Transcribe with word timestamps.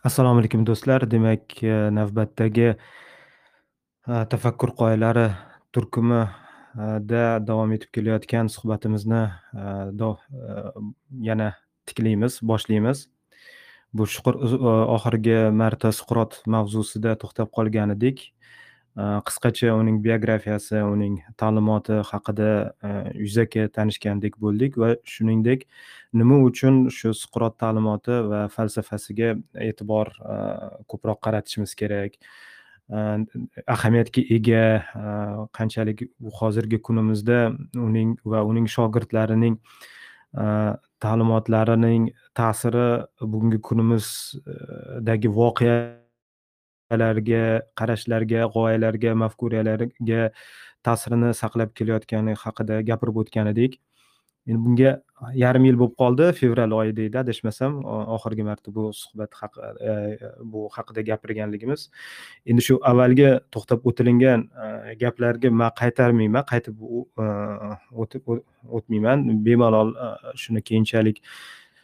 Assalomu 0.00 0.40
alaykum 0.40 0.62
do'stlar. 0.64 1.02
Demak, 1.04 1.58
e, 1.60 1.72
navbatdagi, 1.92 2.68
e, 2.72 4.20
tafakkur 4.32 4.70
qoyalari 4.78 5.26
turkumi 5.76 6.22
e, 6.22 6.86
da 7.04 7.24
davom 7.44 7.74
etib 7.76 7.90
kelayotgan 7.92 8.48
suhbatimizni, 8.48 9.20
yana 11.28 11.50
tiklaymiz, 11.84 12.38
boshlaymiz. 12.40 13.02
Bu 13.92 14.06
shuqur 14.08 14.40
oxirgi 14.96 15.36
marta 15.60 15.92
Suqrot 15.92 16.40
mavzusida 16.56 17.12
to'xtab 17.20 17.52
qolgan 17.52 17.92
edik. 17.98 18.30
Э, 18.98 19.20
qisqacha 19.22 19.70
uning 19.78 20.00
biografiyasi, 20.02 20.80
uning 20.82 21.20
ta'limoti 21.38 22.00
haqida, 22.08 22.74
e, 22.82 22.88
yuzaki 23.22 23.68
tanishgandek 23.70 24.34
bo'ldik 24.42 24.78
va 24.82 24.96
shuningdek, 25.06 25.62
nima 26.12 26.40
uchun 26.42 26.88
shu 26.90 27.12
Suqrot 27.14 27.54
ta'limoti 27.62 28.16
va 28.32 28.40
falsafasiga 28.50 29.36
e'tibor, 29.68 30.10
e, 30.18 30.38
ko'proq 30.90 31.20
qaratishimiz 31.22 31.76
kerak, 31.78 32.18
e, 32.90 32.98
ahamiyatga 33.76 34.26
ega, 34.38 34.64
qanchalik 35.54 36.02
hozirgi 36.40 36.82
kunimizda 36.82 37.38
uning 37.78 38.18
va 38.26 38.42
uning 38.42 38.66
shogirdlarining, 38.66 39.54
ta'limotlarining 41.06 42.10
ta'siri 42.34 42.90
bugungi 43.22 43.62
kunimizdagi 43.70 45.30
voqea 45.40 45.78
voqealarga, 46.90 47.62
qarashlarga, 47.76 48.48
g'oyalarga, 48.54 49.14
mafkuralarga 49.14 50.30
ta'sirini 50.84 51.34
saqlab 51.34 51.74
kelayotgani 51.74 52.34
haqida 52.34 52.82
gapirib 52.82 53.16
o'tgan 53.22 53.46
edik. 53.52 53.78
Endi 54.48 54.58
bunga 54.64 55.02
yarim 55.36 55.64
yil 55.66 55.76
bo'lib 55.76 55.94
qoldi, 56.00 56.32
fevral 56.32 56.72
oyida 56.72 57.02
edi 57.02 57.18
adashmasam, 57.20 57.84
oxirgi 58.16 58.42
marta 58.42 58.72
bu 58.74 58.90
suhbat 58.92 59.30
e, 59.36 59.90
e, 59.90 60.30
bu 60.40 60.68
haqida 60.72 61.02
gapirganligimiz. 61.02 61.90
Endi 62.46 62.62
shu 62.62 62.78
avvalgi 62.90 63.28
to'xtab 63.52 63.84
o'tilingan 63.84 64.48
e, 64.48 64.94
gaplarga 65.02 65.50
man 65.50 65.70
qaytarmayman, 65.82 66.44
qaytib 66.50 66.80
o'tib 67.92 68.32
o'tmayman. 68.80 69.28
Bemalol 69.44 69.94
shuni 70.36 70.62
keyinchalik 70.62 71.20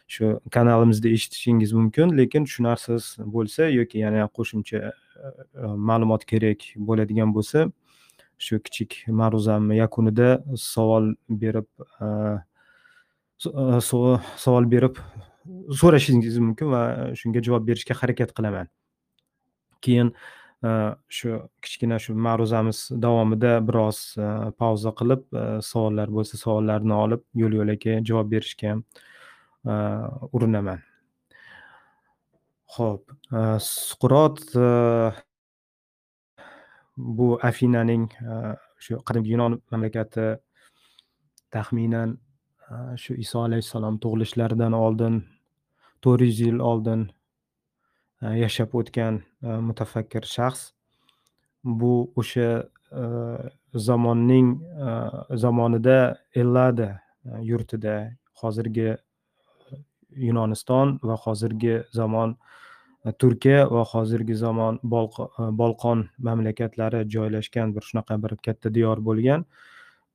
shu 0.07 0.39
kanalimizda 0.51 1.09
eshitishingiz 1.09 1.73
mumkin. 1.73 2.17
Lekin 2.17 2.45
tushunarsiz 2.47 3.17
bo'lsa 3.35 3.67
yoki 3.69 3.99
yana 3.99 4.27
qo'shimcha 4.37 4.79
e, 4.79 4.91
e, 5.63 5.67
ma'lumot 5.89 6.23
kerak 6.31 6.63
bo'ladigan 6.89 7.33
bo'lsa, 7.35 7.67
shu 8.45 8.59
kichik 8.63 9.03
ma'ruzamni 9.21 9.77
yakunida 9.81 10.29
savol 10.63 11.13
berib, 11.43 11.67
e, 12.01 12.07
savol 14.43 14.71
berib 14.73 15.03
so'rashingiz 15.81 16.39
mumkin 16.47 16.71
va 16.75 16.81
shunga 17.19 17.43
javob 17.49 17.67
berishga 17.69 17.99
harakat 18.01 18.33
qilaman. 18.37 18.71
Keyin 19.81 20.13
shu 21.17 21.35
kichkina 21.61 21.99
shu 22.03 22.15
ma'ruzamiz 22.27 22.79
davomida 23.03 23.51
biroz 23.67 23.99
pauza 24.57 24.91
qilib, 24.99 25.27
savollar 25.69 26.09
bo'lsa 26.17 26.39
savollarni 26.43 26.95
olib, 27.03 27.21
yo'l-yo'lakay 27.41 28.01
javob 28.09 28.31
berishga 28.31 28.73
urinaman. 30.33 30.79
Xo'p, 32.73 33.03
Suqrot 33.59 34.39
bu 36.97 37.27
Afinaning 37.49 38.05
shu 38.83 38.99
qadimgi 39.07 39.31
Yunon 39.33 39.53
mamlakati 39.71 40.27
taxminan 41.51 42.17
shu 43.01 43.13
Iso 43.23 43.43
alayhissalom 43.47 43.99
tug'ilishlaridan 44.03 44.73
oldin, 44.73 45.21
to'rt 46.01 46.21
yuz 46.27 46.39
yil 46.45 46.59
oldin 46.59 47.01
yashab 48.43 48.73
o'tgan 48.79 49.21
mutafakkir 49.67 50.23
shaxs. 50.35 50.71
Bu 51.63 52.11
o'sha 52.19 52.49
zamonning 53.87 54.47
zamonida 55.43 55.99
Ellada 56.35 56.89
yurtida, 57.41 57.95
hozirgi 58.41 58.95
Yunoniston 60.17 60.97
va 61.03 61.15
hozirgi 61.15 61.81
zamon 61.93 62.35
e, 63.05 63.11
Turkiya 63.11 63.67
va 63.71 63.83
hozirgi 63.91 64.35
zamon 64.35 64.79
e, 64.81 65.49
Bolqon 65.61 66.07
mamlakatlari 66.29 67.03
joylashgan 67.15 67.75
bir 67.75 67.81
shunaqa 67.89 68.17
bir 68.23 68.35
katta 68.45 68.73
diyor 68.73 69.03
bo'lgan. 69.09 69.45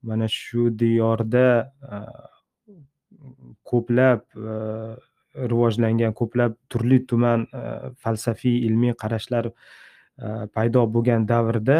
Mana 0.03 0.29
shu 0.29 0.71
diyorda 0.79 1.47
e, 1.83 1.99
ko'plab 3.71 4.25
rivojlangan, 5.53 6.13
ko'plab 6.13 6.57
turli-tuman 6.71 7.47
falsafiy, 8.05 8.59
ilmiy 8.67 8.93
qarashlar 9.03 9.49
paydo 10.57 10.83
bo'lgan 10.95 11.25
davrda 11.29 11.79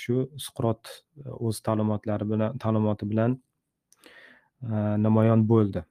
shu 0.00 0.24
Suqrot 0.46 0.90
o'z 1.36 1.60
ta'limotlari 1.68 2.26
bilan 2.32 2.58
ta'limoti 2.64 3.08
bilan 3.12 3.36
namoyon 5.06 5.46
bo'ldi. 5.52 5.84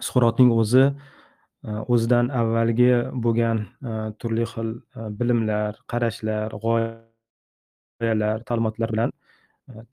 Suqrotning 0.00 0.50
o'zi 0.50 0.84
e, 0.88 1.70
o'zidan 1.92 2.30
avvalgi 2.40 2.90
bo'lgan 3.24 3.62
e, 3.62 3.94
turli 4.18 4.46
xil 4.52 4.70
e, 4.74 5.08
bilimlar, 5.20 5.78
qarashlar, 5.90 6.54
g'oyalar, 6.64 8.42
ta'limotlar 8.48 8.94
bilan 8.94 9.14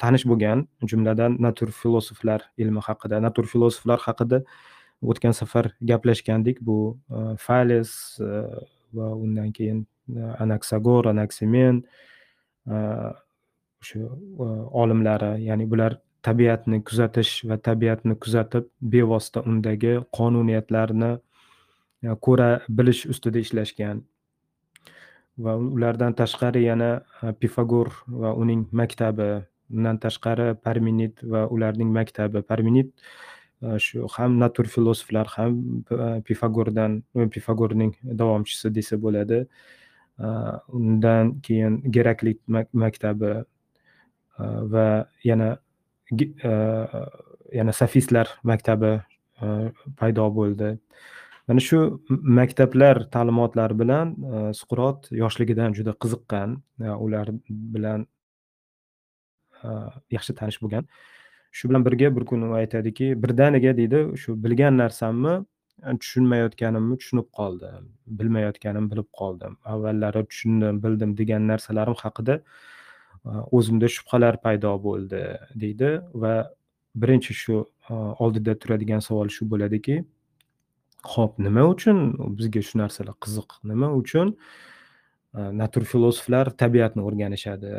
tanish 0.01 0.25
bo'lgan. 0.27 0.65
Jumladan, 0.91 1.37
natur 1.39 1.69
filosoflar 1.71 2.41
ilmi 2.57 2.81
haqida, 2.87 3.21
natur 3.23 3.45
filosoflar 3.47 3.99
haqida 4.07 4.41
o'tgan 5.01 5.33
safar 5.37 5.71
gaplashgandik. 5.91 6.59
Bu 6.61 6.97
Fales 7.39 8.19
va 8.93 9.07
undan 9.15 9.53
keyin 9.55 9.85
Anaksagor, 10.43 11.07
Anaksimen 11.13 11.83
o'sha 12.67 13.99
olimlari, 14.83 15.31
ya'ni 15.47 15.69
bular 15.71 15.95
tabiatni 16.25 16.81
kuzatish 16.85 17.41
va 17.49 17.57
tabiatni 17.57 18.15
kuzatib, 18.23 18.69
bevosita 18.93 19.43
undagi 19.51 19.97
qonuniyatlarni 20.17 21.11
e, 21.15 22.15
ko'ra 22.27 22.49
bilish 22.69 23.05
ustida 23.13 23.41
ishlashgan. 23.41 24.03
Va 25.41 25.55
ulardan 25.57 26.13
tashqari 26.21 26.63
yana 26.67 26.91
e, 27.21 27.33
Pifagor 27.41 27.91
va 28.23 28.35
uning 28.43 28.67
maktabi, 28.71 29.31
undan 29.73 29.99
tashqari 30.05 30.53
Parmenid 30.67 31.25
va 31.33 31.47
ularning 31.47 31.93
maktabi. 31.97 32.45
Parmenid 32.53 32.91
e, 33.61 33.77
shu 33.85 34.07
ham 34.17 34.37
natur 34.39 34.69
filosoflar, 34.75 35.27
ham 35.37 35.83
Pifagordan 36.27 37.01
Pifagorning 37.33 37.95
davomchisi 38.03 38.73
desa 38.77 38.97
bo'ladi. 38.97 39.45
Undan 40.77 41.31
keyin 41.41 41.79
Geraklit 41.95 42.37
maktabi 42.77 43.31
va 44.73 44.85
yana 45.25 45.55
E, 46.19 46.51
yana 47.55 47.73
Sofistlar 47.73 48.27
maktabi 48.43 48.91
e, 49.41 49.45
paydo 49.99 50.27
bo'ldi. 50.35 50.73
Mana 51.47 51.63
shu 51.63 51.79
maktablar 52.39 53.05
ta'limotlari 53.13 53.77
bilan 53.79 54.11
e, 54.31 54.41
Suqrot 54.59 55.07
yoshligidan 55.21 55.75
juda 55.77 55.93
qiziqqan, 56.03 56.57
ular 57.05 57.31
bilan 57.47 58.05
yaxshi 60.15 60.35
tanish 60.39 60.59
bo'lgan. 60.63 60.87
Shu 61.51 61.69
bilan 61.69 61.85
birga 61.85 62.09
bir 62.15 62.25
kuni 62.25 62.49
u 62.49 62.57
aytadiki, 62.59 63.13
birdaniga 63.23 63.75
deydi, 63.79 64.03
shu 64.21 64.35
bilgan 64.43 64.77
narsamni 64.81 65.35
tushunmayotganimni 66.01 66.97
tushunib 67.01 67.27
qoldim, 67.39 67.87
bilmayotganimni 68.19 68.91
bilib 68.93 69.09
qoldim. 69.19 69.57
Avvallari 69.73 70.25
tushundim, 70.31 70.83
bildim 70.83 71.15
degan 71.19 71.47
narsalarim 71.51 71.97
haqida 72.03 72.41
o'zimda 73.25 73.87
shubhalar 73.95 74.39
paydo 74.45 74.73
bo'ldi 74.87 75.21
deydi 75.63 75.91
va 76.23 76.33
birinchi 77.01 77.33
shu 77.41 77.61
oldida 78.23 78.55
turadigan 78.61 79.01
savol 79.07 79.29
shu 79.35 79.45
bo'ladiki, 79.51 80.01
xo'p, 81.13 81.39
nima 81.45 81.63
uchun 81.73 81.97
bizga 82.37 82.61
shu 82.67 82.81
narsalar 82.81 83.15
qiziq? 83.25 83.57
Nima 83.71 83.91
uchun 84.01 84.35
natur 85.33 85.85
filosoflar 85.91 86.51
tabiatni 86.63 87.05
o'rganishadi 87.07 87.71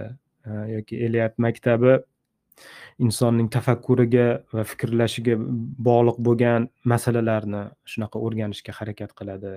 yoki 0.76 1.02
eliat 1.06 1.38
maktabi 1.38 1.98
insonning 3.04 3.48
tafakkuriga 3.56 4.26
va 4.54 4.64
fikrlashiga 4.72 5.36
bog'liq 5.88 6.18
bo'lgan 6.28 6.68
masalalarni 6.92 7.62
shunaqa 7.92 8.20
o'rganishga 8.26 8.72
harakat 8.78 9.14
qiladi. 9.18 9.52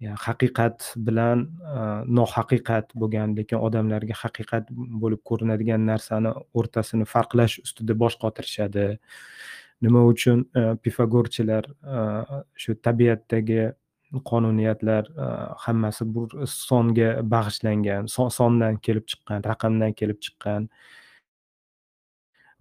Ya 0.00 0.14
haqiqat 0.16 0.94
bilan 1.06 1.42
e, 1.60 1.80
nohaqiqat 2.18 2.94
bo'lgan, 3.00 3.34
lekin 3.38 3.60
odamlarga 3.66 4.16
haqiqat 4.22 4.70
bo'lib 5.02 5.20
ko'rinadigan 5.30 5.84
narsani 5.90 6.32
o'rtasini 6.60 7.08
farqlash 7.10 7.58
ustida 7.64 7.96
bosh 8.02 8.16
qotirishadi. 8.22 8.86
Nima 9.84 10.04
uchun 10.12 10.46
e, 10.56 10.62
Pifagorchilar 10.84 11.68
e, 11.96 11.98
shu 12.62 12.78
tabiatdagi 12.88 13.68
qonuniyatlar 14.30 15.10
hammasi 15.64 16.06
bir 16.14 16.46
songa 16.52 17.10
bag'ishlangan, 17.34 18.08
sondan 18.38 18.80
kelib 18.86 19.04
chiqqan, 19.12 19.44
raqamdan 19.50 19.92
kelib 20.00 20.18
chiqqan 20.24 20.66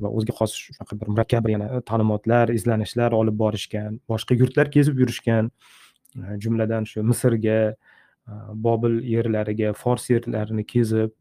va 0.04 0.12
o'ziga 0.18 0.36
xos 0.40 0.54
shunaqa 0.66 1.00
bir 1.00 1.10
murakkab 1.14 1.50
yana 1.54 1.82
ta'limotlar, 1.90 2.54
izlanishlar 2.60 3.16
olib 3.22 3.40
borishgan, 3.44 3.98
boshqa 4.12 4.38
yurtlar 4.42 4.72
kezib 4.76 5.02
yurishgan. 5.02 5.50
Э, 6.18 6.40
jumladan 6.42 6.86
shu 6.90 7.04
misrga 7.04 7.60
э, 7.70 8.34
bobil 8.54 9.00
yerlariga 9.14 9.74
fors 9.74 10.10
yerlarini 10.10 10.66
kezib 10.66 11.12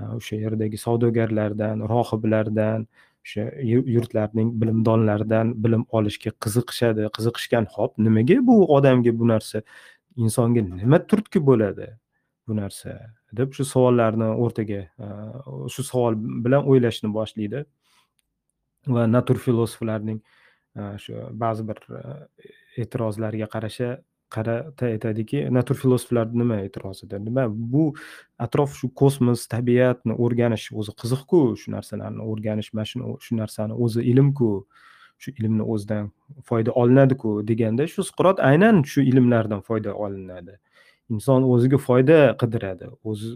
э, 0.00 0.04
o'sha 0.16 0.36
yerdagi 0.44 0.80
savdogarlardan 0.80 1.84
rohiblardan 1.92 2.86
o'sha 3.24 3.46
yurtlarning 3.94 4.54
bilimdonlaridan 4.60 5.54
bilim 5.64 5.86
olishga 6.00 6.32
qiziqishadi. 6.46 7.08
Qiziqishgan 7.16 7.68
hop 7.76 7.98
nimaga 7.98 8.40
bu 8.50 8.58
odamga 8.76 9.12
bu 9.22 9.28
narsa? 9.34 9.62
Insonga 10.16 10.62
nima 10.66 10.98
turtki 11.12 11.46
bo'ladi 11.50 11.88
bu 12.48 12.56
narsa? 12.56 12.98
deb 13.36 13.52
shu 13.54 13.64
savollarni 13.64 14.28
o'rtaga 14.44 14.80
e, 15.04 15.08
shu 15.74 15.84
savol 15.86 16.16
bilan 16.44 16.66
o'ylashni 16.70 17.12
boshlaydi. 17.14 17.64
Va 18.94 19.06
natur 19.06 19.38
filosoflarning 19.44 20.18
e, 20.76 20.86
shu 21.04 21.26
ba'zi 21.42 21.66
bir 21.68 21.82
e, 22.00 22.00
e'tirozlariga 22.82 23.50
qarasha 23.54 23.90
qarata 24.34 24.86
aytadiki 24.92 25.42
natur 25.56 25.76
filosoflar 25.82 26.26
nima 26.42 26.60
e'tirozida 26.66 27.18
nima? 27.18 27.44
Bu 27.72 27.84
atrof 28.46 28.76
shu 28.80 28.88
kosmos 29.02 29.46
tabiatni 29.54 30.14
o'rganish 30.24 30.70
o'zi 30.80 30.94
qiziqku 31.00 31.40
shu 31.60 31.74
narsalarni 31.76 32.22
o'rganish 32.30 32.70
mana 32.74 32.86
shuni 32.90 33.16
shu 33.26 33.36
narsani 33.42 33.74
o'zi 33.84 34.00
ilmku 34.12 34.50
shu 35.22 35.30
ilmni 35.38 35.64
o'zidan 35.72 36.10
foyda 36.48 36.70
olinadiku 36.82 37.30
deganda 37.50 37.86
shu 37.92 38.06
suqrot 38.08 38.38
aynan 38.50 38.82
shu 38.92 39.00
ilmlardan 39.10 39.60
foyda 39.68 39.94
olinadi. 40.04 40.54
Inson 41.10 41.42
o'ziga 41.52 41.78
foyda 41.88 42.18
qidiradi. 42.40 42.86
O'zi 43.04 43.28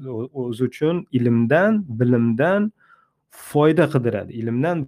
o'zi 0.42 0.64
uchun 0.70 1.06
ilmdan 1.18 1.72
bilimdan 2.00 2.72
foyda 3.30 3.84
qidiradi. 3.94 4.32
Ilmdan 4.40 4.86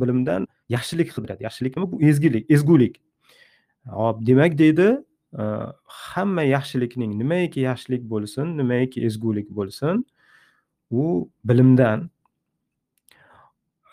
bilimdan 0.00 0.46
yaxshilik 0.68 1.08
qidiradi. 1.16 1.40
Yaxshilik 1.48 1.76
nima 1.76 1.92
bu 1.92 2.02
ezgilik 2.10 2.50
ezgulik. 2.50 3.00
Hop 3.86 4.26
demak 4.26 4.58
deydi 4.58 5.04
e, 5.38 5.42
hamma 5.86 6.42
yaxshilikning 6.42 7.18
nimaiki 7.18 7.60
yaxshilik 7.60 8.02
bo'lsin 8.10 8.56
nimaiki 8.58 9.04
ezgulik 9.04 9.50
bo'lsin 9.50 10.06
u 10.90 11.30
bilimdan. 11.44 12.10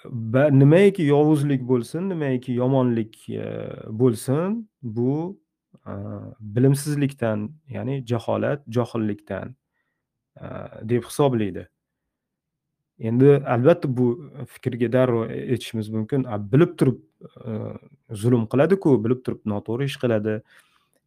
Va 0.06 0.50
nimaiki 0.50 1.04
yovuzlik 1.04 1.62
bo'lsin 1.68 2.10
nimaiki 2.10 2.54
yomonlik 2.54 3.30
e, 3.30 3.46
bo'lsin 3.90 4.70
bu 4.82 5.40
e, 5.88 5.94
bilimsizlikdan 6.40 7.52
ya'ni 7.70 8.06
jaholat 8.08 8.64
johillikdan 8.68 9.56
deb 10.82 11.04
hisoblaydi. 11.04 11.70
Endi 13.00 13.30
albatta 13.48 13.98
bu 13.98 14.32
fikrga 14.48 14.92
darrov 14.92 15.30
aytishimiz 15.30 15.90
mumkin. 15.90 16.26
Bilib 16.52 16.78
turib 16.78 17.00
zulm 18.12 18.48
qiladiku 18.52 18.98
bilib 19.04 19.24
turib 19.26 19.42
noto'g'ri 19.46 19.86
ish 19.86 19.98
qiladi. 20.04 20.42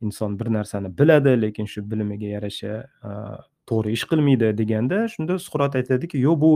Inson 0.02 0.38
bir 0.38 0.48
narsani 0.52 0.88
biladi 0.98 1.32
lekin 1.42 1.66
shu 1.72 1.80
bilimiga 1.90 2.26
yarasha 2.26 2.74
to'g'ri 3.66 3.92
ish 3.96 4.04
qilmaydi 4.10 4.48
deganda 4.60 5.08
shunda 5.14 5.38
suqrot 5.44 5.76
aytadiki 5.80 6.18
yo'q 6.26 6.40
bu 6.44 6.52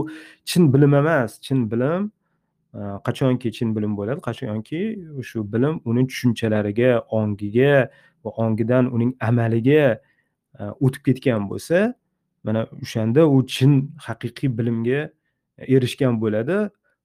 chin 0.49 0.73
bilim 0.73 0.93
emas 1.01 1.39
chin 1.45 1.59
bilim 1.71 2.11
qachonki 3.07 3.51
chin 3.57 3.75
bilim 3.75 3.97
bo'ladi? 3.97 4.19
Qachonki 4.27 4.81
shu 5.29 5.39
bilim 5.53 5.81
uni 5.85 6.03
tushunchalariga 6.09 6.91
ongiga 7.19 7.89
va 8.23 8.29
ongidan 8.43 8.91
uning 8.95 9.11
amaliga 9.29 9.85
o'tib 10.85 11.01
ketgan 11.07 11.49
bo'lsa 11.51 11.93
mana 12.43 12.61
o'shanda 12.83 13.21
u 13.35 13.37
chin 13.55 13.71
haqiqiy 14.07 14.49
bilimga 14.57 15.01
erishgan 15.75 16.13
bo'ladi 16.23 16.57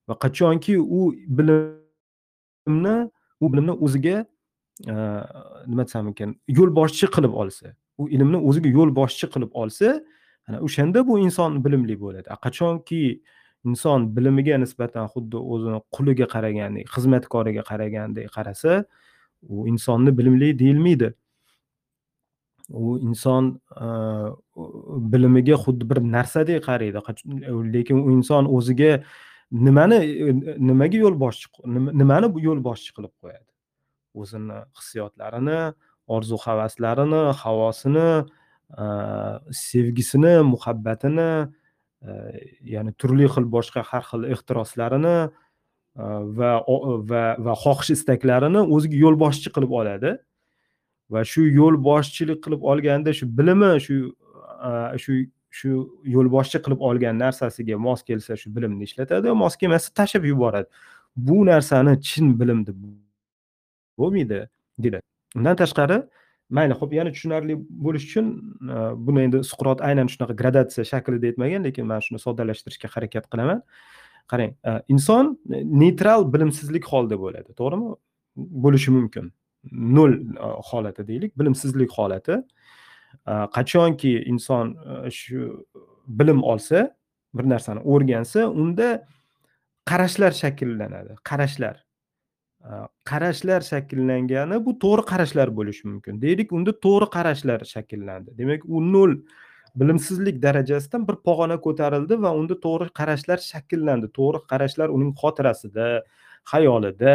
va 0.09 0.15
qachonki 0.25 0.75
u 0.99 1.00
bilimni 1.39 2.97
u 3.43 3.53
bilimni 3.53 3.75
o'ziga 3.85 4.17
e, 4.93 4.94
nima 5.71 5.85
desam 5.87 6.09
ekan 6.12 6.35
yo'lboshchi 6.59 7.06
qilib 7.15 7.35
olsa 7.44 7.75
u 8.00 8.09
ilmni 8.17 8.39
o'ziga 8.49 8.71
yo'lboshchi 8.79 9.27
qilib 9.35 9.50
olsa 9.62 9.89
ana 10.49 10.59
o'shanda 10.67 11.06
bu 11.09 11.19
inson 11.27 11.65
bilimli 11.65 11.97
bo'ladi. 12.05 12.29
Qachonki 12.44 13.03
inson 13.69 14.09
bilimiga 14.17 14.59
nisbatan 14.65 15.06
xuddi 15.15 15.39
o'zini 15.55 15.81
quliga 15.97 16.27
qaragandek 16.35 16.87
xizmatkoriga 16.94 17.62
qaragandek 17.71 18.31
qarasa 18.37 18.85
u 19.55 19.67
insonni 19.73 20.11
bilimli 20.19 20.49
deyilmaydi. 20.62 21.12
U 22.83 22.99
inson 23.09 23.44
e, 23.85 23.87
bilimiga 25.12 25.56
xuddi 25.65 25.91
bir 25.91 25.99
narsadek 26.17 26.65
qaraydi. 26.69 26.99
Lekin 27.75 28.03
u 28.06 28.09
inson 28.19 28.50
o'ziga 28.56 28.93
nimani 29.53 29.97
e, 29.97 30.33
nimaga 30.59 30.99
yo'l 31.05 31.17
boshchi 31.21 31.49
nimani 32.01 32.31
yo'l 32.47 32.61
boshchi 32.65 32.95
qilib 32.97 33.13
qo'yadi? 33.23 33.49
O'zini 34.21 34.59
hissiyotlarini 34.79 35.61
orzu 36.17 36.39
havaslarini 36.45 37.23
havosini 37.43 38.09
sevgisini 39.53 40.35
muhabbatini 40.53 41.31
e, 42.09 42.11
ya'ni 42.75 42.93
turli 43.01 43.29
xil 43.35 43.47
boshqa 43.57 43.85
har 43.91 44.05
xil 44.11 44.25
ehtiroslarini 44.35 45.17
e, 45.29 46.05
va 46.39 46.53
va 47.11 47.25
va 47.47 47.55
xohish 47.65 47.93
istaklarini 47.97 48.65
o'ziga 48.75 48.97
yo'lboshchi 49.05 49.53
qilib 49.55 49.77
oladi. 49.81 50.17
Va 51.13 51.21
shu 51.29 51.45
yo'lboshchilik 51.61 52.41
qilib 52.45 52.65
olganda 52.73 53.13
shu 53.13 53.29
bilimi 53.39 53.73
shu 53.85 53.97
shu 55.05 55.13
shu 55.59 55.71
yo'lboshchi 56.15 56.59
qilib 56.65 56.81
olgan 56.89 57.19
narsasiga 57.25 57.77
mos 57.87 58.01
kelsa 58.09 58.37
shu 58.41 58.49
bilimni 58.57 58.89
ishlatadi 58.89 59.37
mos 59.43 59.55
kelmasa 59.61 59.89
tashlab 59.99 60.25
yuboradi. 60.33 60.69
Bu 61.29 61.39
narsani 61.53 61.95
chin 62.09 62.27
bilim 62.41 62.67
deb 62.67 62.79
bo'lmaydi 63.99 64.39
dedi 64.85 64.99
undan 65.37 65.57
tashqari 65.63 65.99
mayli 66.59 66.75
ho'p 66.81 66.93
yana 66.99 67.11
tushunarli 67.15 67.55
bo'lish 67.87 68.05
uchun 68.09 68.27
e, 68.75 68.77
buni 69.07 69.25
endi 69.27 69.39
suqrot 69.51 69.85
aynan 69.89 70.09
shunaqa 70.13 70.35
gradatsiya 70.43 70.85
shaklida 70.93 71.31
aytmagan 71.31 71.69
lekin 71.69 71.89
man 71.93 72.01
shuni 72.07 72.21
soddalashtirishga 72.27 72.89
harakat 72.95 73.29
qilaman. 73.33 73.63
Qarang 74.33 74.53
e, 74.71 74.73
inson 74.95 75.25
neytral 75.83 76.27
bilimsizlik 76.35 76.85
holida 76.93 77.17
bo'ladi 77.25 77.57
to'g'rimi? 77.61 77.95
Bo'lishi 78.65 78.91
mumkin. 78.99 79.33
Nol 79.99 80.13
e, 80.19 80.53
holati 80.71 81.07
deylik 81.11 81.33
bilimsizlik 81.41 81.91
holati. 81.99 82.43
Э, 83.27 83.47
qachonki 83.55 84.25
inson 84.27 84.75
e, 85.07 85.11
shu 85.11 85.43
e, 85.77 85.81
bilim 86.09 86.43
olsa 86.43 86.89
bir 87.35 87.47
narsani 87.47 87.81
o'rgansa 87.93 88.49
unda 88.51 88.89
qarashlar 89.91 90.35
shakllanadi 90.35 91.15
qarashlar. 91.31 91.77
E, 92.67 92.71
qarashlar 93.11 93.61
shakllangani 93.69 94.59
bu 94.67 94.75
to'g'ri 94.85 95.05
qarashlar 95.13 95.55
bo'lishi 95.59 95.87
mumkin. 95.93 96.19
Deylik 96.25 96.51
unda 96.59 96.75
to'g'ri 96.87 97.09
qarashlar 97.17 97.63
shakllandi. 97.75 98.35
Demak 98.41 98.67
u 98.67 98.82
nol 98.93 99.15
bilimsizlik 99.79 100.43
darajasidan 100.43 101.06
bir 101.08 101.17
pog'ona 101.29 101.61
ko'tarildi 101.67 102.19
va 102.25 102.35
unda 102.41 102.58
to'g'ri 102.67 102.91
qarashlar 103.01 103.39
shakllandi. 103.53 104.11
To'g'ri 104.19 104.43
qarashlar 104.51 104.89
uning 104.96 105.15
xotirasida 105.23 105.89
xayolida 106.51 107.15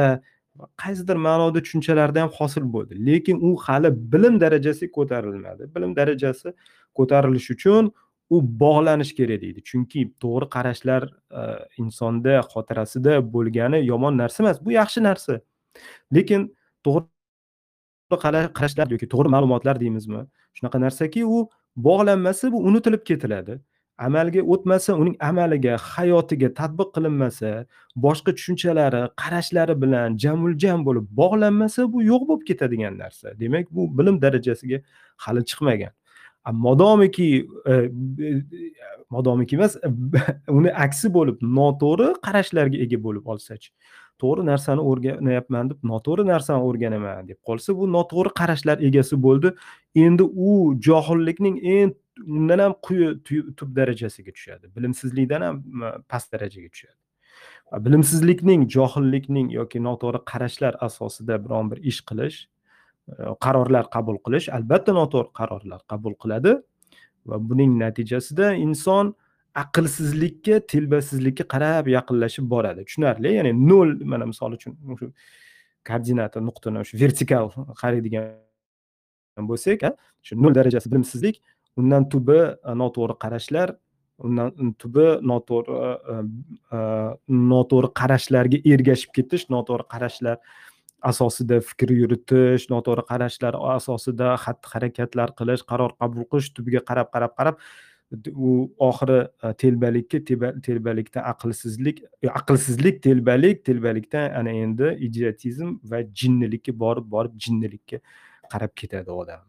qaysidir 0.84 1.18
ma'noda 1.28 1.62
tushunchalarda 1.66 2.22
ham 2.22 2.32
hosil 2.40 2.66
bo'ldi. 2.76 2.94
Lekin 3.10 3.38
u 3.48 3.56
hali 3.66 3.90
bilim 4.14 4.40
darajasiga 4.44 4.92
ko'tarilmadi. 4.98 5.64
Bilim 5.76 5.96
darajasi 6.00 6.54
ko'tarilishi 6.98 7.54
uchun 7.58 7.92
u 8.30 8.38
bog'lanish 8.64 9.14
kerak 9.20 9.42
deydi. 9.42 9.60
Chunki 9.70 10.02
to'g'ri 10.24 10.48
qarashlar 10.56 11.04
e, 11.40 11.44
insonda 11.84 12.40
xotirasida 12.54 13.14
bo'lgani 13.36 13.80
yomon 13.92 14.18
narsa 14.22 14.44
emas. 14.44 14.58
Bu 14.66 14.72
yaxshi 14.80 15.04
narsa. 15.10 15.40
Lekin 16.16 16.42
to'g'ri 16.86 18.20
qarashlar 18.58 18.88
yoki 18.96 19.08
to'g'ri 19.14 19.30
ma'lumotlar 19.36 19.80
deymizmi? 19.84 20.22
Shunaqa 20.58 20.82
narsaki 20.86 21.26
u 21.26 21.50
bog'lanmasa 21.88 22.52
bu 22.52 22.64
unutilib 22.70 23.04
ketiladi. 23.10 23.60
Amalga 23.98 24.42
o'tmasa 24.54 24.94
uning 24.94 25.16
amaliga 25.20 25.78
hayotiga 25.78 26.50
tatbiq 26.60 26.90
qilinmasa 26.96 27.52
boshqa 28.06 28.32
tushunchalari 28.38 29.02
qarashlari 29.22 29.76
bilan 29.84 30.18
jamuljam 30.24 30.86
bo'lib 30.88 31.06
bog'lanmasa 31.22 31.88
bu 31.94 32.04
yo'q 32.12 32.28
bo'lib 32.30 32.44
ketadigan 32.50 32.98
narsa. 33.04 33.34
Demak 33.40 33.72
bu 33.72 33.90
bilim 33.98 34.22
darajasiga 34.22 34.82
hali 35.18 35.46
chiqmagan. 35.50 35.94
Modomiki 36.66 37.48
e, 37.66 37.74
e, 37.74 38.34
modomiki 39.10 39.56
emas 39.56 39.78
uni 40.58 40.72
aksi 40.86 41.14
bo'lib 41.18 41.42
noto'g'ri 41.60 42.14
qarashlarga 42.26 42.78
ega 42.86 43.04
bo'lib 43.06 43.26
olsachi. 43.34 43.72
To'g'ri 44.22 44.46
narsani 44.46 44.82
o'rganyapman 44.90 45.70
deb 45.72 45.80
noto'g'ri 45.92 46.24
narsani 46.34 46.70
o'rganaman 46.70 47.28
deb 47.30 47.40
qolsa 47.50 47.76
bu 47.80 47.90
noto'g'ri 47.98 48.32
qarashlar 48.40 48.78
egasi 48.90 49.16
bo'ldi. 49.26 49.54
Endi 50.06 50.24
u 50.50 50.52
johillikning 50.88 51.58
eng 51.78 51.94
undan 52.26 52.60
ham 52.60 52.74
quyi 52.82 53.08
tub 53.58 53.76
darajasiga 53.76 54.32
tushadi. 54.32 54.66
Bilimsizlikdan 54.76 55.42
ham 55.42 55.64
past 56.10 56.34
darajaga 56.34 56.70
tushadi. 56.74 56.98
Bilimsizlikning 57.86 58.68
johillikning 58.76 59.52
yoki 59.52 59.80
noto'g'ri 59.88 60.24
qarashlar 60.32 60.74
asosida 60.88 61.36
biron 61.46 61.72
bir 61.72 61.80
ish 61.92 62.02
qilish 62.10 62.38
e, 63.12 63.24
qarorlar 63.46 63.86
qabul 63.96 64.18
qilish 64.26 64.48
albatta 64.58 64.96
noto'g'ri 65.00 65.34
qarorlar 65.40 65.82
qabul 65.92 66.16
qiladi. 66.24 66.56
Va 67.30 67.38
buning 67.50 67.72
natijasida 67.84 68.54
inson 68.66 69.14
aqlsizlikka 69.64 70.62
telbasizlikka 70.72 71.46
qarab 71.54 71.92
yaqinlashib 71.98 72.46
boradi. 72.54 72.86
Tushunarli 72.88 73.34
ya'ni 73.38 73.52
nol 73.70 73.90
mana 74.12 74.26
misol 74.32 74.56
uchun 74.58 74.74
shu 75.00 75.12
koordinata 75.90 76.40
nuqtani 76.50 76.86
shu 76.90 77.00
vertikal 77.04 77.46
qaraydigan 77.82 78.26
bo'lsak 79.52 79.86
shu 80.28 80.34
nol 80.44 80.54
darajasi 80.60 80.92
bilimsizlik 80.92 81.42
undan 81.80 82.08
tubi 82.14 82.40
e, 82.40 82.74
noto'g'ri 82.82 83.16
qarashlar 83.24 83.76
undan 84.28 84.74
tubi 84.82 85.08
noto'g'ri 85.32 85.82
e, 86.14 86.16
e, 86.78 86.80
noto'g'ri 87.54 87.92
qarashlarga 88.02 88.62
ergashib 88.74 89.14
ketish 89.18 89.48
noto'g'ri 89.56 89.88
qarashlar 89.94 90.38
asosida 91.12 91.60
fikr 91.72 91.94
yuritish 92.02 92.70
noto'g'ri 92.74 93.06
qarashlar 93.12 93.60
asosida 93.76 94.32
xatti 94.46 94.74
harakatlar 94.74 95.36
qilish 95.42 95.68
qaror 95.72 95.92
qabul 96.02 96.26
qilish 96.32 96.50
tubiga 96.58 96.82
qarab 96.90 97.14
qarab 97.16 97.36
qarab 97.42 97.56
u 98.48 98.52
oxiri 98.90 99.20
telbalikka 99.62 100.20
telbalikdan 100.68 101.24
aqlsizlik 101.34 102.00
aqlsizlik 102.40 103.04
telbalik 103.04 103.66
telbalikdan 103.68 104.32
ana 104.40 104.56
endi 104.64 104.94
idiotizm 105.10 105.76
va 105.92 106.02
jinnilikka 106.22 106.72
borib 106.86 107.12
borib 107.16 107.38
jinnilikka 107.46 108.00
qarab 108.54 108.72
ketadi 108.82 109.12
odam. 109.22 109.44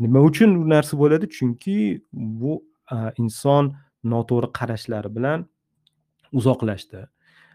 Nima 0.00 0.20
uchun 0.30 0.56
bu 0.62 0.68
narsa 0.74 0.98
bo'ladi? 0.98 1.28
Chunki 1.36 1.78
bu 2.42 2.52
inson 3.22 3.74
noto'g'ri 4.04 4.52
qarashlari 4.58 5.10
bilan 5.16 5.46
uzoqlashdi. 6.32 7.06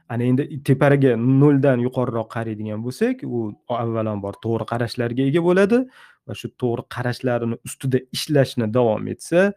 Ana 0.10 0.24
endi 0.30 0.44
tepariga 0.68 1.16
noldan 1.18 1.80
yuqoriroq 1.88 2.28
qaraydigan 2.36 2.84
bo'lsak 2.86 3.24
u 3.36 3.40
avvalambor 3.84 4.36
to'g'ri 4.46 4.66
qarashlarga 4.72 5.24
ega 5.30 5.42
bo'ladi 5.48 5.80
va 6.28 6.34
shu 6.42 6.48
to'g'ri 6.62 6.84
qarashlarini 6.96 7.56
ustida 7.68 8.00
ishlashni 8.18 8.68
davom 8.78 9.08
etsa 9.14 9.54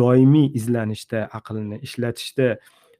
doimiy 0.00 0.50
izlanishda 0.58 1.20
aqlni 1.38 1.80
ishlatishda 1.86 2.48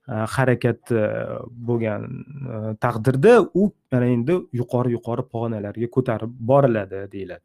harakatda 0.08 1.00
e, 1.00 1.26
bo'lgan 1.68 2.04
e, 2.08 2.74
taqdirda 2.84 3.34
u 3.54 3.68
ana 3.92 4.06
endi 4.16 4.38
yuqori 4.60 4.94
yuqori 4.96 5.24
pog'onalarga 5.32 5.88
ko'tarib 5.96 6.32
boriladi 6.50 7.04
deyiladi. 7.12 7.44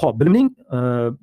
Ho'p 0.00 0.20
bilimning 0.20 0.48
e, 0.76 0.78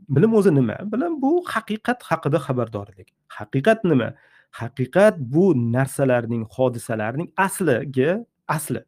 bilim 0.10 0.34
o'zi 0.34 0.56
nima? 0.56 0.78
Bilim 0.94 1.22
bu 1.22 1.32
haqiqat 1.54 2.04
haqida 2.04 2.40
xabardorlik. 2.48 3.08
Haqiqat 3.28 3.84
nima? 3.84 4.13
Haqiqat 4.51 5.16
bu 5.20 5.46
narsalarning 5.75 6.44
hodisalarning 6.56 7.30
asliga 7.38 8.25
asli 8.48 8.84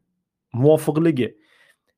muvofiqligi. 0.52 1.28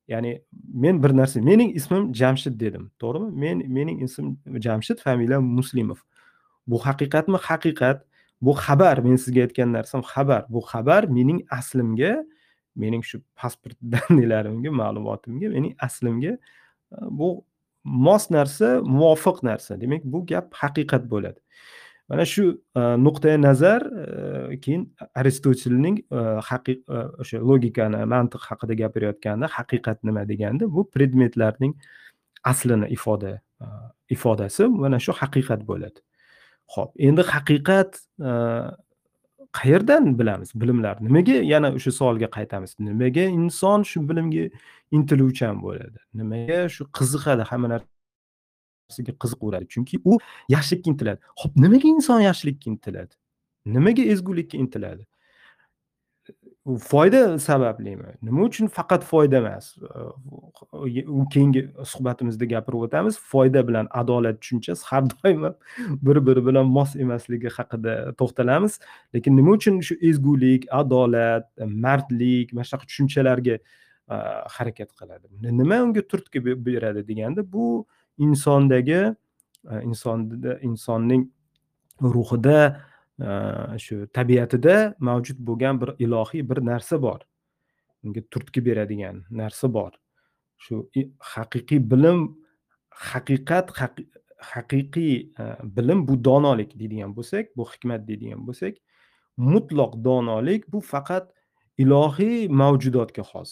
Ya'ni 0.09 0.43
men 0.75 1.03
bir 1.03 1.17
narsa 1.17 1.41
mening 1.41 1.71
ismim 1.77 2.15
jamshid 2.15 2.61
dedim 2.61 2.91
to'g'rimi? 3.03 3.31
Men 3.43 3.57
mening 3.77 4.03
ismim 4.03 4.39
jamshid 4.67 4.99
familiyam 5.07 5.45
muslimov. 5.59 5.99
Bu 6.67 6.79
haqiqatmi? 6.87 7.39
Haqiqat. 7.49 7.99
Bu 8.43 8.53
xabar 8.53 8.99
men 9.07 9.17
sizga 9.17 9.41
aytgan 9.47 9.73
narsam 9.73 10.03
xabar. 10.13 10.43
Bu 10.49 10.61
xabar 10.61 11.03
mening 11.17 11.41
aslimga 11.59 12.25
mening 12.77 13.03
shu 13.03 13.23
pasport 13.41 13.77
dannilarimga 13.93 14.71
ma'lumotimga 14.81 15.49
mening 15.57 15.75
aslimga 15.87 16.33
e, 16.33 16.97
bu 17.19 17.45
mos 17.87 18.31
narsa 18.31 18.81
muvofiq 18.83 19.43
narsa. 19.43 19.81
Demak 19.81 20.05
bu 20.05 20.27
gap 20.27 20.55
haqiqat 20.55 21.07
bo'ladi. 21.11 21.41
Mana 22.09 22.25
shu 22.25 22.45
e, 22.77 22.81
nuqtai 22.81 23.35
nazar 23.43 23.83
e, 23.83 24.59
keyin 24.63 24.85
aristotelning 25.15 25.99
e, 26.11 26.21
haqiq 26.51 26.79
e, 26.87 26.99
o'sha 27.23 27.39
logikani 27.51 28.03
mantiq 28.13 28.43
haqida 28.51 28.75
gapirayotganda 28.83 29.51
haqiqat 29.57 30.05
nima 30.07 30.23
deganda 30.29 30.71
bu 30.71 30.87
predmetlarning 30.95 31.75
aslini 32.45 32.87
ifoda 32.97 33.41
ifodasi 34.11 34.69
mana 34.69 34.99
shu 35.03 35.13
haqiqat 35.23 35.67
bo'ladi. 35.71 35.99
Ho'p 36.75 36.91
endi 37.09 37.23
haqiqat 37.35 37.99
qayerdan 39.59 40.19
bilamiz 40.19 40.51
bilimlar? 40.55 40.97
Nimaga 41.07 41.37
yana 41.53 41.69
o'sha 41.79 41.93
savolga 41.99 42.29
qaytamiz? 42.37 42.77
Nimaga 42.89 43.25
inson 43.39 43.83
shu 43.91 43.99
bilimga 44.09 44.45
intiluvchan 44.97 45.63
bo'ladi? 45.65 45.99
Nimaga 46.21 46.59
shu 46.75 46.83
qiziqadi? 46.99 47.43
Hamma 47.51 47.69
narsaga 47.75 49.13
qiziqaveradi 49.23 49.67
chunki 49.75 49.97
u 50.11 50.19
yaxshilikka 50.55 50.89
intiladi. 50.93 51.21
Ho'p 51.41 51.53
nimaga 51.65 51.87
inson 51.97 52.21
yaxshilikka 52.29 52.67
intiladi? 52.73 53.15
Nimaga 53.77 54.03
ezgulikka 54.15 54.57
intiladi? 54.65 55.03
U 56.67 56.79
foyda 56.79 57.39
sabablimi 57.39 58.17
nima 58.23 58.43
uchun 58.45 58.67
faqat 58.67 59.05
foyda 59.05 59.39
emas? 59.39 59.77
U 61.19 61.25
keyingi 61.35 61.63
suhbatimizda 61.93 62.49
gapirib 62.53 62.87
o'tamiz. 62.87 63.19
Foyda 63.33 63.63
bilan 63.69 63.87
adolat 64.01 64.41
tushunchasi 64.43 64.85
har 64.91 65.05
doim 65.13 65.45
bir 66.07 66.19
biri 66.27 66.43
bilan 66.47 66.67
mos 66.77 66.97
emasligi 66.97 67.53
haqida 67.59 67.95
to'xtalamiz. 68.19 68.81
Lekin 69.15 69.37
nima 69.39 69.55
uchun 69.59 69.79
shu 69.89 69.95
ezgulik 70.11 70.67
adolat 70.81 71.47
mardlik 71.85 72.53
mana 72.53 72.67
shunaqa 72.71 72.91
tushunchalarga 72.91 73.59
harakat 74.57 74.91
qiladi? 74.99 75.27
Nima 75.61 75.81
unga 75.87 76.03
turtki 76.03 76.43
beradi 76.67 77.07
deganda 77.09 77.47
bu 77.53 77.87
insondagi 78.19 79.01
insonda 79.83 80.59
insonning 80.63 81.31
ruhida 82.03 82.83
Э, 83.19 83.79
shu 83.81 84.07
tabiatida 84.13 84.95
mavjud 85.01 85.39
bo'lgan 85.49 85.81
bir 85.81 85.95
ilohiy 86.05 86.43
bir 86.49 86.59
narsa 86.71 87.01
bor. 87.03 87.21
Unga 88.05 88.21
turtki 88.31 88.61
beradigan 88.65 89.25
narsa 89.31 89.73
bor. 89.73 89.93
Shu 90.59 90.91
haqiqiy 91.33 91.81
bilim 91.91 92.21
haqiqat 92.91 93.73
haqiqiy 94.53 95.15
e, 95.41 95.45
bilim 95.77 96.09
bu 96.09 96.25
donolik 96.25 96.79
deydigan 96.81 97.17
bo'lsak 97.17 97.57
bu 97.57 97.65
hikmat 97.73 98.07
deydigan 98.09 98.45
bo'lsak 98.47 98.77
mutloq 99.37 99.97
donolik 100.05 100.69
bu 100.73 100.81
faqat 100.93 101.33
ilohiy 101.79 102.49
mavjudotga 102.49 103.25
xos. 103.33 103.51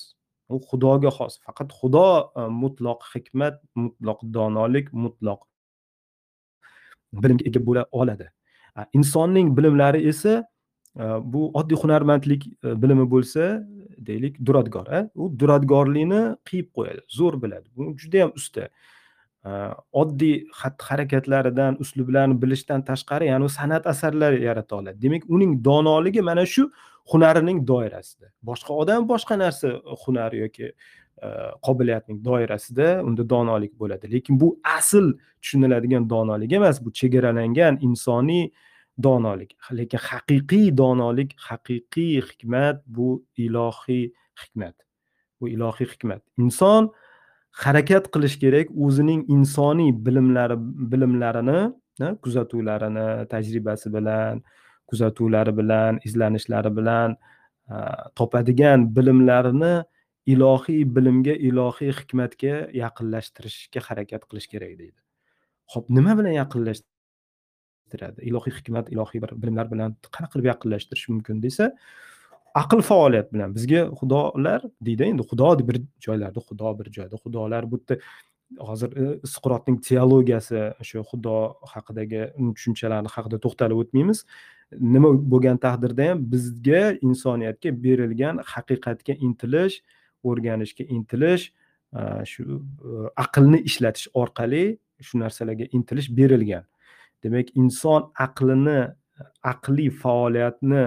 U 0.48 0.60
xudoga 0.68 1.10
xos. 1.18 1.40
Faqat 1.46 1.72
xudo 1.78 2.06
e, 2.36 2.48
mutloq 2.62 3.00
hikmat 3.14 3.60
mutloq 3.74 4.20
donolik 4.36 4.92
mutloq 4.92 5.40
bilimga 7.12 7.44
ega 7.48 7.60
bo'la 7.68 7.88
oladi. 7.92 8.28
Insonning 8.92 9.56
bilimlari 9.56 10.08
esa 10.08 10.42
bu 11.20 11.50
oddiy 11.54 11.76
hunarmandlik 11.76 12.46
e, 12.46 12.82
bilimi 12.82 13.10
bo'lsa 13.10 13.66
deylik 13.98 14.38
duradgor 14.46 14.86
u 15.14 15.30
duradgorlikni 15.38 16.22
qiyib 16.48 16.68
qo'yadi 16.76 17.00
zo'r 17.18 17.42
biladi. 17.42 17.68
Bu 17.76 17.94
judayam 17.98 18.32
usta. 18.36 18.68
Oddiy 19.92 20.36
xatti 20.60 20.84
harakatlaridan 20.88 21.76
uslublarni 21.80 22.36
bilishdan 22.42 22.84
tashqari 22.90 23.26
ya'ni 23.28 23.48
san'at 23.48 23.86
asarlari 23.86 24.42
yarata 24.44 24.76
oladi. 24.76 25.02
Demak 25.02 25.22
uning 25.28 25.64
donoligi 25.64 26.22
mana 26.22 26.46
shu 26.46 26.70
hunarining 27.12 27.66
doirasida. 27.66 28.30
Boshqa 28.42 28.72
odam 28.82 29.08
boshqa 29.08 29.38
narsa 29.38 29.68
hunari 30.04 30.38
yoki 30.44 30.72
Э, 31.22 31.52
qobiliyatning 31.62 32.24
doirasida 32.24 33.02
unda 33.06 33.22
donolik 33.30 33.78
bo'ladi. 33.78 34.08
Lekin 34.12 34.40
bu 34.40 34.48
asl 34.78 35.12
tushuniladigan 35.42 36.08
donolik 36.10 36.52
emas 36.52 36.80
bu 36.84 36.92
chegaralangan 36.92 37.78
insoniy 37.86 38.50
donolik. 39.02 39.54
Lekin 39.72 40.00
haqiqiy 40.08 40.76
donolik 40.76 41.36
haqiqiy 41.48 42.18
hikmat 42.28 42.82
bu 42.86 43.24
ilohiy 43.36 44.10
hikmat. 44.42 44.74
Bu 45.40 45.48
ilohiy 45.48 45.86
hikmat. 45.92 46.22
Inson 46.38 46.90
harakat 47.62 48.10
qilish 48.14 48.36
kerak 48.42 48.74
o'zining 48.74 49.22
insoniy 49.30 49.94
bilimlari 50.06 50.58
bilimlarini 50.92 51.60
kuzatuvlarini 52.22 53.08
tajribasi 53.32 53.94
bilan 53.96 54.42
kuzatuvlari 54.90 55.56
bilan 55.56 56.02
izlanishlari 56.04 56.76
bilan 56.76 57.16
topadigan 58.18 58.96
bilimlarini 58.96 59.74
ilohiy 60.32 60.84
bilimga 60.96 61.34
ilohiy 61.48 61.92
hikmatga 61.98 62.54
yaqinlashtirishga 62.82 63.80
harakat 63.88 64.22
qilish 64.30 64.48
kerak 64.52 64.74
deydi. 64.80 64.98
Ho'p 65.72 65.90
nima 65.96 66.16
bilan 66.18 66.34
yaqinlashtiradi? 66.40 68.24
Ilohiy 68.30 68.54
hikmat 68.58 68.90
ilohiy 68.94 69.22
bir 69.24 69.32
bilimlar 69.42 69.70
bilan 69.72 69.96
qanaqa 70.14 70.32
qilib 70.34 70.50
yaqinlashtirish 70.52 71.08
mumkin 71.12 71.42
desa 71.44 71.70
aql 72.62 72.80
faoliyat 72.90 73.32
bilan. 73.34 73.54
Bizga 73.56 73.80
xudolar 74.00 74.60
deydi 74.86 75.10
endi 75.10 75.26
xudo 75.30 75.50
bir 75.68 75.80
joylarda 76.06 76.40
xudo 76.48 76.78
bir 76.78 76.92
joyda. 76.96 77.16
Xudolar 77.24 77.70
bu 77.70 77.80
yerda 77.80 78.00
hozir 78.68 78.90
e, 79.02 79.04
suqrotning 79.34 79.78
teologiyasi 79.88 80.60
o'sha 80.82 81.02
xudo 81.10 81.36
haqidagi 81.72 82.22
tushunchalarni 82.56 83.10
haqida 83.16 83.40
to'xtalib 83.44 83.80
o'tmaymiz. 83.82 84.24
Nima 84.94 85.10
bo'lgan 85.32 85.58
taqdirda 85.66 86.08
ham 86.10 86.24
bizga 86.32 86.82
insoniyatga 87.08 87.70
berilgan 87.84 88.40
haqiqatga 88.52 89.14
intilish 89.26 89.76
o'rganishga 90.28 90.84
intilish 90.96 91.44
shu 92.32 92.42
e, 92.44 93.08
aqlni 93.24 93.58
ishlatish 93.68 94.08
orqali 94.22 94.64
shu 95.06 95.18
narsalarga 95.24 95.66
intilish 95.76 96.08
berilgan. 96.18 96.64
Demak 97.22 97.48
inson 97.62 98.10
aqlini 98.26 98.80
aqliy 99.52 99.90
faoliyatni 100.02 100.84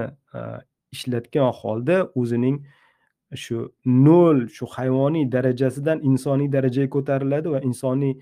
ishlatgan 0.95 1.51
holda 1.59 1.97
o'zining 2.21 2.57
shu 3.43 3.73
nol 3.85 4.47
shu 4.55 4.65
hayvoniy 4.75 5.25
darajasidan 5.35 6.03
insoniy 6.09 6.51
darajaga 6.55 6.89
ko'tariladi 6.95 7.53
va 7.55 7.59
insoniy 7.69 8.13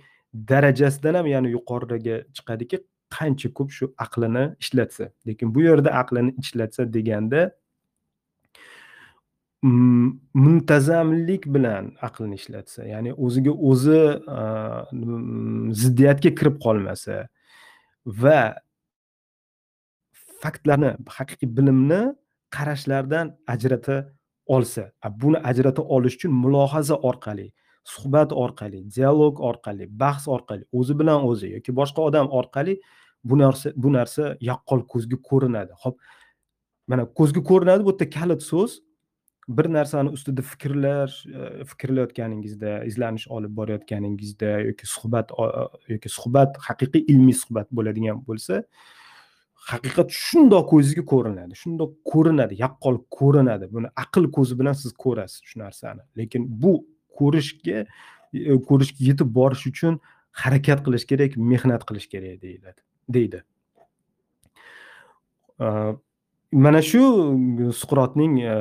darajasidan 0.52 1.16
ham 1.20 1.28
yana 1.36 1.50
yuqoriga 1.56 2.16
chiqadiki 2.36 2.78
qancha 3.18 3.50
ko'p 3.58 3.70
shu 3.78 3.86
aqlini 4.06 4.46
ishlatsa. 4.64 5.12
Lekin 5.28 5.56
bu 5.56 5.62
yerda 5.68 5.90
aqlini 6.02 6.36
ishlatsa 6.42 6.94
deganda 6.94 7.52
muntazamlik 9.66 11.44
bilan 11.56 11.86
aqlni 12.08 12.36
ishlatsa 12.42 12.86
ya'ni 12.94 13.12
o'ziga 13.26 13.54
o'zi 13.70 14.02
ziddiyatga 15.82 16.32
kirib 16.40 16.58
qolmasa 16.66 17.16
va 18.24 18.40
faktlarni 20.44 20.92
haqiqiy 21.18 21.50
bilimni 21.58 22.02
qarashlardan 22.56 23.34
ajrata 23.54 23.98
olsa 24.56 24.84
buni 25.22 25.38
ajrata 25.52 25.82
olish 25.96 26.16
uchun 26.18 26.32
mulohaza 26.44 26.96
orqali 27.10 27.48
suhbat 27.94 28.30
orqali 28.44 28.80
dialog 28.96 29.42
orqali 29.50 29.86
bahs 30.02 30.24
orqali 30.36 30.64
o'zi 30.80 30.94
bilan 31.00 31.20
o'zi 31.30 31.48
yoki 31.56 31.72
boshqa 31.80 32.02
odam 32.10 32.28
orqali 32.40 32.74
bu 33.30 33.36
narsa 33.44 33.68
bu 33.76 33.90
narsa 33.94 34.24
yaqqol 34.50 34.82
ko'zga 34.92 35.18
ko'rinadi. 35.30 35.74
Ho'p 35.84 35.96
mana 36.88 37.04
ko'zga 37.20 37.42
ko'rinadi 37.50 37.82
bu 37.88 37.92
yerda 37.94 38.10
kalit 38.18 38.42
so'z 38.52 38.72
bir 39.48 39.74
narsani 39.74 40.10
ustida 40.10 40.42
fikrlar 40.42 41.26
e, 41.30 41.64
fikrlayotganingizda 41.66 42.84
izlanish 42.90 43.28
olib 43.28 43.56
borayotganingizda 43.58 44.60
yoki 44.70 44.88
suhbat 44.88 45.32
yoki 45.88 46.10
suhbat 46.10 46.58
haqiqiy 46.68 47.06
ilmiy 47.14 47.38
suhbat 47.44 47.72
bo'ladigan 47.72 48.24
bo'lsa 48.28 48.64
haqiqat 49.72 50.10
shundoq 50.24 50.66
ko'zingizga 50.72 51.06
ko'rinadi 51.14 51.60
shundoq 51.62 51.94
ko'rinadi 52.12 52.58
yaqqol 52.64 52.98
ko'rinadi. 53.20 53.70
Buni 53.76 53.92
aql 54.04 54.30
ko'zi 54.38 54.60
bilan 54.60 54.76
siz 54.82 54.94
ko'rasiz 55.06 55.42
shu 55.50 55.60
narsani. 55.60 56.02
Lekin 56.18 56.48
bu 56.62 56.74
ko'rishga 57.20 57.86
e, 58.34 58.58
ko'rishga 58.70 59.02
yetib 59.10 59.30
borish 59.40 59.68
uchun 59.72 60.00
harakat 60.44 60.84
qilish 60.86 61.06
kerak 61.12 61.38
mehnat 61.52 61.86
qilish 61.90 62.08
kerak 62.14 62.42
deyiladi 62.42 62.82
deydi. 63.18 63.44
Mana 66.56 66.82
shu 66.82 67.04
suqrotning 67.80 68.40
e, 68.40 68.56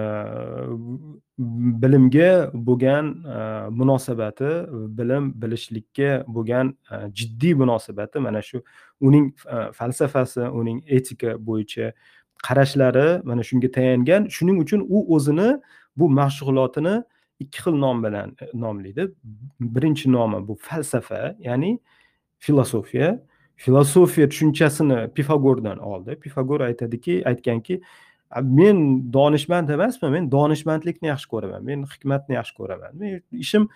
bilimga 1.82 2.50
bo'lgan 2.54 3.06
e, 3.36 3.38
munosabati 3.70 4.50
bilim 4.98 5.30
bilishlikka 5.42 6.24
bo'lgan 6.26 6.74
e, 6.90 6.94
jiddiy 7.18 7.54
munosabati 7.54 8.18
mana 8.26 8.42
shu 8.42 8.62
uning 9.00 9.26
falsafasi 9.78 10.40
uning 10.60 10.82
etika 10.86 11.30
bo'yicha 11.46 11.92
qarashlari 12.46 13.24
mana 13.24 13.42
shunga 13.48 13.68
tayangan. 13.76 14.28
Shuning 14.36 14.58
uchun 14.64 14.80
u 14.88 14.98
o'zini 15.14 15.48
bu 15.96 16.10
mashg'ulotini 16.20 16.94
ikki 17.40 17.58
xil 17.64 17.74
nom 17.84 18.02
bilan 18.04 18.36
nomlaydi. 18.54 19.02
Birinchi 19.74 20.12
nomi 20.12 20.38
bu 20.48 20.54
falsafa 20.66 21.22
ya'ni 21.38 21.78
filosofiya. 22.38 23.08
Filosofiya 23.56 24.28
tushunchasini 24.28 25.10
pifagordan 25.14 25.78
oldi. 25.78 26.16
Pifagor 26.20 26.60
aytadiki 26.60 27.22
aytganki 27.28 27.82
men 28.42 29.12
donishmand 29.12 29.68
emasman 29.68 30.12
men 30.12 30.30
donishmandlikni 30.30 31.08
yaxshi 31.08 31.28
ko'raman. 31.28 31.64
Men 31.64 31.84
hikmatni 31.84 32.34
yaxshi 32.34 32.56
ko'raman. 32.56 32.90
Men 32.94 33.22
ishim 33.32 33.68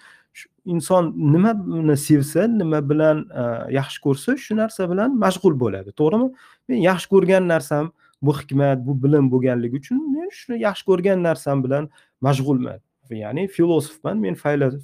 inson 0.65 1.13
nimani 1.17 1.97
sevsa 1.97 2.49
nima 2.49 2.81
bilan 2.91 3.25
e, 3.41 3.75
yaxshi 3.75 4.01
ko'rsa 4.07 4.37
shu 4.37 4.57
narsa 4.57 4.91
bilan 4.91 5.17
mashg'ul 5.25 5.55
bo'ladi. 5.61 5.95
To'g'rimi? 6.01 6.29
Men 6.69 6.79
yaxshi 6.89 7.09
ko'rgan 7.15 7.49
narsam 7.49 7.93
bu 8.23 8.35
hikmat 8.39 8.87
bu 8.87 9.03
bilim 9.03 9.31
bo'lganligi 9.33 9.77
uchun 9.77 9.99
men 10.15 10.29
shuni 10.41 10.61
yaxshi 10.67 10.85
ko'rgan 10.91 11.23
narsam 11.23 11.65
bilan 11.65 11.91
mashg'ulman. 12.23 12.81
Ya'ni 13.11 13.49
filosofman 13.49 14.19
men 14.19 14.35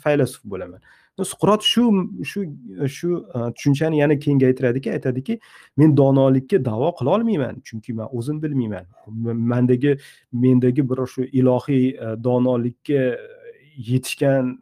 faylasuf 0.05 0.45
bo'laman. 0.45 0.81
Suqrot 1.23 1.63
shu 1.63 2.11
shu 2.25 2.45
shu 2.89 3.27
e, 3.35 3.53
tushunchani 3.55 3.99
yana 3.99 4.19
kengaytiradiki 4.19 4.93
aytadiki 4.93 5.41
men 5.77 5.97
donolikka 5.97 6.65
da'vo 6.65 6.93
qila 6.99 7.11
olmayman 7.17 7.61
chunki 7.61 7.95
man 7.95 8.09
o'zim 8.13 8.43
bilmayman. 8.43 8.87
Mandagi 9.53 9.99
mendagi 10.33 10.91
bir 10.91 11.07
shu 11.07 11.23
ilohiy 11.23 11.89
e, 11.89 12.25
donolikka 12.25 12.93
e, 12.93 13.19
yetishgan 13.77 14.59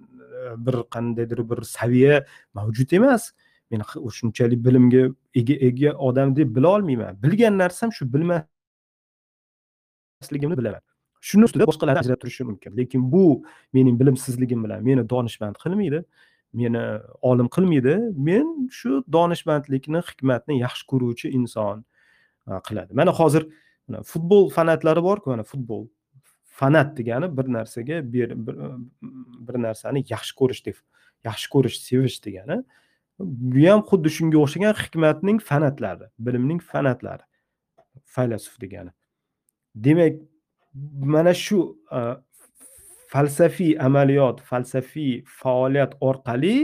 bir 0.57 0.75
qandaydir 0.95 1.51
bir 1.51 1.63
saviya 1.63 2.27
mavjud 2.55 2.93
emas. 2.93 3.33
Men 3.71 3.81
shunchalik 4.19 4.65
bilimga 4.65 5.15
ega 5.35 5.55
ega 5.69 5.91
odam 6.09 6.37
deb 6.37 6.57
bila 6.57 6.69
olmayman. 6.77 7.23
Bilgan 7.23 7.59
narsam 7.59 7.93
shu 7.93 8.13
bilmasligimni 8.15 10.59
bilaman. 10.59 10.83
Shuni 11.23 11.45
ustida 11.47 11.67
boshqalarni 11.71 12.01
ajratib 12.03 12.23
turishim 12.23 12.47
mumkin. 12.47 12.77
Lekin 12.77 13.13
bu 13.13 13.45
mening 13.73 14.01
bilimsizligim 14.01 14.65
bilan 14.65 14.85
meni 14.85 15.11
donishmand 15.11 15.57
qilmaydi. 15.65 16.05
Meni 16.53 16.83
olim 17.23 17.49
qilmaydi. 17.49 17.97
Men 18.29 18.69
shu 18.71 19.03
donishmandlikni 19.17 20.03
hikmatni 20.09 20.61
yaxshi 20.61 20.87
ko'ruvchi 20.93 21.33
inson 21.39 21.85
qiladi. 22.69 22.95
Mana 22.95 23.13
hozir 23.21 23.49
futbol 24.13 24.51
fanatlari 24.51 25.03
borku 25.03 25.31
mana 25.31 25.43
futbol 25.43 25.89
fanat 26.45 26.97
degani 26.97 27.37
bir 27.37 27.53
narsaga 27.53 28.13
bir, 28.13 28.31
bir, 28.47 28.57
bir 29.49 29.63
narsani 29.63 30.05
yaxshi 30.09 30.35
ko'rish 30.41 30.63
deb 30.67 30.77
yaxshi 31.25 31.49
ko'rish 31.55 31.79
sevish 31.89 32.19
degani. 32.25 32.63
Bu 33.19 33.69
ham 33.69 33.81
xuddi 33.91 34.11
shunga 34.17 34.39
o'xshagan 34.45 34.75
hikmatning 34.83 35.39
fanatlari 35.51 36.07
bilimning 36.19 36.61
fanatlari 36.73 37.25
faylasuf 38.05 38.61
degani. 38.61 38.91
Demak 39.75 40.21
mana 41.15 41.35
shu 41.35 41.59
falsafiy 43.13 43.73
amaliyot 43.87 44.41
falsafiy 44.51 45.13
faoliyat 45.41 45.93
orqali 46.01 46.57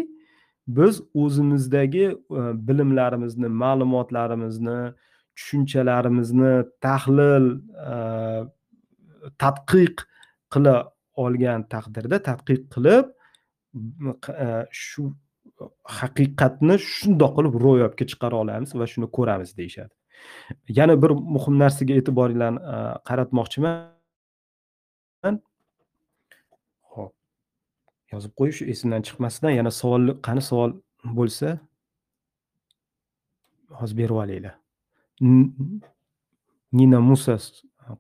biz 0.69 1.01
o'zimizdagi 1.15 2.07
e, 2.09 2.17
bilimlarimizni 2.69 3.49
ma'lumotlarimizni 3.63 4.79
tushunchalarimizni 5.37 6.53
tahlil 6.87 7.47
e, 7.93 7.97
tadqiq 9.43 10.05
qila 10.55 10.75
olgan 11.25 11.65
taqdirda 11.75 12.23
tadqiq 12.31 12.61
qilib 12.75 13.07
e, 14.47 14.49
shu 14.83 15.03
haqiqatni 16.01 16.77
shundoq 16.95 17.33
qilib 17.39 17.55
ro'yobga 17.67 18.05
chiqara 18.11 18.43
olamiz 18.45 18.75
va 18.81 18.87
shuni 18.93 19.09
ko'ramiz 19.17 19.57
deyishadi. 19.61 19.93
Yana 20.79 20.95
bir 21.03 21.11
muhim 21.37 21.55
narsaga 21.63 21.95
e'tiboringlarni 22.01 22.61
qaratmoqchiman. 23.09 23.98
Yozib 28.13 28.33
qo'yish 28.41 28.61
esimdan 28.73 29.03
chiqmasdan 29.07 29.53
yana 29.59 29.71
savol 29.81 30.03
qani 30.27 30.43
savol 30.51 30.71
bo'lsa 31.19 31.49
hozir 33.81 33.97
berib 34.01 34.17
olinglar 34.23 34.55
nina 36.79 37.01
musa 37.01 37.39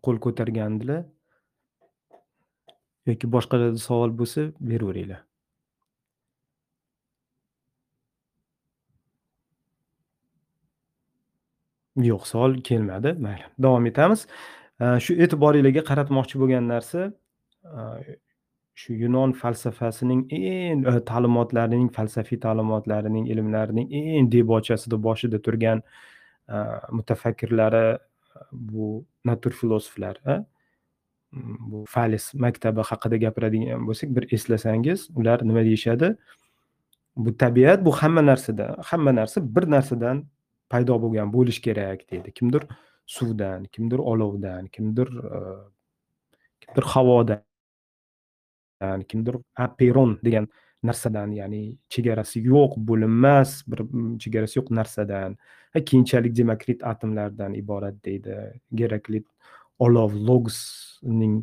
qo'l 0.04 0.18
ko'targandilar. 0.24 1.04
Yoki 3.08 3.26
boshqalarda 3.34 3.80
savol 3.88 4.12
bo'lsa 4.20 4.40
beraveringlar 4.70 5.22
yo'q 12.08 12.26
savol 12.32 12.52
kelmadi. 12.68 13.14
Mayli 13.24 13.46
davom 13.64 13.86
etamiz. 13.90 14.26
Shu 15.04 15.12
e'tiboringlarga 15.24 15.82
qaratmoqchi 15.90 16.40
bo'lgan 16.42 16.68
narsa 16.72 17.00
shu 18.78 18.94
yunon 19.02 19.32
falsafasining 19.40 20.20
eng 20.38 20.84
e, 20.90 20.92
ta'limotlarining 21.10 21.88
falsafiy 21.96 22.38
ta'limotlarining 22.44 23.24
ilmlarining 23.32 23.88
eng 24.00 24.28
debochasida 24.34 24.98
boshida 25.06 25.38
turgan 25.46 25.82
e, 26.54 26.56
mutafakkirlari 26.98 27.86
e, 27.94 27.98
bu 28.52 28.86
natur 29.30 29.52
filosoflar 29.60 30.20
bu 31.70 31.84
Falis 31.94 32.34
maktabi 32.44 32.84
haqida 32.90 33.16
gapiradigan 33.24 33.82
bo'lsak 33.88 34.14
bir 34.16 34.24
eslasangiz 34.36 35.08
ular 35.18 35.42
nima 35.48 35.64
deyishadi? 35.68 36.14
Bu 37.16 37.36
tabiat 37.42 37.84
bu 37.84 37.92
hamma 38.02 38.22
narsada 38.26 38.76
hamma 38.90 39.14
narsa 39.20 39.42
bir 39.56 39.70
narsadan 39.74 40.22
paydo 40.70 41.02
bo'lgan 41.02 41.32
bo'lishi 41.32 41.62
kerak 41.66 42.06
deydi. 42.10 42.32
Kimdir 42.38 42.62
suvdan 43.06 43.64
kimdir 43.64 43.98
olovdan 43.98 44.66
kimdir 44.66 45.08
kimdir 46.60 46.84
havodan. 46.94 47.47
Kimdir 49.08 49.36
aperon 49.56 50.18
degan 50.24 50.48
narsadan 50.82 51.32
ya'ni 51.34 51.76
chegarasi 51.90 52.40
yo'q 52.46 52.76
bo'linmas 52.88 53.62
bir 53.66 53.82
chegarasi 54.22 54.58
yo'q 54.60 54.68
narsadan. 54.78 55.36
Keyinchalik 55.74 56.36
demokrit 56.36 56.84
atomlardan 56.84 57.54
iborat 57.54 57.96
deydi. 58.04 58.36
Geraklit 58.74 59.26
olov 59.78 60.14
logosning 60.28 61.42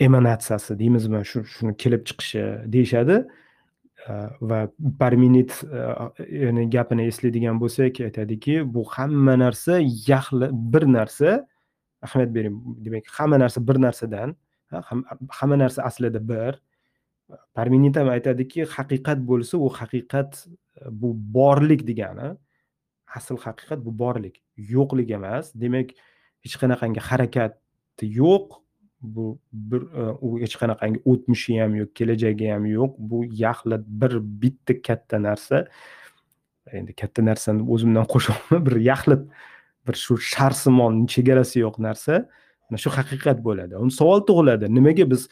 emanatsiyasi 0.00 0.78
deymizmi? 0.78 1.24
Shu 1.24 1.44
shuni 1.44 1.76
kelib 1.76 2.04
chiqishi 2.08 2.44
deyishadi. 2.72 3.24
Va 4.44 4.58
parmenid 5.00 5.50
gapini 6.76 7.08
eslaydigan 7.08 7.56
bo'lsak 7.60 8.02
aytadiki 8.04 8.60
bu 8.74 8.84
hamma 8.96 9.38
narsa 9.38 9.78
yaxli 9.80 10.50
bir 10.52 10.84
narsa 10.92 11.46
ahamiyat 12.04 12.34
bering 12.34 12.56
demak 12.84 13.04
hamma 13.16 13.38
narsa 13.40 13.66
bir 13.68 13.80
narsadan 13.80 14.36
hamma 14.70 15.56
narsa 15.58 15.82
aslida 15.82 16.28
bir. 16.28 16.60
Parmenid 17.54 17.96
ham 17.96 18.08
aytadiki 18.12 18.66
haqiqat 18.68 19.22
bo'lsa 19.28 19.58
u 19.58 19.68
haqiqat 19.68 20.46
e, 20.80 20.90
bu 20.90 21.14
borlik 21.36 21.86
degani 21.88 22.34
asl 23.16 23.38
haqiqat 23.46 23.80
bu 23.84 23.98
borlik 23.98 24.42
yo'qlik 24.56 25.10
emas. 25.10 25.52
Demak 25.54 25.94
hech 26.44 26.56
qanaqangi 26.60 27.00
harakati 27.00 28.10
yo'q. 28.20 28.60
Bu 29.00 29.38
bir 29.52 29.82
e, 30.00 30.04
u 30.20 30.38
hech 30.42 30.56
qanaqangi 30.60 31.00
o'tmishi 31.10 31.58
ham 31.62 31.76
yo'q 31.80 31.90
kelajagi 31.98 32.52
ham 32.52 32.66
yo'q. 32.66 32.92
Bu 32.98 33.24
yaxlit 33.24 33.84
bir 34.00 34.20
bitta 34.42 34.80
katta 34.82 35.22
narsa. 35.22 35.64
Endi 36.72 36.92
katta 37.00 37.24
narsani 37.24 37.64
o'zimdan 37.72 38.06
qo'shyapman 38.12 38.64
bir 38.68 38.76
yaxlit 38.90 39.22
bir 39.86 39.96
shu 40.04 40.16
sharsimon 40.32 41.06
chegarasi 41.12 41.60
yo'q 41.64 41.80
narsa. 41.88 42.26
Mana 42.70 42.78
shu 42.84 42.90
haqiqat 42.98 43.40
bo'ladi. 43.46 43.76
Uni 43.84 43.92
savol 44.00 44.20
tug'iladi. 44.28 44.70
Nimaga 44.76 45.06
biz 45.12 45.28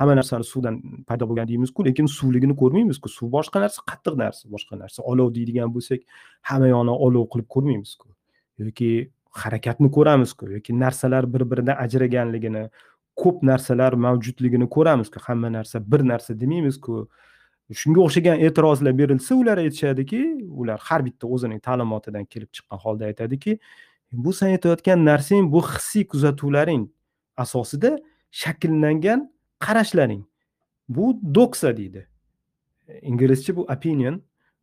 hamma 0.00 0.14
narsani 0.20 0.46
suvdan 0.52 0.76
paydo 1.08 1.28
bo'lgan 1.30 1.48
deymizku 1.52 1.84
lekin 1.88 2.08
suvligini 2.18 2.56
ko'rmaymizku. 2.62 3.08
Suv 3.16 3.32
boshqa 3.36 3.62
narsa 3.64 3.84
qattiq 3.90 4.14
narsa 4.24 4.48
boshqa 4.54 4.78
narsa. 4.82 4.98
Olov 5.12 5.32
deydigan 5.36 5.72
bo'lsak 5.74 6.04
hamma 6.50 6.68
yoqni 6.74 6.94
olov 7.06 7.26
qilib 7.32 7.48
ko'rmaymizku. 7.54 8.06
Yoki 8.62 8.90
harakatni 9.42 9.88
ko'ramizku 9.96 10.50
yoki 10.56 10.76
narsalar 10.84 11.28
bir 11.34 11.44
biridan 11.50 11.76
ajraganligini 11.84 12.64
ko'p 13.22 13.42
narsalar 13.50 13.92
mavjudligini 14.06 14.68
ko'ramizku. 14.76 15.22
Hamma 15.26 15.48
narsa 15.58 15.82
bir 15.92 16.06
narsa 16.12 16.40
demaymizku 16.42 17.06
shunga 17.82 18.00
o'xshagan 18.06 18.40
e'tirozlar 18.46 18.94
berilsa 19.00 19.34
ular 19.42 19.58
aytishadiki 19.62 20.20
ular 20.62 20.78
har 20.88 21.04
bitta 21.06 21.28
o'zining 21.34 21.60
ta'limotidan 21.66 22.24
kelib 22.32 22.50
chiqqan 22.56 22.78
holda 22.84 23.06
aytadiki 23.10 23.58
bu 24.12 24.32
san 24.32 24.48
aytayotgan 24.48 25.04
narsang 25.04 25.52
bu 25.52 25.62
hissiy 25.62 26.06
kuzatuvlaring 26.06 26.88
asosida 27.36 27.98
shakllangan 28.30 29.32
qarashlaring. 29.58 30.24
Bu 30.88 31.20
doksa 31.34 31.76
deydi. 31.76 32.08
Inglizcha 33.02 33.56
bu 33.56 33.62
opinion 33.62 34.22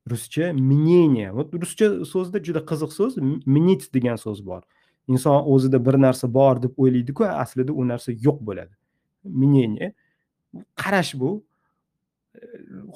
ruscha 0.10 0.54
мнение. 0.54 1.32
Вот 1.32 1.54
ruscha 1.54 2.06
so'zda 2.06 2.44
juda 2.44 2.60
qiziq 2.60 2.92
so'z 2.92 3.18
мнить 3.46 3.94
degan 3.94 4.16
so'z 4.16 4.46
bor. 4.46 4.62
Inson 5.08 5.44
o'zida 5.46 5.86
bir 5.86 5.94
narsa 5.94 6.34
bor 6.34 6.62
deb 6.64 6.74
o'ylaydiku 6.78 7.24
aslida 7.26 7.74
u 7.74 7.88
narsa 7.88 8.12
yo'q 8.12 8.40
bo'ladi. 8.48 8.74
Мнение. 9.24 9.94
Qarash 10.76 11.14
bu. 11.20 11.44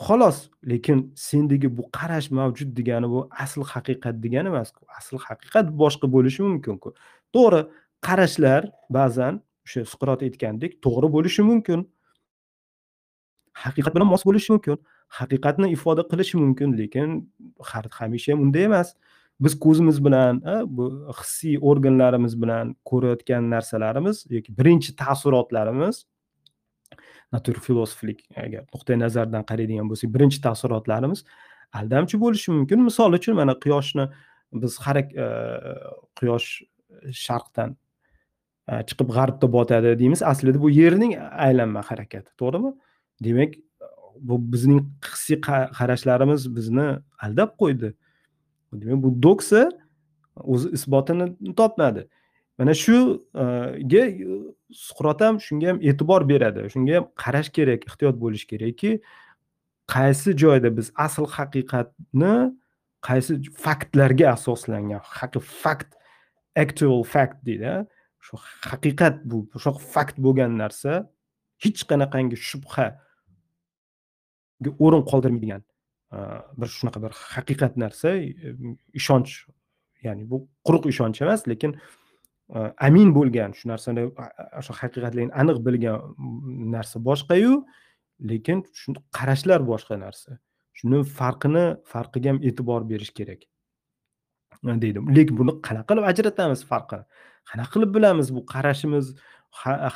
Xolos 0.06 0.49
lekin 0.71 0.99
sendagi 1.15 1.69
bu 1.77 1.84
qarash 1.97 2.30
mavjud 2.38 2.69
degani 2.80 3.08
bu 3.13 3.19
asl 3.43 3.62
haqiqat 3.73 4.15
degani 4.23 4.47
emasku. 4.54 4.82
Asl 4.97 5.17
haqiqat 5.27 5.67
boshqa 5.82 6.08
bo'lishi 6.15 6.41
mumkinku. 6.47 6.89
To'g'ri 7.36 7.62
qarashlar 8.08 8.62
ba'zan 8.97 9.41
o'sha 9.65 9.82
suqrot 9.91 10.21
aytgandek 10.27 10.71
to'g'ri 10.86 11.08
bo'lishi 11.15 11.41
mumkin. 11.49 11.80
Haqiqat 13.63 13.93
bilan 13.95 14.08
mos 14.13 14.23
bo'lishi 14.27 14.49
mumkin. 14.54 14.77
Haqiqatni 15.19 15.67
ifoda 15.75 16.04
qilishi 16.12 16.36
mumkin 16.43 16.69
lekin 16.82 17.10
har 17.69 17.86
hamisha 17.99 18.34
ham 18.34 18.39
unday 18.45 18.65
emas. 18.69 18.89
Biz 19.43 19.54
ko'zimiz 19.65 19.97
bilan 20.06 20.34
bu 20.77 20.86
hissiy 21.19 21.56
organlarimiz 21.69 22.34
bilan 22.41 22.75
ko'rayotgan 22.89 23.49
narsalarimiz 23.54 24.17
yoki 24.36 24.49
birinchi 24.60 24.95
taassurotlarimiz 25.01 26.06
naturfilosoflik 27.33 28.25
agar 28.35 28.65
nuqtai 28.73 28.97
nazardan 28.99 29.43
qaraydigan 29.49 29.89
bo'lsak 29.91 30.13
birinchi 30.15 30.41
taassurotlarimiz 30.45 31.23
aldamchi 31.73 32.19
bo'lishi 32.23 32.51
mumkin. 32.51 32.83
Misol 32.83 33.13
uchun 33.19 33.35
mana 33.35 33.53
quyoshni 33.63 34.09
biz 34.53 34.77
harak 34.85 35.15
e, 35.15 35.27
quyosh 36.19 36.47
sharqdan 37.25 37.75
e, 38.69 38.73
chiqib 38.87 39.09
g'arbda 39.17 39.51
botadi 39.57 39.99
deymiz. 39.99 40.23
Aslida 40.31 40.61
bu 40.61 40.69
yerning 40.69 41.17
aylanma 41.47 41.81
harakati 41.89 42.31
to'g'rimi? 42.41 42.73
Demak 43.23 43.53
bu 44.19 44.35
bizning 44.53 44.81
hissiy 45.13 45.41
qarashlarimiz 45.79 46.55
bizni 46.55 46.87
aldab 47.25 47.55
qo'ydi. 47.61 47.93
Demak 48.73 49.03
bu 49.03 49.23
doksa 49.23 49.69
o'zi 50.35 50.69
isbotini 50.77 51.55
topmadi. 51.55 52.07
Mana 52.62 52.74
shuga 52.78 54.02
e, 54.02 54.06
e, 54.06 54.30
suqrot 54.86 55.21
ham 55.26 55.36
shunga 55.47 55.67
ham 55.71 55.80
e'tibor 55.89 56.21
beradi. 56.32 56.67
Shunga 56.74 57.00
ham 57.00 57.06
qarash 57.24 57.50
kerak 57.58 57.88
ehtiyot 57.89 58.17
bo'lish 58.24 58.45
kerakki 58.52 58.91
qaysi 59.93 60.36
joyda 60.43 60.69
biz 60.78 60.91
asl 61.06 61.26
haqiqatni 61.38 62.36
qaysi 63.08 63.34
faktlarga 63.65 64.28
asoslangan 64.36 65.02
fakt 65.63 65.91
actual 66.63 67.04
fact 67.13 67.38
deydi 67.47 67.74
shu 68.26 68.38
haqiqat 68.69 69.15
bu 69.30 69.38
shu 69.63 69.71
fakt 69.93 70.15
bo'lgan 70.26 70.52
narsa 70.62 70.91
hech 71.63 71.82
qanaqangi 71.89 72.38
shubha 72.50 72.86
o'rin 74.86 75.04
qoldirmaydigan 75.12 75.63
e, 76.15 76.17
bir 76.60 76.69
shunaqa 76.78 77.00
bir 77.06 77.13
haqiqat 77.36 77.74
narsa 77.84 78.10
ishonch 79.00 79.32
ya'ni 80.06 80.24
bu 80.32 80.38
quruq 80.67 80.86
ishonch 80.93 81.21
emas 81.26 81.41
lekin 81.52 81.71
Э, 82.55 82.73
amin 82.87 83.13
bo'lgan 83.15 83.53
shu 83.57 83.69
narsani 83.71 84.03
o'sha 84.59 84.73
haqiqatligini 84.81 85.31
aniq 85.41 85.59
bilgan 85.67 85.97
narsa 86.75 86.99
boshqayu 87.07 87.53
lekin 88.31 88.63
shu 88.79 88.95
qarashlar 89.17 89.63
boshqa 89.71 89.95
narsa. 90.05 90.37
Shuni 90.79 90.99
farqini 91.19 91.63
farqiga 91.93 92.33
ham 92.33 92.39
e'tibor 92.49 92.81
berish 92.91 93.13
kerak. 93.19 93.41
Deydi 94.83 94.99
lekin 95.17 95.35
buni 95.41 95.53
qanaqa 95.67 95.87
qilib 95.91 96.09
ajratamiz 96.11 96.65
farqini? 96.71 97.03
Qanaqa 97.51 97.71
qilib 97.75 97.95
bilamiz 97.97 98.27
bu 98.35 98.41
qarashimiz 98.53 99.13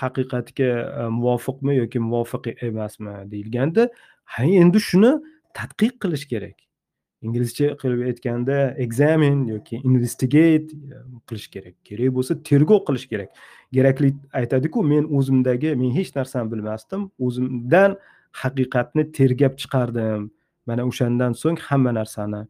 haqiqatga 0.02 0.70
e, 1.02 1.08
muvofiqmi 1.20 1.74
yoki 1.82 2.00
muvofiq 2.10 2.46
emasmi 2.70 3.14
deyilganda 3.32 3.90
ha 4.34 4.44
endi 4.62 4.80
shuni 4.90 5.12
tadqiq 5.60 6.00
qilish 6.04 6.26
kerak. 6.32 6.58
Inglizcha 7.28 7.68
qilib 7.82 8.02
aytganda 8.10 8.58
examin 8.86 9.46
yoki 9.48 9.80
investigate 9.84 10.68
e, 10.72 11.00
qilish 11.28 11.48
kerak. 11.56 11.76
Kerak 11.88 12.16
bo'lsa 12.18 12.38
tergov 12.50 12.84
qilish 12.88 13.08
kerak. 13.12 13.30
Kerakli 13.74 14.14
aytadiku 14.42 14.84
men 14.84 15.08
o'zimdagi 15.18 15.76
men 15.82 15.92
hech 15.98 16.12
narsani 16.20 16.52
bilmasdim. 16.52 17.10
O'zimdan 17.20 17.98
haqiqatni 18.44 19.12
tergab 19.18 19.58
chiqardim. 19.62 20.30
Mana 20.66 20.86
o'shandan 20.90 21.38
so'ng 21.42 21.60
hamma 21.68 21.92
narsani 22.00 22.42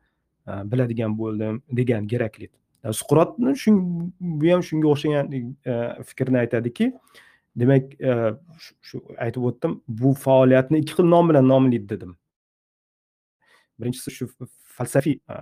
e, 0.50 0.52
biladigan 0.72 1.18
bo'ldim 1.22 1.62
degan 1.82 2.08
geraklit 2.14 2.52
e, 2.84 2.94
suqrotni 3.00 3.56
bu 4.42 4.52
ham 4.54 4.62
shunga 4.70 4.92
o'xshagan 4.94 5.26
fikrni 6.10 6.44
aytadiki 6.44 6.92
demak 7.56 7.96
shu 8.88 9.02
aytib 9.26 9.48
o'tdim 9.50 9.82
bu 9.88 10.14
faoliyatni 10.26 10.84
ikki 10.84 10.98
xil 10.98 11.12
nom 11.16 11.30
bilan 11.30 11.48
nomlaydi 11.54 11.90
dedim. 11.90 12.16
Birinchisi 13.80 14.12
shu 14.12 14.28
falsafiy 14.78 15.20
e, 15.30 15.38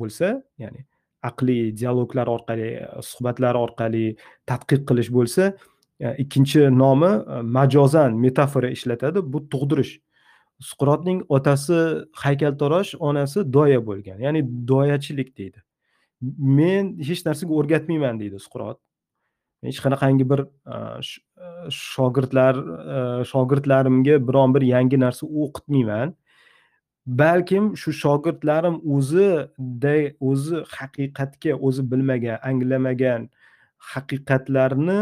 bo'lsa 0.00 0.30
ya'ni 0.58 0.84
aqliy 1.24 1.70
dialoglar 1.80 2.30
orqali 2.36 2.70
e, 2.80 2.88
suhbatlar 3.10 3.58
orqali 3.64 4.06
tadqiq 4.50 4.86
qilish 4.88 5.10
bo'lsa 5.18 5.50
e, 6.00 6.14
ikkinchi 6.24 6.66
nomi 6.82 7.12
majozan 7.58 8.18
metafora 8.24 8.72
ishlatadi. 8.76 9.22
Bu 9.32 9.44
tug'dirish. 9.52 9.94
Suqrotning 10.70 11.24
otasi 11.36 11.78
haykaltarosh 12.24 12.94
onasi 13.08 13.44
doya 13.56 13.80
bo'lgan. 13.86 14.18
Ya'ni 14.26 14.44
doyachilik 14.70 15.36
deydi. 15.38 15.62
Men 16.58 16.94
hech 17.08 17.24
narsaga 17.26 17.52
o'rgatmayman 17.60 18.20
deydi 18.22 18.38
suqrot. 18.46 18.78
Hech 19.66 19.80
qanaqangi 19.84 20.24
bir 20.30 20.40
shogirdlar 21.80 22.60
shogirdlarimga 23.30 24.20
biron 24.28 24.54
bir 24.54 24.62
yangi 24.74 25.00
narsa 25.04 25.26
o'qitmayman. 25.26 26.14
Balkim 27.06 27.76
shu 27.76 27.92
shogirdlarim 27.92 28.76
o'zida 28.96 29.96
o'zi 30.20 30.56
haqiqatga 30.76 31.52
o'zi 31.66 31.82
bilmagan 31.90 32.38
anglamagan 32.50 33.28
haqiqatlarni 33.92 35.00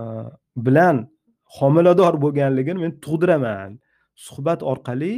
e, 0.00 0.02
bilan 0.66 0.96
homilador 1.58 2.14
bo'lganligini 2.24 2.78
men 2.84 2.92
tug'diraman. 3.04 3.78
Suhbat 4.26 4.60
orqali 4.62 5.12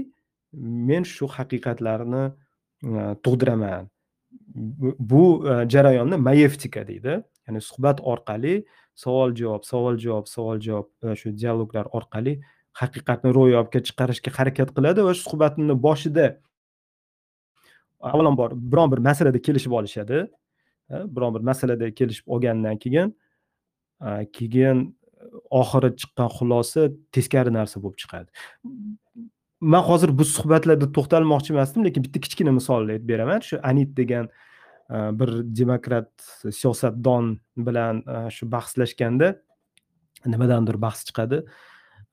men 0.89 1.03
shu 1.15 1.27
haqiqatlarni 1.37 2.25
e, 2.29 3.01
tug'diraman. 3.25 3.83
Bu 5.11 5.25
e, 5.51 5.53
jarayonni 5.75 6.17
mayeftika 6.29 6.87
deydi. 6.91 7.15
Ya'ni 7.47 7.61
suhbat 7.71 7.99
orqali 8.13 8.55
savol 8.95 9.31
javob 9.41 9.63
savol 9.71 9.97
javob 10.05 10.27
savol 10.35 10.59
javob 10.67 11.17
shu 11.21 11.29
dialoglar 11.41 11.87
orqali 11.99 12.35
haqiqatni 12.81 13.35
ro'yobga 13.39 13.81
chiqarishga 13.89 14.31
harakat 14.39 14.73
qiladi 14.77 15.05
va 15.09 15.15
suhbatni 15.25 15.75
boshida 15.87 16.27
avvalambor 18.03 18.51
biron 18.73 18.93
bir 18.93 18.99
masalada 18.99 19.43
kelishib 19.43 19.73
olishadi. 19.73 20.27
Biron 20.91 21.35
bir 21.35 21.41
masalada 21.41 21.95
kelishib 21.95 22.27
olgandan 22.27 22.77
keyin 22.79 23.15
keyin 24.33 24.79
e, 25.21 25.25
oxiri 25.51 25.91
chiqqan 26.01 26.31
xulosa 26.37 26.89
teskari 27.15 27.53
narsa 27.55 27.83
bo'lib 27.83 27.99
chiqadi. 28.03 28.29
Man 29.61 29.85
hozir 29.91 30.11
bu 30.19 30.25
suhbatlarda 30.25 30.89
to'xtalmoqchi 30.97 31.55
emasdim 31.55 31.85
lekin 31.87 32.05
bitta 32.07 32.21
kichkina 32.25 32.53
misol 32.59 32.89
aytib 32.89 33.09
beraman. 33.13 33.41
Shu 33.49 33.61
anit 33.71 33.97
degan 33.97 34.29
e, 34.91 34.97
bir 35.21 35.31
demokrat 35.61 36.11
siyosatdon 36.61 37.37
bilan 37.57 38.03
e, 38.15 38.31
shu 38.37 38.51
bahslashganda 38.55 39.37
nimadandir 40.27 40.81
bahs 40.83 41.05
chiqadi. 41.09 41.45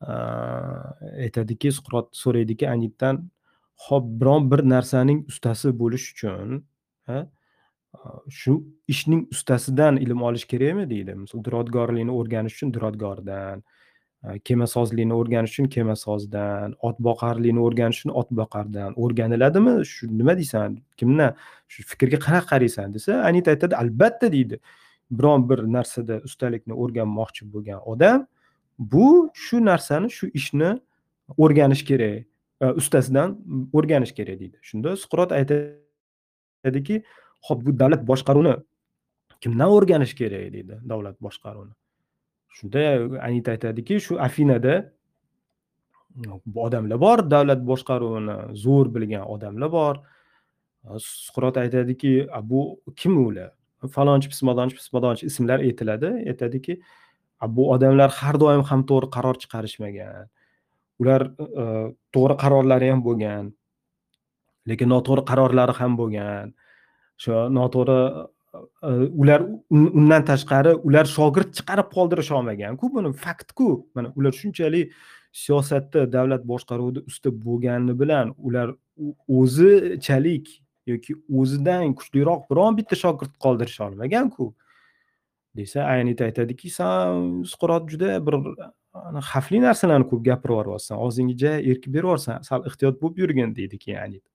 Aytadiki 0.02 1.72
suqrot 1.72 2.16
so'raydiki 2.16 2.70
anitdan 2.70 3.30
hop 3.88 4.06
biron 4.22 4.52
bir 4.52 4.64
narsaning 4.70 5.26
ustasi 5.28 5.80
bo'lish 5.80 6.12
uchun 6.14 6.62
shu 8.30 8.64
ishning 8.88 9.28
ustasidan 9.32 9.98
ilm 9.98 10.22
olish 10.22 10.46
kerakmi 10.46 10.90
deydi. 10.90 11.16
Misol 11.16 11.44
duradgorlikni 11.44 12.12
o'rganish 12.12 12.56
uchun 12.56 12.74
duradgordan 12.74 13.64
kemasozlikni 14.46 15.16
o'rganish 15.16 15.54
uchun 15.56 15.70
kemasozdan 15.76 16.76
otboqarlikni 16.90 17.62
o'rganish 17.68 18.00
uchun 18.04 18.14
otboqardan 18.22 18.94
o'rganiladimi? 18.96 19.86
Shu 19.86 20.08
nima 20.18 20.38
deysan? 20.38 20.80
Kimdan 20.98 21.36
shu 21.68 21.84
fikrga 21.92 22.20
qanaqa 22.26 22.48
qaraysan 22.52 22.94
desa 22.94 23.24
anita 23.30 23.52
aytadi 23.56 23.76
albatta 23.76 24.32
deydi. 24.32 24.60
Biron 25.12 25.50
bir 25.50 25.60
narsada 25.78 26.22
ustalikni 26.28 26.74
o'rganmoqchi 26.84 27.52
bo'lgan 27.54 27.80
odam 27.94 28.28
bu 28.80 29.30
shu 29.34 29.66
narsani 29.66 30.10
shu 30.12 30.28
ishni 30.34 30.80
o'rganish 31.38 31.84
kerak 31.86 32.26
e, 32.62 32.66
ustasidan 32.66 33.38
o'rganish 33.74 34.14
kerak 34.16 34.40
deydi. 34.40 34.58
Shunda 34.62 34.96
suqrot 34.96 35.32
aytadiki 35.40 37.04
ho'p 37.48 37.66
bu 37.66 37.80
davlat 37.80 38.08
boshqaruvini 38.12 38.56
kimdan 39.42 39.70
o'rganish 39.76 40.16
kerak 40.22 40.54
deydi 40.54 40.80
davlat 40.92 41.18
boshqaruvini. 41.22 41.76
Shunda 42.58 42.80
anita 43.28 43.52
aytadiki 43.52 44.00
shu 44.06 44.20
afinada 44.20 44.94
odamlar 46.56 47.02
bor 47.02 47.20
davlat 47.32 47.62
boshqaruvini 47.72 48.38
zo'r 48.64 48.96
bilgan 48.96 49.28
odamlar 49.36 49.72
bor. 49.72 49.96
E, 50.88 50.90
suqrot 51.00 51.58
aytadiki 51.58 52.14
bu 52.44 52.82
kim 52.96 53.26
ular? 53.28 53.52
Falonchi 53.96 54.28
pismadonchi 54.32 54.76
pismadonchi 54.76 55.26
ismlar 55.26 55.60
aytiladi. 55.60 56.10
Aytadiki 56.32 56.82
bu 57.48 57.72
odamlar 57.74 58.10
har 58.10 58.40
doim 58.40 58.64
ham 58.64 58.84
to'g'ri 58.90 59.10
qaror 59.16 59.36
chiqarishmagan. 59.42 60.28
Ular 61.00 61.22
e, 61.40 61.44
e, 61.64 61.66
to'g'ri 62.16 62.36
qarorlari 62.44 62.90
ham 62.92 63.04
bo'lgan 63.08 63.54
lekin 64.70 64.92
noto'g'ri 64.94 65.24
qarorlari 65.30 65.74
ham 65.80 65.96
bo'lgan. 66.00 66.54
Shu 67.24 67.32
noto'g'ri 67.60 68.00
e, 68.90 68.92
ular 69.22 69.46
undan 69.72 70.28
tashqari 70.32 70.76
ular 70.88 71.06
shogird 71.18 71.56
chiqarib 71.58 71.88
qoldirisha 71.96 72.36
olmaganku 72.40 72.92
buni? 72.96 73.14
Faktku 73.26 73.70
mana 73.96 74.14
ular 74.20 74.34
shunchalik 74.42 74.94
siyosatda 75.32 76.12
davlat 76.12 76.44
boshqaruvida 76.52 77.06
usta 77.10 77.30
bo'lgani 77.46 77.94
bilan 78.02 78.34
ular 78.38 78.74
o'zichalik 79.40 80.50
yoki 80.92 81.16
o'zidan 81.42 81.94
kuchliroq 82.00 82.42
biron 82.52 82.78
bitta 82.80 82.96
shogird 83.04 83.34
qoldirisha 83.46 83.86
olmaganku 83.90 84.54
desa 85.56 85.86
aynita 85.94 86.26
aytadiki 86.30 86.70
san 86.70 87.44
suqrot 87.52 87.90
juda 87.92 88.20
bir 88.26 88.36
xavfli 89.32 89.62
narsalarni 89.66 90.08
ko'p 90.12 90.24
gapirib 90.30 90.56
yuboryapsan 90.56 90.98
og'zingga 91.06 91.38
ja 91.44 91.54
erkib 91.60 91.94
berib 91.94 92.10
yuborsan 92.10 92.42
sal 92.50 92.66
ehtiyot 92.70 93.02
bo'lib 93.02 93.24
yurgin 93.24 93.56
deydi 93.56 93.78
keyin 93.86 94.00
anita 94.06 94.30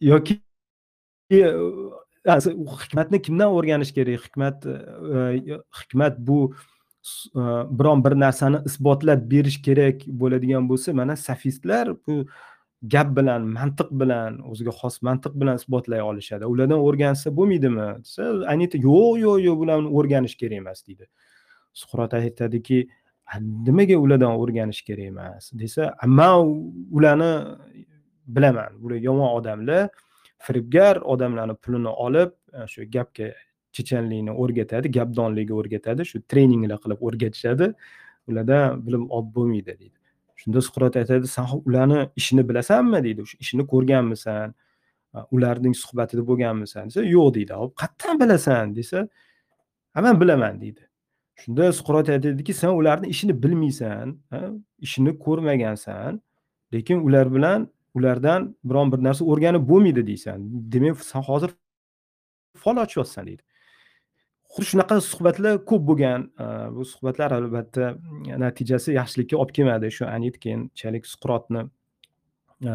yoki 0.00 0.40
e, 1.32 1.38
hikmatni 2.82 3.22
kimdan 3.22 3.54
o'rganish 3.54 3.92
kerak? 3.94 4.24
Hikmat 4.26 4.66
e, 4.66 5.58
hikmat 5.80 6.18
bu 6.18 6.54
e, 7.34 7.40
biron 7.78 8.04
bir 8.04 8.18
narsani 8.20 8.62
isbotlab 8.66 9.30
berish 9.30 9.62
kerak 9.62 10.06
bo'ladigan 10.06 10.68
bo'lsa 10.68 10.92
mana 10.92 11.16
sofistlar 11.16 11.94
bu 12.06 12.26
gap 12.84 13.16
bilan 13.16 13.42
mantiq 13.56 13.88
bilan 14.00 14.40
o'ziga 14.50 14.72
xos 14.80 15.00
mantiq 15.02 15.32
bilan 15.40 15.56
isbotlay 15.60 16.02
olishadi. 16.02 16.44
Ulardan 16.52 16.80
o'rgansa 16.88 17.32
bo'lmaydimi? 17.38 17.88
Desa 18.04 18.22
anita 18.52 18.78
yo'q 18.78 19.16
yo'q 19.24 19.38
yo'q 19.46 19.56
bularni 19.62 19.88
o'rganish 19.98 20.36
kerak 20.40 20.60
emas 20.62 20.84
deydi. 20.86 21.08
Suqrot 21.80 22.14
aytadiki 22.20 22.78
nimaga 23.68 23.96
ulardan 24.04 24.36
o'rganish 24.42 24.82
kerak 24.88 25.06
emas? 25.12 25.50
desa 25.52 25.94
man 26.06 26.36
ularni 26.96 27.32
bilaman. 28.26 28.70
Bular 28.82 28.96
yomon 29.08 29.30
odamlar. 29.38 29.88
Firibgar 30.46 30.96
odamlarni 30.96 31.54
pulini 31.54 31.88
olib 31.88 32.30
e, 32.52 32.66
shu 32.72 32.84
gapga 32.96 33.32
chechanlikni 33.72 34.32
o'rgatadi 34.42 34.90
gapdonlikni 34.98 35.54
o'rgatadi 35.60 36.04
shu 36.10 36.20
treninglar 36.30 36.78
qilib 36.84 37.00
o'rgatishadi. 37.08 37.72
Ulardan 38.28 38.86
bilim 38.86 39.10
olib 39.16 39.30
bo'lmaydi 39.36 39.72
deydi. 39.80 39.95
Shunda 40.40 40.60
suqrot 40.66 40.96
aytadi 41.00 41.26
san 41.26 41.46
ularni 41.68 42.08
ishini 42.20 42.48
bilasanmi? 42.48 43.04
deydi. 43.04 43.20
O'sha 43.22 43.36
ishini 43.44 43.64
ko'rganmisan 43.72 44.54
ularning 45.34 45.74
suhbatida 45.82 46.22
bo'lganmisan? 46.30 46.84
desa 46.88 47.02
yo'q 47.16 47.34
deydi. 47.36 47.52
Hop 47.60 47.72
qayerdan 47.80 48.20
bilasan 48.22 48.76
desa 48.76 49.08
ha 49.94 50.00
man 50.06 50.20
bilaman 50.20 50.60
deydi. 50.60 50.82
Shunda 51.40 51.72
suqrot 51.78 52.08
aytadiki 52.14 52.52
san 52.54 52.72
ularni 52.80 53.06
ishini 53.14 53.42
bilmaysan 53.42 54.06
ishini 54.86 55.12
ko'rmagansan 55.24 56.20
lekin 56.74 56.98
ular 57.06 57.34
bilan 57.34 57.60
ulardan 57.94 58.56
biron 58.64 58.92
bir 58.92 59.00
narsa 59.06 59.22
o'rganib 59.24 59.68
bo'lmaydi 59.70 60.06
deysan. 60.06 60.38
Demak 60.72 61.00
san 61.00 61.22
hozir 61.22 61.50
fol 62.62 62.76
ochyapsan 62.84 63.26
deydi. 63.26 63.42
Xuddi 64.56 64.70
shunaqa 64.70 64.96
suhbatlar 65.04 65.58
ko'p 65.68 65.82
bo'lgan 65.84 66.22
e, 66.40 66.44
bu 66.72 66.84
suhbatlar 66.88 67.32
albatta 67.36 67.90
e, 67.92 68.36
natijasi 68.40 68.94
yaxshilikka 68.96 69.36
olib 69.36 69.52
kelmadi. 69.56 69.90
Shu 69.92 70.06
anit 70.08 70.38
keyinchalik 70.40 71.04
suqrotni 71.06 71.66
e, 72.64 72.72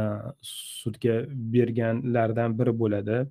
sudga 0.81 1.15
berganlardan 1.53 2.57
biri 2.59 2.73
bo'ladi. 2.81 3.21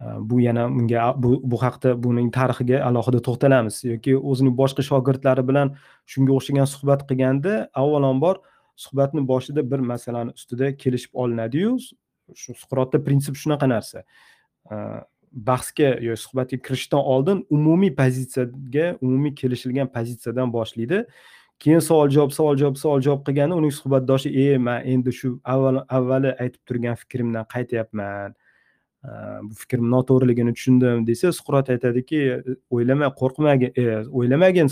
Bu 0.00 0.40
yana 0.40 0.66
bunga 0.72 1.14
bu, 1.22 1.30
bu 1.44 1.56
haqda 1.60 1.90
buning 2.04 2.28
tarixiga 2.32 2.78
alohida 2.88 3.20
to'xtalamiz. 3.24 3.82
Yoki 3.84 4.16
o'zining 4.16 4.54
boshqa 4.60 4.84
shogirdlari 4.84 5.44
bilan 5.50 5.72
shunga 6.12 6.36
o'xshagan 6.36 6.68
suhbat 6.74 7.04
qilganda 7.08 7.54
avvalambor 7.82 8.40
suhbatni 8.84 9.24
boshida 9.32 9.64
bir 9.70 9.80
masalani 9.92 10.36
ustida 10.36 10.72
kelishib 10.82 11.12
olinadiyu. 11.24 11.76
Shu 12.42 12.56
suqrotda 12.62 13.00
prinsip 13.04 13.36
shunaqa 13.42 13.68
narsa. 13.74 14.04
Bahsga 15.32 15.96
yo 16.02 16.16
suhbatga 16.16 16.58
kirishdan 16.58 17.00
oldin 17.00 17.46
umumiy 17.50 17.94
pozitsiyaga 17.94 18.96
umumiy 19.00 19.34
kelishilgan 19.34 19.88
pozitsiyadan 19.92 20.52
boshlaydi. 20.52 21.04
Keyin 21.60 21.82
savol 21.84 22.08
javob 22.10 22.32
savol 22.32 22.56
javob 22.56 22.76
savol 22.76 23.02
javob 23.04 23.24
qilganda 23.26 23.56
uning 23.56 23.72
suhbatdoshi 23.72 24.30
e 24.44 24.58
man 24.58 24.86
endi 24.92 25.12
shu 25.12 25.34
avval 25.44 25.82
avvali 25.88 26.32
aytib 26.44 26.62
turgan 26.66 26.96
fikrimdan 27.02 27.44
qaytyapman. 27.54 28.34
Bu 29.48 29.54
fikrim 29.56 29.90
noto'g'riligini 29.92 30.52
tushundim 30.56 31.06
desa 31.06 31.32
suqrot 31.32 31.70
aytadiki 31.74 32.18
o'ylama 32.70 33.08
qo'rqmagin 33.20 33.70
e, 33.82 33.84
o'ylamagin 34.18 34.68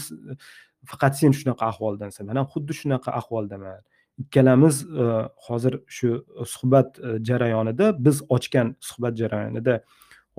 faqat 0.90 1.16
sen 1.20 1.32
shunaqa 1.38 1.64
ahvoldansan 1.72 2.28
man 2.28 2.36
ham 2.40 2.48
xuddi 2.54 2.76
shunaqa 2.80 3.14
ahvoldaman. 3.20 3.80
Ikkalamiz 4.24 4.82
e, 4.84 5.06
hozir 5.46 5.78
shu 5.86 6.10
suhbat 6.54 6.98
e, 6.98 7.16
jarayonida 7.28 7.86
biz 8.04 8.20
ochgan 8.36 8.74
suhbat 8.90 9.16
jarayonida 9.22 9.80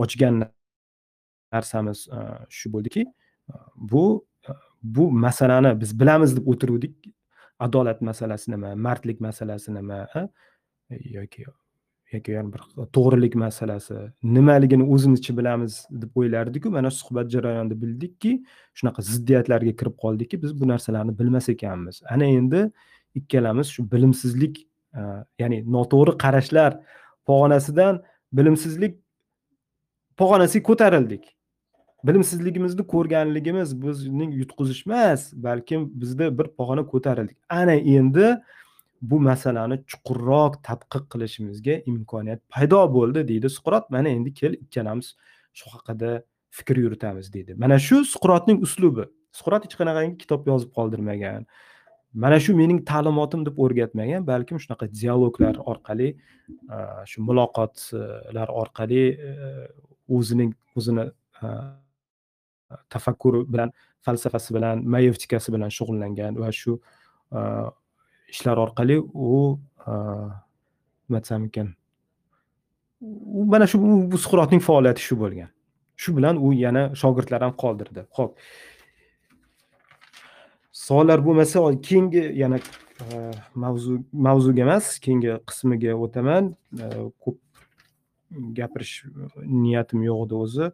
ochgan 0.04 0.44
narsamiz 1.54 2.08
e, 2.08 2.18
shu 2.50 2.74
bo'ldiki 2.74 3.02
e, 3.02 3.54
bu 3.76 4.26
e, 4.50 4.52
bu 4.84 5.12
masalani 5.12 5.82
biz 5.82 6.00
bilamiz 6.00 6.38
deb 6.38 6.48
o'tiruvdik. 6.48 6.96
Adolat 7.60 8.02
masalasi 8.02 8.52
nima 8.52 8.76
mardlik 8.76 9.20
masalasi 9.20 9.74
nima 9.74 10.08
yoki 10.90 11.44
yoki 12.12 12.32
bir 12.54 12.62
to'g'rilik 12.96 13.36
masalasi 13.36 13.96
nimaligini 14.24 14.86
o'zimizcha 14.94 15.38
bilamiz 15.38 15.86
deb 15.92 16.16
o'ylardiku. 16.16 16.72
Mana 16.72 16.92
suhbat 16.92 17.32
jarayonida 17.32 17.82
bildikki 17.82 18.32
shunaqa 18.74 19.02
ziddiyatlarga 19.02 19.74
kirib 19.80 19.96
qoldikki 20.04 20.42
biz 20.44 20.62
bu 20.62 20.68
narsalarni 20.68 21.20
bilmas 21.20 21.50
ekanmiz. 21.50 22.02
Ana 22.10 22.26
endi 22.26 22.72
ikkalamiz 23.16 23.68
shu 23.76 23.92
bilimsizlik 23.92 24.56
ya'ni 25.40 25.60
noto'g'ri 25.76 26.18
qarashlar 26.24 26.80
pog'onasidan 27.28 28.02
bilimsizlik 28.34 28.98
pog'onasiga 30.20 30.64
ko'tarildik. 30.70 31.24
Bilimsizligimizni 32.08 32.84
ko'rganligimiz 32.94 33.76
bizning 33.84 34.32
yutqizish 34.42 34.82
emas 34.88 35.22
balkim 35.48 35.90
bizda 36.02 36.32
bir 36.38 36.48
pog'ona 36.58 36.84
ko'tarildik. 36.94 37.38
Ana 37.50 37.76
endi 37.98 38.28
bu 39.02 39.20
masalani 39.30 39.78
chuqurroq 39.92 40.60
tadqiq 40.68 41.06
qilishimizga 41.14 41.76
imkoniyat 41.92 42.42
paydo 42.54 42.82
bo'ldi 42.98 43.28
deydi 43.32 43.48
suqrot. 43.58 43.90
Mana 43.96 44.10
endi 44.18 44.34
kel 44.40 44.54
ikkalamiz 44.66 45.16
shu 45.54 45.66
haqida 45.74 46.12
fikr 46.58 46.76
yuritamiz 46.86 47.34
deydi. 47.34 47.56
Mana 47.64 47.80
shu 47.88 48.04
suqrotning 48.14 48.62
uslubi. 48.68 49.06
Suqrot 49.40 49.66
hech 49.66 49.76
qanaqangi 49.82 50.18
kitob 50.24 50.48
yozib 50.52 50.72
qoldirmagan 50.78 51.46
mana 52.14 52.40
shu 52.40 52.56
mening 52.58 52.80
ta'limotim 52.92 53.46
deb 53.46 53.60
o'rgatmagan 53.64 54.26
balkim 54.32 54.58
shunaqa 54.64 54.88
dialoglar 55.00 55.60
orqali 55.72 56.08
shu 57.12 57.22
muloqotlar 57.28 58.50
orqali 58.62 59.04
o'zining 60.18 60.54
o'zini 60.78 61.06
e, 61.44 61.48
tafakkuri 62.90 63.46
bilan 63.54 63.74
falsafasi 64.06 64.56
bilan 64.58 64.86
mayevtikasi 64.96 65.54
bilan 65.56 65.70
shug'ullangan 65.78 66.40
va 66.42 66.52
shu 66.62 66.80
e, 67.38 67.40
ishlar 68.34 68.58
orqali 68.66 69.00
u 69.32 69.60
e, 69.88 69.92
nima 71.10 71.20
desam 71.24 71.46
ekan 71.50 71.76
u 73.02 73.46
mana 73.46 73.68
shu 73.68 73.80
bu 74.12 74.18
suqrotning 74.18 74.62
faoliyati 74.62 75.02
shu 75.02 75.16
bo'lgan. 75.20 75.50
Shu 75.96 76.16
bilan 76.18 76.36
u 76.46 76.54
yana 76.54 76.84
shogirdlar 77.02 77.42
ham 77.46 77.54
qoldirdi. 77.64 78.06
Ho'p 78.18 78.32
savollar 80.72 81.20
bo'lmasa 81.26 81.60
keyingi 81.88 82.24
yana 82.42 82.60
mavzu 83.56 84.00
mavzuga 84.28 84.62
emas 84.68 85.00
keyingi 85.06 85.38
qismiga 85.50 85.96
o'taman. 86.06 86.54
Ko'p 87.24 87.38
gapirish 88.32 89.06
e, 89.06 89.30
niyatim 89.46 90.04
yo'q 90.04 90.26
edi 90.26 90.36
o'zi. 90.44 90.72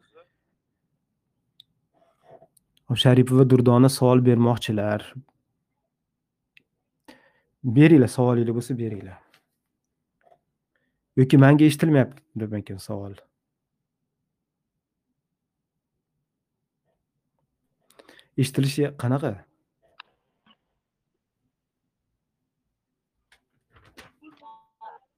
Sharipova 3.04 3.50
durdona 3.50 3.90
savol 3.90 4.26
bermoqchilar. 4.26 5.06
Beringlar 7.78 8.12
savolinglar 8.18 8.56
bo'lsa 8.58 8.78
beringlar. 8.78 9.18
Yoki 11.18 11.38
manga 11.38 11.66
eshitilmayaptimikin 11.66 12.78
savol. 12.78 13.16
Eshitilishi 18.38 18.90
qanaqa? 19.02 19.34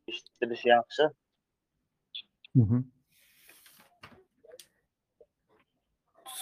Eshitilishi 0.07 0.69
yaxshi. 0.69 1.09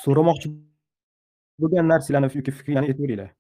So'ramoqchi 0.02 0.52
bo'lgan 1.64 1.90
narsalarni 1.92 2.30
yoki 2.38 2.52
fikrlarni 2.60 2.94
beringlar 3.00 3.32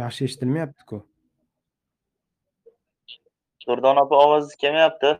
yaxshi 0.00 0.26
eshitilmayaptiku 0.28 0.98
durdona 3.66 4.00
opa 4.06 4.16
ovozingiz 4.24 4.56
kelmayapti 4.64 5.10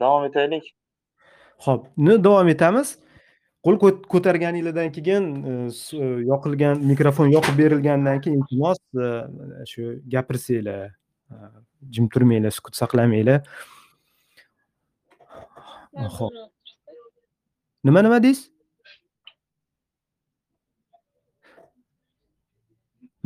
davom 0.00 0.24
etaylik 0.30 0.74
ho'p 1.64 1.86
davom 2.24 2.48
etamiz. 2.48 2.98
Qo'l 3.66 3.78
ko'targaninglardan 4.12 4.92
keyin 4.94 5.24
e, 5.42 5.52
e, 5.98 6.08
yoqilgan 6.30 6.82
mikrofon 6.86 7.32
yoqib 7.34 7.56
berilgandan 7.58 8.20
keyin 8.22 8.42
iltimos 8.42 8.78
e, 8.94 9.06
shu 9.70 9.86
gapirsanglar 10.12 10.92
jim 11.90 12.06
turmanglar 12.08 12.54
sukut 12.54 12.78
saqlamanglar. 12.78 13.40
Ho'p 16.18 16.36
nima 17.84 18.04
nima 18.06 18.20
deysiz? 18.22 18.44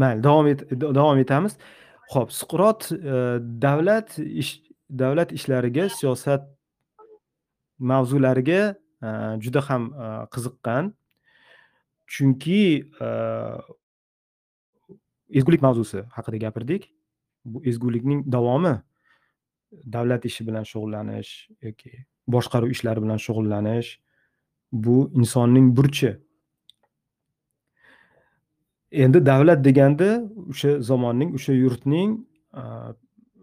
Mayli 0.00 0.24
davom 0.24 0.48
davom 0.80 1.20
etamiz. 1.26 1.58
Ho'p 2.14 2.32
suqrot 2.32 2.88
davlat 3.66 4.16
ish 4.18 4.54
davlat 5.02 5.36
ishlariga 5.36 5.88
siyosat 5.98 6.48
mavzulariga 7.80 8.76
e, 9.02 9.08
juda 9.40 9.60
ham 9.68 9.90
e, 9.92 10.06
qiziqqan. 10.34 10.92
Chunki 12.06 12.62
e, 13.00 13.08
ezgulik 15.40 15.62
mavzusi 15.62 16.04
haqida 16.16 16.36
gapirdik. 16.46 16.90
Bu 17.44 17.64
ezgulikning 17.64 18.24
davomi 18.32 18.76
davlat 19.96 20.24
ishi 20.24 20.46
bilan 20.46 20.64
shug'ullanish 20.70 21.32
yoki 21.62 21.92
boshqaruv 22.28 22.70
ishlari 22.74 23.02
bilan 23.04 23.20
shug'ullanish 23.26 23.94
bu 24.72 24.96
insonning 25.14 25.76
burchi. 25.76 26.16
Endi 28.92 29.26
davlat 29.26 29.64
deganda 29.64 30.08
o'sha 30.50 30.80
zamonning 30.90 31.34
o'sha 31.38 31.54
yurtning 31.54 32.18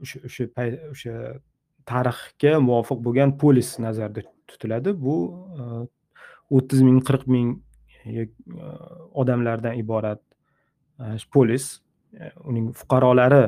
o'sha 0.01 0.19
o'sha 0.27 0.45
o'sha 0.93 1.13
tarixga 1.87 2.57
muvofiq 2.67 2.99
bo'lgan 3.05 3.33
polis 3.41 3.69
nazarda 3.79 4.23
tutiladi. 4.49 4.93
Bu 5.05 5.15
e, 5.59 5.63
o'ttiz 6.57 6.83
ming 6.87 6.99
qirq 7.07 7.27
ming 7.35 7.53
e, 8.05 8.27
odamlardan 9.21 9.79
iborat 9.83 10.21
e, 10.99 11.15
polis 11.33 11.69
uning 12.49 12.71
fuqarolari 12.79 13.43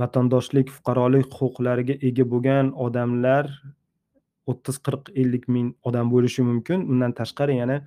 vatandoshlik 0.00 0.70
fuqarolik 0.76 1.28
huquqlariga 1.40 1.96
ega 2.08 2.24
bo'lgan 2.32 2.72
odamlar 2.86 3.50
o'ttiz 4.50 4.78
qirq 4.86 5.10
ellik 5.22 5.48
ming 5.54 5.74
odam 5.88 6.12
bo'lishi 6.14 6.46
mumkin. 6.50 6.86
Undan 6.92 7.12
tashqari 7.20 7.58
yana 7.60 7.80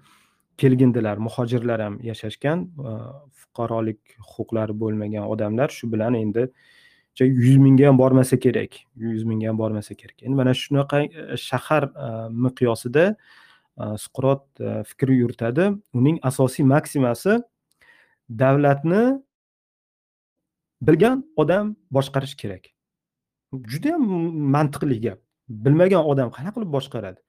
kelgindilar 0.62 1.18
muhojirlar 1.28 1.82
ham 1.86 1.96
yashashgan 2.10 2.68
fuqarolik 3.42 4.18
huquqlari 4.32 4.74
bo'lmagan 4.84 5.26
odamlar. 5.34 5.70
Shu 5.78 5.90
bilan 5.94 6.20
endi 6.24 6.48
yuz 7.20 7.58
mingga 7.58 7.88
ham 7.88 7.98
bormasa 7.98 8.40
kerak 8.40 8.74
yuz 8.96 9.24
mingga 9.24 9.50
ham 9.50 9.58
bormasa 9.58 9.96
kerak. 9.96 10.24
Endi 10.24 10.36
mana 10.36 10.54
shunaqa 10.54 11.04
e, 11.04 11.38
shahar 11.38 11.84
e, 11.84 12.30
miqyosida 12.30 13.16
e, 13.82 13.84
suqrot 13.98 14.44
fikr 14.90 15.10
yuritadi. 15.10 15.72
Uning 15.94 16.20
asosiy 16.24 16.66
maksimasi 16.66 17.40
davlatni 18.30 19.22
bilgan 20.82 21.24
odam 21.36 21.76
boshqarish 21.92 22.36
kerak. 22.36 22.74
Judayam 23.54 24.02
mantiqli 24.56 25.02
gap. 25.02 25.20
Bilmagan 25.50 26.06
odam 26.12 26.32
qanaqa 26.32 26.56
qilib 26.56 26.72
boshqaradi? 26.78 27.20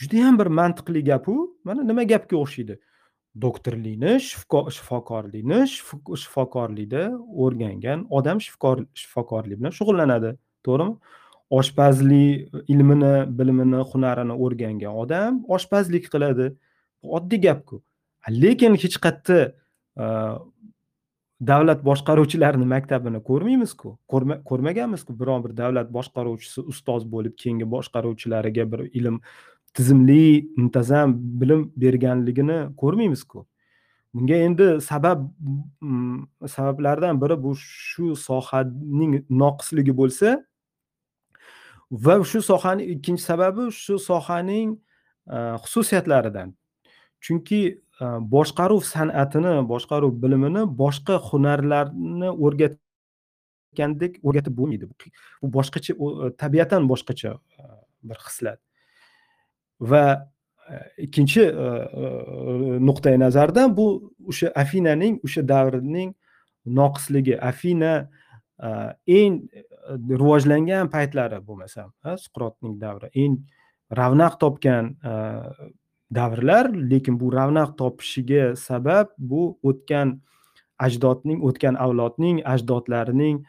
Judayam 0.00 0.38
bir 0.38 0.46
mantiqli 0.46 1.04
gapu 1.04 1.34
mana 1.64 1.82
nima 1.82 2.02
gapga 2.02 2.36
o'xshaydi? 2.36 2.80
Doktorlikni 3.38 4.18
shifokorlikni 4.20 5.60
shifokorlikda 5.70 7.02
o'rgangan 7.44 8.06
odam 8.10 8.40
shifokor 8.42 8.84
shifokorlik 8.94 9.60
bilan 9.60 9.74
shug'ullanadi 9.78 10.36
to'g'rimi? 10.66 10.96
Oshpazlik 11.50 12.54
ilmini 12.68 13.14
bilimini 13.38 13.80
hunarini 13.92 14.34
o'rgangan 14.44 14.94
odam 15.02 15.44
oshpazlik 15.48 16.06
qiladi. 16.12 16.52
Oddiy 17.02 17.40
gapku. 17.46 17.82
Lekin 18.28 18.74
hech 18.82 18.96
qayerda 19.04 19.38
davlat 21.50 21.80
boshqaruvchilarini 21.88 22.66
maktabini 22.74 23.22
ko'rmaymizku 23.28 23.96
ko'rmaganmizku. 24.50 25.16
Biron 25.20 25.44
bir 25.44 25.56
davlat 25.62 25.88
boshqaruvchisi 25.96 26.60
ustoz 26.72 27.06
bo'lib 27.14 27.34
keyingi 27.42 27.66
boshqaruvchilariga 27.74 28.64
bir 28.72 28.80
ilm 29.00 29.16
tizimli 29.74 30.50
muntazam 30.56 31.14
bilim 31.40 31.72
berganligini 31.76 32.58
ko'rmaymizku. 32.76 33.46
Bunga 34.14 34.34
endi 34.34 34.80
sabab 34.80 35.28
mm, 35.80 36.26
sabablardan 36.48 37.20
biri 37.22 37.42
bu 37.42 37.54
shu 37.56 38.16
sohaning 38.16 39.12
noqisligi 39.30 39.94
bo'lsa 40.00 40.38
va 41.90 42.24
shu 42.24 42.42
sohani 42.42 42.84
ikkinchi 42.94 43.22
sababi 43.22 43.70
shu 43.72 43.98
sohaning 43.98 44.78
e, 45.34 45.36
xususiyatlaridan. 45.62 46.54
Chunki 47.20 47.60
e, 48.00 48.04
boshqaruv 48.34 48.82
san'atini 48.94 49.54
boshqaruv 49.72 50.12
bilimini 50.22 50.62
boshqa 50.82 51.14
hunarlarni 51.28 52.30
o'rgatgandek 52.46 54.18
o'rgatib 54.26 54.54
bo'lmaydi. 54.58 54.90
Bu 55.42 55.52
boshqacha 55.58 55.92
e, 55.94 56.32
tabiatan 56.42 56.90
boshqacha 56.92 57.30
bir 58.02 58.18
xislat. 58.26 58.58
Va 59.80 60.28
e, 60.70 61.04
ikkinchi 61.06 61.42
e, 61.42 61.50
e, 61.50 62.78
nuqtai 62.80 63.16
nazardan 63.18 63.74
bu 63.76 63.86
o'sha 64.28 64.52
afinaning 64.54 65.18
o'sha 65.24 65.42
davrning 65.42 66.14
noqisligi. 66.64 67.38
Afina 67.40 68.08
eng 69.08 69.40
rivojlangan 70.20 70.90
paytlari 70.92 71.40
bo'lmasam 71.46 71.88
suqrotning 72.24 72.76
davri. 72.80 73.08
Eng 73.16 73.38
ravnaq 73.96 74.36
topgan 74.42 74.92
davrlar 76.12 76.68
lekin 76.92 77.16
bu 77.20 77.32
ravnaq 77.32 77.72
topishiga 77.80 78.52
sabab 78.56 79.14
bu 79.16 79.56
o'tgan 79.64 80.18
ajdodning 80.78 81.40
o'tgan 81.48 81.80
avlodning 81.80 82.42
ajdodlarining 82.52 83.40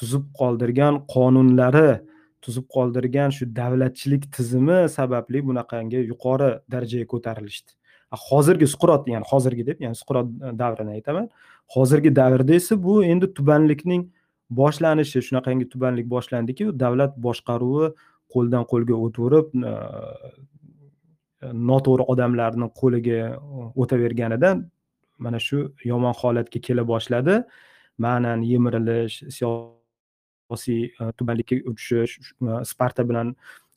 tuzib 0.00 0.24
qoldirgan 0.40 1.02
qonunlari 1.12 2.00
tuzib 2.42 2.66
qoldirgan 2.74 3.32
shu 3.36 3.48
davlatchilik 3.60 4.28
tizimi 4.36 4.78
sababli 4.96 5.42
bunaqangi 5.48 6.00
yuqori 6.12 6.50
darajaga 6.72 7.06
ko'tarilishdi. 7.12 7.70
Hozirgi 8.30 8.66
suqrot 8.72 9.08
ya'ni 9.12 9.26
hozirgi 9.30 9.64
deb 9.66 9.80
ya'ni 9.84 9.96
suqrot 10.00 10.28
e, 10.28 10.52
davrini 10.62 10.92
aytaman. 10.98 11.28
Hozirgi 11.74 12.10
davrda 12.20 12.54
esa 12.60 12.82
bu 12.82 12.94
endi 13.04 13.26
tubanlikning 13.38 14.06
boshlanishi 14.60 15.22
shunaqangi 15.28 15.66
tubanlik 15.72 16.06
boshlandiki 16.14 16.70
davlat 16.82 17.12
boshqaruvi 17.26 17.90
qo'ldan 18.34 18.64
qo'lga 18.72 18.94
o'taverib 19.06 19.46
e, 19.70 19.72
e, 21.44 21.52
noto'g'ri 21.70 22.08
odamlarni 22.12 22.70
qo'liga 22.80 23.20
o'taverganidan 23.82 24.66
mana 25.18 25.38
shu 25.46 25.58
yomon 25.90 26.14
holatga 26.20 26.60
kela 26.66 26.82
boshladi. 26.92 27.34
Ma'nan 28.04 28.42
yemirilish 28.52 29.16
siyosiy 29.36 29.75
e, 30.50 31.12
tubanlikka 31.18 31.56
tushish 31.76 32.18
e, 32.42 32.64
sparta 32.64 33.08
bilan 33.08 33.34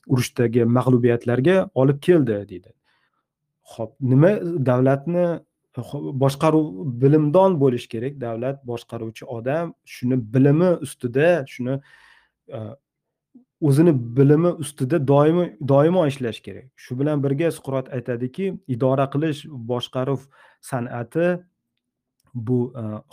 urushdagi 0.07 0.65
mag'lubiyatlarga 0.65 1.69
olib 1.75 2.01
keldi 2.01 2.41
deydi. 2.49 2.73
Ho'p 3.75 3.95
nima 4.01 4.31
davlatni 4.69 5.25
e, 5.77 5.81
boshqaruv 6.23 6.67
bilimdon 7.01 7.59
bo'lishi 7.63 7.89
kerak. 7.93 8.19
Davlat 8.21 8.61
boshqaruvchi 8.71 9.25
odam 9.25 9.73
shuni 9.85 10.17
bilimi 10.33 10.71
ustida 10.85 11.29
shuni 11.47 11.79
e, 12.57 12.59
o'zini 13.61 13.93
bilimi 14.17 14.51
ustida 14.63 15.07
doimo 15.07 15.45
doimo 15.73 16.07
ishlash 16.07 16.41
kerak. 16.47 16.71
Shu 16.75 16.99
bilan 16.99 17.23
birga 17.23 17.51
suqrot 17.57 17.93
aytadiki 17.97 18.53
idora 18.75 19.05
qilish 19.13 19.45
boshqaruv 19.71 20.25
san'ati 20.71 21.27
bu 22.33 22.59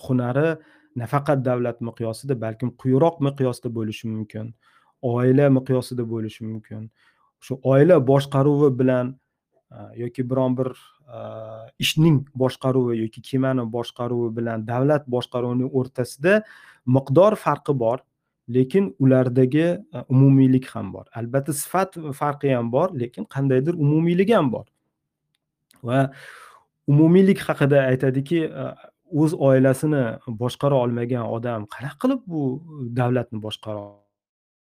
hunari 0.05 0.57
nafaqat 0.97 1.45
davlat 1.45 1.81
miqyosida 1.89 2.35
balkim 2.41 2.71
quyiroq 2.81 3.21
miqyosda 3.27 3.69
bo'lishi 3.79 4.09
mumkin 4.09 4.55
oila 5.03 5.51
miqyosida 5.51 6.05
bo'lishi 6.13 6.45
mumkin. 6.45 6.91
Shu 7.41 7.61
oila 7.63 7.97
boshqaruvi 8.07 8.79
bilan 8.79 9.15
yoki 9.97 10.23
biron 10.31 10.57
bir 10.59 10.73
ishning 11.79 12.25
boshqaruvi 12.43 12.99
yoki 13.03 13.23
kemani 13.23 13.65
boshqaruvi 13.77 14.37
bilan 14.37 14.67
davlat 14.67 15.07
boshqaruvining 15.15 15.71
o'rtasida 15.79 16.43
miqdor 16.87 17.37
farqi 17.45 17.79
bor 17.85 17.99
lekin 18.49 18.95
ulardagi 18.99 19.67
umumiylik 20.09 20.67
ham 20.75 20.93
bor. 20.95 21.07
Albatta 21.15 21.53
sifat 21.53 21.99
farqi 22.21 22.55
ham 22.55 22.73
bor 22.73 22.89
lekin 23.01 23.25
qandaydir 23.25 23.75
umumiyligi 23.75 24.35
ham 24.35 24.53
bor. 24.53 24.67
Va 25.85 26.11
umumiylik 26.87 27.39
haqida 27.49 27.83
aytadiki 27.91 28.49
o'z 29.13 29.33
oilasini 29.49 30.03
boshqara 30.43 30.75
olmagan 30.85 31.25
odam 31.37 31.67
qanaqa 31.75 31.99
qilib 32.03 32.21
bu 32.33 32.41
davlatni 32.99 33.39
boshqara 33.47 33.83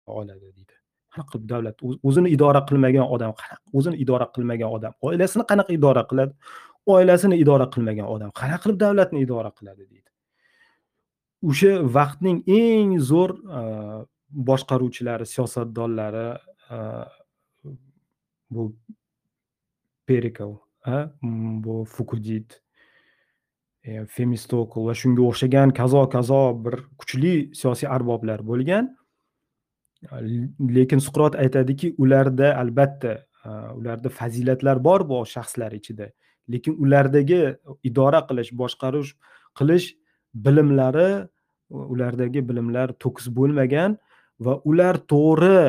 oladi 0.07 0.49
deydi? 0.57 0.75
Qanaqa 1.13 1.29
qilib 1.33 1.47
davlat 1.53 1.77
o'zini 2.09 2.29
idora 2.37 2.61
qilmagan 2.69 3.07
odam 3.15 3.33
o'zini 3.79 3.97
idora 4.05 4.27
qilmagan 4.35 4.69
odam 4.77 4.93
oilasini 5.07 5.45
qanaqa 5.51 5.73
idora 5.79 6.03
qiladi? 6.11 6.33
Oilasini 6.95 7.37
idora 7.43 7.67
qilmagan 7.75 8.07
odam 8.15 8.31
qanaqa 8.41 8.63
qilib 8.65 8.79
davlatni 8.85 9.19
idora 9.27 9.51
qiladi 9.59 9.83
deydi? 9.91 10.11
O'sha 11.49 11.73
vaqtning 11.97 12.39
eng 12.61 12.93
zo'r 13.11 13.31
boshqaruvchilari 14.51 15.27
siyosatdonlari 15.33 16.29
bu 18.55 18.63
perikl 20.07 20.53
bu 21.65 21.75
fukudit 21.95 22.61
e, 23.87 24.05
femistokl 24.17 24.87
va 24.89 24.95
shunga 25.01 25.23
o'xshagan 25.31 25.73
kazo 25.79 26.03
kazo 26.15 26.41
bir 26.65 26.77
kuchli 26.99 27.35
siyosiy 27.61 27.89
arboblar 27.97 28.43
bo'lgan. 28.51 28.91
E, 30.11 30.17
lekin 30.79 31.03
suqrot 31.07 31.39
aytadiki 31.43 31.95
ularda 32.03 32.55
albatta 32.63 33.13
e, 33.45 33.51
ularda 33.79 34.13
fazilatlar 34.21 34.83
bor 34.89 35.07
bu 35.09 35.23
shaxslar 35.35 35.73
ichida. 35.81 36.11
Lekin 36.53 36.77
ulardagi 36.83 37.41
idora 37.89 38.21
qilish 38.29 38.53
boshqaruv 38.61 39.07
qilish 39.59 39.95
bilimlari 40.47 41.11
ulardagi 41.71 42.43
bilimlar 42.49 42.93
to'kis 43.03 43.31
bo'lmagan 43.39 43.97
va 44.41 44.61
ular 44.71 45.01
to'g'ri 45.13 45.63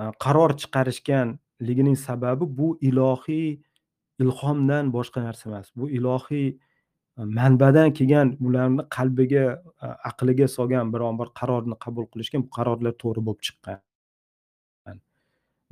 e, 0.00 0.02
qaror 0.24 0.56
chiqarishganligining 0.60 1.98
sababi 2.08 2.44
bu 2.58 2.76
ilohiy 2.88 3.48
ilhomdan 4.22 4.92
boshqa 4.96 5.20
narsa 5.26 5.50
emas. 5.50 5.66
Bu 5.76 5.90
ilohiy 5.90 6.48
manbadan 7.16 7.92
kelgan 7.94 8.36
ularni 8.40 8.82
qalbiga 8.96 9.44
aqliga 10.10 10.48
solgan 10.48 10.92
biron 10.92 11.18
bir 11.18 11.28
qarorni 11.40 11.76
qabul 11.84 12.06
qilishgan 12.12 12.42
bu 12.46 12.50
qarorlar 12.58 12.92
to'g'ri 13.02 13.20
bo'lib 13.26 13.42
chiqqan. 13.46 13.78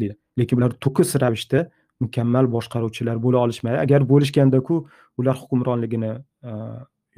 Deydi. 0.01 0.17
Lekin 0.39 0.57
ular 0.61 0.73
to'kis 0.85 1.15
ravishda 1.23 1.71
mukammal 2.01 2.47
boshqaruvchilar 2.57 3.17
bo'la 3.25 3.39
olishmaydi 3.47 3.79
agar 3.87 4.07
bo'lishgandaku 4.13 4.79
ular 5.19 5.37
hukmronligini 5.43 6.13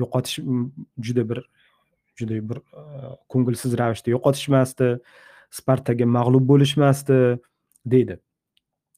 yo'qotish 0.01 0.37
juda 1.07 1.22
bir 1.31 1.39
juda 2.18 2.41
bir 2.51 2.59
ko'ngilsiz 3.33 3.79
ravishda 3.81 4.14
yo'qotishmasdi. 4.16 4.89
Spartaga 5.59 6.07
mag'lub 6.18 6.49
bo'lishmasdi 6.53 7.18
deydi. 7.87 8.18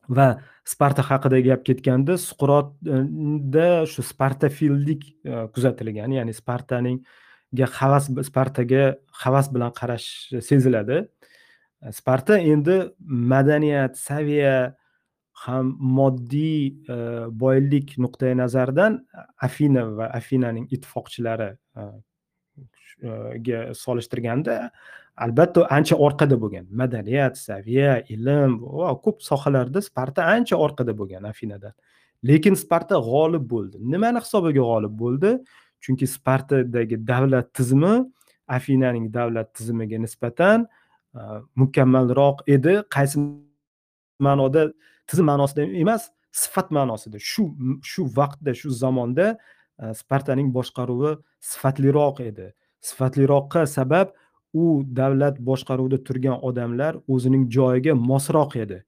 Va 0.09 0.37
sparta 0.65 1.03
haqida 1.03 1.41
gap 1.43 1.65
ketganda 1.65 2.17
suqrotda 2.19 3.67
e, 3.83 3.87
shu 3.91 4.03
spartafillik 4.03 5.05
e, 5.25 5.47
kuzatilgan 5.55 6.15
ya'ni 6.19 6.35
spartaningga 6.35 7.69
havas 7.79 8.09
spartaga 8.29 8.97
havas 9.25 9.51
bilan 9.53 9.73
qarash 9.81 10.09
seziladi. 10.49 11.05
E, 11.83 11.93
sparta 11.93 12.39
endi 12.39 12.81
madaniyat 13.07 13.97
saviya 13.97 14.75
ham 15.47 15.75
moddiy 15.79 16.87
boylik 17.31 17.99
nuqtai 18.01 18.33
nazaridan 18.35 19.03
afina 19.47 19.85
va 19.99 20.07
afinaning 20.17 20.65
ittifoqchilari 20.73 21.51
ga 23.47 23.59
solishtirganda 23.77 24.71
albatta 25.25 25.67
ancha 25.77 25.97
orqada 26.07 26.37
bo'lgan. 26.43 26.67
Madaniyat 26.81 27.35
saviya 27.39 27.95
ilm 28.15 28.53
va 28.79 28.91
ko'p 29.05 29.23
sohalarda 29.29 29.81
sparta 29.89 30.23
ancha 30.35 30.57
orqada 30.57 30.93
bo'lgan 31.01 31.23
afinadan. 31.33 31.75
Lekin 32.29 32.55
sparta 32.55 32.97
g'olib 33.11 33.45
bo'ldi. 33.53 33.77
Nimani 33.93 34.21
hisobiga 34.25 34.63
g'olib 34.71 34.95
bo'ldi? 35.03 35.31
Chunki 35.85 36.07
spartadagi 36.17 36.97
davlat 37.11 37.49
tizimi 37.57 37.95
afinaning 38.57 39.07
davlat 39.17 39.49
tizimiga 39.57 39.99
nisbatan 40.05 40.67
mukammalroq 41.63 42.39
edi. 42.57 42.75
Qaysi 42.97 43.17
ma'noda 44.27 44.63
tizim 45.09 45.27
ma'nosida 45.33 45.63
emas 45.83 46.11
sifat 46.43 46.69
ma'nosida. 46.79 47.19
Shu 47.31 47.43
shu 47.91 48.03
vaqtda 48.19 48.53
shu 48.61 48.69
zamonda 48.83 49.27
spartaning 50.01 50.49
boshqaruvi 50.57 51.17
sifatliroq 51.51 52.21
edi. 52.31 52.47
Sifatliroqqa 52.89 53.67
sabab 53.77 54.09
u 54.63 54.67
davlat 55.01 55.39
boshqaruvida 55.49 55.99
turgan 56.09 56.45
odamlar 56.49 56.99
o'zining 57.15 57.49
joyiga 57.57 57.95
mosroq 58.11 58.57
edi. 58.65 58.83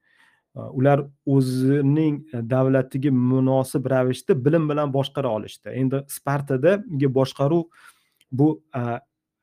Ular 0.80 1.04
o'zining 1.36 2.22
e, 2.34 2.42
davlatiga 2.54 3.12
munosib 3.14 3.86
ravishda 3.92 4.36
bilim 4.44 4.68
bilan 4.70 4.92
boshqara 4.94 5.30
olishdi. 5.38 5.70
Endi 5.80 6.02
spartadagi 6.10 7.10
boshqaruv 7.18 7.64
bu 8.32 8.48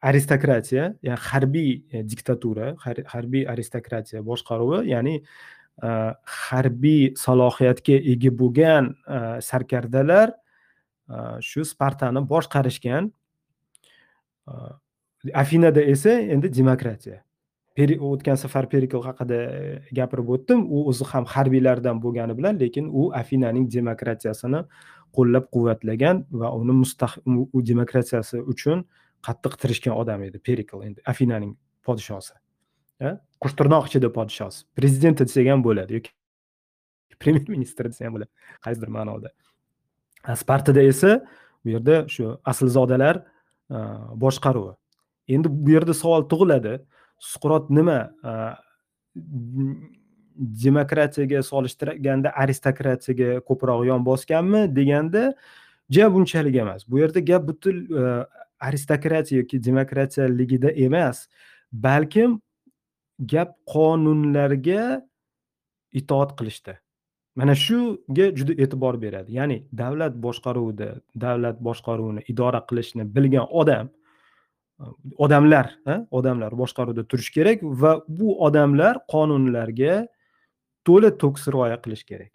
aristokratiya 0.06 0.94
ya'ni 1.08 1.22
harbiy 1.30 1.70
e, 1.92 2.04
diktatura 2.10 2.74
harbiy 3.14 3.46
aristokratiya 3.54 4.26
boshqaruvi 4.32 4.82
ya'ni 4.94 5.22
harbiy 6.50 7.14
salohiyatga 7.20 7.98
ega 8.14 8.32
bo'lgan 8.42 8.94
sarkardalar 9.44 10.32
shu 11.44 11.66
spartani 11.68 12.24
boshqarishgan. 12.30 13.12
Afinada 15.34 15.82
esa 15.82 16.20
endi 16.20 16.50
demokratiya. 16.54 17.22
O'tgan 17.76 18.38
safar 18.40 18.70
perikl 18.72 19.02
haqida 19.04 19.36
e, 19.36 19.80
gapirib 19.92 20.30
o'tdim. 20.32 20.62
U 20.72 20.86
o'zi 20.92 21.04
ham 21.12 21.26
harbiylardan 21.28 22.00
bo'lgani 22.04 22.38
bilan 22.38 22.60
lekin 22.60 22.88
u 22.88 23.12
afinaning 23.22 23.66
demokratiyasini 23.72 24.62
qo'llab 25.16 25.50
quvvatlagan 25.56 26.24
va 26.32 26.54
uni 26.56 26.74
u 27.54 27.66
demokratiyasi 27.72 28.40
uchun 28.54 28.86
qattiq 29.28 29.58
tirishgan 29.62 29.96
odam 30.02 30.24
edi 30.24 30.40
perikl 30.40 30.86
endi 30.88 31.02
afinaning 31.06 31.56
podshosi. 31.84 32.34
E? 33.02 33.18
Qushtirnoq 33.44 33.90
ichida 33.90 34.10
podshosi. 34.18 34.64
Prezidenti 34.78 35.28
desak 35.28 35.48
ham 35.52 35.64
bo'ladi 35.68 36.00
yoki 36.00 36.12
premyer 37.22 37.50
ministr 37.50 37.92
desa 37.92 38.06
ham 38.08 38.16
bo'ladi. 38.16 38.32
Qaysidir 38.64 38.90
ma'noda. 38.98 39.34
E, 40.30 40.36
Spartada 40.36 40.82
esa 40.82 41.20
bu 41.66 41.76
yerda 41.76 42.06
shu 42.08 42.38
aslzodalar 42.46 43.24
boshqaruvi. 43.70 44.76
Endi 45.28 45.50
bu 45.50 45.72
yerda 45.72 45.94
savol 45.94 46.28
tug'iladi. 46.30 46.80
Suqrot 47.20 47.70
nima? 47.70 48.00
Demokratiyaga 50.66 51.44
solishtirganda 51.48 52.34
aristokratiyaga 52.44 53.40
ko'proq 53.48 53.86
yon 53.88 54.04
bosganmi 54.06 54.66
deganda 54.76 55.30
ja 55.90 56.10
bunchalik 56.14 56.56
emas. 56.56 56.84
Bu 56.88 57.00
yerda 57.00 57.20
gap 57.20 57.48
butun 57.48 57.86
e, 57.88 58.26
aristokratiya 58.60 59.42
yoki 59.42 59.64
demokratiyaligida 59.64 60.72
emas 60.88 61.28
balkim 61.72 62.42
gap 63.20 63.56
qonunlarga 63.74 65.02
itoat 65.92 66.36
qilishda 66.40 66.76
mana 67.36 67.56
shuga 67.56 68.32
juda 68.36 68.54
e'tibor 68.64 68.96
beradi. 69.02 69.36
Ya'ni 69.40 69.58
davlat 69.82 70.16
boshqaruvida 70.26 70.90
davlat 71.16 71.60
boshqaruvini 71.68 72.24
idora 72.32 72.62
qilishni 72.70 73.04
bilgan 73.16 73.48
odam 73.62 73.90
odamlar 75.18 75.72
odamlar 76.12 76.56
boshqaruvda 76.60 77.06
turishi 77.08 77.32
kerak 77.38 77.64
va 77.64 78.02
bu 78.08 78.36
odamlar 78.48 79.00
qonunlarga 79.12 80.08
to'la 80.88 81.12
to'kis 81.22 81.48
rioya 81.54 81.78
qilish 81.84 82.04
kerak. 82.12 82.32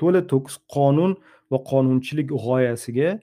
To'la 0.00 0.22
to'kis 0.32 0.58
qonun 0.74 1.16
va 1.52 1.58
qonunchilik 1.70 2.32
g'oyasiga 2.32 3.10
e, 3.14 3.20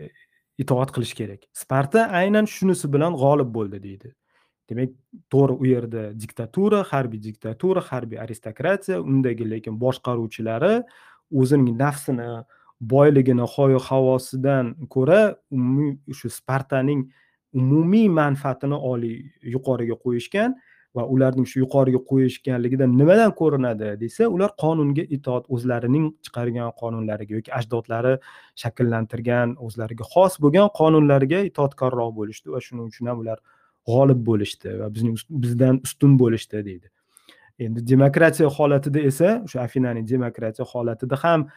e, 0.00 0.10
itoat 0.58 0.90
qilish 0.96 1.14
kerak. 1.20 1.46
Sparta 1.52 2.08
aynan 2.20 2.50
shunisi 2.50 2.90
bilan 2.92 3.16
g'olib 3.22 3.54
bo'ldi 3.56 3.82
deydi. 3.86 4.14
Demak 4.70 4.90
to'g'ri 5.32 5.54
u 5.62 5.66
yerda 5.66 6.02
diktatura 6.24 6.82
harbiy 6.90 7.22
diktatura 7.28 7.82
harbiy 7.90 8.20
aristokratiya 8.24 9.00
undagi 9.02 9.46
lekin 9.54 9.78
boshqaruvchilari 9.84 10.74
o'zining 11.40 11.78
nafsini 11.78 12.30
boyligini 12.80 13.44
hoyu 13.54 13.78
havosidan 13.78 14.74
ko'ra 14.94 15.36
umumiy 15.50 16.14
shu 16.18 16.30
spartaning 16.30 17.06
umumiy 17.52 18.08
manfaatini 18.08 18.78
oliy 18.92 19.16
yuqoriga 19.54 19.96
qo'yishgan 20.04 20.54
va 20.96 21.04
ularning 21.14 21.46
shu 21.50 21.60
yuqoriga 21.62 22.00
qo'yishganligidan 22.10 22.90
nimadan 23.00 23.32
ko'rinadi 23.40 23.92
desa 24.00 24.28
ular 24.36 24.50
qonunga 24.62 25.04
itoat 25.16 25.44
o'zlarining 25.54 26.06
chiqargan 26.24 26.72
qonunlariga 26.82 27.38
yoki 27.38 27.52
ajdodlari 27.60 28.14
shakllantirgan 28.62 29.56
o'zlariga 29.66 30.08
xos 30.14 30.38
bo'lgan 30.44 30.72
qonunlarga 30.80 31.44
itoatkorroq 31.50 32.14
bo'lishdi 32.20 32.54
va 32.54 32.60
shuning 32.66 32.86
uchun 32.90 33.12
ham 33.12 33.22
ular 33.22 33.38
g'olib 33.90 34.24
bo'lishdi 34.30 34.78
va 34.80 34.88
bizning 34.94 35.16
bizdan 35.44 35.80
ustun 35.86 36.18
bo'lishdi 36.22 36.64
deydi. 36.68 36.88
Endi 37.64 37.80
demokratiya 37.92 38.48
holatida 38.56 39.00
esa 39.10 39.28
o'sha 39.46 39.58
afinaning 39.66 40.06
demokratiya 40.14 40.66
holatida 40.72 41.16
ham 41.24 41.48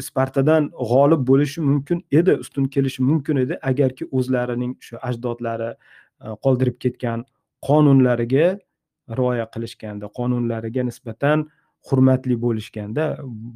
spartadan 0.00 0.70
g'olib 0.90 1.22
bo'lishi 1.26 1.60
mumkin 1.60 2.02
edi 2.12 2.32
ustun 2.44 2.64
kelishi 2.64 3.02
mumkin 3.02 3.36
edi. 3.36 3.58
Agarki 3.62 4.08
o'zlarining 4.10 4.74
shu 4.86 4.98
ajdodlari 5.08 5.70
e, 5.70 5.76
qoldirib 6.44 6.76
ketgan 6.82 7.24
qonunlariga 7.68 8.58
rioya 9.18 9.46
qilishganda 9.54 10.10
qonunlariga 10.18 10.82
nisbatan 10.90 11.46
hurmatli 11.88 12.36
bo'lishganda 12.44 13.04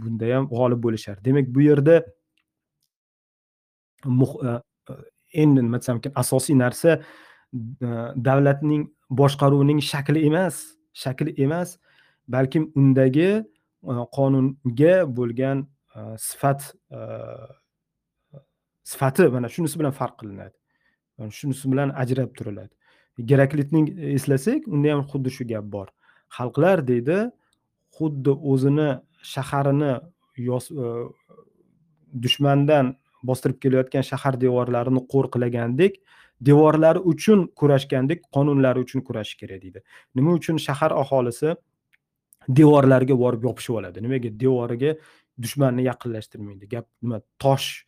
bunda 0.03 0.31
ham 0.35 0.45
g'olib 0.53 0.81
bo'lishardi 0.87 1.25
demak 1.29 1.47
bu 1.55 1.61
yerda 1.69 1.97
e, 4.07 4.51
e, 4.51 4.95
endi 5.43 5.61
nima 5.67 5.79
desam 5.83 5.99
ekan 6.03 6.13
asosiy 6.23 6.59
narsa 6.65 7.01
davlatning 8.29 8.87
boshqaruvining 9.21 9.81
shakli 9.91 10.21
emas 10.29 10.55
shakli 11.03 11.35
emas 11.47 11.69
balkim 12.29 12.71
undagi 12.81 13.31
qonunga 14.17 14.95
bo'lgan 15.19 15.67
e, 15.97 16.01
sifat 16.19 16.75
e, 16.91 17.01
sifati 18.85 19.29
mana 19.29 19.49
shunisi 19.49 19.79
bilan 19.81 19.93
farq 20.01 20.19
qilinadi. 20.21 20.57
Shunisi 21.39 21.71
bilan 21.73 21.93
ajrab 22.03 22.35
turiladi. 22.39 22.75
Geraklitning 23.31 23.87
eslasak 24.17 24.67
unda 24.67 24.93
ham 24.93 25.03
xuddi 25.11 25.31
shu 25.37 25.45
gap 25.53 25.65
bor. 25.77 25.89
Xalqlar 26.37 26.87
deydi 26.91 27.19
xuddi 27.99 28.33
o'zini 28.53 28.91
shaharini 29.35 29.93
e, 30.39 30.89
dushmandan 32.25 32.97
bostirib 33.29 33.59
kelayotgan 33.63 34.05
shahar 34.11 34.41
devorlarini 34.41 35.03
qo'riqlagandek 35.13 36.01
devorlari 36.49 37.01
uchun 37.13 37.47
kurashgandek 37.61 38.27
qonunlari 38.37 38.83
uchun 38.87 39.01
kurashish 39.09 39.39
kerak 39.43 39.63
deydi. 39.63 39.81
Nima 40.15 40.35
uchun 40.41 40.57
shahar 40.67 40.93
aholisi 41.03 41.55
devorlarga 42.49 43.17
borib 43.19 43.45
yopishib 43.49 43.81
oladi. 43.81 44.03
Nimaga? 44.05 44.31
Devoriga 44.45 44.95
dushmanni 45.41 45.87
yaqinlashtirmaydi. 45.89 46.69
Gap 46.69 46.87
nima? 47.03 47.21
Tosh 47.39 47.85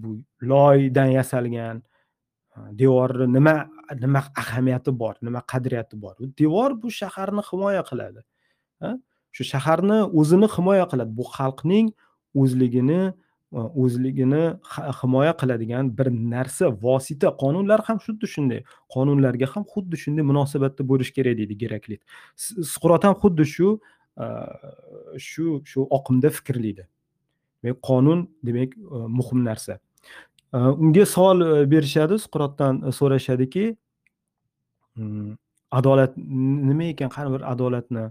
bu 0.00 0.18
loydan 0.42 1.12
yasalgan 1.18 1.82
devorni 2.72 3.26
nima 3.32 3.54
nima 4.00 4.22
ahamiyati 4.42 4.92
bor 4.98 5.14
nima 5.22 5.42
qadriyati 5.52 6.00
bor? 6.00 6.16
Devor 6.38 6.76
bu 6.82 6.90
shaharni 6.90 7.42
himoya 7.50 7.82
qiladi 7.90 8.22
shu 9.36 9.44
shaharni 9.52 9.98
o'zini 10.20 10.48
himoya 10.56 10.86
qiladi. 10.92 11.12
Bu 11.18 11.24
xalqning 11.36 11.90
o'zligini 12.42 13.00
o'zligini 13.52 14.44
himoya 15.00 15.32
qiladigan 15.40 15.98
bir 15.98 16.08
narsa 16.10 16.70
vosita. 16.82 17.28
Qonunlar 17.42 17.80
ham 17.88 17.98
xuddi 18.06 18.26
shunday. 18.34 18.60
Qonunlarga 18.94 19.46
ham 19.54 19.64
xuddi 19.72 19.96
shunday 20.02 20.24
munosabatda 20.30 20.82
bo'lishi 20.90 21.12
kerak 21.18 21.38
deydi 21.40 21.56
geraklit. 21.62 22.00
Suqrot 22.72 23.04
ham 23.04 23.14
xuddi 23.22 23.44
shu 23.54 23.68
shu 25.28 25.62
shu 25.70 25.80
oqimda 25.96 26.30
fikrlaydi 26.38 26.84
demak 27.62 27.78
qonun 27.88 28.28
demak 28.46 28.70
muhim 29.18 29.44
narsa. 29.44 29.78
Unga 30.52 31.04
savol 31.06 31.38
berishadi 31.72 32.16
suqrotdan 32.24 32.74
so'rashadiki 32.98 33.64
adolat 35.78 36.12
nima 36.16 36.84
ekan 36.92 37.10
qani 37.16 37.28
bir 37.34 37.42
adolatni 37.52 38.04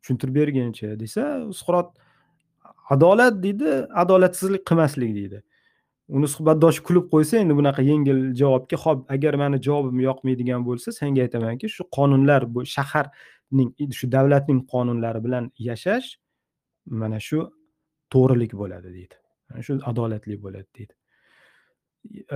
tushuntirib 0.00 0.34
berginchi 0.40 0.86
desa 1.02 1.22
suqrot 1.60 1.88
adolat 2.94 3.42
deydi 3.44 3.70
adolatsizlik 4.02 4.66
qilmaslik 4.68 5.14
deydi. 5.18 5.42
Uni 6.16 6.28
suhbatdoshi 6.34 6.82
kulib 6.88 7.06
qo'ysa 7.12 7.40
endi 7.42 7.54
bunaqa 7.58 7.82
yengil 7.90 8.20
javobga 8.40 8.76
ho'p 8.84 9.00
agar 9.14 9.34
mani 9.42 9.58
javobim 9.66 10.00
yoqmaydigan 10.08 10.64
bo'lsa 10.68 10.94
senga 11.00 11.26
aytamanki 11.26 11.68
shu 11.76 11.84
qonunlar 11.96 12.46
bu 12.54 12.64
shaharning 12.74 13.70
shu 13.98 14.06
davlatning 14.16 14.60
qonunlari 14.72 15.20
bilan 15.26 15.50
yashash 15.68 16.08
mana 17.02 17.20
shu 17.28 17.38
to'g'rilik 18.14 18.52
bo'ladi 18.62 18.94
deydi. 18.96 19.16
Shu 19.66 19.80
adolatli 19.90 20.40
bo'ladi 20.44 20.68
deydi. 20.78 20.94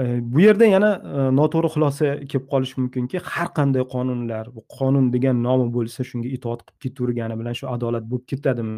E, 0.01 0.03
bu 0.35 0.41
yerda 0.47 0.67
yana 0.75 0.91
e, 1.17 1.19
noto'g'ri 1.41 1.69
xulosa 1.75 2.07
kelib 2.31 2.47
qolishi 2.53 2.81
mumkinki 2.83 3.19
har 3.33 3.49
qanday 3.59 3.85
qonunlar 3.95 4.45
bu 4.57 4.61
qonun 4.79 5.13
degan 5.15 5.37
nomi 5.47 5.67
bo'lsa 5.77 6.05
shunga 6.11 6.29
itoat 6.37 6.61
qilib 6.67 6.81
ketavergani 6.85 7.39
bilan 7.41 7.55
shu 7.61 7.67
adolat 7.75 8.05
bo'lib 8.11 8.27
ketadimi? 8.33 8.77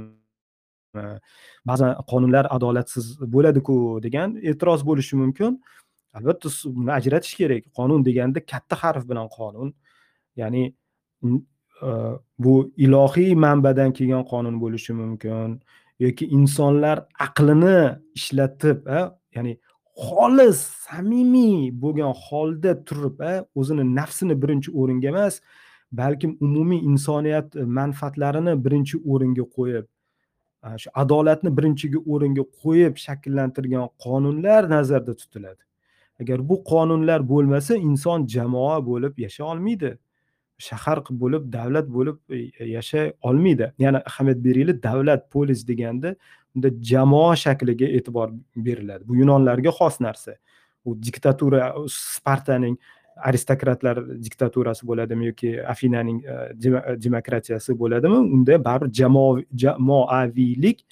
Ba'zan 1.71 1.91
qonunlar 2.11 2.45
adolatsiz 2.57 3.07
bo'ladiku 3.35 3.77
degan 4.07 4.37
e'tiroz 4.51 4.81
bo'lishi 4.89 5.15
mumkin. 5.23 5.53
Albatta 6.19 6.49
buni 6.77 6.93
ajratish 6.99 7.35
kerak. 7.41 7.63
Qonun 7.79 8.01
deganda 8.09 8.41
katta 8.53 8.77
harf 8.83 9.05
bilan 9.11 9.29
qonun. 9.39 9.69
Ya'ni 10.41 10.63
bu 12.39 12.73
ilohiy 12.77 13.35
manbadan 13.35 13.93
kelgan 13.93 14.25
qonun 14.33 14.61
bo'lishi 14.63 14.93
mumkin 14.93 15.61
yoki 15.99 16.25
insonlar 16.27 16.97
aqlini 17.27 17.99
ishlatib 18.19 18.79
ya'ni 19.37 19.53
xolis 20.07 20.59
samimiy 20.87 21.71
bo'lgan 21.83 22.13
holda 22.27 22.73
turib 22.89 23.21
o'zini 23.61 23.85
nafsini 23.99 24.35
birinchi 24.43 24.71
o'ringa 24.81 25.09
emas 25.15 25.35
balkim 25.93 26.33
umumiy 26.47 26.81
insoniyat 26.91 27.57
e, 27.57 27.65
manfaatlarini 27.81 28.55
birinchi 28.65 28.97
o'ringa 29.13 29.45
qo'yib 29.57 29.85
shu 30.83 30.91
adolatni 31.03 31.51
birinchiga 31.59 32.01
o'ringa 32.12 32.45
qo'yib 32.62 32.95
shakllantirgan 33.07 33.89
qonunlar 34.05 34.71
nazarda 34.71 35.15
tutiladi. 35.21 35.62
Agar 36.21 36.39
bu 36.49 36.57
qonunlar 36.73 37.21
bo'lmasa 37.33 37.77
inson 37.89 38.27
jamoa 38.37 38.79
bo'lib 38.87 39.19
yashay 39.25 39.47
olmaydi. 39.53 39.91
Shahar 40.69 40.99
bo'lib 41.23 41.53
davlat 41.53 41.87
bo'lib 41.97 42.17
e, 42.31 42.39
e, 42.61 42.65
yashay 42.77 43.12
olmaydi. 43.29 43.73
Yana 43.79 44.03
ahamiyat 44.11 44.45
beraylik 44.47 44.83
davlat 44.83 45.31
polis 45.35 45.61
deganda 45.69 46.17
unda 46.55 46.69
jamoa 46.91 47.37
shakliga 47.45 47.87
e'tibor 47.99 48.29
beriladi. 48.57 49.03
Bu 49.09 49.17
yunonlarga 49.17 49.71
xos 49.79 50.01
narsa. 50.01 50.33
U 50.85 51.03
diktatura 51.07 51.75
spartaning 51.89 52.77
aristokratlar 53.17 54.01
diktaturasi 54.25 54.87
bo'ladimi 54.87 55.27
yoki 55.27 55.55
afinaning 55.62 56.25
e, 56.25 56.35
e, 56.35 56.97
demokratiyasi 57.07 57.79
bo'ladimi 57.79 58.19
unda 58.37 58.59
baribir 58.65 58.93
jamoaviylik 59.62 60.85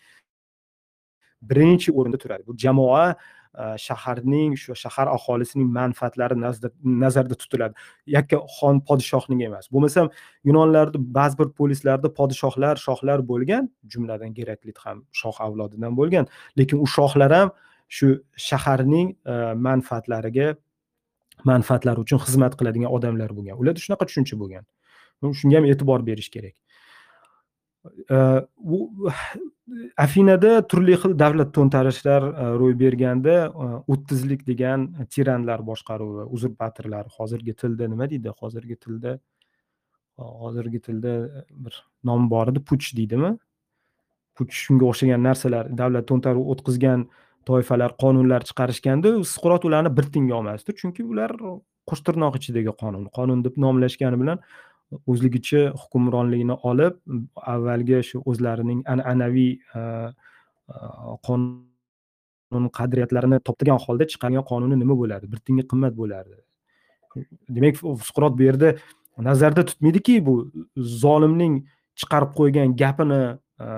birinchi 1.43 1.93
o'rinda 1.93 2.19
turadi. 2.19 2.47
Bu 2.47 2.57
jamoa 2.57 3.15
e, 3.59 3.79
shaharning 3.87 4.55
shu 4.57 4.77
shahar 4.85 5.09
aholisining 5.17 5.69
manfaatlari 5.79 6.39
nazarda 6.85 7.35
tutiladi. 7.35 7.75
Yakka 8.07 8.39
xon 8.59 8.81
podshohning 8.89 9.43
emas. 9.49 9.67
Bo'lmasam 9.75 10.11
yunonlarda 10.45 10.99
ba'zi 11.19 11.39
bir 11.39 11.49
polislarda 11.59 12.15
podshohlar 12.19 12.77
shohlar 12.87 13.19
bo'lgan 13.31 13.71
jumladan 13.93 14.35
geraklit 14.39 14.79
ham 14.85 15.05
shoh 15.13 15.37
avlodidan 15.47 15.97
bo'lgan. 16.01 16.27
Lekin 16.59 16.79
u 16.85 16.87
shohlar 16.87 17.33
ham 17.39 17.57
shu 17.89 18.09
shaharning 18.49 19.17
manfaatlariga 19.67 20.55
manfaatlari 21.51 22.05
uchun 22.05 22.19
xizmat 22.25 22.53
qiladigan 22.59 22.91
odamlar 22.97 23.31
bo'lgan. 23.37 23.57
Ularda 23.63 23.81
shunaqa 23.85 24.05
tushuncha 24.11 24.39
bo'lgan. 24.43 24.65
Shunga 25.41 25.57
ham 25.61 25.67
e'tibor 25.73 26.01
berish 26.09 26.31
kerak. 26.35 26.55
Afinada 30.05 30.51
turli 30.71 30.95
xil 31.03 31.13
davlat 31.19 31.51
to'ntarishlar 31.57 32.23
ro'y 32.61 32.75
berganda 32.83 33.35
o'ttizlik 33.93 34.41
degan 34.51 34.81
tiranlar 35.15 35.61
boshqaruvi 35.71 36.23
uzurpatorlar 36.37 37.05
hozirgi 37.17 37.55
tilda 37.61 37.89
nima 37.93 38.07
deydi? 38.13 38.31
Hozirgi 38.41 38.77
tilda 38.85 39.13
hozirgi 40.43 40.81
tilda 40.87 41.13
bir 41.65 41.75
nom 42.05 42.31
bor 42.31 42.47
edi 42.53 42.61
puch 42.71 42.87
deydimi? 42.99 43.31
Puch 44.37 44.53
shunga 44.65 44.85
o'xshagan 44.91 45.21
narsalar 45.29 45.65
davlat 45.83 46.05
to'ntaruv 46.11 46.45
o'tkazgan 46.55 47.01
toifalar 47.49 47.97
qonunlar 48.03 48.45
chiqarishganda 48.49 49.15
suqrot 49.35 49.65
ularni 49.69 49.91
bir 49.97 50.07
tinga 50.15 50.35
olmasdi. 50.41 50.75
Chunki 50.81 51.03
ular 51.13 51.33
qo'sh 51.89 52.03
tirnoq 52.07 52.39
ichidagi 52.41 52.75
qonun. 52.83 53.09
Qonun 53.17 53.43
deb 53.47 53.59
nomlashgani 53.65 54.21
bilan 54.23 54.39
o'zligicha 55.13 55.63
hukmronlikni 55.83 56.57
olib 56.71 56.99
avvalgi 57.55 58.01
shu 58.09 58.23
o'zlarining 58.31 58.83
an'anaviy 58.95 59.53
e, 59.81 59.81
e, 59.81 60.77
qonun 61.27 62.69
qadriyatlarini 62.79 63.41
toptagan 63.49 63.81
holda 63.87 64.09
chiqargan 64.15 64.45
qonuni 64.51 64.81
nima 64.83 64.97
bo'ladi 65.03 65.31
bir 65.33 65.41
tinga 65.47 65.65
qimmat 65.71 65.97
bo'lardi. 66.01 66.37
Demak 67.57 67.81
suqrot 68.09 68.39
bu 68.39 68.49
yerda 68.49 68.75
nazarda 69.29 69.65
tutmaydiki 69.71 70.19
bu 70.27 70.35
zolimning 71.03 71.55
chiqarib 72.01 72.37
qo'ygan 72.39 72.77
gapini 72.83 73.23
e, 73.65 73.69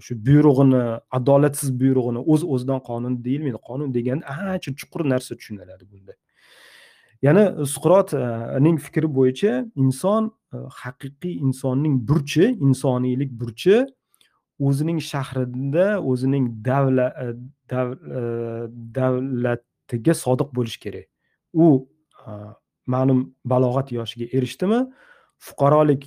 shu 0.00 0.14
buyrug'ini 0.26 1.00
adolatsiz 1.10 1.70
buyrug'ini 1.80 2.18
o'z 2.18 2.42
uz 2.42 2.50
o'zidan 2.52 2.80
qonun 2.88 3.24
deyilmaydi. 3.24 3.58
Qonun 3.68 3.94
deganda 3.94 4.26
ancha 4.52 4.70
chuqur 4.80 5.02
narsa 5.12 5.32
tushuniladi 5.38 5.84
bunda. 5.92 6.12
Yana 7.26 7.44
suqrotning 7.74 8.76
fikri 8.86 9.08
bo'yicha 9.18 9.52
inson 9.82 10.22
e, 10.54 10.56
haqiqiy 10.80 11.34
insonning 11.46 11.94
burchi 12.08 12.46
insoniylik 12.66 13.30
burchi 13.40 13.76
o'zining 14.66 14.98
shahrida 15.12 15.86
o'zining 16.10 16.44
davlat 16.68 17.12
e, 17.22 17.26
e, 17.78 18.22
davlatiga 18.98 20.14
sodiq 20.24 20.50
bo'lishi 20.56 20.78
kerak. 20.84 21.06
U 21.64 21.66
ma'lum 22.94 23.20
balog'at 23.52 23.88
yoshiga 23.98 24.26
erishdimi? 24.36 24.80
Fuqarolik 25.46 26.04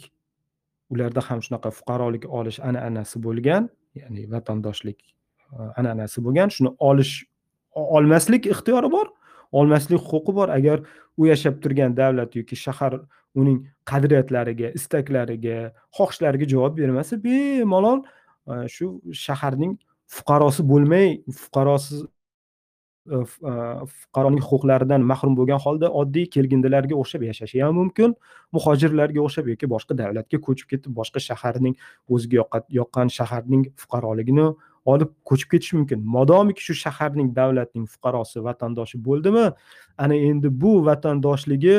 ularda 0.94 1.22
ham 1.30 1.40
shunaqa 1.46 1.70
fuqarolik 1.80 2.24
olish 2.40 2.60
an'anasi 2.70 3.24
bo'lgan. 3.26 3.70
Ya'ni 4.02 4.28
vatandoshlik 4.32 5.00
e, 5.54 5.60
an'anasi 5.80 6.24
bo'lgan. 6.26 6.54
Shuni 6.56 6.74
olish 6.90 7.14
olmaslik 7.76 8.50
ixtiyori 8.54 8.92
bor 8.92 9.12
olmaslik 9.52 10.02
huquqi 10.12 10.36
bor. 10.40 10.50
Agar 10.50 10.84
u 11.18 11.28
yashab 11.32 11.62
turgan 11.64 11.98
davlat 11.98 12.36
yoki 12.40 12.56
shahar 12.66 13.00
uning 13.36 13.60
qadriyatlariga 13.92 14.74
istaklariga 14.80 15.58
xohishlariga 15.98 16.50
javob 16.54 16.78
bermasa 16.82 17.20
bemalol 17.24 18.04
e, 18.04 18.68
shu 18.76 18.86
shaharning 19.26 19.78
fuqarosi 20.18 20.64
bo'lmay 20.72 21.10
fuqarosiz 21.42 22.06
Э, 23.10 23.24
э, 23.24 23.86
fuqaroning 23.88 24.42
huquqlaridan 24.44 25.02
mahrum 25.10 25.36
bo'lgan 25.40 25.62
holda 25.64 25.88
oddiy 26.00 26.26
kelgindilarga 26.36 26.96
o'xshab 27.02 27.22
yashashi 27.24 27.62
ham 27.64 27.78
mumkin 27.80 28.16
muhojirlarga 28.56 29.22
o'xshab 29.26 29.46
yoki 29.52 29.70
boshqa 29.74 29.96
davlatga 30.02 30.40
ko'chib 30.48 30.68
ketib 30.74 30.98
boshqa 31.00 31.22
shaharning 31.28 31.76
o'ziga 32.18 32.44
yoqqan 32.80 33.12
shaharning 33.18 33.64
fuqaroligini 33.84 34.48
olib 34.94 35.14
ko'chib 35.30 35.50
ketishi 35.54 35.78
mumkin. 35.80 36.04
Modomiki 36.16 36.66
shu 36.68 36.76
shaharning 36.82 37.30
davlatning 37.40 37.86
fuqarosi 37.94 38.44
vatandoshi 38.50 39.00
bo'ldimi? 39.08 39.46
Ana 40.04 40.20
endi 40.32 40.52
bu 40.64 40.74
vatandoshligi 40.90 41.78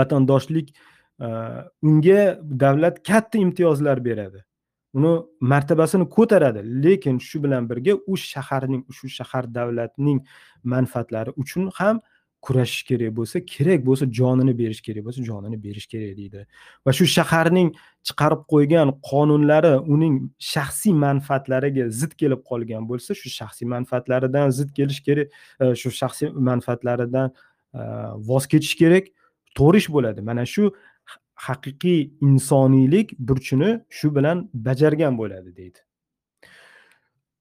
vatandoshlik 0.00 0.74
e, 0.74 1.28
unga 1.88 2.20
davlat 2.64 3.00
katta 3.08 3.40
imtiyozlar 3.46 4.04
beradi. 4.10 4.44
Uni 4.94 5.12
martabasini 5.40 6.08
ko'taradi. 6.16 6.60
Lekin 6.84 7.18
shu 7.18 7.42
bilan 7.44 7.68
birga 7.70 7.94
u 8.06 8.16
shaharning 8.16 8.84
shu 8.98 9.08
shahar 9.08 9.44
davlatning 9.54 10.18
manfaatlari 10.64 11.30
uchun 11.42 11.70
ham 11.78 12.00
kurashish 12.42 12.82
kerak 12.88 13.12
bo'lsa 13.18 13.40
kerak 13.54 13.80
bo'lsa 13.88 14.04
jonini 14.18 14.54
berish 14.58 14.80
kerak 14.86 15.04
bo'lsa 15.06 15.22
jonini 15.30 15.58
berish 15.64 15.86
kerak 15.92 16.16
deydi. 16.20 16.46
Va 16.86 16.92
shu 16.98 17.06
shaharning 17.16 17.68
chiqarib 18.08 18.42
qo'ygan 18.52 18.94
qonunlari 19.10 19.74
uning 19.94 20.14
shaxsiy 20.52 20.94
manfaatlariga 21.04 21.88
zid 22.00 22.12
kelib 22.20 22.40
qolgan 22.50 22.88
bo'lsa 22.90 23.18
shu 23.20 23.28
shaxsiy 23.38 23.66
manfaatlaridan 23.74 24.54
zid 24.58 24.70
kelish 24.78 25.00
kerak 25.06 25.26
e, 25.62 25.74
shu 25.80 25.90
shaxsiy 26.00 26.28
manfaatlaridan 26.50 27.28
e, 27.78 27.80
voz 28.30 28.46
kechish 28.52 28.76
kerak 28.82 29.10
to'g'ri 29.58 29.82
ish 29.82 29.90
bo'ladi. 29.96 30.20
Mana 30.28 30.46
shu 30.54 30.70
haqiqiy 31.46 32.00
insoniylik 32.20 33.08
burchini 33.18 33.70
shu 33.98 34.14
bilan 34.16 34.38
bajargan 34.54 35.18
bo'ladi 35.20 35.56
deydi. 35.56 35.78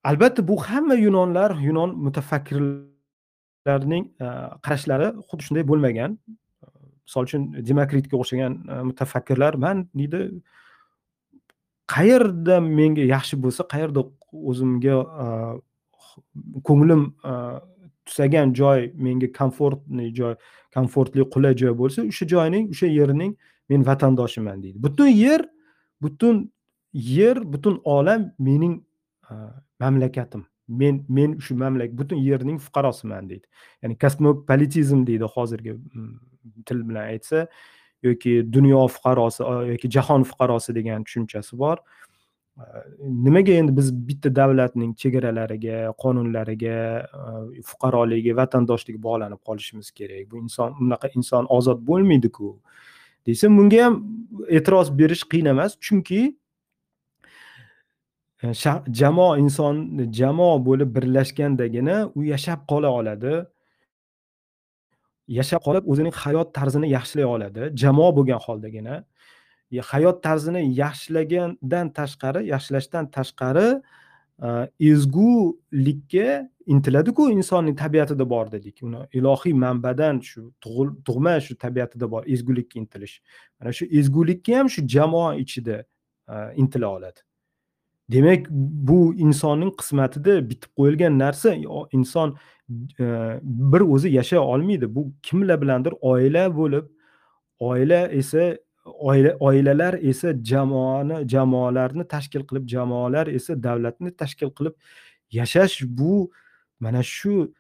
Albatta 0.04 0.48
bu 0.48 0.56
hamma 0.68 0.96
yunonlar 0.96 1.52
yunon 1.68 1.90
mutafakkirlarning 2.06 4.06
e, 4.26 4.28
qarashlari 4.66 5.08
xuddi 5.30 5.44
shunday 5.48 5.64
bo'lmagan. 5.72 6.12
Misol 7.06 7.24
uchun 7.28 7.42
demokritga 7.70 8.16
o'xshagan 8.22 8.54
e, 8.72 8.74
mutafakkirlar 8.90 9.54
man 9.66 9.78
deydi 10.00 10.20
qayerda 11.96 12.56
menga 12.80 13.06
yaxshi 13.16 13.36
bo'lsa 13.44 13.62
qayerda 13.74 14.02
o'zimga 14.50 14.96
e, 15.24 15.26
ko'nglim 16.68 17.04
tusagan 18.08 18.48
joy 18.60 18.80
menga 19.06 19.28
komfortli 19.40 20.06
joy 20.20 20.34
komfortli 20.76 21.22
qulay 21.34 21.54
joy 21.62 21.74
bo'lsa 21.82 22.00
o'sha 22.12 22.26
joyning 22.34 22.66
o'sha 22.74 22.88
yerning 23.00 23.32
men 23.70 23.86
vatandoshiman 23.88 24.64
deydi. 24.64 24.84
Butun 24.84 25.08
yer 25.08 25.46
butun 26.02 26.52
yer 26.94 27.54
butun 27.54 27.82
olam 27.84 28.32
mening 28.40 28.84
mamlakatim. 29.80 30.46
Men 30.68 31.06
men 31.10 31.40
shu 31.40 31.56
mamlakat 31.56 31.98
butun 31.98 32.18
yerning 32.18 32.60
fuqarosiman 32.60 33.30
deydi. 33.30 33.48
Ya'ni 33.84 33.98
kosmopolitizm 33.98 35.06
deydi 35.08 35.24
hozirgi 35.36 35.74
mm, 35.74 36.20
til 36.66 36.90
bilan 36.90 37.14
aytsa 37.14 37.48
yoki 38.04 38.54
dunyo 38.54 38.88
fuqarosi 38.88 39.44
yoki 39.72 39.90
jahon 39.90 40.24
fuqarosi 40.24 40.76
degan 40.76 41.04
tushunchasi 41.04 41.58
bor. 41.58 41.78
Nimaga 43.26 43.54
endi 43.54 43.76
biz 43.78 43.92
bitta 44.08 44.30
davlatning 44.36 44.96
chegaralariga 45.02 45.94
qonunlariga 46.04 46.78
fuqaroligiga 47.72 48.34
vatandoshligi 48.42 49.02
bog'lanib 49.08 49.42
qolishimiz 49.48 49.92
kerak? 49.92 50.26
Bu 50.32 50.42
inson 50.44 50.74
unaqa 50.82 51.12
inson 51.20 51.46
ozod 51.58 51.84
bo'lmaydiku. 51.90 52.56
Desa 53.28 53.50
bunga 53.58 53.80
ham 53.86 53.96
e'tiroz 54.58 54.88
berish 55.00 55.24
qiyin 55.32 55.48
emas. 55.54 55.72
Chunki 55.86 56.22
e, 58.44 58.46
jamoa 59.00 59.38
inson 59.44 59.76
jamoa 60.20 60.56
bo'lib 60.68 60.90
birlashgandagina 60.96 61.98
u 62.18 62.24
yashab 62.34 62.60
qola 62.72 62.90
oladi. 63.00 63.36
Yashab 65.40 65.62
qolib 65.68 65.84
o'zining 65.92 66.16
hayot 66.24 66.50
tarzini 66.58 66.88
yaxshilay 66.98 67.28
oladi. 67.36 67.62
Jamoa 67.84 68.12
bo'lgan 68.18 68.40
holdagina. 68.46 68.96
Hayot 69.92 70.18
tarzini 70.26 70.62
yaxshilagandan 70.84 71.88
tashqari 71.98 72.42
yaxshilashdan 72.54 73.04
tashqari 73.18 73.68
Э, 74.44 74.70
ezgulikka 74.80 76.50
intiladiku 76.66 77.30
insonning 77.32 77.78
tabiatida 77.78 78.30
bor 78.30 78.52
dedik. 78.52 78.84
Uni 78.84 78.98
ilohiy 79.14 79.54
manbadan 79.54 80.20
shu 80.20 80.52
tug'ma 80.62 81.40
shu 81.42 81.58
tabiatida 81.58 82.12
bor 82.12 82.24
ezgulikka 82.28 82.80
intilish. 82.80 83.22
Mana 83.60 83.74
shu 83.74 83.86
ezgulikka 83.86 84.58
ham 84.58 84.70
shu 84.70 84.88
jamoa 84.88 85.36
ichida 85.36 85.86
e, 86.30 86.36
intila 86.56 86.88
oladi. 86.88 87.20
Demak 88.12 88.46
bu 88.90 89.16
insonning 89.18 89.74
qismatida 89.80 90.38
bitib 90.50 90.70
qo'yilgan 90.78 91.18
narsa 91.20 91.56
inson 91.92 92.38
e, 93.00 93.06
bir 93.44 93.82
o'zi 93.82 94.10
yashay 94.10 94.40
olmaydi. 94.40 94.96
Bu 94.96 95.12
kimlar 95.24 95.62
bilandir 95.62 95.94
oila 96.02 96.46
bo'lib 96.58 96.86
oila 97.60 98.08
esa 98.08 98.58
oilalar 99.40 99.94
esa 100.02 100.34
jamoani 100.52 101.28
jamoalarni 101.34 102.08
tashkil 102.08 102.44
qilib 102.50 102.66
jamoalar 102.74 103.28
esa 103.28 103.56
davlatni 103.68 104.12
tashkil 104.22 104.52
qilib 104.58 104.74
yashash 105.40 105.84
bu 106.00 106.32
mana 106.80 107.04
shu 107.04 107.54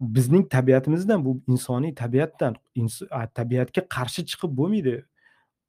bizning 0.00 0.48
tabiatimizdan 0.48 1.24
bu 1.24 1.42
insoniy 1.48 1.94
tabiatdan 1.94 2.54
tabiatga 3.34 3.82
qarshi 3.96 4.22
chiqib 4.30 4.52
bo'lmaydi. 4.58 5.04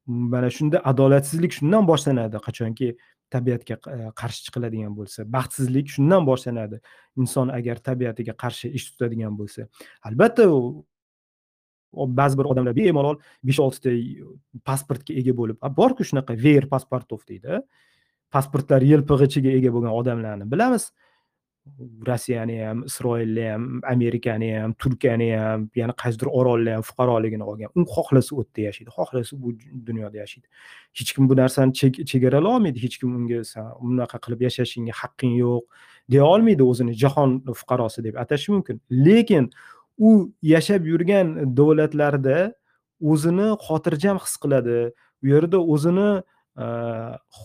Mana 0.06 0.50
shunda 0.50 0.78
adolatsizlik 0.92 1.52
shundan 1.58 1.88
boshlanadi. 1.88 2.38
Qachonki 2.48 2.88
tabiatga 3.34 3.76
qarshi 4.22 4.42
chiqiladigan 4.46 4.94
bo'lsa 5.00 5.26
baxtsizlik 5.36 5.88
shundan 5.96 6.28
boshlanadi. 6.30 6.78
Inson 7.18 7.48
agar 7.58 7.78
tabiatiga 7.90 8.34
qarshi 8.44 8.68
ish 8.78 8.86
tutadigan 8.92 9.34
bo'lsa. 9.40 9.68
Albatta 10.08 10.44
ba'zi 11.94 12.38
bir 12.40 12.50
odamlar 12.52 12.76
bemalol 12.76 13.18
besh 13.44 13.60
oltita 13.66 13.94
pasportga 14.70 15.14
ega 15.22 15.34
bo'lib 15.40 15.58
borku 15.80 16.08
shunaqa 16.10 16.38
ver 16.46 16.70
pasportov 16.74 17.22
deydi 17.30 17.62
pasportlar 18.34 18.82
yelpig'ichiga 18.92 19.52
ega 19.60 19.74
bo'lgan 19.76 19.94
odamlarni 20.00 20.50
bilamiz 20.54 20.92
rossiyani 22.08 22.58
ham 22.66 22.84
isroilni 22.90 23.44
ham 23.50 23.82
amerikani 23.92 24.50
ham 24.60 24.74
turkiyani 24.74 25.30
ham 25.38 25.70
yana 25.76 25.94
qaysidir 26.02 26.28
orolni 26.40 26.74
ham 26.76 26.84
fuqaroligini 26.90 27.46
olgan 27.52 27.70
u 27.76 27.86
xohlasa 27.96 28.36
u 28.36 28.44
yerda 28.44 28.62
yashaydi 28.68 28.92
xohlasa 28.98 29.40
bu 29.44 29.54
dunyoda 29.88 30.18
yashaydi 30.24 30.48
hech 31.00 31.14
kim 31.16 31.30
bu 31.30 31.38
narsani 31.42 31.72
chegaralay 32.12 32.56
olmaydi 32.56 32.84
hech 32.86 32.98
kim 33.00 33.16
unga 33.20 33.40
bunaqa 33.84 34.18
qilib 34.26 34.42
yashashingga 34.48 34.94
haqqing 35.02 35.34
yo'q 35.44 35.64
deya 36.12 36.26
olmaydi 36.34 36.64
o'zini 36.72 36.94
jahon 37.04 37.40
fuqarosi 37.62 38.04
deb 38.08 38.20
atashi 38.24 38.52
mumkin 38.56 38.82
lekin 39.08 39.50
u 39.98 40.34
yashab 40.42 40.86
yurgan 40.86 41.56
davlatlarda 41.58 42.54
o'zini 43.02 43.48
xotirjam 43.66 44.20
his 44.24 44.36
qiladi. 44.44 44.92
U 45.24 45.28
yerda 45.34 45.60
o'zini 45.74 46.10
e, 46.64 46.66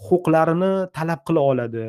huquqlarini 0.04 0.72
talab 0.96 1.24
qila 1.28 1.40
oladi. 1.52 1.86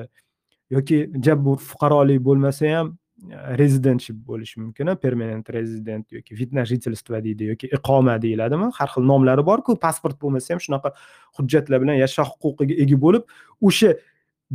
Yoki 0.70 0.98
bu 1.46 1.56
fuqarolik 1.70 2.20
bo'lmasa 2.28 2.74
ham 2.76 2.92
e, 3.32 3.58
rezidentship 3.62 4.18
bo'lishi 4.30 4.60
mumkin 4.64 4.96
permanent 5.04 5.50
rezident 5.50 6.12
yoki 6.12 6.36
видно 6.40 6.66
жительство 6.66 7.24
deydi 7.24 7.44
yoki 7.52 7.68
iqoma 7.78 8.22
deyiladimi? 8.22 8.72
Har 8.78 8.90
xil 8.94 9.04
nomlari 9.12 9.46
borku 9.52 9.80
pasport 9.86 10.18
bo'lmasa 10.22 10.54
ham 10.54 10.60
shunaqa 10.66 10.94
hujjatlar 11.38 11.82
bilan 11.82 11.96
yashash 12.04 12.30
huquqiga 12.44 12.76
ega 12.84 12.98
bo'lib 13.06 13.24
o'sha 13.68 13.92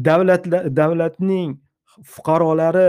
davlatlar 0.09 0.63
davlatning 0.81 1.51
fuqarolari 2.03 2.89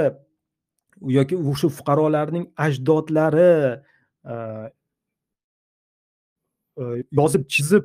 yoki 1.17 1.35
o'sha 1.37 1.69
fuqarolarning 1.77 2.45
ajdodlari 2.65 3.51
e, 4.31 4.33
yozib 7.11 7.43
chizib 7.49 7.83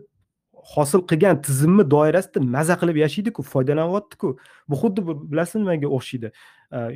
hosil 0.74 1.00
qilgan 1.10 1.42
tizimni 1.42 1.84
doirasida 1.90 2.40
maza 2.56 2.74
qilib 2.80 2.96
yashaydiku 3.04 3.42
foydalanyaptiku 3.52 4.28
bu 4.68 4.74
xuddi 4.82 5.00
bilasizmi 5.32 5.60
nimaga 5.64 5.88
o'xshaydi. 5.96 6.28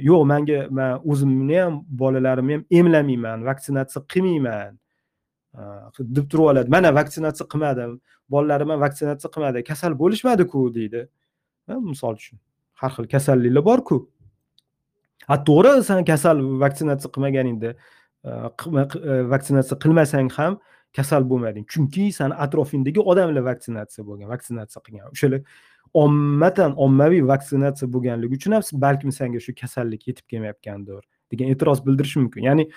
Yo'q 0.09 0.22
manga 0.33 0.59
man 0.79 0.91
o'zimni 1.11 1.59
ham 1.62 1.75
bolalarimni 2.01 2.55
ham 2.57 2.64
emlamayman 2.79 3.39
vaksinatsiya 3.51 4.01
qilmayman. 4.12 4.72
Deb 6.16 6.27
turib 6.31 6.47
oladi. 6.53 6.68
Mana 6.77 6.95
vaksinatsiya 7.01 7.47
qilmadim 7.53 8.01
bolalarim 8.33 8.68
ham 8.72 8.81
vaksinatsiya 8.87 9.31
qilmadi 9.35 9.64
kasal 9.70 9.93
bo'lishmadiku 10.03 10.61
deydi. 10.79 11.01
Misol 11.91 12.14
uchun 12.20 12.39
har 12.81 12.91
xil 12.97 13.07
kasalliklar 13.14 13.64
borku. 13.70 13.97
A 15.29 15.37
to'g'ri 15.49 15.83
san 15.85 16.05
kasal 16.05 16.41
vaksinatsiya 16.64 17.11
qilmaganingda 17.14 17.75
vaksinatsiya 19.35 19.79
qilmasang 19.85 20.31
ham 20.39 20.59
kasal 20.97 21.22
bo'lmading. 21.31 21.66
Chunki 21.66 22.12
sani 22.12 22.35
atrofingdagi 22.45 23.01
odamlar 23.01 23.45
vaksinatsiya 23.51 24.05
bo'lgan 24.09 24.29
vaksinatsiya 24.35 24.83
qilgan. 24.87 25.09
O'shalar 25.14 25.41
ommatan 25.95 26.77
ommaviy 26.87 27.22
vaksinatsiya 27.33 27.89
bo'lganligi 27.95 28.39
uchun 28.39 28.57
ham 28.57 28.62
balkim 28.87 29.12
sanga 29.12 29.41
shu 29.47 29.55
kasallik 29.62 30.07
yetib 30.09 30.27
kelmayotgandir 30.31 31.03
degan 31.33 31.51
e'tiroz 31.55 31.83
bildirish 31.87 32.16
mumkin. 32.20 32.43
Ya'ni 32.49 32.68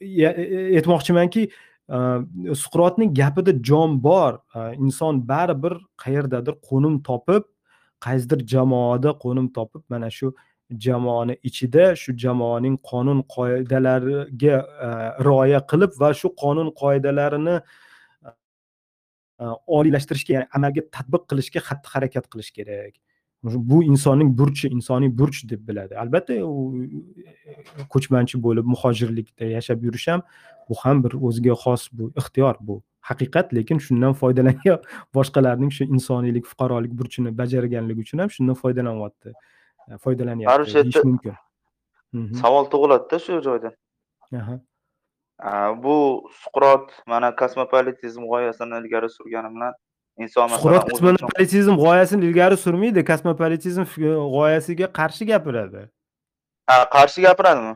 e, 0.00 0.24
e, 0.24 0.64
aytmoqchimanki 0.78 1.48
suqrotning 2.62 3.14
gapida 3.14 3.52
jon 3.68 3.98
bor. 4.02 4.38
Inson 4.78 5.20
baribir 5.28 5.74
qayerdadir 6.04 6.54
qo'nim 6.68 7.02
topib 7.08 7.44
qaysidir 8.06 8.46
jamoada 8.54 9.10
qo'nim 9.24 9.52
topib 9.56 9.82
mana 9.88 10.10
shu 10.10 10.32
jamoani 10.86 11.36
ichida 11.42 11.84
shu 11.96 12.12
jamoaning 12.24 12.76
qonun 12.90 13.22
qoidalariga 13.34 14.56
e, 14.86 14.90
rioya 15.26 15.60
qilib 15.70 15.96
va 16.00 16.12
shu 16.20 16.28
qonun 16.42 16.68
qoidalarini 16.82 17.56
e, 19.42 19.44
oliylashtirishga 19.78 20.34
ya'ni 20.36 20.48
amalga 20.58 20.82
tatbiq 20.96 21.24
qilishga 21.30 21.64
xatti 21.68 21.94
harakat 21.94 22.28
qilish 22.32 22.52
kerak. 22.58 22.94
Bu 23.42 23.82
insonning 23.82 24.30
burchi 24.38 24.68
insoniy 24.68 25.10
burch 25.18 25.42
deb 25.50 25.68
biladi. 25.68 25.96
Albatta 25.98 26.34
u 26.46 26.58
e, 26.78 27.56
ko'chmanchi 27.94 28.38
bo'lib 28.46 28.68
muhojirlikda 28.74 29.44
yashab 29.56 29.82
yurish 29.86 30.08
ham 30.12 30.22
bu 30.68 30.74
ham 30.82 31.02
bir 31.04 31.12
o'ziga 31.28 31.54
xos 31.64 31.88
bu 31.92 32.12
ixtiyor 32.20 32.56
bu. 32.60 32.82
Haqiqat 33.10 33.54
lekin 33.54 33.78
shundan 33.86 34.14
foydalangan 34.20 34.78
boshqalarning 35.16 35.72
shu 35.78 35.84
insoniylik 35.96 36.46
fuqarolik 36.50 36.92
burchini 37.00 37.34
bajarganligi 37.40 38.06
uchun 38.06 38.22
ham 38.22 38.30
shundan 38.36 38.56
foydalanyapti. 38.62 39.34
Foydalanyapti 40.04 40.74
deyish 40.74 41.04
mumkin. 41.04 41.34
Mhm. 42.12 42.34
savol 42.42 42.64
tug'iladida 42.72 43.18
shu 43.24 43.40
joyda 43.46 43.70
bu 45.84 45.96
suqrot 46.42 46.90
mana 47.06 47.36
kosmopolitizm 47.36 48.22
g'oyasini 48.32 48.74
ilgari 48.80 49.08
surgani 49.16 49.48
bilan 49.54 49.72
inson 50.18 50.48
suqrot 50.48 50.90
kosmopolitizm 50.90 51.74
g'oyasini 51.84 52.24
ilgari 52.28 52.56
surmaydi 52.64 53.04
kosmopolitizm 53.10 53.84
g'oyasiga 54.34 54.86
qarshi 54.98 55.24
gapiradi. 55.32 55.88
Ha 56.66 56.76
qarshi 56.96 57.22
gapiradimi? 57.26 57.74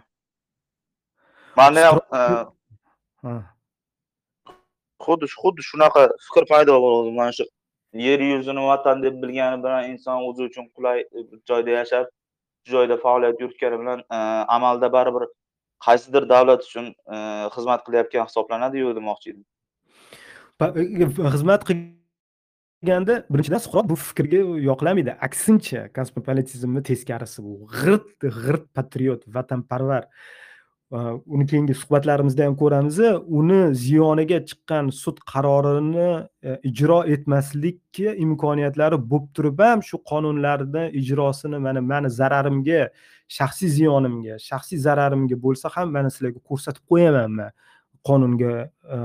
Manda 1.56 1.80
ham 1.86 1.98
xuddi 5.04 5.26
xuddi 5.40 5.62
shunaqa 5.70 6.02
fikr 6.26 6.44
paydo 6.52 6.74
bo'ldi 6.86 7.10
mana 7.18 7.32
shu 7.38 7.44
yer 7.98 8.20
yuzini 8.20 8.62
vatan 8.66 9.02
deb 9.02 9.22
bilgani 9.22 9.62
bilan 9.64 9.90
inson 9.90 10.22
o'zi 10.28 10.42
uchun 10.48 10.68
qulay 10.76 11.00
e, 11.00 11.18
joyda 11.48 11.70
yashab 11.80 12.06
shu 12.64 12.72
joyda 12.72 12.96
faoliyat 13.04 13.40
yuritgani 13.40 13.80
bilan 13.82 14.00
e, 14.16 14.18
amalda 14.56 14.92
baribir 14.92 15.28
qaysidir 15.86 16.28
davlat 16.28 16.64
uchun 16.68 16.86
e, 17.14 17.16
xizmat 17.56 17.84
qilayotgan 17.86 18.26
hisoblanadiyu 18.28 18.96
demoqchi 18.98 19.30
edim. 19.32 19.44
Xizmat 21.34 21.68
qilganda 21.70 23.14
birinchidan 23.30 23.62
suqrot 23.66 23.86
bu 23.92 23.96
fikrga 24.08 24.40
yoqlamaydi 24.70 25.12
aksincha 25.28 25.86
kosmopolitizmni 25.98 26.82
teskarisi 26.90 27.44
bu. 27.46 27.54
G'irt 27.78 28.10
g'irt 28.42 28.66
patriot 28.76 29.22
vatanparvar. 29.36 30.04
Uni 30.90 31.46
keyingi 31.46 31.74
suhbatlarimizda 31.74 32.44
ham 32.46 32.56
ko'ramiz 32.56 32.98
uni 33.26 33.74
ziyoniga 33.74 34.38
chiqqan 34.48 34.90
sud 34.94 35.18
qarorini 35.32 36.26
e, 36.42 36.60
ijro 36.70 36.98
etmaslikka 37.14 38.14
imkoniyatlari 38.24 38.98
bo'lib 39.10 39.26
turib 39.34 39.62
ham 39.66 39.82
shu 39.82 39.98
qonunlarni 40.10 40.84
ijrosini 41.00 41.58
mana 41.58 41.80
mani 41.80 42.10
zararimga 42.10 42.82
shaxsiy 43.38 43.70
ziyonimga 43.78 44.38
shaxsiy 44.48 44.78
zararimga 44.86 45.36
bo'lsa 45.46 45.72
ham 45.76 45.90
mana 45.96 46.10
sizlarga 46.14 46.40
ko'rsatib 46.50 46.84
qo'yaman 46.92 47.30
man 47.38 47.50
qonunga 48.08 48.52
e, 48.96 48.98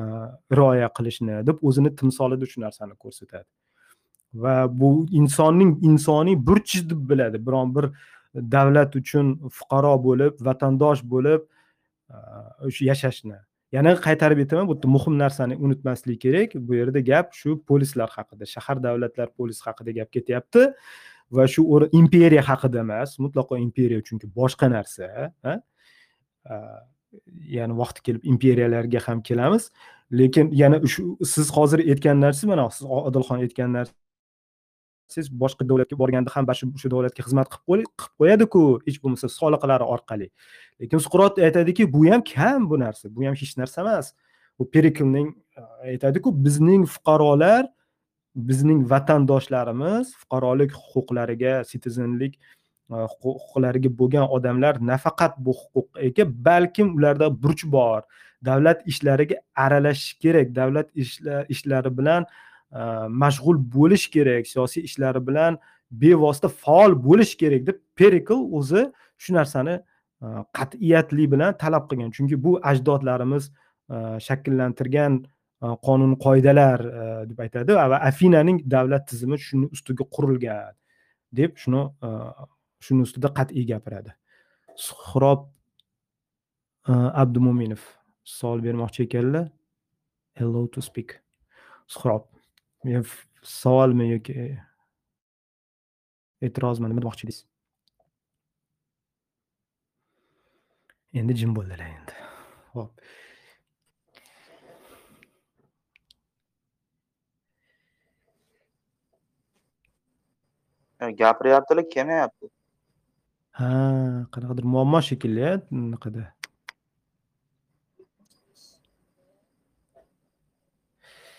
rioya 0.58 0.90
qilishni 0.98 1.42
deb 1.50 1.58
o'zini 1.68 1.96
timsolida 2.00 2.46
shu 2.52 2.62
narsani 2.62 2.94
ko'rsatadi. 3.04 3.50
Va 4.44 4.56
bu 4.82 4.90
insonning 5.22 5.72
insoniy 5.90 6.38
burchi 6.48 6.84
deb 6.90 7.02
biladi. 7.10 7.42
Biron 7.48 7.74
bir 7.76 7.90
davlat 8.54 8.96
uchun 9.02 9.34
fuqaro 9.58 9.96
bo'lib 10.04 10.34
vatandosh 10.50 11.02
bo'lib 11.16 11.42
o'sha 12.68 12.86
yashashni 12.92 13.38
yana 13.76 13.96
qaytarib 14.08 14.44
aytaman 14.44 14.68
bu 14.70 14.76
yerda 14.76 14.88
muhim 14.96 15.16
narsani 15.24 15.56
unutmaslik 15.66 16.20
kerak 16.26 16.56
bu 16.68 16.76
yerda 16.80 17.00
gap 17.12 17.34
shu 17.42 17.50
polislar 17.70 18.10
haqida 18.18 18.46
shahar 18.54 18.78
davlatlar 18.86 19.28
polisi 19.38 19.62
haqida 19.68 19.92
gap 20.00 20.10
ketyapti 20.16 20.62
va 21.38 21.48
shu 21.54 21.62
imperiya 22.02 22.44
haqida 22.50 22.80
emas 22.86 23.18
mutlaqo 23.26 23.58
imperiya 23.68 24.02
chunki 24.08 24.28
boshqa 24.40 24.68
narsa 24.76 25.08
ya'ni 27.56 27.74
vaqti 27.82 28.00
kelib 28.06 28.24
imperiyalarga 28.34 29.00
ham 29.08 29.22
kelamiz 29.30 29.72
lekin 30.20 30.52
yana 30.62 30.78
shu 30.94 31.02
siz 31.34 31.48
hozir 31.58 31.80
aytgan 31.92 32.18
narsa 32.26 32.48
mana 32.52 32.70
siz 32.78 32.88
odilxon 32.88 33.38
aytgan 33.46 33.70
narsa 33.78 33.94
siz 35.14 35.30
boshqa 35.44 35.68
davlatga 35.70 35.98
borganda 36.02 36.32
ham 36.36 36.46
shu 36.60 36.68
shu 36.82 36.90
davlatga 36.94 37.24
xizmat 37.28 37.48
qilib 37.56 37.90
qo'yadiku 38.20 38.62
hech 38.88 38.98
bo'lmasa 39.04 39.28
soliqlari 39.40 39.86
orqali. 39.96 40.28
Lekin 40.82 41.00
suqrot 41.06 41.40
aytadiki 41.48 41.84
bu 41.94 42.02
ham 42.12 42.22
kam 42.34 42.70
bu 42.70 42.80
narsa 42.84 43.06
bu 43.16 43.26
ham 43.28 43.36
hech 43.42 43.54
narsa 43.62 43.82
emas. 43.84 44.14
U 44.60 44.64
periklning 44.74 45.28
e, 45.58 45.62
aytadiku 45.92 46.30
bizning 46.46 46.84
fuqarolar 46.96 47.64
bizning 48.50 48.80
vatandoshlarimiz 48.92 50.16
fuqarolik 50.22 50.72
huquqlariga 50.94 51.54
citizenlik 51.72 52.34
e, 52.94 52.96
huquqlariga 53.24 53.90
bo'lgan 54.00 54.26
odamlar 54.36 54.74
nafaqat 54.92 55.34
bu 55.46 55.52
huquqqa 55.62 56.24
balkim 56.48 56.88
ularda 56.98 57.28
burch 57.44 57.64
bor. 57.76 58.02
Davlat 58.50 58.80
ishlariga 58.92 59.36
aralashish 59.56 60.14
kerak. 60.24 60.48
Davlat 60.60 60.88
ishlari 61.54 61.92
bilan 61.98 62.26
mashg'ul 63.24 63.58
bo'lish 63.76 64.08
kerak 64.14 64.48
siyosiy 64.48 64.84
ishlari 64.88 65.22
bilan 65.28 65.58
bevosita 65.92 66.50
faol 66.50 66.96
bo'lish 67.08 67.36
kerak 67.36 67.66
deb 67.68 67.78
perikl 67.96 68.40
o'zi 68.60 68.86
shu 69.18 69.36
narsani 69.36 69.76
e, 70.24 70.28
qat'iyatli 70.58 71.28
bilan 71.34 71.58
talab 71.64 71.90
qilgan. 71.90 72.12
Chunki 72.16 72.44
bu 72.44 72.60
ajdodlarimiz 72.72 73.52
e, 73.92 73.96
shakllantirgan 74.28 75.20
e, 75.64 75.68
qonun 75.88 76.16
qoidalar 76.26 76.80
deb 77.30 77.40
aytadi 77.46 77.76
va 77.76 78.00
afinaning 78.12 78.64
davlat 78.76 79.08
tizimi 79.12 79.40
shuni 79.48 79.68
ustiga 79.76 80.08
qurilgan 80.16 80.76
deb 81.40 81.58
shuni 81.62 81.84
shuni 82.86 83.08
ustida 83.08 83.34
qat'iy 83.40 83.68
gapiradi. 83.72 84.16
Suhrob 84.88 85.50
abdumo'minov 87.24 87.84
savol 88.24 88.64
bermoqchi 88.64 89.04
ekanlar. 89.08 89.52
Hello 90.40 90.68
to 90.68 90.82
speak. 90.82 91.20
Suhrob. 91.88 92.32
Savolmi 93.44 94.06
yoki 94.12 94.36
e'tirozmi 96.42 96.90
nima 96.90 97.02
demoqchi 97.02 97.26
edingiz 97.28 97.46
endi 101.20 101.36
jim 101.42 101.56
bo'ldilar 101.56 101.82
endi. 101.88 102.14
Ho'p. 102.74 102.92
Gapiryaptilar 111.22 111.90
kelmayapti. 111.90 112.48
Ha 113.60 113.72
qanaqadir 114.34 114.66
muammo 114.74 115.02
shekilli 115.08 115.48
bunaqada 115.72 116.28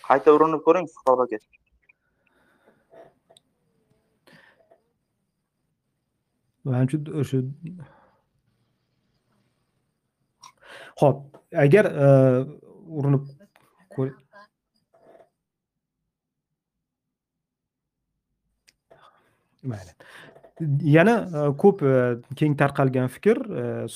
qayta 0.07 0.34
urinib 0.36 0.62
ko'ring 0.66 0.86
suhrob 0.94 1.24
aka. 1.24 1.38
Manimcha 6.64 6.98
o'sha 7.20 7.42
ho'p 11.03 11.18
agar 11.64 11.86
e, 12.07 12.09
urinib 12.98 13.24
mayli. 19.62 19.92
Yana 20.96 21.16
e, 21.26 21.44
ko'p 21.62 21.82
e, 21.82 21.94
keng 22.38 22.59
tarqalgan 22.62 23.11
fikr 23.16 23.42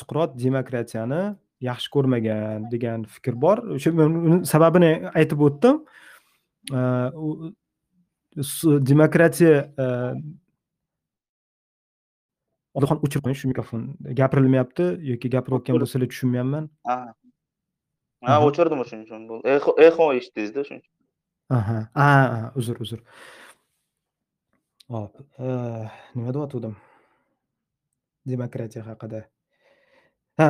suqrot 0.00 0.38
demokratiyani 0.46 1.22
yaxshi 1.68 1.88
ko'rmagan 1.94 2.66
degan 2.72 3.00
fikr 3.14 3.34
bor. 3.44 3.58
O'sha 3.76 3.90
uni 4.06 4.38
sababini 4.52 4.92
aytib 5.18 5.40
o'tdim. 5.46 5.76
Demokratiya 8.92 9.54
odilxon 12.76 12.98
o'chirib 13.04 13.24
qo'ying 13.24 13.38
shu 13.40 13.52
mikrofon. 13.52 13.80
Gapirilmayapti 14.20 14.84
yoki 15.12 15.26
gapirayotgan 15.34 15.74
bo'lsalar 15.76 16.08
tushunmayapman. 16.12 16.64
Ha. 16.88 16.96
O'chirdim 18.48 18.78
o'shuning 18.82 19.04
uchun 19.06 19.22
eho 19.54 19.70
eho 19.86 20.04
eshitdingizda 20.18 20.60
shuning 20.68 20.82
uchun 20.84 20.94
aha. 21.58 21.78
A 21.94 22.06
uzr 22.60 22.76
uzr. 22.84 23.00
Hop 24.94 25.12
nima 26.16 26.30
deyotgandim 26.34 26.74
demokratiya 28.32 28.82
haqida 28.90 29.20
ha 30.38 30.48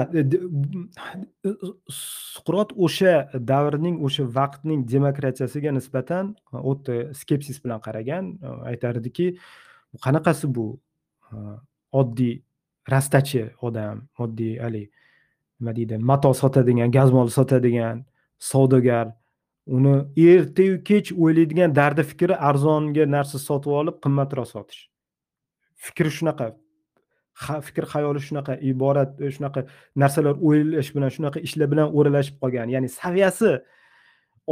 suqrot 2.34 2.72
o'sha 2.86 3.14
davrning 3.52 3.96
o'sha 4.06 4.24
vaqtning 4.38 4.80
demokratiyasiga 4.94 5.70
nisbatan 5.78 6.34
o'ta 6.70 6.96
skepsis 7.20 7.62
bilan 7.64 7.80
qaragan 7.86 8.24
aytardiki 8.72 9.26
qanaqasi 10.06 10.46
bu 10.56 10.66
oddiy 12.00 12.34
rastachi 12.94 13.44
odam 13.68 14.02
oddiy 14.24 14.54
haligi 14.64 14.90
nima 15.60 15.72
deydi 15.78 15.98
mato 16.10 16.32
sotadigan 16.42 16.90
gazmol 16.98 17.28
sotadigan 17.38 18.04
savdogar 18.50 19.06
uni 19.66 19.94
ertayu 20.16 20.82
kech 20.84 21.12
o'ylaydigan 21.12 21.74
dardi 21.74 22.02
fikri 22.10 22.34
arzonga 22.50 23.06
narsa 23.16 23.38
sotib 23.38 23.72
olib 23.80 23.96
qimmatroq 24.04 24.46
sotish. 24.52 24.82
Fikri 25.86 26.10
shunaqa. 26.18 26.54
Fikr 27.36 27.84
xayoli 27.92 28.20
shunaqa 28.28 28.56
iborat 28.70 29.20
e, 29.20 29.30
shunaqa 29.36 29.66
narsalar 30.02 30.34
o'ylash 30.46 30.90
bilan 30.96 31.10
shunaqa 31.16 31.42
ishlar 31.46 31.68
bilan 31.72 31.88
o'ralashib 31.96 32.36
qolgan. 32.42 32.68
Ya'ni 32.74 32.88
saviyasi 32.88 33.50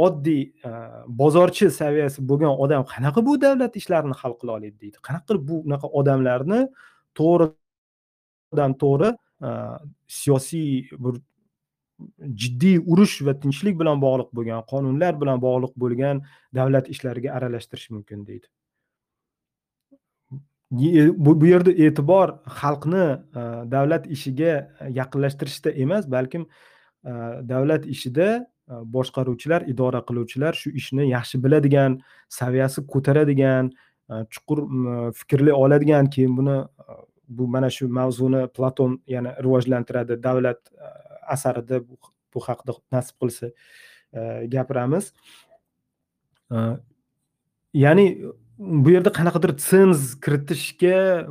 oddiy 0.05 0.41
e, 0.67 0.71
bozorchi 1.21 1.69
saviyasi 1.81 2.25
bo'lgan 2.29 2.53
odam 2.63 2.83
qanaqa 2.93 3.25
bu 3.27 3.33
davlat 3.45 3.73
ishlarini 3.81 4.15
hal 4.21 4.33
qila 4.39 4.57
oladi 4.57 4.77
deydi. 4.83 4.97
Qanaqa 5.07 5.25
qilib 5.29 5.45
bu 5.49 5.55
unaqa 5.67 5.87
odamlarni 5.99 6.61
to'g'ridan 7.19 8.71
to'g'ri 8.83 9.09
e, 9.47 9.49
siyosiy 10.19 10.69
bir 11.03 11.15
jiddiy 12.43 12.77
urush 12.91 13.15
va 13.25 13.33
tinchlik 13.43 13.79
bilan 13.81 14.01
bog'liq 14.05 14.29
bo'lgan 14.37 14.61
qonunlar 14.71 15.13
bilan 15.21 15.41
bog'liq 15.47 15.73
bo'lgan 15.83 16.21
davlat 16.57 16.85
ishlariga 16.93 17.29
aralashtirish 17.37 17.89
mumkin 17.95 18.27
deydi. 18.29 18.47
E, 20.73 21.25
bu 21.25 21.41
bu 21.41 21.45
yerda 21.45 21.71
e'tibor 21.71 22.29
xalqni 22.59 23.05
e, 23.37 23.41
davlat 23.71 24.07
ishiga 24.07 24.53
e, 24.81 24.89
yaqinlashtirishda 24.99 25.69
emas 25.69 26.11
balkim 26.11 26.47
davlat 27.49 27.85
ishida 27.85 28.47
boshqaruvchilar 28.67 29.61
idora 29.69 30.01
qiluvchilar 30.07 30.53
shu 30.61 30.71
ishni 30.79 31.05
yaxshi 31.09 31.37
biladigan 31.43 31.99
saviyasi 32.37 32.81
ko'taradigan 32.93 33.69
chuqur 34.33 34.59
fikrlay 35.19 35.53
oladigan 35.53 36.09
keyin 36.15 36.33
buni 36.37 36.57
bu 37.37 37.47
mana 37.47 37.69
shu 37.69 37.87
mavzuni 37.99 38.41
platon 38.55 38.97
yana 39.07 39.35
rivojlantiradi 39.45 40.17
davlat 40.23 40.59
asarida 41.35 41.79
bu 42.33 42.39
haqida 42.47 42.73
nasib 42.91 43.15
qilsa 43.21 43.51
gapiramiz. 44.55 45.13
Ya'ni 47.83 48.05
bu 48.57 48.91
yerda 48.91 49.11
qanaqadir 49.11 49.57
sens 49.59 50.15
kiritishga 50.23 51.27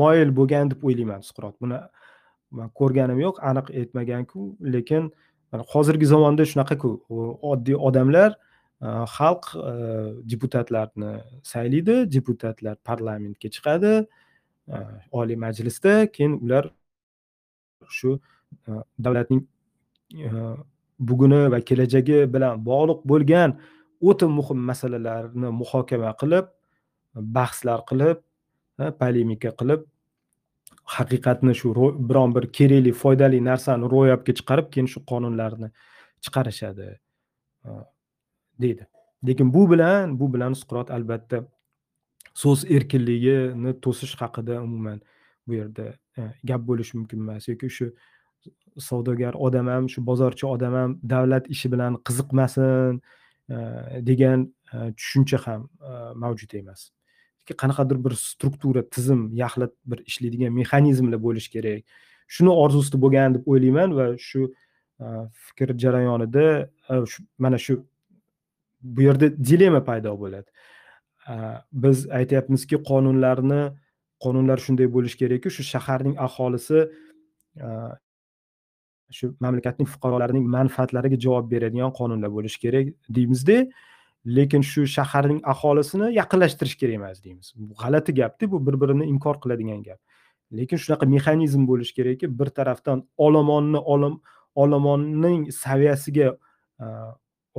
moyil 0.00 0.30
bo'lgan 0.38 0.70
deb 0.72 0.84
o'ylayman 0.86 1.20
suqrot. 1.28 1.54
Buni 1.60 1.78
man 2.50 2.68
ko'rganim 2.80 3.20
yo'q 3.20 3.40
aniq 3.50 3.70
aytmaganku 3.80 4.42
lekin 4.74 5.10
hozirgi 5.72 6.06
zamonda 6.06 6.44
shunaqa-ku 6.52 6.90
oddiy 7.52 7.76
odamlar 7.88 8.30
e, 8.82 8.88
xalq 9.16 9.44
e, 9.70 9.72
deputatlarni 10.32 11.12
saylaydi 11.52 11.96
deputatlar 12.16 12.76
parlamentga 12.88 13.48
chiqadi 13.56 13.92
e, 14.74 14.76
oliy 15.20 15.36
majlisda 15.44 15.94
keyin 16.14 16.38
ular 16.44 16.64
shu 17.98 18.18
davlatning 18.98 19.42
buguni 20.98 21.42
va 21.52 21.60
kelajagi 21.68 22.18
bilan 22.34 22.64
bog'liq 22.70 23.00
bo'lgan 23.12 23.58
o'ta 24.00 24.26
muhim 24.28 24.58
masalalarni 24.70 25.48
muhokama 25.60 26.10
qilib 26.20 26.46
bahslar 27.36 27.80
qilib 27.90 28.18
polemika 29.00 29.50
qilib 29.60 29.80
haqiqatni 30.96 31.54
shu 31.60 31.68
biron 32.08 32.34
bir 32.36 32.44
kerakli 32.56 32.92
foydali 33.02 33.38
narsani 33.50 33.84
ro'yobga 33.94 34.32
chiqarib 34.38 34.66
keyin 34.72 34.88
shu 34.92 34.98
qonunlarni 35.10 35.68
chiqarishadi 36.24 36.88
deydi. 38.62 38.86
Lekin 39.26 39.54
bu 39.54 39.70
bilan 39.70 40.20
bu 40.20 40.26
bilan 40.34 40.52
suqrot 40.60 40.90
albatta 40.96 41.38
so'z 42.42 42.60
erkinligini 42.76 43.72
to'sish 43.84 44.14
haqida 44.20 44.62
umuman 44.66 45.00
bu 45.46 45.54
yerda 45.60 45.86
gap 46.44 46.62
bo'lishi 46.68 46.98
mumkin 46.98 47.18
emas. 47.24 47.48
Yoki 47.48 47.70
shu 47.76 47.86
savdogar 48.88 49.34
odam 49.46 49.66
ham 49.72 49.84
shu 49.92 50.06
bozorchi 50.10 50.46
odam 50.46 50.74
ham 50.80 50.90
davlat 51.12 51.44
ishi 51.54 51.72
bilan 51.72 51.92
qiziqmasin 52.06 53.00
degan 53.48 54.52
tushuncha 54.98 55.38
ham 55.46 55.68
mavjud 56.14 56.54
emas. 56.54 56.90
Qanaqadir 57.62 57.98
bir 58.04 58.14
struktura 58.18 58.82
tizim 58.94 59.30
yaxlit 59.42 59.72
bir 59.86 59.98
ishlaydigan 60.10 60.52
mexanizmlar 60.60 61.20
bo'lishi 61.26 61.50
kerak. 61.56 61.84
Shuni 62.34 62.50
orzusida 62.50 62.98
bo'lgan 63.04 63.36
deb 63.36 63.44
o'ylayman 63.46 63.94
va 63.98 64.06
shu 64.28 64.50
fikr 65.46 65.68
jarayonida 65.82 66.46
mana 67.38 67.58
shu 67.58 67.84
bu 68.82 69.02
yerda 69.06 69.26
dilemma 69.48 69.82
paydo 69.84 70.10
bo'ladi. 70.22 70.48
Biz 71.72 71.98
aytyapmizki 72.18 72.76
qonunlarni 72.90 73.62
qonunlar 74.24 74.58
shunday 74.66 74.88
bo'lishi 74.96 75.16
kerakki 75.22 75.50
shu 75.56 75.62
shaharning 75.72 76.16
aholisi 76.26 76.78
shu 79.10 79.34
mamlakatning 79.40 79.88
fuqarolarining 79.88 80.46
manfaatlariga 80.56 81.18
javob 81.26 81.50
beradigan 81.50 81.92
qonunlar 81.98 82.30
bo'lishi 82.36 82.58
kerak 82.64 82.86
deymizda. 83.08 83.66
Lekin 84.26 84.62
shu 84.62 84.86
shaharning 84.96 85.40
aholisini 85.52 86.08
yaqinlashtirish 86.20 86.76
kerak 86.80 86.94
emas 87.00 87.22
deymiz. 87.24 87.52
Bu 87.56 87.74
g'alati 87.82 88.14
gapda 88.14 88.50
bu 88.52 88.58
bir 88.66 88.80
birini 88.80 89.04
inkor 89.12 89.36
qiladigan 89.42 89.82
gap. 89.82 90.00
Lekin 90.52 90.78
shunaqa 90.82 91.06
mexanizm 91.06 91.66
bo'lishi 91.70 91.94
kerakki 91.98 92.26
bir 92.38 92.46
tarafdan 92.58 93.04
olomonni 93.16 93.78
olomonning 94.54 95.50
saviyasiga 95.52 96.36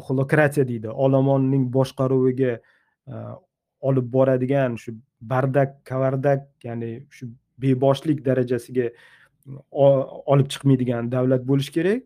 xlokratiya 0.07 0.67
deydi. 0.67 0.89
Olomonning 0.89 1.69
boshqaruviga 1.77 2.59
olib 3.81 4.07
boradigan 4.13 4.75
shu 4.75 4.91
bardak 5.21 5.85
kavardak 5.85 6.47
ya'ni 6.63 7.05
shu 7.09 7.29
beboshlik 7.57 8.25
darajasiga 8.25 8.89
olib 9.71 10.49
chiqmaydigan 10.53 11.11
davlat 11.11 11.47
bo'lishi 11.47 11.71
kerak. 11.77 12.03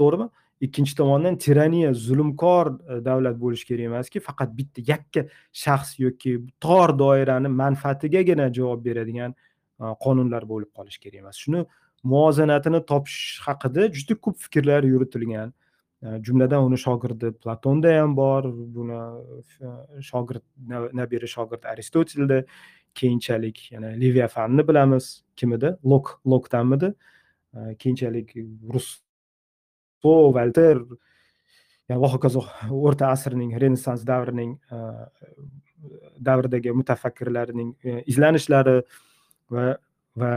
To'g'rimi? 0.00 0.28
Ikkinchi 0.62 0.94
tomondan 0.94 1.36
tiraniya 1.42 1.90
zulmkor 1.94 2.66
e, 2.66 3.04
davlat 3.04 3.38
bo'lishi 3.40 3.66
kerak 3.66 3.88
emaski 3.90 4.20
faqat 4.22 4.50
bitta 4.58 4.82
yakka 4.86 5.24
shaxs 5.62 5.98
yoki 5.98 6.36
tor 6.60 6.94
doirani 6.98 7.50
manfaatigagina 7.62 8.46
javob 8.58 8.84
beradigan 8.84 9.34
e, 9.34 9.84
qonunlar 10.04 10.46
bo'lib 10.52 10.70
qolishi 10.76 11.00
kerak 11.04 11.18
emas. 11.24 11.40
Shuni 11.44 11.64
muvozanatini 12.12 12.80
topish 12.92 13.40
haqida 13.46 13.88
juda 13.96 14.14
ko'p 14.24 14.38
fikrlar 14.44 14.86
yuritilgan. 14.92 15.52
Jumladan 16.02 16.66
uni 16.66 16.78
shogirdi 16.78 17.32
platonda 17.44 17.94
ham 18.00 18.16
bor. 18.16 18.48
Buni 18.76 18.98
e, 18.98 20.00
shogird 20.02 20.42
nabira 20.98 21.28
shogird 21.30 21.66
aristotelda 21.72 22.42
keyinchalik 22.94 23.70
yana 23.72 23.94
leviafanni 24.02 24.66
bilamiz. 24.68 25.22
Kim 25.36 25.54
edi? 25.58 25.72
Lok 25.84 26.18
lokdanmidi 26.26 26.92
keyinchalik 27.78 28.34
russo 28.74 30.32
valter 30.34 30.82
va 31.92 32.08
hokazo 32.08 32.46
o'rta 32.86 33.10
asrning 33.12 33.54
renessans 33.60 34.04
davrining 34.04 34.56
e, 34.72 34.82
davridagi 36.18 36.72
mutafakkirlarning 36.80 37.74
e, 37.84 38.02
izlanishlari 38.06 38.80
va 39.50 39.76
va 40.16 40.32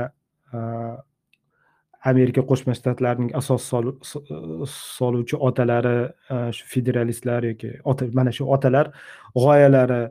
amerika 2.11 2.41
qo'shma 2.49 2.73
shtatlarining 2.77 3.31
asos 3.39 3.63
soluvchi 4.97 5.39
otalari 5.47 5.95
e, 6.35 6.35
shu 6.57 6.67
federalistlar 6.73 7.41
yoki 7.49 7.71
mana 8.17 8.31
shu 8.37 8.45
otalar 8.55 8.91
g'oyalari 9.43 10.01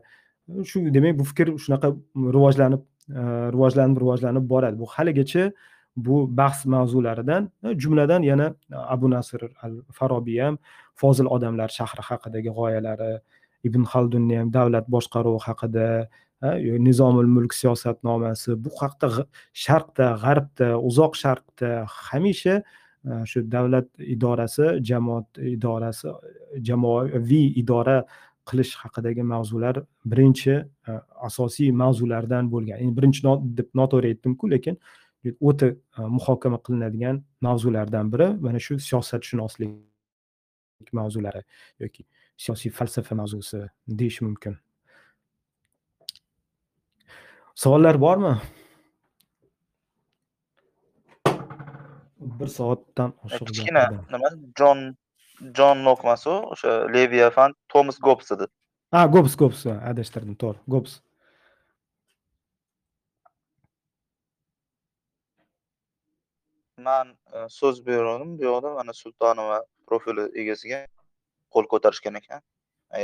shu 0.70 0.82
demak 0.97 1.14
bu 1.20 1.24
fikr 1.30 1.53
shunaqa 1.64 1.88
rivojlanib 2.36 2.82
e, 3.18 3.22
rivojlanib 3.55 4.03
rivojlanib 4.03 4.45
boradi. 4.53 4.76
Bu 4.82 4.86
haligacha 4.95 5.45
bu 6.07 6.16
bahs 6.40 6.64
mavzularidan 6.74 7.42
e, 7.64 7.68
jumladan 7.82 8.22
yana 8.30 8.47
abu 8.95 9.11
nasr 9.14 9.40
al 9.64 9.74
farobiy 9.99 10.40
ham 10.45 10.59
fozil 11.03 11.26
odamlar 11.36 11.68
shahri 11.78 12.03
haqidagi 12.11 12.51
g'oyalari 12.59 13.12
ibn 13.68 13.82
xaldunni 13.92 14.36
ham 14.40 14.49
davlat 14.59 14.86
boshqaruvi 14.95 15.40
haqida 15.47 15.86
nizomul 16.86 17.26
mulk 17.36 17.53
siyosatnomasi 17.55 18.57
bu 18.64 18.70
haqda 18.80 19.26
sharqda 19.64 20.07
g'arbda 20.24 20.68
uzoq 20.88 21.12
sharqda 21.22 21.70
hamisha 21.86 22.62
shu 23.30 23.38
davlat 23.55 23.88
idorasi 24.14 24.66
jamoat 24.90 25.28
idorasi 25.57 26.09
jamoaviy 26.68 27.49
idora 27.62 27.99
qilish 28.49 28.74
haqidagi 28.82 29.22
mavzular 29.34 29.76
birinchi 30.12 30.55
asosiy 31.28 31.70
mavzulardan 31.82 32.51
bo'lgan. 32.53 32.76
Endi 32.82 32.97
birinchi 32.99 33.20
deb 33.59 33.68
noto'g'ri 33.80 34.12
aytdimku 34.12 34.51
lekin 34.55 34.76
o'ta 35.49 35.66
muhokama 36.16 36.59
qilinadigan 36.66 37.22
mavzulardan 37.47 38.12
biri 38.12 38.28
mana 38.45 38.59
shu 38.66 38.78
siyosatshunoslik 38.88 39.70
mavzulari 41.01 41.42
yoki 41.80 42.03
siyosiy 42.36 42.70
falsafa 42.78 43.14
mavzusi 43.20 43.61
deyish 44.01 44.20
mumkin. 44.26 44.55
Savollar 47.55 48.01
bormi? 48.01 48.35
Bir 52.41 52.51
soatdan 52.57 53.15
oshiq 53.25 53.49
kichkina 53.53 53.85
nima? 54.13 54.31
Jon 54.59 54.85
jon 55.59 55.85
lok 55.87 56.05
emas 56.05 56.27
u 56.27 56.37
o'sha 56.57 56.75
leviafan 56.95 57.55
tomas 57.75 57.99
gobs 58.09 58.33
edi. 58.37 58.47
Ha 58.95 59.07
gobs 59.17 59.37
gobs. 59.43 59.67
Adashtirdim 59.91 60.37
to'g'ri 60.43 60.61
gobs. 60.77 61.01
Man 66.87 67.15
e, 67.35 67.49
so'z 67.59 67.81
bergandim 67.87 68.39
bu 68.39 68.49
yoqda 68.51 68.75
mana 68.79 68.93
sultonova 69.03 69.59
profili 69.87 70.25
egasiga 70.43 70.81
qo'l 71.55 71.71
ko'tarishgan 71.75 72.19
ekan. 72.23 72.43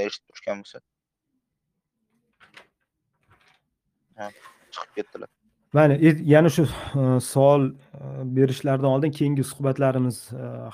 Eshitib 0.00 0.26
turishgan 0.30 0.62
bo'lsa 0.62 0.82
chiqib 4.74 4.96
ketdilar. 4.96 5.30
Mayli 5.72 5.94
e, 6.08 6.10
yana 6.24 6.50
shu 6.50 6.62
e, 6.62 7.20
savol 7.20 7.68
e, 7.70 7.74
berishlaridan 8.36 8.90
oldin 8.90 9.12
keyingi 9.18 9.44
suhbatlarimiz 9.50 10.18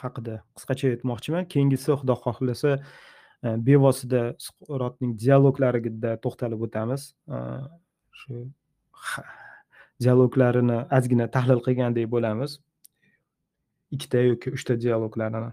haqida 0.03 0.39
qisqacha 0.57 0.93
aytmoqchiman. 0.95 1.49
Keyingisi 1.53 1.91
xudo 2.01 2.17
xohlasa 2.25 2.79
bevosita 3.67 4.23
suqrotning 4.47 5.13
dialoglarida 5.25 6.15
to'xtalib 6.25 6.65
o'tamiz. 6.67 7.11
Shu 8.21 8.47
dialoglarini 10.05 10.79
ozgina 10.99 11.27
tahlil 11.37 11.61
qilgandek 11.67 12.09
bo'lamiz. 12.15 12.57
Ikkita 13.95 14.25
yoki 14.31 14.55
uchta 14.57 14.81
dialoglarini. 14.81 15.53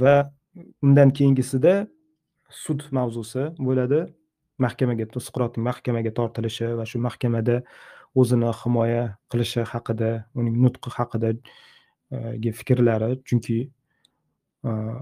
Va 0.00 0.16
undan 0.82 1.12
keyingisida 1.18 1.74
sud 2.64 2.88
mavzusi 2.96 3.50
bo'ladi. 3.68 4.06
Mahkamaga 4.58 5.06
suqrotning 5.26 5.64
mahkamaga 5.70 6.12
tortilishi 6.18 6.74
va 6.78 6.84
shu 6.90 6.98
mahkamada 6.98 7.62
o'zini 8.14 8.50
himoya 8.62 9.02
qilishi 9.30 9.64
haqida 9.72 10.10
uning 10.34 10.56
nutqi 10.64 10.90
haqidagi 10.96 12.50
eh, 12.50 12.56
fikrlari. 12.60 13.10
Chunki 13.28 13.58
eh, 14.64 14.98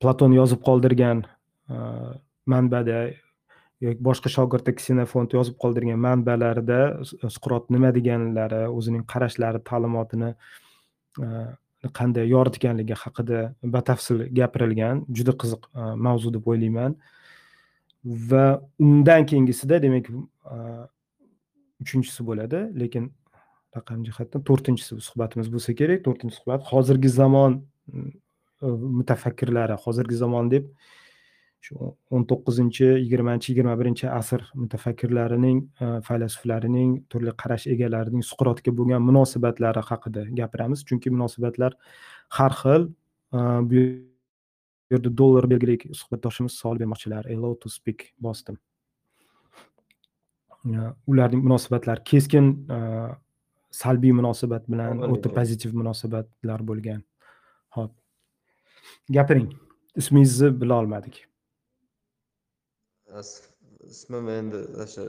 platon 0.00 0.32
yozib 0.40 0.62
qoldirgan 0.68 1.24
eh, 1.70 2.12
manbada 2.46 2.98
yoki 3.84 4.00
boshqa 4.08 4.32
shogirdi 4.36 4.76
ksenofont 4.78 5.34
yozib 5.36 5.56
qoldirgan 5.62 6.00
manbalarida 6.06 6.80
suqrot 7.04 7.70
nima 7.74 7.90
deganlari 7.96 8.64
o'zining 8.78 9.04
qarashlari 9.12 9.60
ta'limotini 9.70 10.30
qanday 11.98 12.24
yoritganligi 12.34 12.96
haqida 12.96 13.40
batafsil 13.74 14.24
gapirilgan. 14.38 15.04
Juda 15.16 15.34
qiziq 15.40 15.68
mavzu 16.06 16.32
deb 16.36 16.48
o'ylayman. 16.48 16.96
Va 18.04 18.62
undan 18.78 19.26
keyingisida 19.26 19.82
demak 19.82 20.10
uchinchisi 21.80 22.26
bo'ladi. 22.26 22.60
Lekin 22.82 23.12
raqam 23.76 24.04
jihatdan 24.06 24.44
to'rtinchisi 24.48 25.00
suhbatimiz 25.08 25.48
bo'lsa 25.54 25.74
kerak. 25.80 26.04
To'rtinchi 26.06 26.36
suhbat 26.40 26.66
hozirgi 26.70 27.10
zamon 27.20 27.62
e, 27.92 27.96
mutafakkirlari 28.98 29.78
hozirgi 29.84 30.20
zamon 30.22 30.50
deb 30.54 30.68
shu 31.64 31.74
o'n 32.14 32.24
to'qqizinchi 32.30 32.88
yigirmanchi 33.02 33.52
yigirma 33.52 33.74
birinchi 33.80 34.06
asr 34.20 34.42
mutafakkirlarining 34.62 35.62
e, 35.82 35.86
faylasuflarining 36.08 36.90
turli 37.10 37.32
qarash 37.42 37.66
egalarining 37.74 38.24
suqrotga 38.30 38.76
bo'lgan 38.78 39.06
munosabatlari 39.08 39.86
haqida 39.90 40.26
gapiramiz. 40.40 40.84
Chunki 40.88 41.14
munosabatlar 41.16 41.72
har 42.38 42.52
xil 42.62 42.90
e, 43.38 43.40
bu 44.90 44.94
yerda 44.94 45.16
dollar 45.18 45.50
belgilik 45.50 45.86
suhbatdoshimiz 45.96 46.52
savol 46.52 46.80
bermoqchilar. 46.80 47.24
Allow 47.24 47.58
to 47.60 47.68
speak 47.68 48.14
bosdim. 48.18 48.58
E, 50.66 50.78
ularning 51.06 51.42
munosabatlari 51.44 52.04
keskin 52.04 52.50
salbiy 53.70 54.12
munosabat 54.12 54.68
bilan 54.70 55.02
o'ta 55.10 55.34
pozitiv 55.34 55.74
munosabatlar 55.74 56.66
bo'lgan. 56.68 57.02
Ho'p. 57.76 57.92
Gapiring. 59.10 59.52
Ismingizni 59.96 60.60
bilolmadik 60.60 61.24
ismim 63.90 64.28
endi 64.28 64.60
o'sha 64.84 65.04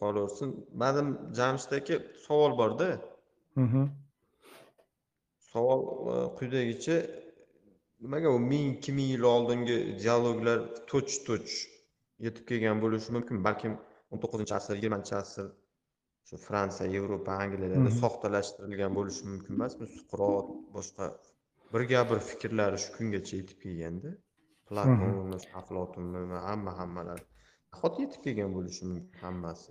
qolaversin. 0.00 0.50
Manim 0.82 1.08
jamshid 1.38 1.72
aka 1.78 1.96
savol 2.26 2.52
borda. 2.60 2.88
Savol 5.52 5.80
e, 6.12 6.14
quyidagicha 6.38 6.96
nimaga 8.00 8.30
u 8.30 8.38
ming 8.38 8.76
ikki 8.76 8.92
ming 8.98 9.08
yil 9.14 9.24
oldingi 9.34 9.76
dialoglar 10.02 10.58
to'ch 10.90 11.16
to'ch 11.26 11.50
yetib 12.26 12.44
kelgan 12.50 12.78
bo'lishi 12.84 13.14
mumkin? 13.16 13.42
Balkim 13.46 13.74
o'n 14.10 14.22
to'qqizinchi 14.22 14.54
asr 14.58 14.74
yigirmanchi 14.78 15.14
asr 15.22 15.46
shu 16.28 16.36
fransiya 16.46 16.86
yevropa 16.96 17.32
angliyalarda 17.44 17.92
soxtalashtirilgan 18.02 18.96
bo'lishi 18.98 19.26
mumkin. 19.30 19.52
Emasmi 19.58 19.86
suqrot 19.96 20.48
boshqa 20.76 21.10
birga 21.74 22.02
bir 22.10 22.18
fikrlari 22.30 22.78
shu 22.84 22.90
kungacha 22.96 23.34
yetib 23.40 23.58
kelganda 23.64 24.10
platon 24.68 25.34
aflotunmi 25.60 26.40
hamma 26.48 26.72
hammalari 26.80 27.24
nahotki 27.72 28.00
yetib 28.06 28.20
kelgan 28.26 28.50
bo'lishi 28.56 28.82
mumkin? 28.90 29.18
Hammasi. 29.26 29.70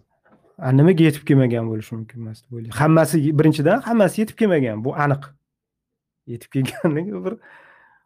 Nimaga 0.80 1.04
yetib 1.10 1.24
kelmagan 1.30 1.66
bo'lishi 1.72 1.92
mumkin 1.98 2.18
emas 2.24 2.44
deb 2.44 2.52
o'ylayman. 2.56 2.78
Hammasi 2.82 3.18
birinchidan 3.40 3.82
hammasi 3.90 4.22
yetib 4.22 4.38
kelmagan. 4.42 4.86
Bu 4.86 4.92
aniq. 5.06 5.24
Yetib 6.34 6.50
kelganligi 6.56 7.24
bir 7.26 7.36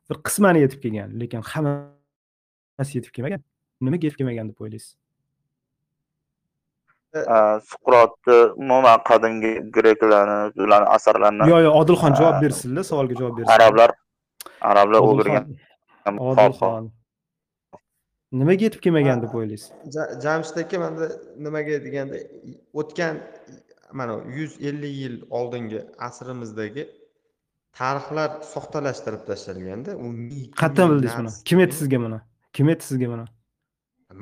bir 0.09 0.17
qismani 0.27 0.59
yetib 0.65 0.79
kelgan 0.83 1.09
lekin 1.21 1.41
hammasi 1.51 2.91
yetib 2.97 3.11
kelmagan. 3.15 3.41
Nimaga 3.81 4.03
yetib 4.07 4.17
kelmagan 4.21 4.49
deb 4.51 4.59
o'ylaysiz? 4.63 4.93
Suqrotni 7.69 8.37
umuman 8.63 8.99
qadimgi 9.09 9.51
greklarni 9.75 10.37
ularni 10.65 10.87
asarlarini 10.97 11.45
yo'q 11.51 11.61
yo'q 11.65 11.75
odilxon 11.81 12.15
javob 12.19 12.37
bersinlar 12.45 12.83
savolga 12.89 13.15
javob 13.19 13.37
bersin 13.37 13.51
arablar 13.55 13.89
arablar 14.71 14.99
o'ldirgan 15.07 15.45
odilxon 16.29 16.87
nimaga 18.39 18.65
yetib 18.67 18.81
kelmagan 18.85 19.21
deb 19.23 19.35
o'ylaysiz? 19.39 19.69
Jamshid 20.25 20.57
aka 20.63 20.79
manda 20.85 21.05
nimaga 21.45 21.75
deganda 21.85 22.17
o'tgan 22.81 23.21
mana 23.99 24.15
yuz 24.37 24.57
ellik 24.69 24.93
yil 25.03 25.15
oldingi 25.39 25.79
asrimizdagi 26.07 26.83
tarixlar 27.79 28.29
soxtalashtirib 28.53 29.23
tashlanganda 29.29 29.91
u 30.03 30.07
qayerdan 30.59 30.87
bildingiz 30.91 31.15
buni. 31.19 31.31
Kim 31.49 31.57
aytdi 31.63 31.75
sizga 31.81 31.99
buni? 32.05 32.19
Kim 32.55 32.67
aytdi 32.73 32.85
sizga 32.89 33.07
buni? 33.13 33.25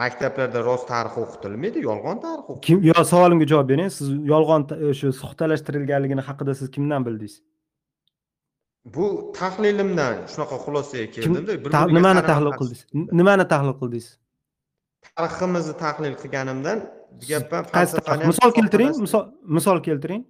Maktablarda 0.01 0.59
rost 0.69 0.85
tarix 0.91 1.15
o'qitilmaydi 1.23 1.83
yolg'on 1.89 2.17
tarix 2.25 2.61
kim 2.65 2.77
yo 2.89 2.93
savolimga 3.13 3.45
javob 3.51 3.67
bering. 3.71 3.89
Siz 3.97 4.07
yolg'on 4.33 4.61
shu 4.99 5.07
soxtalashtirilganligini 5.21 6.23
haqida 6.29 6.55
siz 6.59 6.71
kimdan 6.75 7.01
bildingiz? 7.07 7.35
Bu 8.95 9.05
tahlilimdan 9.39 10.15
shunaqa 10.31 10.57
xulosaga 10.65 11.07
keldimda 11.15 11.85
nimani 11.97 12.21
tahlil 12.31 12.51
qildingiz? 12.59 12.81
Nimani 13.19 13.45
tahlil 13.53 13.75
qildingiz? 13.81 14.07
Tariximizni 15.17 15.75
tahlil 15.83 16.15
qilganimdan 16.21 16.77
gapman 17.29 17.63
qaysi 17.75 17.93
misol 18.31 18.51
keltiring 18.57 18.93
misol 19.57 19.79
keltiring 19.87 20.23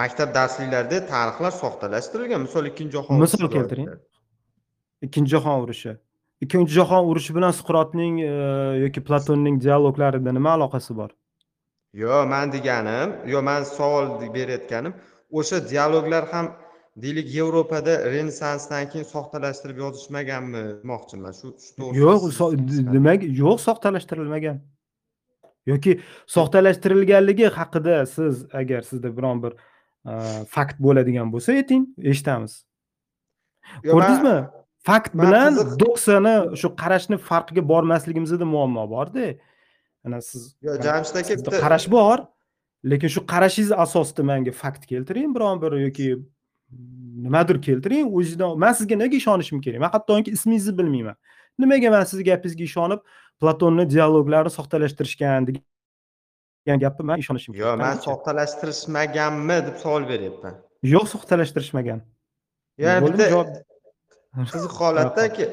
maktab 0.00 0.34
darsliklarida 0.34 1.06
tarixlar 1.12 1.52
soxtalashtirilgan. 1.62 2.40
Misol 2.46 2.66
ikkinchi 2.70 2.96
jahon 2.96 3.20
misol 3.20 3.50
keltiring. 3.56 3.88
ikkinchi 5.06 5.30
jahon 5.36 5.62
urushi. 5.64 5.96
Ikkinchi 6.44 6.74
jahon 6.78 7.10
urushi 7.10 7.34
bilan 7.36 7.52
suqrotning 7.60 8.20
e, 8.22 8.32
yoki 8.84 9.04
platonning 9.08 9.60
dialoglarida 9.64 10.32
nima 10.38 10.50
aloqasi 10.58 10.96
bor? 11.00 11.10
Yo'q 12.02 12.26
man 12.34 12.52
deganim 12.52 13.16
yo'q 13.32 13.42
man 13.50 13.62
savol 13.76 14.06
berayotganim 14.36 14.94
o'sha 15.38 15.58
dialoglar 15.70 16.24
ham 16.32 16.46
deylik 17.04 17.34
yevropada 17.38 17.92
renessansdan 18.14 18.88
keyin 18.90 19.06
soxtalashtirib 19.14 19.78
yozishmaganmi 19.84 20.62
demoqchiman. 20.82 21.32
Shu 21.40 21.90
yo'q 22.02 22.20
nimaga 22.96 23.26
yo'q 23.42 23.58
soxtalashtirilmagan. 23.66 24.58
Yoki 25.72 25.92
soxtalashtirilganligi 26.36 27.46
haqida 27.58 28.06
siz 28.16 28.44
agar 28.60 28.82
sizda 28.90 29.16
biron 29.16 29.42
bir 29.42 29.52
fakt 30.48 30.80
bo'ladigan 30.80 31.32
bo'lsa 31.32 31.56
ayting 31.60 31.86
eshitamiz. 32.12 32.62
Ko'rdingizmi? 33.84 34.36
fakt 34.84 35.14
bilan 35.14 35.56
doksani 35.80 36.34
shu 36.60 36.68
qarashni 36.82 37.16
farqiga 37.28 37.62
bormasligimizda 37.68 38.44
muammo 38.44 38.84
borda. 38.90 39.34
Ana 40.04 40.20
siz 40.20 40.42
jamshid 40.86 41.16
aka 41.20 41.36
bitta 41.38 41.60
qarash 41.64 41.88
bor 41.96 42.18
lekin 42.92 43.08
shu 43.14 43.20
qarashingiz 43.32 43.72
asosida 43.84 44.22
manga 44.30 44.52
fakt 44.62 44.86
keltiring 44.90 45.34
biron 45.36 45.62
bir 45.62 45.72
yoki 45.86 46.08
nimadir 47.26 47.62
keltiring 47.66 48.06
o'zidan 48.18 48.58
man 48.64 48.72
sizga 48.80 48.96
nega 49.02 49.16
ishonishim 49.22 49.60
kerak? 49.64 49.80
Man 49.84 49.90
hattoki 49.96 50.30
ismingizni 50.36 50.78
bilmayman. 50.78 51.16
Nimaga 51.58 51.90
man 51.96 52.04
sizni 52.10 52.24
gapingizga 52.30 52.64
ishonib 52.70 53.00
platonni 53.40 53.84
dialoglari 53.94 54.50
soxtalashtirishgan 54.58 55.48
degan 55.48 55.64
gapni 56.84 57.04
man 57.10 57.18
ishonishim 57.22 57.52
kerak 57.54 57.64
yo'q 57.66 57.78
man 57.84 57.96
soxtalashtirishmaganmi 58.06 59.56
deb 59.66 59.76
savol 59.84 60.04
beryapman 60.12 60.54
yo'q 60.94 61.06
soxtalashtirishmagan 61.14 62.00
Bo'ldimi? 63.04 63.28
bitta 63.28 64.46
qiziq 64.52 64.72
holatda 64.80 65.22
aka 65.30 65.46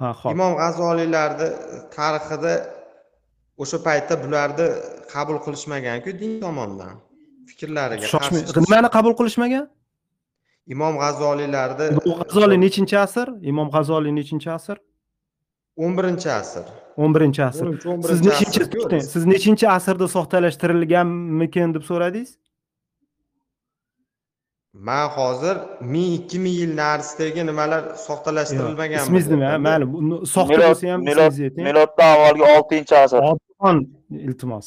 Ha, 0.00 0.08
xo'p. 0.20 0.30
imom 0.36 0.52
g'azoliylarni 0.60 1.48
tarixida 1.96 2.52
o'sha 3.62 3.78
paytda 3.86 4.14
bularni 4.24 4.66
qabul 5.14 5.38
qilishmaganku 5.44 6.10
din 6.20 6.32
tomonidan 6.44 6.94
fikrlariga 7.50 8.06
nimani 8.66 8.88
qabul 8.96 9.14
qilishmagan? 9.20 9.64
imom 10.74 10.94
g'azoliylarni 11.02 11.86
G'azoliy 12.30 12.58
nechinchi 12.64 12.96
asr? 13.06 13.26
Imom 13.50 13.68
G'azoliy 13.74 14.12
nechinchi 14.18 14.48
asr? 14.58 14.76
O'n 15.84 15.92
birinchi 15.98 16.30
asr 16.40 16.64
11 16.96 17.42
asr. 17.48 17.64
o'ninchi 17.66 17.88
o'n 17.92 18.02
Siz 18.02 18.20
birinchi 18.22 18.28
nechinchi 18.28 18.60
asrku 18.62 18.76
to'xtang, 18.76 19.02
siz 19.14 19.24
nechinchi 19.32 19.66
asrda 19.76 20.06
soxtalashtirilganmikin 20.16 21.74
deb 21.76 21.84
so'radingiz? 21.90 22.30
man 24.88 25.08
hozir 25.16 25.56
ming 25.92 26.08
ikki 26.18 26.38
ming 26.44 26.54
yil 26.60 26.72
narisidagi 26.82 27.42
nimalar 27.50 27.82
soxtalashtirilmagan 28.06 28.98
Ismingiz 29.04 29.28
nima? 29.32 29.48
Mayli, 29.66 29.84
bu- 29.92 30.26
soxta 30.34 30.58
bo'lsa 30.68 30.84
ham 30.92 31.00
miloddan 31.66 32.08
avvalgi 32.14 32.42
6-asr. 32.82 33.20
Odon, 33.30 33.76
iltimos. 34.28 34.66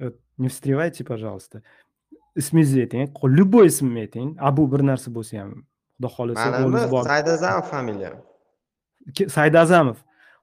Э, 0.00 0.10
Не 0.38 0.48
встревайте, 0.48 1.04
пожалуйста. 1.04 1.56
Ismingizni 2.36 2.80
ayting. 2.84 3.08
Любой 3.38 3.66
ismni 3.72 4.00
ayting. 4.06 4.28
Abu 4.48 4.62
bir 4.72 4.80
narsa 4.90 5.08
bo'lsa 5.16 5.34
ham. 5.40 5.50
Xudo 6.00 6.08
xohlasa 6.16 6.46
manimi 6.50 7.04
saidazamov 7.10 7.64
familiyam 7.74 8.14
Saidazamov. 9.36 9.96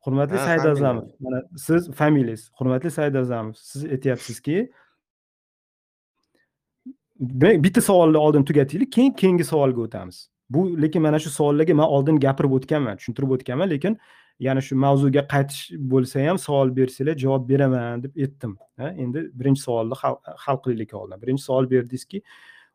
Hurmatli 0.08 0.38
Ha, 0.38 0.46
Saidazamov. 0.46 1.10
Mana 1.20 1.44
siz 1.58 1.92
familiyangiz. 1.92 2.52
Hurmatli 2.60 2.92
Saidazamov. 2.92 3.54
Siz 3.60 3.84
aytyapsizki, 3.86 4.72
demak 7.20 7.64
bitta 7.64 7.82
savolni 7.82 8.18
oldin 8.18 8.44
tugataylik, 8.44 8.92
keyin 8.92 9.12
keyingi 9.12 9.44
savolga 9.44 9.82
o'tamiz. 9.82 10.30
Bu 10.50 10.82
lekin 10.82 11.02
mana 11.02 11.20
shu 11.20 11.30
savollarga 11.30 11.76
men 11.76 11.84
oldin 11.84 12.20
gapirib 12.24 12.56
o'tganman, 12.56 12.98
tushuntirib 12.98 13.36
o'tganman, 13.36 13.70
lekin 13.70 13.98
yana 14.40 14.62
shu 14.62 14.76
mavzuga 14.76 15.26
qaytish 15.34 15.76
bo'lsa 15.92 16.24
ham 16.28 16.38
savol 16.40 16.76
bersanglar 16.78 17.18
javob 17.24 17.50
beraman 17.50 18.04
deb 18.04 18.16
aytdim. 18.16 18.58
Endi 18.80 19.26
birinchi 19.40 19.62
savolni 19.62 19.96
hal 20.46 20.58
qilaylik 20.64 20.94
oldin. 20.94 21.22
Birinchi 21.22 21.44
savol 21.44 21.70
berdingizki, 21.72 22.22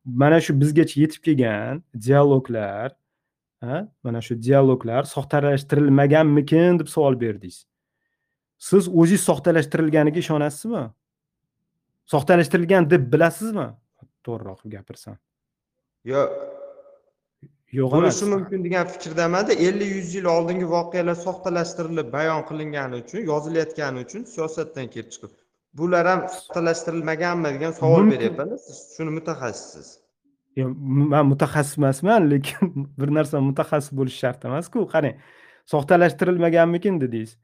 mana 0.05 0.41
shu 0.41 0.61
bizgacha 0.61 1.01
yetib 1.01 1.25
kelgan 1.27 1.83
dialoglar 2.07 2.93
ha, 3.63 3.77
mana 4.05 4.21
shu 4.27 4.35
dialoglar 4.47 5.03
soxtalashtirilmaganmikin 5.15 6.81
deb 6.81 6.89
savol 6.95 7.21
berdingiz. 7.25 7.59
Siz 8.69 8.89
o'zingiz 8.89 9.23
soxtalashtirilganiga 9.29 10.19
ishonasizmi? 10.25 10.85
Soxtalashtirilgan 12.13 12.91
deb 12.91 13.13
bilasizmi? 13.13 13.69
To'g'riroq 14.27 14.61
gapirsam. 14.75 15.17
yo 16.05 16.21
Yo'q 17.79 17.93
emas. 17.93 18.01
bo'lishi 18.03 18.27
mumkin 18.35 18.65
degan 18.67 18.87
fikrdamanda 18.95 19.53
ellik 19.67 19.91
yuz 19.97 20.09
yil 20.17 20.27
oldingi 20.37 20.67
voqealar 20.77 21.17
soxtalashtirilib 21.27 22.09
bayon 22.17 22.43
qilingani 22.49 22.95
uchun 23.03 23.21
yozilayotgani 23.31 23.99
uchun 24.05 24.23
siyosatdan 24.35 24.87
kelib 24.95 25.11
chiqib 25.15 25.33
bular 25.81 26.05
ham 26.11 26.21
soxtalashtirilmaganmi 26.35 27.49
degan 27.57 27.73
savol 27.81 28.05
beryapmanda 28.13 28.59
siz 28.67 28.79
shuni 28.97 29.11
mutaxassisiz 29.19 29.89
Yo, 29.95 30.02
man 30.57 31.27
mutaxassis 31.33 31.79
emasman, 31.79 32.31
lekin 32.31 32.73
bir 33.01 33.15
narsa 33.19 33.41
mutaxassis 33.41 33.93
bo'lish 33.99 34.19
shart 34.23 34.45
emas-ku. 34.45 34.87
Qarang, 34.95 35.17
soxtalashtirilmaganmikin 35.73 37.01
dedingiz. 37.01 37.37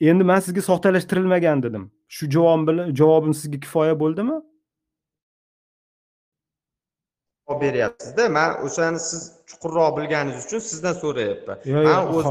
Endi 0.00 0.24
men 0.30 0.40
sizga 0.46 0.62
soxtalashtirilmagan 0.70 1.62
dedim. 1.66 1.84
Shu 2.08 2.30
javob 2.36 2.66
bilan 2.68 2.94
javobim 3.00 3.34
sizga 3.40 3.60
kifoya 3.66 3.94
bo'ldimi? 4.02 4.40
javob 7.48 7.60
beryapsizda 7.62 8.28
man 8.28 8.50
o'shani 8.66 9.00
siz 9.08 9.22
chuqurroq 9.50 9.96
bilganingiz 9.96 10.46
uchun 10.46 10.60
sizdan 10.70 10.94
so'rayapman 11.02 11.58
man 11.86 12.14
o'z. 12.14 12.26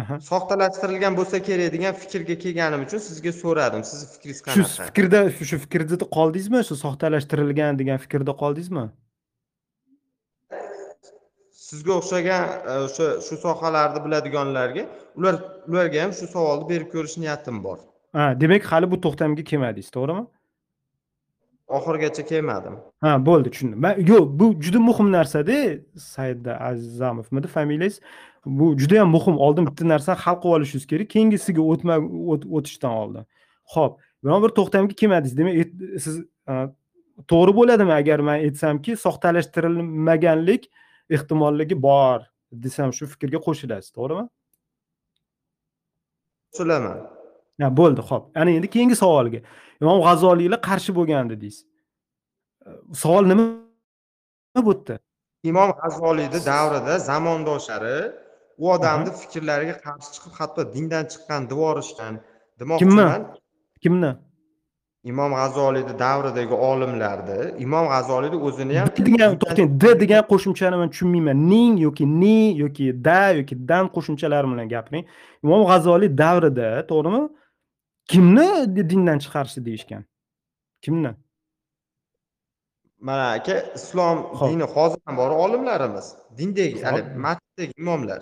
Aha. 0.00 0.16
soxtalashtirilgan 0.30 1.14
bo'lsa 1.18 1.38
kerak 1.48 1.70
degan 1.76 1.94
fikrga 2.02 2.34
kelganim 2.44 2.80
uchun 2.86 3.00
sizga 3.08 3.32
so'radim 3.42 3.82
sizni 3.90 4.06
fikringiz 4.14 4.40
Shu 4.40 4.46
qanaqa 4.48 4.86
fikrda 4.90 5.20
shu 5.50 5.56
fikrda 5.64 5.96
qoldingizmi? 6.18 6.60
Shu 6.68 6.74
soxtalashtirilgan 6.84 7.72
degan 7.80 7.98
fikrda 8.04 8.32
qoldingizmi? 8.42 8.86
sizga 11.68 11.92
o'xshagan 12.00 12.42
e, 12.72 12.74
o'sha 12.86 13.06
shu 13.26 13.34
sohalarni 13.44 14.00
biladiganlarga 14.06 14.84
ular 15.18 15.34
ularga 15.70 15.98
ham 16.04 16.12
shu 16.18 16.26
savolni 16.34 16.66
berib 16.72 16.88
ko'rish 16.94 17.16
niyatim 17.24 17.56
bor 17.66 17.78
Ha, 18.18 18.24
demak 18.42 18.62
hali 18.72 18.86
bu 18.92 18.96
to'xtamga 19.04 19.42
kelmadingiz, 19.50 19.88
to'g'rimi? 19.96 20.22
Oxirigacha 21.78 22.22
kelmadim 22.30 22.74
Ha, 23.04 23.12
bo'ldi, 23.26 23.48
tushundim. 23.54 23.78
Man 23.84 23.94
yo'q, 24.10 24.24
bu 24.40 24.46
juda 24.64 24.80
muhim 24.88 25.08
narsa-da, 25.16 25.58
Saidda 25.96 26.52
Azamovmidi 26.68 27.48
familiyangiz? 27.56 28.00
Bu 28.46 28.66
juda 28.80 29.00
ham 29.00 29.10
muhim. 29.16 29.36
Oldin 29.46 29.66
bitta 29.68 29.84
narsani 29.88 30.18
hal 30.24 30.36
qilib 30.42 30.54
olishingiz 30.56 30.86
kerak, 30.92 31.08
keyingisiga 31.14 31.62
o'tma 31.72 31.94
o't- 32.32 32.46
o'tishdan 32.56 32.92
oldin. 33.02 33.24
Xo'p, 33.74 33.92
biron 34.24 34.42
bir 34.44 34.50
to'xtamga 34.58 34.94
kelmadingiz. 35.00 35.34
Demak, 35.38 35.54
siz 36.04 36.14
to'g'ri 37.30 37.52
bo'ladimi 37.58 37.92
agar 38.00 38.18
men 38.28 38.36
aytsamki, 38.46 38.92
soxtalashtirilmaganlik 39.06 40.62
ehtimolligi 41.16 41.76
bor 41.88 42.18
desam 42.64 42.90
shu 42.96 43.04
fikrga 43.12 43.38
qo'shilasiz, 43.46 43.90
to'g'rimi? 43.96 44.24
qo'shilaman 46.54 46.98
bo'ldi, 47.60 48.00
xo'p. 48.10 48.24
Ana 48.40 48.50
endi 48.50 48.70
keyingi 48.70 48.96
savolga. 48.96 49.40
Imom 49.82 49.98
G'azoliylar 50.06 50.60
qarshi 50.68 50.94
bo'lgan 50.98 51.30
dedingiz. 51.30 51.64
Savol 52.92 53.24
nima 53.30 53.44
bu 54.66 54.72
yerda? 54.72 54.98
imom 55.44 55.70
g'azoliyni 55.78 56.38
davrida 56.46 56.98
zamondoshlari 56.98 57.96
u 58.58 58.70
odamni 58.74 59.10
fikrlariga 59.22 59.74
qarshi 59.86 60.08
chiqib 60.14 60.32
hatto 60.38 60.60
dindan 60.74 61.04
chiqqan 61.12 61.42
deb 61.50 61.58
yuborishgan 61.58 62.14
demoqchiman 62.60 63.26
Kimni? 63.82 64.12
imom 65.12 65.32
g'azoliyni 65.40 65.94
davridagi 66.04 66.54
olimlarni 66.70 67.40
imom 67.66 67.86
g'azoliyni 67.92 68.38
o'zini 68.48 68.78
ham 68.80 68.88
degan 69.10 69.36
to'xtang, 69.42 69.70
d 69.82 69.94
degan 70.02 70.22
qo'shimchani 70.32 70.76
men 70.80 70.88
tushunmayman. 70.92 71.38
Ning 71.52 71.72
yoki 71.86 72.04
ni 72.22 72.38
yoki 72.62 72.86
da 73.06 73.20
yoki 73.40 73.54
dan 73.70 73.84
qo'shimchalari 73.94 74.46
bilan 74.52 74.68
gapiring. 74.74 75.04
Imom 75.44 75.62
G'azoliy 75.70 76.10
davrida, 76.22 76.68
to'g'rimi? 76.90 77.22
Kimni 78.10 78.76
di- 78.76 78.90
dindan 78.90 79.18
chiqarishdi 79.24 79.60
deyishgan? 79.66 80.04
Kimni? 80.82 81.12
mana 83.08 83.26
aka 83.38 83.54
islom 83.78 84.18
dini 84.50 84.62
hozir 84.74 84.98
ham 85.06 85.16
bor 85.16 85.30
olimlarimiz 85.44 86.06
dindagi 86.38 86.76
masjiddagi 87.26 87.72
imomlar 87.82 88.20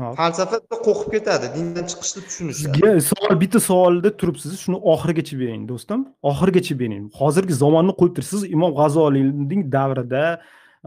Hop. 0.00 0.16
falsafada 0.18 0.76
qo'rqib 0.86 1.10
ketadi 1.14 1.46
dindan 1.56 1.84
chiqishni 1.90 2.20
tushunishadi 2.26 2.74
Sizga 2.74 3.00
savol 3.10 3.34
bitta 3.42 3.60
savolda 3.68 4.10
turibsiz, 4.20 4.52
shuni 4.64 4.78
oxirigacha 4.92 5.34
bering, 5.42 5.62
do'stim. 5.72 6.00
Oxirigacha 6.30 6.74
bering. 6.82 7.04
Hozirgi 7.20 7.54
zamonni 7.62 7.92
qo'yib 8.00 8.14
turibsiz. 8.16 8.40
Siz 8.40 8.50
Imom 8.56 8.72
G'azoliyning 8.80 9.62
davrida 9.76 10.22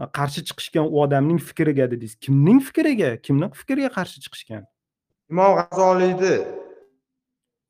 a, 0.02 0.04
qarshi 0.18 0.40
chiqishgan 0.48 0.86
u 0.92 0.96
odamning 1.04 1.40
fikriga 1.48 1.84
dedingiz. 1.92 2.14
Kimning 2.24 2.60
fikriga? 2.68 3.10
Kimning 3.26 3.52
fikriga 3.60 3.90
qarshi 3.96 4.16
chiqishgan? 4.24 4.62
imom 5.32 5.50
g'azoliyni 5.58 6.32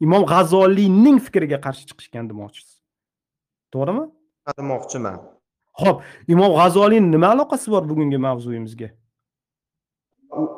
Imom 0.01 0.25
G'azoliyning 0.33 1.19
fikriga 1.27 1.59
qarshi 1.67 1.85
chiqishgan 1.91 2.29
demoqchisiz. 2.31 2.75
To'g'rimi? 3.73 4.05
demoqchiman 4.59 5.19
Xo'p, 5.81 6.03
Imom 6.35 6.53
G'azoliyning 6.59 7.11
nima 7.15 7.29
aloqasi 7.35 7.71
bor 7.75 7.83
bugungi 7.91 8.19
mavzuyimizga? 8.27 8.91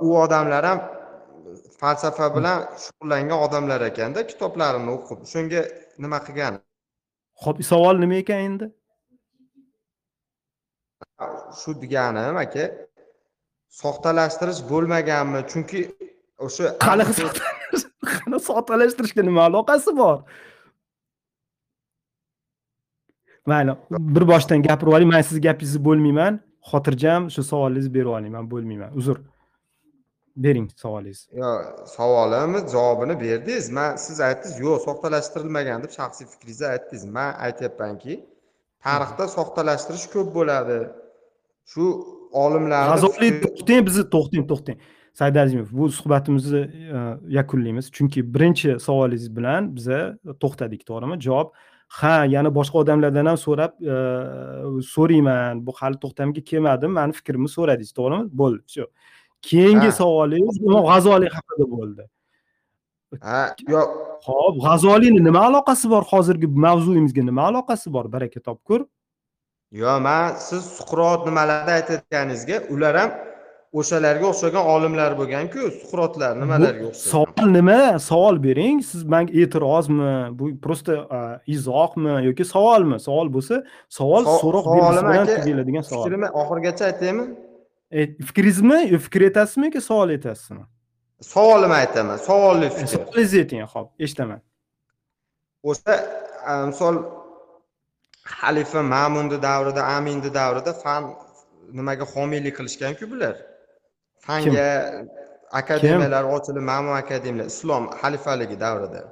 u 0.06 0.08
odamlar 0.24 0.64
ham 0.64 0.78
falsafa 1.80 2.26
bilan 2.36 2.58
shug'ullangan 2.84 3.38
odamlar 3.46 3.80
ekanda 3.90 4.20
kitoblarini 4.30 4.90
o'qib 4.96 5.20
shunga 5.32 5.62
nima 6.04 6.18
qilgan 6.26 6.54
Xo'p, 7.42 7.58
savol 7.70 7.96
nima 8.04 8.16
ekan 8.22 8.40
endi? 8.48 8.66
shu 11.60 11.70
deganim 11.82 12.36
aka 12.44 12.64
soxtalashtirish 13.80 14.60
bo'lmaganmi 14.70 15.40
chunki 15.50 15.80
o'sha 16.44 16.64
Qanaqa 16.86 17.12
qanaqa 18.10 18.38
soxtalashtirishga 18.48 19.22
nima 19.28 19.42
aloqasi 19.48 19.96
bor? 20.02 20.18
Mayli, 23.50 23.72
bir 24.14 24.24
boshdan 24.32 24.62
gapirib 24.68 24.92
oling. 24.96 25.10
Men 25.14 25.22
siz 25.28 25.40
gapingizni 25.46 25.80
bo'lmayman. 25.88 26.40
Xotirjam 26.70 27.30
shu 27.34 27.42
savolingizni 27.52 27.92
berib 27.96 28.12
oling. 28.18 28.32
Men 28.36 28.44
bo'lmayman. 28.52 28.90
Uzr. 29.00 29.18
Bering 30.44 30.68
savolingizni. 30.82 31.38
yo 31.40 31.50
savolimiz 31.96 32.64
javobini 32.72 33.14
berdingiz 33.20 33.70
man 33.76 33.96
siz 34.06 34.18
aytdingiz 34.28 34.56
yo'q 34.64 34.82
soxtalashtirilmagan 34.86 35.78
deb 35.84 35.92
shaxsiy 35.98 36.26
fikringizni 36.32 36.66
aytdingiz 36.74 37.04
man 37.16 37.30
aytyapmanki 37.46 38.14
tarixda 38.86 39.24
soxtalashtirish 39.36 40.06
ko'p 40.14 40.28
bo'ladi 40.38 40.78
shu 41.72 41.84
olimlarni 42.42 42.90
G'azoliy 42.92 43.32
to'xtang, 43.44 43.82
bizni 43.88 44.04
to'xtang, 44.14 44.44
to'xtang. 44.50 44.78
Saidazimov, 45.16 45.68
bu 45.72 45.88
suhbatimizni 45.98 46.62
e, 46.96 46.98
yakunlaymiz. 47.38 47.90
Chunki 47.96 48.20
birinchi 48.34 48.76
savolingiz 48.80 49.30
bilan 49.36 49.70
biza 49.76 50.00
to'xtadik, 50.42 50.82
to'g'rimi? 50.88 51.16
Javob 51.26 51.54
ha 51.98 52.24
yana 52.34 52.50
boshqa 52.58 52.78
odamlardan 52.82 53.26
ham 53.30 53.38
so'rab 53.46 53.72
so'rayman. 54.94 55.66
Bu 55.66 55.72
hali 55.80 55.96
to'xtamga 56.02 56.42
kelmadim. 56.50 56.92
Mani 56.98 57.12
fikrimni 57.20 57.48
so'radingiz 57.56 57.92
to'g'rimi? 57.98 58.28
Bo'ldi. 58.40 58.62
Все 58.70 58.84
keyingi 59.42 59.92
savolingiz 59.92 60.56
imom 60.66 60.84
g'azoliy 60.90 61.30
haqida 61.36 61.66
bo'ldi. 61.76 62.08
Ha 63.26 63.42
yo'q. 63.74 63.88
Ho'p 64.26 64.56
g'azoliyni 64.66 65.22
nima 65.28 65.44
aloqasi 65.50 65.90
bor? 65.92 66.02
Hozirgi 66.12 66.48
mavzuyimizga 66.66 67.22
nima 67.30 67.48
aloqasi 67.50 67.92
bor? 67.96 68.12
Baraka 68.12 68.40
topkur. 68.48 68.86
Yo'q 69.82 70.00
man 70.08 70.36
siz 70.48 70.62
suqrot 70.78 71.26
nimalarni 71.28 71.72
aytayotganingizga 71.78 72.56
ular 72.74 73.00
ham 73.00 73.10
o'shalarga 73.80 74.26
o'xshagan 74.32 74.64
olimlar 74.74 75.16
bo'lganku 75.20 75.60
suqrotlar 75.80 76.32
nimalarga 76.42 76.84
o'xshagan? 76.90 77.12
savol 77.14 77.50
nima? 77.58 77.80
Savol 78.10 78.36
bering 78.46 78.84
siz 78.90 79.02
manga 79.14 79.32
e'tirozmi? 79.42 80.12
Bu 80.38 80.44
просто 80.64 80.92
izohmi 81.56 82.14
yoki 82.28 82.44
savolmi? 82.54 83.00
Savol 83.08 83.28
bo'lsa 83.36 83.54
savol 83.98 84.22
so'roq 84.42 84.64
belgisi 84.74 85.04
bilan 85.10 85.26
tugiladigan 85.34 85.84
savol. 85.90 86.04
fikrimni 86.04 86.28
oxirigacha 86.42 86.84
aytaymi? 86.90 87.24
Fikringizmi? 88.28 88.78
Yo 88.92 88.98
fikr 89.06 89.28
aytasizmi 89.28 89.70
yoki 89.70 89.80
savol 89.90 90.16
aytasizmi 90.16 90.64
savolimni 91.20 91.74
aytaman 91.74 92.16
savolli 92.16 92.70
fikr. 92.70 92.86
savolingizni 92.86 93.38
ayting 93.44 93.62
ho'p 93.74 93.88
eshitaman. 94.04 94.40
O'sha 95.70 95.94
misol 96.70 96.96
xalifa 98.38 98.80
ma'munni 98.94 99.38
davrida 99.48 99.82
aminni 99.96 100.30
davrida 100.40 100.72
fan 100.82 101.02
nimaga 101.78 102.04
homiylik 102.14 102.54
qilishganku 102.58 103.04
bular 103.12 103.34
fanga 104.26 104.68
akademiyalar 105.60 106.24
ochilib 106.36 106.64
ma'mun 106.70 106.94
akademiyalar 107.02 107.48
islom 107.54 107.84
xalifaligi 108.00 108.56
davrida. 108.64 109.02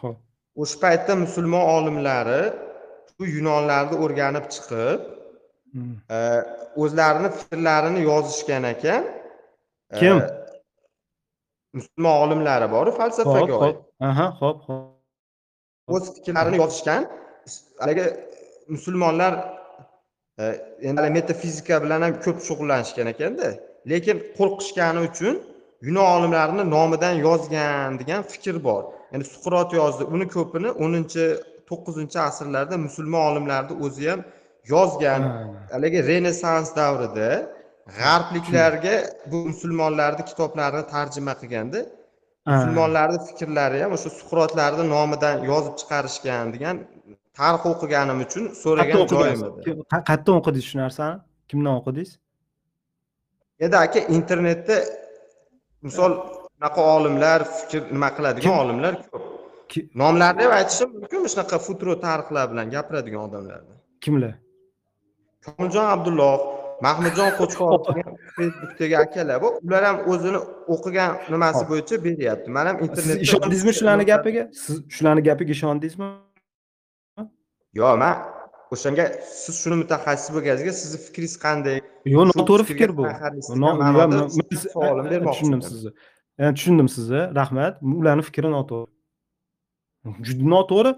Ho'p 0.00 0.16
o'sha 0.62 0.76
paytda 0.84 1.12
musulmon 1.24 1.64
olimlari 1.76 2.42
shu 3.10 3.22
yunonlarni 3.36 3.96
o'rganib 4.04 4.46
chiqib 4.54 5.00
o'zlarini 6.82 7.30
fikrlarini 7.38 8.00
yozishgan 8.10 8.64
ekan. 8.74 9.02
Kim? 10.00 10.16
Musulmon 11.78 12.14
olimlari 12.24 12.66
boru 12.76 12.90
falsafaga 13.00 13.54
oid 13.64 13.76
aha 14.08 14.26
ho'p 14.40 14.58
ho'p 14.68 15.94
o'z 15.94 16.04
fikrlarini 16.16 16.56
yozishgan. 16.62 17.02
Haligi 17.82 18.06
musulmonlar 18.74 19.32
endi 20.88 21.10
metafizika 21.18 21.76
bilan 21.84 22.00
ham 22.04 22.12
ko'p 22.24 22.38
shug'ullanishgan 22.48 23.06
ekanda 23.14 23.48
lekin 23.92 24.16
qo'rqishgani 24.38 25.00
uchun 25.08 25.34
yunon 25.86 26.06
olimlarini 26.16 26.64
nomidan 26.76 27.14
yozgan 27.26 27.98
degan 28.00 28.22
fikr 28.32 28.56
bor. 28.68 28.82
Ya'ni 29.12 29.24
suqrot 29.34 29.70
yozdi 29.80 30.02
uni 30.14 30.26
ko'pini 30.36 30.70
o'ninchi 30.84 31.24
to'qqizinchi 31.68 32.18
asrlarda 32.28 32.76
musulmon 32.86 33.22
olimlarni 33.30 33.74
o'zi 33.86 34.04
ham 34.10 34.20
yozgan. 34.74 35.20
Haligi 35.74 36.00
renessans 36.10 36.68
davrida 36.80 37.28
g'arbliklarga 38.00 38.96
bu 39.30 39.38
musulmonlarni 39.50 40.22
kitoblarini 40.30 40.84
tarjima 40.94 41.34
qilganda 41.40 41.80
musulmonlarni 42.52 43.18
fikrlari 43.28 43.78
ham 43.84 43.92
o'sha 43.96 44.10
suqrotlarni 44.18 44.84
nomidan 44.94 45.36
yozib 45.50 45.74
chiqarishgan 45.80 46.44
degan 46.54 46.76
tarix 47.38 47.62
o'qiganim 47.72 48.18
uchun 48.26 48.44
so'ragan 48.62 48.96
joyim 49.14 49.40
edi. 49.48 49.70
Qayerdan 50.08 50.34
o'qidingiz 50.40 50.66
shu 50.70 50.76
narsani? 50.84 51.16
Kimdan 51.50 51.74
o'qidingiz 51.80 52.10
endi 53.64 53.76
aka 53.76 54.00
internetda 54.16 54.76
misol 55.86 56.12
shunaqa 56.54 56.82
olimlar 56.96 57.40
fikr 57.56 57.82
nima 57.94 58.10
qiladigan 58.16 58.54
olimlar 58.64 58.94
ko'p. 59.12 59.24
Nomlarini 60.02 60.42
ham 60.46 60.52
aytishim 60.60 60.88
mumkin 61.00 61.26
shunaqa 61.32 61.56
futuro 61.66 61.94
tarixlar 62.06 62.46
bilan 62.52 62.70
gapiradigan 62.74 63.20
odamlarni. 63.28 63.74
Kimlar? 64.04 64.34
Komiljon 65.46 65.86
abdulloh 65.94 66.34
mahmudjon 66.86 67.30
qo'chqorov 67.40 67.82
facebookdagi 68.36 68.96
akalar. 69.04 69.36
Bor 69.44 69.52
ular 69.66 69.82
ham 69.88 69.98
o'zini 70.12 70.40
o'qigan 70.74 71.10
nimasi 71.34 71.62
bo'yicha 71.70 71.96
beryapti. 72.06 72.48
Man 72.56 72.66
ham 72.70 72.76
internetda 72.86 73.22
ishondingizmi 73.26 73.72
shularni 73.78 74.04
gapiga? 74.12 74.42
Siz 74.64 74.76
shularni 74.96 75.22
gapiga 75.28 75.52
ishondingizmi? 75.58 76.08
Yo'q 77.80 77.94
man 78.02 78.14
o'shanga 78.72 79.04
siz 79.42 79.54
shuni 79.62 79.76
mutaxassis 79.82 80.28
bo'lganingizga 80.34 80.72
sizni 80.80 80.98
fikringiz 81.06 81.34
qanday? 81.44 81.76
Yo'q 82.14 82.24
noto'g'ri 82.30 82.64
fikr 82.70 82.90
bu. 82.98 83.04
tushundim 85.28 85.62
sizni. 85.70 85.90
Tushundim 86.56 86.88
sizni. 86.96 87.22
Rahmat. 87.40 87.74
Ularni 88.00 88.22
fikri 88.28 88.48
noto'g'ri. 88.56 88.90
Juda 90.26 90.44
noto'g'ri. 90.54 90.92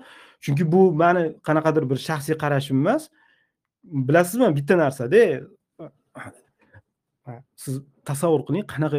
Chunki 0.45 0.65
bu 0.73 0.81
mani 1.03 1.23
qanaqadir 1.49 1.85
bir 1.91 1.99
shaxsiy 2.09 2.37
qarashim 2.43 2.77
emas. 2.83 3.03
Bilasizmi 4.09 4.49
bitta 4.59 4.75
narsada 4.85 5.21
siz 7.63 7.75
tasavvur 8.09 8.43
qiling 8.49 8.65
qanaqa 8.75 8.99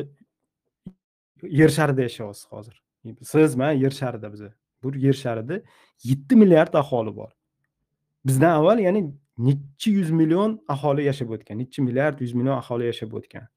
yer 1.60 1.70
sharida 1.78 2.02
yashayapsiz 2.08 2.44
hozir. 2.54 2.76
Siz 3.34 3.52
man 3.62 3.72
yer 3.84 3.94
sharida 4.02 4.28
biza. 4.34 4.50
Bu 4.84 4.88
yer 5.06 5.18
sharida 5.26 5.56
yetti 6.10 6.34
milliard 6.42 6.74
aholi 6.82 7.14
bor 7.20 7.32
bizdan 8.26 8.52
avval 8.60 8.80
ya'ni 8.80 9.02
nechi 9.38 9.92
yuz 9.98 10.12
million 10.12 10.60
aholi 10.68 11.04
yashab 11.10 11.30
o'tgan 11.36 11.58
nechi 11.62 11.82
milliard 11.82 12.20
yuz 12.22 12.34
million 12.34 12.58
aholi 12.58 12.86
yashab 12.92 13.14
o'tgan. 13.18 13.48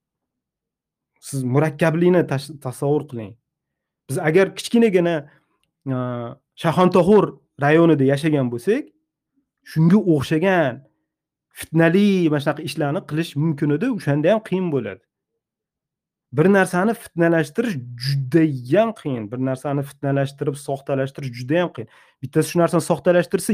Siz 1.21 1.45
murakkablikni 1.55 2.23
tasavvur 2.65 3.09
qiling. 3.11 3.33
Biz 4.09 4.19
agar 4.19 4.47
kichkinagina 4.57 5.15
shayxontohur 6.63 7.25
rayonida 7.65 8.05
yashagan 8.13 8.51
bo'lsak 8.53 8.85
shunga 9.73 9.99
o'xshagan 10.15 10.83
fitnali 11.59 12.29
mana 12.31 12.41
shunaqa 12.45 12.63
ishlarni 12.69 13.01
qilish 13.11 13.33
mumkin 13.43 13.77
edi 13.77 13.87
o'shanda 13.97 14.33
ham 14.33 14.41
qiyin 14.49 14.69
bo'ladi. 14.75 15.03
Bir 16.37 16.47
narsani 16.59 16.95
fitnalashtirish 17.03 17.77
judayam 18.05 18.91
qiyin 19.01 19.25
bir 19.33 19.41
narsani 19.49 19.83
fitnalashtirib 19.91 20.57
soxtalashtirish 20.67 21.33
judayam 21.41 21.71
qiyin. 21.75 21.89
Bittasi 22.23 22.51
shu 22.51 22.59
narsani 22.63 22.85
soxtalashtirsa 22.91 23.53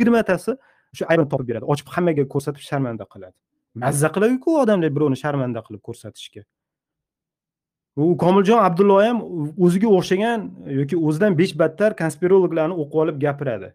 yigirmatasi 0.00 0.56
o'sha 0.94 1.04
aybini 1.12 1.28
topib 1.32 1.48
beradi. 1.50 1.64
Ochib 1.72 1.92
hammaga 1.94 2.24
ko'rsatib 2.34 2.62
sharmanda 2.70 3.06
qiladi. 3.12 3.36
Mazza 3.84 4.08
qiladiku 4.14 4.56
odamlar 4.62 4.90
birovni 4.96 5.18
sharmanda 5.24 5.60
qilib 5.66 5.82
ko'rsatishga. 5.88 6.42
U 7.96 8.16
komiljon 8.24 8.62
abdulloh 8.68 9.02
ham 9.06 9.18
o'ziga 9.66 9.88
o'xshagan 9.98 10.48
yoki 10.80 10.96
o'zidan 11.06 11.36
besh 11.40 11.54
battar 11.62 11.94
konspirologlarni 12.02 12.74
o'qib 12.82 12.98
olib 13.04 13.16
gapiradi. 13.24 13.70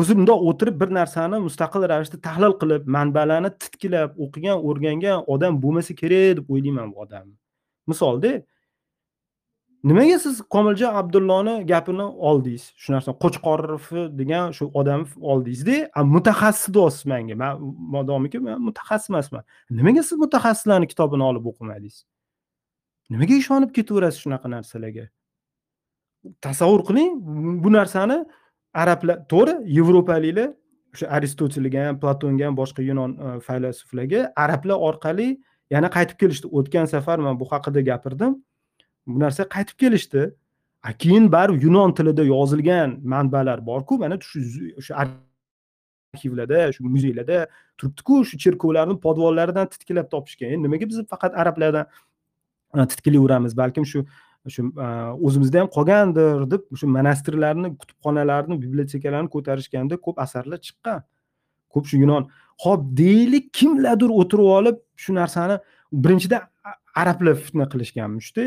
O'zi 0.00 0.16
bundoq 0.18 0.40
o'tirib 0.50 0.76
bir 0.80 0.90
narsani 0.98 1.38
mustaqil 1.46 1.84
ravishda 1.92 2.18
tahlil 2.26 2.54
qilib 2.60 2.86
manbalarni 2.96 3.50
titkilab 3.62 4.16
o'qigan 4.24 4.64
o'rgangan 4.68 5.26
odam 5.34 5.60
bo'lmasa 5.64 5.94
kerak 6.00 6.38
deb 6.38 6.46
o'ylayman 6.54 6.88
bu 6.92 7.04
odamni. 7.04 7.34
Misolda 7.90 8.32
nimaga 9.84 10.18
siz 10.18 10.40
komiljon 10.54 10.94
abdulloni 11.00 11.54
gapini 11.66 12.02
oldingiz? 12.02 12.72
Shu 12.76 12.92
narsa 12.92 13.14
qo'chqorovni 13.22 14.04
degan 14.18 14.52
shu 14.56 14.70
odamni 14.80 15.08
oldingizda 15.32 16.04
mutaxassis 16.14 16.74
deyapsiz 16.74 17.06
manga 17.12 17.36
man 17.42 17.60
modomiki 17.94 18.40
man 18.42 18.60
mutaxassis 18.68 19.10
emasman. 19.10 19.44
Nimaga 19.70 20.02
siz 20.02 20.18
mutaxassislarni 20.24 20.86
kitobini 20.92 21.24
olib 21.30 21.46
o'qimadingiz? 21.50 22.02
Nimaga 23.10 23.34
ishonib 23.42 23.70
ketaverasiz 23.76 24.20
shunaqa 24.24 24.50
narsalarga? 24.56 25.08
Tasavvur 26.44 26.82
qiling 26.88 27.10
bu 27.64 27.72
narsani 27.72 28.18
arablar 28.74 29.22
to'g'ri 29.32 29.54
yevropaliklar 29.76 30.50
o'sha 30.94 31.06
aristotelga 31.16 31.86
ham 31.86 32.00
platonga 32.02 32.44
ham 32.48 32.56
boshqa 32.56 32.82
yunon 32.90 33.14
e, 33.14 33.40
faylasuflarga 33.46 34.20
arablar 34.44 34.78
orqali 34.88 35.28
yana 35.70 35.88
qaytib 35.96 36.18
kelishdi. 36.22 36.46
O'tgan 36.58 36.86
safar 36.94 37.18
man 37.18 37.40
bu 37.40 37.46
haqida 37.52 37.80
gapirdim. 37.90 38.36
Bu 39.08 39.20
narsa 39.20 39.48
qaytib 39.48 39.76
kelishdi. 39.78 40.34
A 40.82 40.92
keyin 40.92 41.32
baribir 41.32 41.62
yunon 41.62 41.92
tilida 41.92 42.24
yozilgan 42.24 43.00
manbalar 43.02 43.66
borku 43.66 43.98
mana 43.98 44.18
shu 44.20 44.38
o'sha 44.80 44.94
arxivlarda 46.14 46.72
shu 46.74 46.84
muzeylarda 46.84 47.38
turibdiku 47.78 48.24
shu 48.28 48.38
cherkovlarni 48.44 48.94
podvollaridan 49.06 49.66
titkilab 49.72 50.10
topishgan. 50.14 50.48
Endi 50.54 50.62
nimaga 50.66 50.88
biz 50.90 50.98
faqat 51.12 51.32
arablardan 51.42 51.86
ah, 52.74 52.86
titkilayveramiz 52.92 53.56
balkim 53.56 53.86
shu 53.92 54.04
shu 54.54 54.62
ah, 54.84 55.12
o'zimizda 55.26 55.60
ham 55.60 55.68
qolgandir 55.76 56.50
deb 56.52 56.62
shu 56.80 56.86
monastirlarni 56.98 57.68
kutubxonalarni 57.80 58.60
bibliotekalarni 58.62 59.30
ko'tarishganda 59.34 59.94
ko'p 60.06 60.16
asarlar 60.24 60.58
chiqqan. 60.66 61.02
Ko'p 61.74 61.84
shu 61.90 61.96
yunon. 62.04 62.30
Ho'p 62.64 62.80
deylik 63.02 63.52
kimlardir 63.58 64.10
o'tirib 64.20 64.48
olib 64.58 64.78
shu 65.02 65.10
narsani 65.20 65.56
birinchidan 66.04 66.42
arablar 67.00 67.34
fitna 67.44 67.66
qilishganmishda 67.72 68.44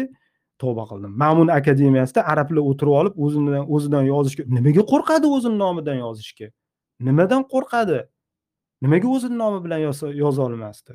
tavba 0.64 0.84
qildim. 0.92 1.12
Ma'mun 1.24 1.48
akademiyasida 1.60 2.22
arablar 2.32 2.64
o'tirib 2.70 2.94
olib 3.00 3.14
o'zidan 3.26 3.64
o'zidan 3.76 4.04
yozishga 4.14 4.44
nimaga 4.58 4.84
qo'rqadi 4.92 5.28
o'zini 5.36 5.58
nomidan 5.64 5.98
yozishga? 6.06 6.48
Nimadan 7.08 7.42
qo'rqadi? 7.54 8.00
Nimaga 8.84 9.08
o'zini 9.16 9.38
nomi 9.44 9.60
bilan 9.66 9.80
yoza 10.24 10.42
olmasdi? 10.48 10.94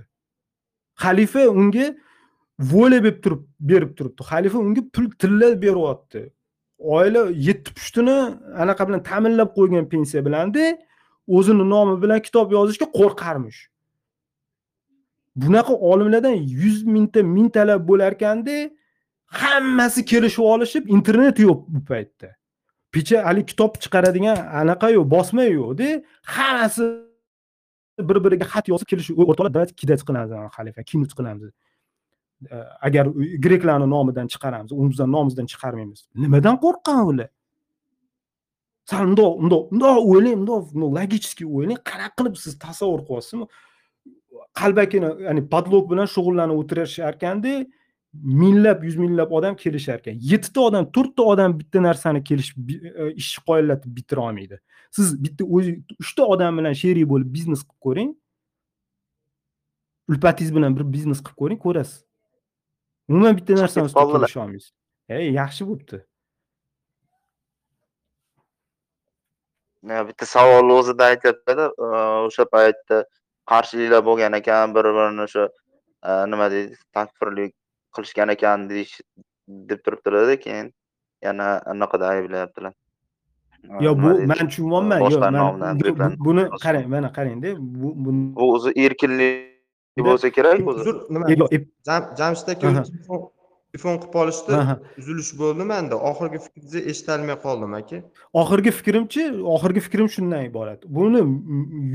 Xalifa 1.03 1.43
unga 1.61 1.87
voля 2.73 2.99
berib 3.05 3.19
turib 3.25 3.43
berib 3.71 3.93
turibdi. 3.99 4.23
Xalifa 4.31 4.59
unga 4.67 4.83
pul 4.95 5.07
tilla 5.21 5.49
beryapti 5.65 6.23
oila 6.79 7.21
yetti 7.49 7.71
pushtini 7.77 8.17
anaqa 8.63 8.83
bilan 8.89 9.03
ta'minlab 9.11 9.51
qo'ygan 9.59 9.85
pensiya 9.93 10.21
bilanda 10.27 10.65
o'zini 11.37 11.65
nomi 11.75 11.95
bilan 12.03 12.21
kitob 12.27 12.53
yozishga 12.57 12.87
qo'rqarmish. 12.99 13.61
Bunaqa 15.43 15.73
olimlardan 15.91 16.37
yuz 16.63 16.79
mingta 16.95 17.21
mingtalab 17.37 17.81
bo'larkanda 17.91 18.57
hammasi 19.27 20.05
kelishib 20.05 20.45
olishib 20.45 20.89
internet 20.89 21.39
yo'q 21.39 21.65
bu 21.69 21.85
paytda. 21.91 22.29
Picha 22.93 23.25
haligi 23.25 23.47
kitob 23.53 23.77
chiqaradigan 23.85 24.37
anaqa 24.61 24.89
bosma 25.11 25.45
yo'qda 25.45 26.03
hammasi 26.23 26.85
bir 28.09 28.17
biriga 28.25 28.47
xat 28.53 28.69
yozib 28.73 28.87
kelishib 28.93 29.19
o'rtoqlar 29.19 29.53
давайте 29.57 29.75
kidать 29.75 30.03
qilamiz 30.09 30.31
xalifa 30.57 30.83
kinut 30.91 31.13
qilamiz. 31.19 31.51
Э, 32.51 32.63
agar 32.87 33.07
greklarni 33.45 33.87
nomidan 33.91 34.27
chiqaramiz 34.33 34.73
o'zimizni 34.73 35.07
nomimizdan 35.15 35.47
chiqarmaymiz. 35.53 36.01
Nimadan 36.25 36.57
qo'rqqan 36.65 37.01
ular? 37.11 37.31
Sal 38.91 39.07
mundoq 39.11 39.33
mundoq 39.43 39.65
mundoq 39.73 39.97
o'ylang 40.11 40.37
mundoq 40.43 40.63
logicheskiy 40.99 41.49
o'ylang 41.57 41.81
qanaqa 41.91 42.13
qilib 42.19 42.37
siz 42.43 42.53
tasavvur 42.65 43.01
qilyapsizmi 43.09 43.47
qalbakini 44.61 45.11
ya'ni 45.27 45.43
podlog 45.55 45.85
bilan 45.93 46.07
shug'ullanib 46.15 46.61
o'tirishar 46.63 47.17
ekanda 47.17 47.55
minglab 48.23 48.85
yuz 48.85 48.97
minglab 48.97 49.33
odam 49.33 49.57
kelishar 49.57 50.01
ekan. 50.01 50.19
Yettita 50.33 50.61
odam 50.61 50.89
to'rtta 50.97 51.23
odam 51.33 51.59
bitta 51.59 51.83
narsani 51.83 52.23
kelish 52.25 52.53
e, 52.57 53.13
ishni 53.23 53.45
qoyillatib 53.49 53.97
bitira 53.97 54.21
olmaydi. 54.29 54.61
Siz 54.91 55.15
bitta 55.25 55.45
o'zi 55.45 55.77
uchta 56.01 56.27
odam 56.35 56.59
bilan 56.59 56.75
sherik 56.83 57.09
bo'lib 57.13 57.33
biznes 57.37 57.63
qilib 57.63 57.81
ko'ring. 57.87 58.11
Ulfatingiz 60.11 60.55
bilan 60.57 60.77
bir 60.79 60.85
biznes 60.97 61.23
qilib 61.25 61.39
ko'ring 61.43 61.63
ko'rasiz. 61.67 62.05
Umuman 63.09 63.37
bitta 63.39 63.59
narsani 63.63 63.91
ustida 63.91 64.07
kelisha 64.13 64.41
olmaysiz. 64.45 64.73
Ey 65.09 65.33
yaxshi 65.41 65.67
bo'libdi. 65.69 66.03
Bitta 70.09 70.27
savolni 70.27 70.73
o'zida 70.81 71.13
aytyaptida 71.13 71.69
o'sha 72.29 72.45
paytda 72.55 73.05
qarshiliklar 73.51 74.03
bo'lgan 74.09 74.35
ekan 74.41 74.75
bir 74.75 74.89
birini 74.97 75.23
o'sha 75.27 75.45
e, 76.09 76.11
nima 76.33 76.51
deydi 76.55 76.75
takfirlik 76.97 77.55
qilishgan 77.97 78.29
ekan 78.35 78.69
deyish 78.71 78.95
deb 79.49 79.81
turibdilarda 79.85 80.37
keyin 80.45 80.73
yana 81.23 81.47
anaqada 81.73 82.09
ayblayaptilar. 82.15 82.73
Yo 83.81 83.95
bu 84.03 84.11
man 84.31 84.39
tushunyapman 84.49 85.01
yo 85.01 85.19
buni 86.27 86.45
qarang 86.65 86.87
mana 86.95 87.09
qarangda 87.17 87.51
bu 87.59 87.89
bu 88.05 88.11
o'zi 88.53 88.71
erkinlik 88.85 90.05
bo'lsa 90.09 90.31
kerak 90.37 90.69
o'zi. 90.73 90.93
Nima? 91.11 91.27
Jamshid 92.19 92.49
aka 92.55 92.69
telefon 93.77 93.99
qilib 94.01 94.15
olishdi 94.23 94.53
uzilish 94.99 95.33
bo'ldi 95.41 95.65
manda 95.73 95.97
oxirgi 96.11 96.39
fikringizni 96.45 96.81
eshitolmay 96.91 97.37
qoldim 97.45 97.75
aka. 97.75 98.01
Oxirgi 98.33 98.71
fikrimchi 98.79 99.23
oxirgi 99.55 99.81
fikrim 99.87 100.09
shundan 100.17 100.45
iborat. 100.51 100.81
Buni 100.97 101.23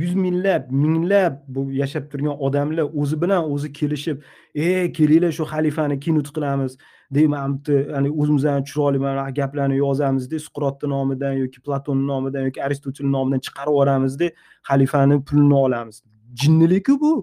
yuz 0.01 0.13
minglab 0.15 0.69
minglab 0.71 1.41
bu 1.47 1.71
yashab 1.81 2.05
turgan 2.11 2.35
odamlar 2.47 2.85
o'zi 3.01 3.21
bilan 3.21 3.51
o'zi 3.53 3.73
kelishib 3.79 4.17
e 4.55 4.91
kelinglar 4.97 5.31
shu 5.37 5.43
xalifani 5.53 5.99
kinut 5.99 6.29
qilamiz 6.35 6.77
deb 7.15 7.27
mana 7.33 7.47
bitta 7.55 7.73
o'zimizdan 8.21 8.63
chiroyli 8.69 8.99
mana 9.07 9.29
gaplarni 9.39 9.77
yozamizda 9.85 10.37
suqrotni 10.47 10.89
nomidan 10.95 11.33
yoki 11.43 11.59
platonni 11.65 12.07
nomidan 12.11 12.47
yoki 12.47 12.63
aristotelni 12.67 13.11
nomidan 13.17 13.39
chiqarib 13.47 13.73
yuboramizda 13.75 14.27
xalifani 14.69 15.23
pulini 15.27 15.57
olamiz. 15.65 16.03
Jinnilikku 16.41 16.99
bu. 17.03 17.13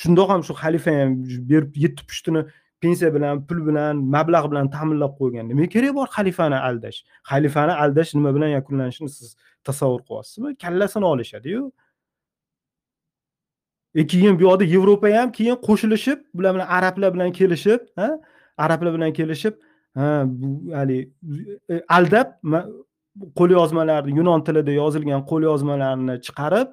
Shundoq 0.00 0.28
ham 0.32 0.42
shu 0.48 0.54
xalifa 0.62 0.90
ham 0.98 1.10
berib 1.50 1.72
yetti 1.84 2.02
pushtini 2.08 2.42
pensiya 2.82 3.10
bilan 3.14 3.46
pul 3.48 3.60
bilan 3.68 3.94
mablag' 4.14 4.50
bilan 4.52 4.66
ta'minlab 4.76 5.12
qo'ygan 5.20 5.44
nima 5.50 5.66
keragi 5.74 5.94
bor 6.00 6.08
xalifani 6.16 6.58
aldash. 6.68 6.98
Xalifani 7.30 7.74
aldash 7.84 8.10
nima 8.18 8.30
bilan 8.36 8.50
yakunlanishini 8.58 9.10
siz 9.18 9.28
tasavvur 9.68 10.00
qilyapsizmi? 10.08 10.56
Kallasini 10.62 11.06
olishadiyu 11.12 11.62
e 13.94 14.06
keyin 14.06 14.38
bu 14.38 14.42
yoqda 14.42 14.64
yevropa 14.64 15.08
ham 15.16 15.32
keyin 15.32 15.56
qo'shilishib 15.68 16.18
bular 16.34 16.54
bilan 16.54 16.66
arablar 16.66 17.14
bilan 17.14 17.32
kelishib 17.32 17.80
ha 17.96 18.08
arablar 18.58 18.94
bilan 18.94 19.12
kelishib 19.12 19.54
ha 19.94 20.24
bu 20.26 20.74
haligi 20.76 21.10
e, 21.70 21.82
aldab 21.88 22.28
qo'lyozmalarni 23.38 24.16
yunon 24.18 24.40
tilida 24.46 24.72
yozilgan 24.82 25.22
qo'lyozmalarni 25.30 26.14
chiqarib 26.26 26.68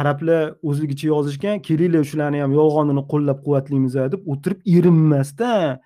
arablar 0.00 0.42
o'zligicha 0.68 1.06
yozishgan 1.14 1.62
kelinglar 1.68 2.04
shularni 2.10 2.42
ham 2.44 2.52
yolg'onini 2.60 3.02
qo'llab 3.12 3.38
quvvatlaymiz 3.46 3.94
deb 4.14 4.22
o'tirib 4.32 4.60
erinmasdan 4.76 5.80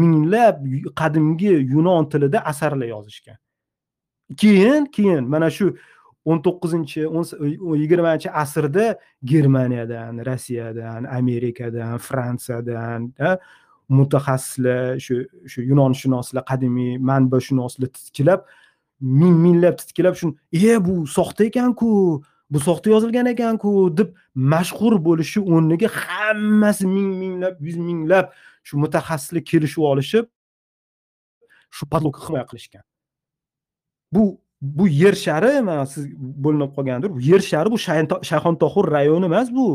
minglab 0.00 0.56
qadimgi 1.00 1.54
yunon 1.74 2.08
tilida 2.12 2.38
asarlar 2.52 2.88
yozishgan. 2.96 3.38
Keyin 4.40 4.82
keyin 4.96 5.24
mana 5.34 5.50
shu 5.56 5.66
o'n 6.24 6.38
to'qqizinchi 6.46 7.00
e, 7.04 7.46
yigirmanchi 7.82 8.28
asrda 8.42 8.86
germaniyadan 9.32 10.24
rossiyadan 10.28 11.04
amerikadan 11.18 11.98
fransiyadan 12.08 13.00
mutaxassislar 13.88 15.00
shu 15.06 15.14
shu 15.52 15.60
yunonshunoslar 15.70 16.42
qadimiy 16.50 16.92
manbashunoslar 17.10 17.88
titkilab 17.96 18.40
ming 19.20 19.36
minglab 19.44 19.76
titkilab 19.80 20.14
shuni 20.20 20.34
e 20.70 20.78
bu 20.86 20.94
soxta 21.16 21.44
ekanku 21.50 21.90
bu 22.50 22.60
soxta 22.60 22.90
yozilgan 22.90 23.26
ekanku 23.26 23.96
deb 23.98 24.08
mashhur 24.34 24.94
bo'lishi 25.08 25.40
o'rniga 25.40 25.88
hammasi 25.88 26.86
ming 26.86 27.10
minglab 27.22 27.54
yuz 27.66 27.76
minglab 27.88 28.26
shu 28.66 28.78
mutaxassislar 28.84 29.42
kelishib 29.50 29.82
olishib 29.92 30.24
shu 31.76 31.84
poдлог 31.92 32.16
himoya 32.24 32.46
qilishgan. 32.50 32.84
Bu 34.14 34.22
bu 34.60 34.88
yer 34.88 35.14
shari 35.24 35.52
mana 35.68 35.86
siz 35.86 36.04
bo'linib 36.44 36.70
qolgandir 36.76 37.10
bu 37.16 37.20
yer 37.30 37.42
shari 37.50 37.68
bu 37.74 37.78
shayxontohur 38.30 38.86
rayoni 38.96 39.26
emas 39.30 39.48
bu. 39.58 39.66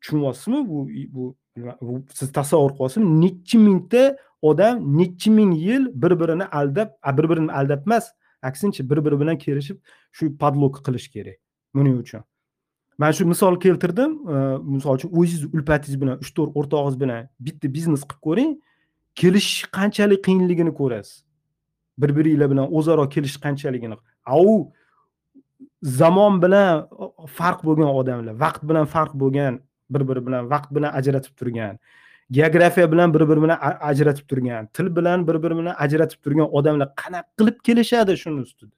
Tushunyapsizmi 0.00 0.60
bu 0.70 0.78
bu 1.12 2.04
siz 2.18 2.32
tasavvur 2.32 2.72
qilyapsizmi 2.76 3.20
nechi 3.22 3.58
mingta 3.66 4.02
odam 4.42 4.74
nechi 4.98 5.30
ming 5.38 5.52
yil 5.66 5.84
bir 6.02 6.12
birini 6.20 6.44
aldab 6.44 6.88
bir 7.18 7.26
birini 7.30 7.52
aldab 7.52 7.80
emas 7.86 8.04
aksincha 8.42 8.90
bir 8.90 9.04
biri 9.04 9.20
bilan 9.20 9.38
kelishib 9.38 9.78
shu 10.16 10.24
poдлог 10.42 10.74
qilish 10.86 11.08
kerak. 11.14 11.38
Buning 11.74 11.96
uchun. 12.02 12.22
Man 12.98 13.12
shu 13.12 13.26
misol 13.26 13.60
keltirdim 13.60 14.10
e, 14.34 14.36
misol 14.76 14.98
uchun 14.98 15.10
o'zingiz 15.18 15.44
ulpatingiz 15.54 16.00
bilan 16.02 16.16
uch 16.22 16.32
to'rt 16.36 16.56
o'rtog'ingiz 16.58 17.00
bilan 17.02 17.28
bitta 17.46 17.66
biznes 17.76 18.02
qilib 18.10 18.20
ko'ring 18.26 18.50
kelishish 19.20 19.62
qanchalik 19.76 20.20
qiyinligini 20.26 20.72
ko'rasiz. 20.80 21.24
Bir 22.00 22.10
biringlar 22.16 22.50
bilan 22.52 22.66
o'zaro 22.78 23.08
kelishish 23.14 23.40
qanchaligini. 23.46 23.96
U 24.50 24.72
zamon 25.82 26.42
bilan 26.42 26.88
farq 27.38 27.64
bo'lgan 27.68 27.90
odamlar 28.00 28.34
vaqt 28.44 28.62
bilan 28.68 28.86
farq 28.94 29.12
bo'lgan 29.22 29.60
bir 29.90 30.08
biri 30.08 30.26
bilan 30.26 30.50
vaqt 30.50 30.70
bilan 30.76 30.90
ajratib 31.00 31.34
turgan 31.40 31.78
geografiya 32.30 32.92
bilan 32.92 33.14
bir 33.14 33.28
biri 33.28 33.42
bilan 33.42 33.58
ajratib 33.90 34.26
turgan 34.30 34.66
til 34.66 34.96
bilan 34.96 35.28
bir 35.28 35.42
biri 35.42 35.56
bilan 35.58 35.74
ajratib 35.78 36.18
turgan 36.24 36.48
odamlar 36.58 36.88
qanaqa 37.02 37.30
qilib 37.38 37.56
kelishadi 37.66 38.16
shuni 38.22 38.40
ustida? 38.46 38.74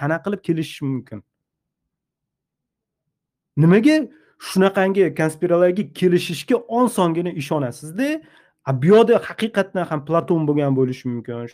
Qanaqa 0.00 0.24
qilib 0.24 0.42
kelishishi 0.48 0.84
mumkin? 0.84 1.22
Nimaga 3.62 3.96
shunaqangi 4.48 5.14
konspirologik 5.20 5.88
kelishishga 5.98 6.56
osongina 6.80 7.30
ishonasizda? 7.40 8.08
Bu 8.80 8.86
yoqda 8.92 9.14
haqiqatdan 9.28 9.84
ham 9.90 10.00
platon 10.08 10.42
bo'lgan 10.48 10.72
bo'lishi 10.78 11.04
mumkin 11.12 11.46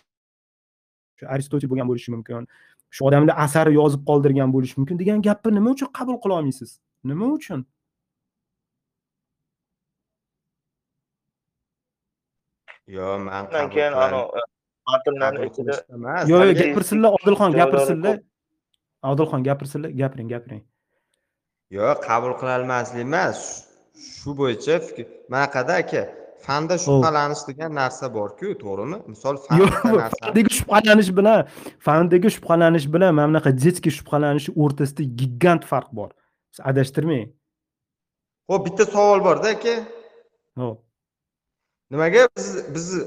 shu 1.18 1.24
aristotel 1.34 1.68
bo'lgan 1.70 1.86
bo'lishi 1.90 2.10
mumkin 2.14 2.42
shu 2.94 3.00
odamlar 3.08 3.34
asar 3.44 3.66
yozib 3.80 4.02
qoldirgan 4.08 4.50
bo'lishi 4.54 4.76
mumkin 4.80 4.96
degan 5.02 5.22
gapni 5.28 5.54
nima 5.58 5.68
uchun 5.76 5.88
qabul 5.98 6.16
qila 6.22 6.34
olmaysiz? 6.40 6.70
Nima 7.10 7.26
uchun? 7.38 7.60
Yo'q 12.96 13.18
man 13.28 13.44
keyin 13.74 13.92
yo'q 16.30 16.42
yo'q 16.42 16.54
gapirsinlar 16.60 17.10
odilxon 17.18 17.50
gapirsinlar. 17.60 18.16
odilxon 19.12 19.42
gapirsinlar 19.48 19.90
gapiring 20.00 20.28
gapiring 20.34 20.62
yo'q 21.76 21.96
qabul 22.08 22.32
qilolmaslik 22.40 23.00
emas 23.08 23.38
shu 24.16 24.30
bo'yicha 24.40 24.76
fikr 24.86 25.04
bunaqada 25.30 25.74
aka 25.82 26.02
fanda 26.46 26.74
shubhalanish 26.84 27.42
degan 27.48 27.70
narsa 27.80 28.06
borku 28.18 28.48
to'g'rimi? 28.64 28.98
Misol 29.12 29.36
fandagi 29.46 30.50
shubhalanish 30.58 31.10
bilan 31.18 31.38
fandagi 31.86 32.28
shubhalanish 32.36 32.86
bilan 32.94 33.10
mana 33.18 33.28
bunaqa 33.32 33.50
детский 33.64 33.92
shubhalanish 33.98 34.48
o'rtasida 34.62 35.02
gigant 35.20 35.62
farq 35.70 35.90
bor. 35.98 36.10
Siz 36.54 36.60
adashtirmang. 36.70 37.28
Ho'p 38.50 38.62
bitta 38.66 38.84
savol 38.94 39.20
borda 39.28 39.48
aka. 39.56 39.74
Ho'p 40.62 40.78
nimaga 41.92 42.28
biz 42.36 42.48
bizni 42.74 43.00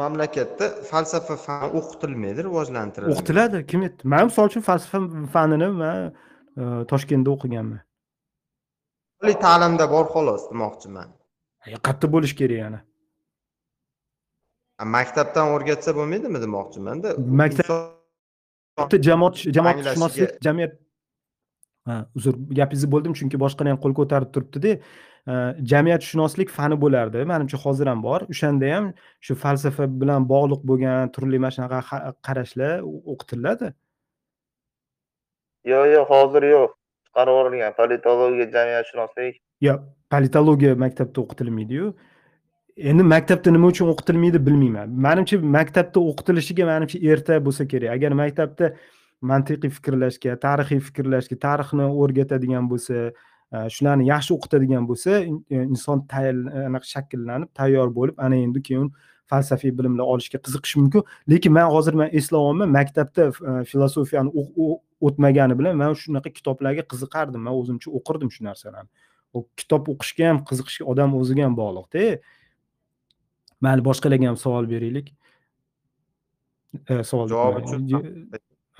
mamlakatda 0.00 0.66
falsafa 0.90 1.36
fani 1.46 1.70
o'qitilmaydi 1.78 2.40
rivojlantirilmaydi? 2.48 3.18
O'qitiladi 3.18 3.62
kim 3.70 3.86
aytdi 3.86 4.10
man 4.14 4.28
misol 4.30 4.50
uchun 4.50 4.66
falsafa 4.70 4.98
fanini 5.34 5.68
man 5.82 5.96
e, 6.60 6.64
toshkentda 6.92 7.32
o'qiganman 7.36 7.80
oliy 9.22 9.36
ta'limda 9.46 9.84
bor 9.94 10.06
xolos 10.14 10.42
demoqchiman. 10.50 11.08
Qayerda 11.86 12.06
bo'lishi 12.14 12.36
kerak 12.40 12.58
yana. 12.64 12.80
Maktabdan 14.96 15.46
o'rgatsa 15.54 15.90
bo'lmaydimi 15.98 16.38
demoqchimanda 16.44 17.08
maktabda 17.42 18.96
jamoat 19.08 19.34
jamoatshunoslik 19.56 20.30
jamiyat 20.46 20.72
ha 21.88 21.96
uzr 22.16 22.34
gapingizni 22.58 22.88
bo'ldim 22.94 23.12
chunki 23.18 23.36
boshqani 23.44 23.72
ham 23.72 23.80
qo'l 23.84 23.94
ko'tarib 24.00 24.30
turibdida 24.34 24.72
jamiyatshunoslik 25.72 26.48
fani 26.56 26.76
bo'lardi. 26.84 27.24
Manimcha 27.32 27.58
hozir 27.64 27.86
ham 27.92 28.00
bor. 28.08 28.20
O'shanda 28.32 28.72
ham 28.74 28.84
shu 29.26 29.34
falsafa 29.44 29.84
bilan 30.00 30.28
bog'liq 30.32 30.62
bo'lgan 30.70 31.12
turli 31.14 31.38
mana 31.44 31.52
shunaqa 31.56 31.78
qarashlar 32.26 32.74
o'qitiladi. 33.12 33.72
Yo'q 35.72 35.86
yo'q 35.96 36.06
hozir 36.14 36.42
yo'q 36.54 36.70
chiqarib 37.10 37.34
yuborilgan 37.36 37.76
politologiya 37.80 38.46
jamiyatshunoslik 38.56 39.42
yo'q 39.68 39.82
politologiya 40.14 40.78
maktabda 40.84 41.26
o'qitilmaydiyu 41.26 41.92
endi 42.80 43.02
maktabda 43.02 43.50
nima 43.52 43.68
uchun 43.72 43.90
o'qitilmaydi 43.92 44.40
bilmayman. 44.46 44.94
Manimcha 45.06 45.38
maktabda 45.56 46.00
o'qitilishiga 46.10 46.64
manimcha 46.72 46.98
erta 47.12 47.38
bo'lsa 47.46 47.66
kerak. 47.72 47.92
Agar 47.96 48.16
maktabda 48.22 48.72
mantiqiy 49.32 49.72
fikrlashga 49.76 50.36
tarixiy 50.44 50.80
fikrlashga 50.88 51.36
tarixni 51.46 51.86
o'rgatadigan 52.02 52.68
bo'lsa 52.72 52.96
e, 53.10 53.58
shularni 53.74 54.08
yaxshi 54.08 54.34
o'qitadigan 54.36 54.88
bo'lsa 54.90 55.20
e, 55.20 55.62
inson 55.74 56.06
anaqa 56.08 56.86
shakllanib 56.94 57.50
tayyor 57.60 57.88
bo'lib 57.98 58.16
ana 58.26 58.36
endi 58.46 58.62
keyin 58.68 58.88
falsafiy 59.30 59.72
bilimlar 59.78 60.04
olishga 60.14 60.38
qiziqishi 60.46 60.80
mumkin. 60.80 61.02
Lekin 61.28 61.52
man 61.52 61.68
hozir 61.74 61.94
man 62.00 62.08
eslayapman 62.20 62.72
maktabda 62.78 63.28
e, 63.28 63.64
filosofiyani 63.64 64.30
o'tmagani 65.06 65.54
bilan 65.58 65.74
man 65.82 65.94
shunaqa 66.02 66.30
kitoblarga 66.38 66.84
qiziqardim. 66.92 67.40
Man 67.46 67.54
o'zimcha 67.60 67.88
o'qirdim 67.98 68.30
shu 68.34 68.44
narsalarni 68.48 68.90
kitob 69.60 69.88
o'qishga 69.92 70.28
ham 70.30 70.38
qiziqishga 70.48 70.84
odam 70.92 71.14
o'ziga 71.20 71.46
ham 71.46 71.54
bog'liqda. 71.62 72.04
Mayli 73.64 73.82
boshqalarga 73.88 74.26
ham 74.30 74.38
savol 74.44 74.66
beraylik. 74.72 75.12
Savol 77.10 77.28
javob 77.32 77.62
uchun 77.62 77.82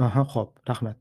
aha 0.06 0.24
ho'p 0.34 0.50
rahmat. 0.70 0.98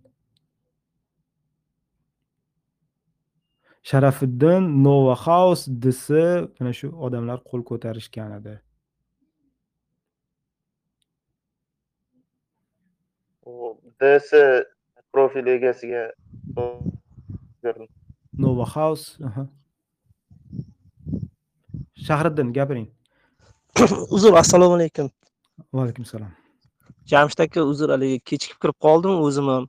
Sharafiddin 3.90 4.64
nova 4.86 5.16
house 5.26 5.64
desi 5.86 6.26
mana 6.60 6.74
shu 6.80 6.88
odamlar 7.06 7.40
qo'l 7.50 7.62
ko'tarishgan 7.70 8.36
edi. 8.40 8.56
Ds 14.00 14.30
profil 15.20 15.48
egasiga 15.56 16.04
nova 18.46 18.66
house 18.66 19.06
shahriddin 22.08 22.54
gapiring. 22.58 22.88
Uzr 24.16 24.34
assalomu 24.44 24.80
alaykum. 24.80 25.10
Va 25.74 25.84
alaykum 25.84 26.08
assalom 26.08 26.32
jamshid 27.12 27.44
aka 27.46 27.66
uzr 27.72 27.94
haligi 27.96 28.20
kechikib 28.32 28.60
kirib 28.64 28.78
qoldim 28.86 29.20
o'zim 29.28 29.52
ham. 29.54 29.68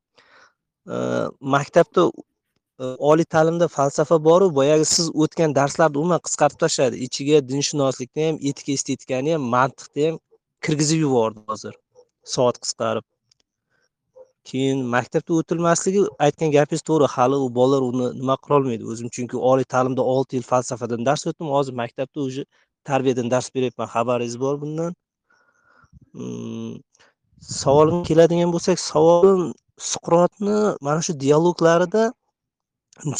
Maktabda 1.54 2.06
e, 2.06 2.84
oliy 3.10 3.28
ta'limda 3.34 3.68
falsafa 3.76 4.18
boru 4.28 4.50
boyagi 4.58 4.86
siz 4.94 5.10
o'tgan 5.24 5.54
darslarni 5.58 6.02
umuman 6.02 6.22
qisqartib 6.26 6.62
tashladi. 6.64 7.02
Ichiga 7.06 7.42
dinshunoslikni 7.52 8.28
ham 8.28 8.42
etika 8.52 8.76
estetikani 8.78 9.36
ham 9.36 9.48
mantiqni 9.56 10.06
ham 10.08 10.20
kirgizib 10.68 11.06
yubordi 11.06 11.44
hozir. 11.52 11.74
Soat 12.34 12.62
qisqarib 12.64 13.06
keyin 14.44 14.84
maktabda 14.94 15.32
o'tilmasligi 15.40 16.02
aytgan 16.26 16.50
gapingiz 16.56 16.82
to'g'ri. 16.88 17.06
Hali 17.14 17.36
u 17.46 17.48
bolalar 17.58 17.82
uni 17.90 18.06
nima 18.20 18.36
qilolmaydi 18.44 18.84
o'zim. 18.92 19.08
Chunki 19.16 19.36
oliy 19.50 19.66
ta'limda 19.74 20.02
olti 20.14 20.36
yil 20.38 20.46
falsafadan 20.52 21.06
dars 21.08 21.26
o'tdim. 21.30 21.48
Hozir 21.56 21.74
maktabda 21.82 22.20
уже 22.28 22.44
tarbiyadan 22.84 23.30
dars 23.30 23.48
beryapman. 23.54 23.88
Xabaringiz 23.94 24.36
bor 24.44 24.60
bundan. 24.62 24.94
Hmm, 26.14 26.74
savolimga 27.40 28.04
keladigan 28.10 28.50
bo'lsak 28.54 28.78
savolim 28.90 29.42
suqrotni 29.90 30.58
mana 30.86 31.00
shu 31.06 31.12
dialoglarida 31.24 32.04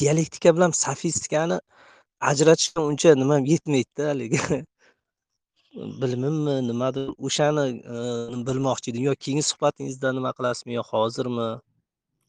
dialektika 0.01 0.57
bilan 0.57 0.71
sofistikani 0.85 1.61
ajratishga 2.31 2.81
uncha 2.91 3.15
nimam 3.23 3.45
yetmaydida 3.53 4.09
haligi. 4.11 4.41
bilimimmi 5.75 6.55
nimadir 6.69 7.11
o'shani 7.19 7.67
e, 7.95 7.97
bilmoqchi 8.47 8.91
edim 8.93 9.03
yo 9.09 9.15
keyingi 9.25 9.45
suhbatingizda 9.51 10.13
nima 10.13 10.33
qilasizmi 10.39 10.75
yo 10.79 10.83
hozirmi? 10.93 11.49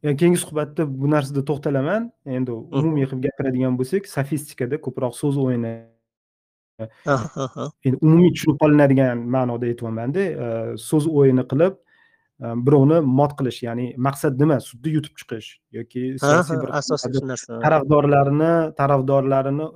Keyingi 0.01 0.39
suhbatda 0.43 0.88
bu 1.01 1.11
narsada 1.11 1.45
to'xtalaman. 1.49 2.11
Endi 2.26 2.51
umumiy 2.51 3.05
qilib 3.09 3.23
gapiradigan 3.27 3.77
bo'lsak 3.80 4.09
sofistikada 4.15 4.81
ko'proq 4.85 5.13
so'z 5.22 5.38
o'yini 5.45 5.73
endi 6.81 7.97
umumiy 8.01 8.31
tushunib 8.35 8.57
qolinadigan 8.63 9.23
ma'noda 9.35 9.69
aytyapmanda 9.72 10.23
so'z 10.89 11.09
o'yini 11.22 11.45
qilib 11.51 11.77
birovni 12.65 12.97
mot 13.19 13.35
qilish 13.39 13.59
ya'ni 13.68 13.91
maqsad 14.07 14.39
nima? 14.41 14.57
Sudda 14.69 14.95
yutib 14.95 15.13
chiqish 15.19 15.49
yoki 15.77 16.01
siyosiy 16.23 16.57
bir 16.63 16.73
asosiy 16.80 17.22
narsa. 17.34 17.59
tarafdorlarini 17.65 18.53
tarafdorlarini 18.80 19.68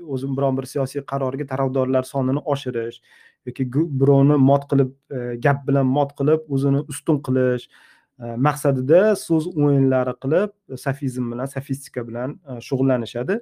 o'zi 0.00 0.30
biron 0.36 0.56
bir 0.58 0.68
siyosiy 0.72 1.04
qarorga 1.12 1.46
tarafdorlar 1.52 2.08
sonini 2.08 2.42
oshirish 2.54 3.00
yoki 3.46 3.66
birovni 3.72 4.36
mot 4.50 4.68
qilib 4.70 4.92
e, 5.10 5.36
gap 5.46 5.66
bilan 5.68 5.86
mot 5.86 6.14
qilib 6.18 6.46
o'zini 6.56 6.84
ustun 6.94 7.18
qilish 7.26 7.66
e, 7.68 8.36
maqsadida 8.46 9.02
so'z 9.24 9.48
o'yinlari 9.52 10.14
qilib 10.24 10.78
sofizm 10.84 11.30
bilan 11.34 11.52
sofistika 11.56 12.06
bilan 12.08 12.38
e, 12.48 12.60
shug'ullanishadi. 12.68 13.40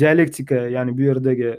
Dialektika 0.00 0.62
ya'ni 0.72 0.94
bu 0.98 1.04
yerdagi 1.10 1.50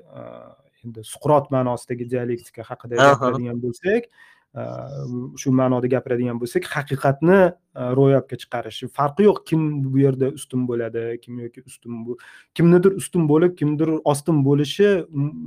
endi 0.84 1.04
suqrot 1.12 1.52
ma'nosidagi 1.54 2.08
dialektika 2.14 2.66
haqida 2.70 2.98
gapiradigan 3.02 3.60
bo'lsak 3.62 4.10
shu 4.56 5.52
ma'noda 5.52 5.88
gapiradigan 5.88 6.40
bo'lsak 6.42 6.66
haqiqatni 6.72 7.38
e, 7.52 7.82
ro'yobga 8.00 8.38
chiqarish. 8.42 8.80
Farqi 8.98 9.28
yo'q 9.28 9.44
kim 9.50 9.62
bu 9.84 10.00
yerda 10.00 10.32
ustun 10.40 10.68
bo'ladi 10.70 11.04
kim 11.22 11.40
yoki 11.40 11.64
ustun 11.66 12.06
bu 12.06 12.18
kimnidir 12.56 12.92
ustun 13.02 13.28
bo'lib 13.30 13.56
kimnidir 13.60 13.90
ostin 14.04 14.44
bo'lishi 14.48 14.90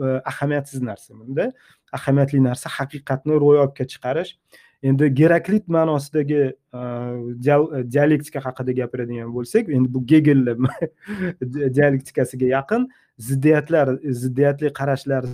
e, 0.07 0.09
ahamiyatsiz 0.31 0.83
narsa 0.83 1.15
bunda. 1.19 1.53
Ahamiyatli 1.93 2.43
narsa 2.49 2.71
haqiqatni 2.79 3.41
ro'yobga 3.45 3.85
chiqarish. 3.93 4.37
Endi 4.83 5.09
geraklit 5.15 5.69
ma'nosidagi 5.69 6.43
e, 6.79 6.81
dialektika 7.97 8.45
haqida 8.47 8.73
gapiradigan 8.81 9.33
bo'lsak 9.35 9.69
endi 9.77 9.95
bu 9.95 10.07
gegelni 10.13 10.55
dialektikasiga 11.79 12.47
yaqin 12.57 12.87
ziddiyatlar 13.19 13.97
ziddiyatli 14.23 14.73
qarashlar 14.79 15.27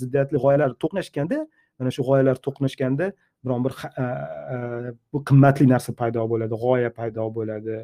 ziddiyatli 0.00 0.38
g'oyalar 0.44 0.70
to'qnashganda 0.82 1.42
mana 1.82 1.90
shu 1.96 2.06
g'oyalar 2.08 2.38
to'qnashganda 2.46 3.10
biron 3.44 3.64
bir 3.66 3.74
bu 5.12 5.24
qimmatli 5.30 5.66
narsa 5.74 5.94
paydo 6.02 6.24
bo'ladi 6.32 6.62
g'oya 6.64 6.90
paydo 7.00 7.26
bo'ladi 7.38 7.82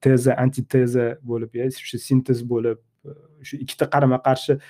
teza 0.00 0.34
antiteza 0.38 1.18
bo'lib 1.22 1.58
shu 1.76 1.98
sintez 1.98 2.40
bo'lib 2.48 2.78
e, 3.04 3.10
shu 3.44 3.58
ikkita 3.64 3.88
qarama 3.94 4.18
qarshi 4.26 4.56
e, 4.56 4.60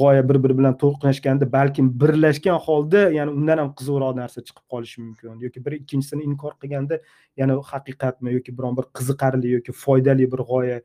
g'oya 0.00 0.22
bir 0.28 0.38
biri 0.44 0.58
bilan 0.58 0.76
to'qnashganda 0.82 1.48
balkim 1.52 1.88
birlashgan 2.02 2.58
holda 2.66 3.06
ya'ni 3.18 3.32
undan 3.38 3.62
ham 3.62 3.72
qiziqroq 3.78 4.12
narsa 4.20 4.44
chiqib 4.48 4.66
qolishi 4.72 5.00
mumkin 5.06 5.40
yoki 5.46 5.64
bir 5.64 5.78
ikkinchisini 5.80 6.28
inkor 6.30 6.52
qilganda 6.62 7.00
yana 7.36 7.56
haqiqatmi 7.72 8.36
yoki 8.36 8.56
biron 8.58 8.76
bir 8.78 8.86
qiziqarli 8.98 9.56
yoki 9.56 9.72
foydali 9.84 10.30
bir 10.32 10.44
g'oya 10.50 10.78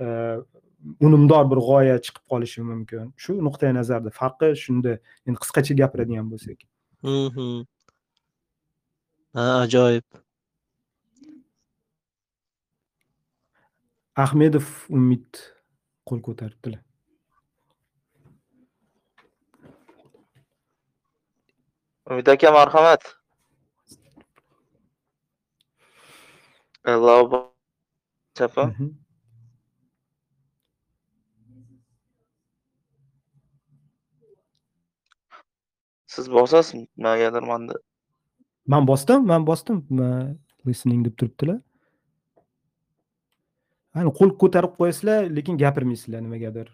e, 0.00 0.06
unumdor 1.06 1.44
bir 1.50 1.58
g'oya 1.68 1.96
chiqib 2.06 2.24
qolishi 2.32 2.60
mumkin. 2.70 3.12
Shu 3.22 3.32
nuqtai 3.48 3.72
nazarda. 3.78 4.10
Farqi 4.20 4.48
shunda. 4.64 4.92
Endi 5.26 5.38
qisqacha 5.44 5.74
gapiradigan 5.80 6.26
bo'lsak. 6.32 6.58
Ha 9.36 9.44
ajoyib. 9.64 10.06
Ahmedov 14.24 14.66
umid 14.98 15.28
qo'l 16.08 16.20
ko'taribdilar. 16.26 16.82
Umid 22.10 22.26
aka 22.34 22.48
marhamat. 22.58 23.02
Chapa 28.36 28.64
siz 36.16 36.30
bosasiz 36.32 36.86
nimagadir 36.96 37.46
manda. 37.52 37.78
Man 38.66 38.88
bosdim 38.90 39.26
man 39.32 39.46
bosdim. 39.46 39.82
Listening 40.66 41.04
deb 41.06 41.16
turibdilar. 41.20 41.60
Qo'l 44.18 44.32
ko'tarib 44.42 44.74
qo'yasizlar 44.80 45.30
lekin 45.36 45.58
gapirmaysizlar 45.64 46.24
nimagadir. 46.24 46.68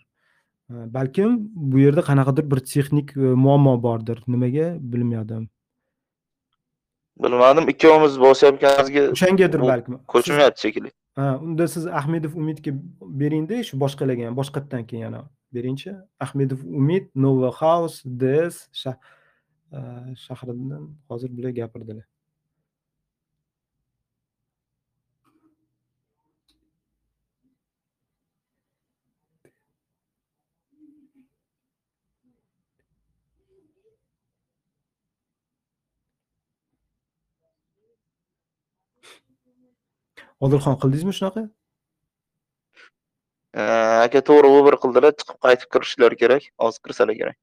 Balkim 0.97 1.35
bu 1.73 1.83
yerda 1.85 2.03
qanaqadir 2.11 2.47
bir 2.53 2.61
texnik 2.73 3.17
e, 3.17 3.35
muammo 3.47 3.75
bordir. 3.83 4.23
Nimaga? 4.35 4.69
Bilmadim 4.93 5.51
bilmadim 7.21 7.69
ikkovimiz 7.69 8.21
bosyapganimizga 8.21 9.03
o'shangadir 9.15 9.61
balkim. 9.61 9.99
ko'chmayapti 10.09 10.61
shekilli. 10.61 10.91
Ha 11.17 11.39
unda 11.43 11.69
siz 11.69 11.87
ahmedov 11.87 12.37
umidga 12.43 12.73
beringda 13.23 13.63
shu 13.69 13.81
boshqalarga 13.85 14.27
ham 14.27 14.37
boshqatdan 14.41 14.87
keyin 14.89 15.03
yana 15.07 15.21
beringchi 15.55 15.95
ahmedov 16.27 16.61
umid 16.81 17.11
nova 17.15 17.51
house 17.63 17.99
ds 18.05 18.57
shahridan 20.25 20.89
hozir 21.11 21.31
bular 21.37 21.53
gapirdilar 21.61 22.07
odilxon 40.47 40.79
qildingizmi 40.83 41.15
shunaqa? 41.19 41.43
Э, 43.55 43.65
aka 44.07 44.23
to'g'ri 44.29 44.51
uber 44.59 44.77
qildilar 44.85 45.15
chiqib 45.21 45.39
qaytib 45.47 45.69
kirishlari 45.77 46.19
kerak 46.23 46.49
hozir 46.65 46.81
kirsalar 46.89 47.17
kerak. 47.21 47.39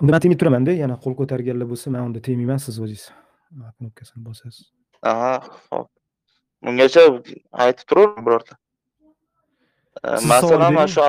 Unda 0.00 0.10
man 0.12 0.20
tegmay 0.22 0.38
turamanda 0.42 0.72
yana 0.82 0.96
qo'l 1.04 1.14
ko'targanlar 1.20 1.66
bo'lsa 1.72 1.86
man 1.94 2.02
unda 2.08 2.20
tegmayman 2.26 2.60
siz 2.66 2.74
o'zingiz 2.84 3.04
knopkasini 3.78 4.20
bosasiz 4.26 4.66
aha 5.02 5.32
hop. 5.70 5.88
Bungacha 6.64 7.02
aytib 7.64 7.86
turaver 7.88 8.20
birorta. 8.26 8.54
Masalan 10.28 10.74
mana 10.74 10.88
shu 10.94 11.00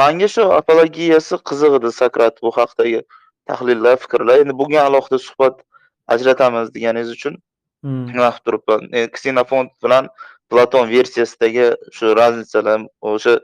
manga 0.00 0.28
shu 0.28 0.42
apologiyasi 0.60 1.38
qiziq 1.48 1.78
edi 1.78 1.92
sokrat 2.00 2.42
bu 2.42 2.50
haqdagi 2.58 3.00
tahlillar 3.48 3.96
fikrlar. 4.02 4.36
Endi 4.44 4.54
bunga 4.58 4.80
alohida 4.88 5.18
suhbat 5.18 5.64
ajratamiz 6.14 6.68
deganingiz 6.74 7.10
uchun 7.16 7.34
nima 7.82 8.28
qilib 8.34 8.44
turibman? 8.46 8.82
Ksenofont 9.16 9.72
bilan 9.84 10.04
platon 10.50 10.84
versiyasidagi 10.96 11.66
shu 11.96 12.14
разницаlar 12.20 12.80
o'sha 13.00 13.34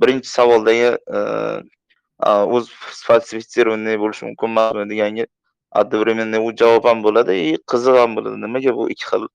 birinchi 0.00 0.28
savoldagi 0.38 0.88
o'z 2.20 2.68
falsifitsированный 3.06 3.96
bo'lishi 3.98 4.24
mumkin 4.28 4.48
emasmi 4.54 4.86
deganga 4.92 5.26
одновременно 5.70 6.38
u 6.46 6.52
javob 6.60 6.84
ham 6.86 7.02
bo'ladi 7.02 7.32
и 7.46 7.58
qiziq 7.70 7.98
ham 8.02 8.14
bo'ladi 8.16 8.36
nimaga 8.44 8.74
bu 8.78 8.88
ikki 8.94 9.06
xil? 9.10 9.26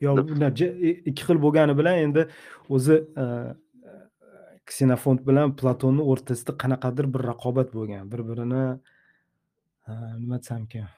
Yo'q 0.00 0.18
ikki 1.10 1.22
xil 1.28 1.38
bo'lgani 1.44 1.76
bilan 1.78 1.96
endi 2.04 2.26
o'zi 2.68 2.96
ksenofont 4.66 5.20
bilan 5.28 5.54
platonni 5.60 6.02
o'rtasida 6.12 6.56
qanaqadir 6.62 7.06
bir 7.14 7.26
raqobat 7.30 7.72
bo'lgan. 7.76 8.04
Bir 8.12 8.20
birini 8.28 8.64
nima 10.22 10.38
desam 10.42 10.64
ekan 10.66 10.88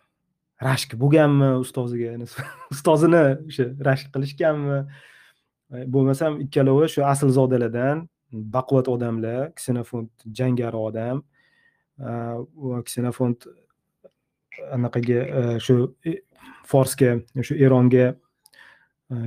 rashk 0.68 0.94
bo'lganmi 1.02 1.50
ustoziga? 1.64 2.14
Ustozini 2.74 3.24
o'sha 3.48 3.66
rashk 3.88 4.14
qilishganmi? 4.14 4.78
Bo'lmasam 5.94 6.40
ikkalovi 6.46 6.88
shu 6.94 7.04
aslzodalardan 7.12 8.06
baquvvat 8.32 8.88
odamlar 8.88 9.52
ksenofont 9.56 10.10
jangari 10.40 10.76
odam 10.76 11.22
ksenofont 12.84 13.46
anaqaga 14.74 15.58
shu 15.64 15.94
e, 16.04 16.18
forsga 16.68 17.18
shu 17.42 17.56
eronga 17.56 18.12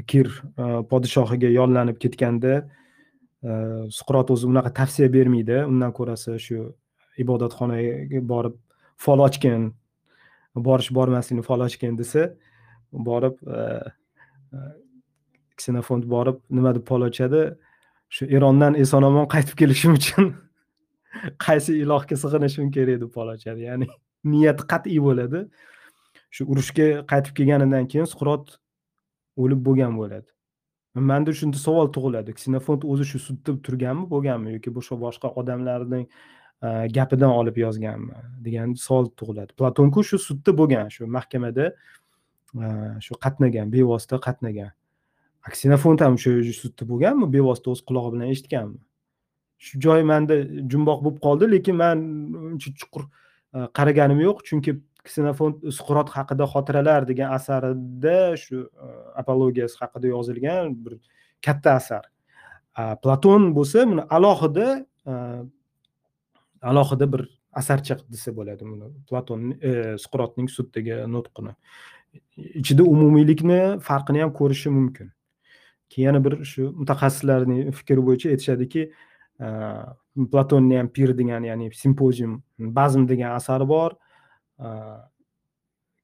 kir 0.08 0.30
podshohiga 0.92 1.50
yollanib 1.50 1.98
ketganda 2.04 2.62
suqrot 3.42 4.30
o'zi 4.34 4.46
unaqa 4.48 4.74
tavsiya 4.80 5.10
bermaydi. 5.14 5.64
Undan 5.66 5.94
ko'rasi 5.98 6.38
shu 6.40 6.58
ibodatxonaga 7.24 8.22
borib 8.34 8.58
fol 9.02 9.24
ochgin 9.26 9.72
borish 10.56 10.92
bormaslikni 10.94 11.44
fol 11.44 11.66
ochgin 11.66 11.98
desa 11.98 12.28
borib 12.92 13.40
ksenofont 15.58 16.06
borib 16.14 16.42
nima 16.50 16.76
deb 16.78 16.86
fol 16.88 17.08
ochadi? 17.10 17.44
Shu 18.16 18.28
erondan 18.38 18.74
eson 18.84 19.04
omon 19.10 19.28
qaytib 19.34 19.56
kelishim 19.62 19.98
uchun 20.00 20.32
qaysi 21.46 21.78
ilohga 21.84 22.16
sig'inishim 22.24 22.72
kerak 22.76 23.02
deb 23.04 23.12
fol 23.16 23.32
ochadi 23.36 23.68
ya'ni 23.70 23.88
niyati 24.24 24.68
qat'iy 24.72 25.00
bo'ladi. 25.08 25.46
Shu 26.36 26.46
urushga 26.52 26.88
qaytib 27.12 27.34
kelganidan 27.38 27.88
keyin 27.92 28.08
suqrot 28.12 28.58
o'lib 29.44 29.64
bo'lgan 29.68 29.98
bo'ladi. 30.00 30.30
Manda 30.96 31.34
shunda 31.40 31.58
savol 31.58 31.92
tug'iladi. 31.96 32.36
Ksenofont 32.38 32.86
o'zi 32.92 33.08
shu 33.12 33.20
sudda 33.28 33.56
turganmi 33.66 34.06
bo'lganmi 34.14 34.58
yoki 34.58 34.74
boshqa 34.78 34.98
boshqa 35.06 35.32
odamlarning 35.42 36.06
e, 36.08 36.68
gapidan 36.98 37.32
olib 37.40 37.58
yozganmi 37.64 38.18
degan 38.46 38.76
savol 38.86 39.08
tug'iladi. 39.20 39.56
Platonku 39.60 40.04
shu 40.10 40.20
sudda 40.28 40.56
bo'lgan 40.62 40.92
shu 40.96 41.08
mahkamada 41.18 41.72
e, 41.72 42.66
shu 43.06 43.20
qatnagan 43.26 43.72
bevosita 43.76 44.20
qatnagan. 44.28 44.72
Ksenofont 45.50 46.02
ham 46.02 46.18
shu 46.22 46.38
sudda 46.54 46.86
bo'lganmi? 46.86 47.28
Bevosita 47.34 47.72
o'z 47.74 47.82
qulog'i 47.88 48.14
bilan 48.16 48.34
eshitganmi? 48.34 48.78
Shu 49.62 49.80
joy 49.82 50.04
manda 50.06 50.38
jumboq 50.74 51.02
bo'lib 51.06 51.20
qoldi 51.26 51.50
lekin 51.50 51.78
man 51.82 52.00
uncha 52.52 52.72
chuqur 52.82 53.04
e, 53.06 53.68
qaraganim 53.78 54.22
yo'q. 54.22 54.44
Chunki 54.50 54.76
ksenofont 55.08 55.66
suqrot 55.78 56.14
haqida 56.14 56.46
xotiralar 56.54 57.08
degan 57.10 57.34
asarida 57.38 58.18
shu 58.44 58.64
e, 58.66 58.90
apologiyasi 59.22 59.82
haqida 59.82 60.14
yozilgan 60.14 60.76
bir 60.86 60.98
katta 61.46 61.78
asar. 61.82 62.06
Platon 63.04 63.52
bo'lsa 63.58 63.86
buni 63.90 64.06
alohida 64.18 64.68
e, 65.06 65.14
alohida 66.74 67.08
bir 67.14 67.26
asarcha 67.62 67.98
desa 68.14 68.36
bo'ladi 68.38 68.66
buni. 68.72 68.92
Platon 69.10 69.50
suqrotning 70.04 70.54
suddagi 70.58 71.02
nutqini. 71.16 71.56
Ichida 72.62 72.84
umumiylikni 72.84 73.62
farqini 73.88 74.22
ham 74.26 74.34
ko'rishi 74.40 74.70
mumkin. 74.78 75.10
Keyin 75.92 76.08
yana 76.08 76.22
bir 76.26 76.34
shu 76.52 76.70
mutaxassislarning 76.82 77.72
fikri 77.80 78.04
bo'yicha 78.08 78.32
aytishadiki 78.34 78.84
e, 79.46 79.48
platonni 80.34 80.78
ham 80.80 80.90
pir 80.96 81.14
degan 81.20 81.44
ya'ni 81.50 81.72
simpozium 81.84 82.34
bazm 82.60 83.08
degan 83.12 83.36
asari 83.40 83.68
bor. 83.74 83.92
E, 84.60 84.68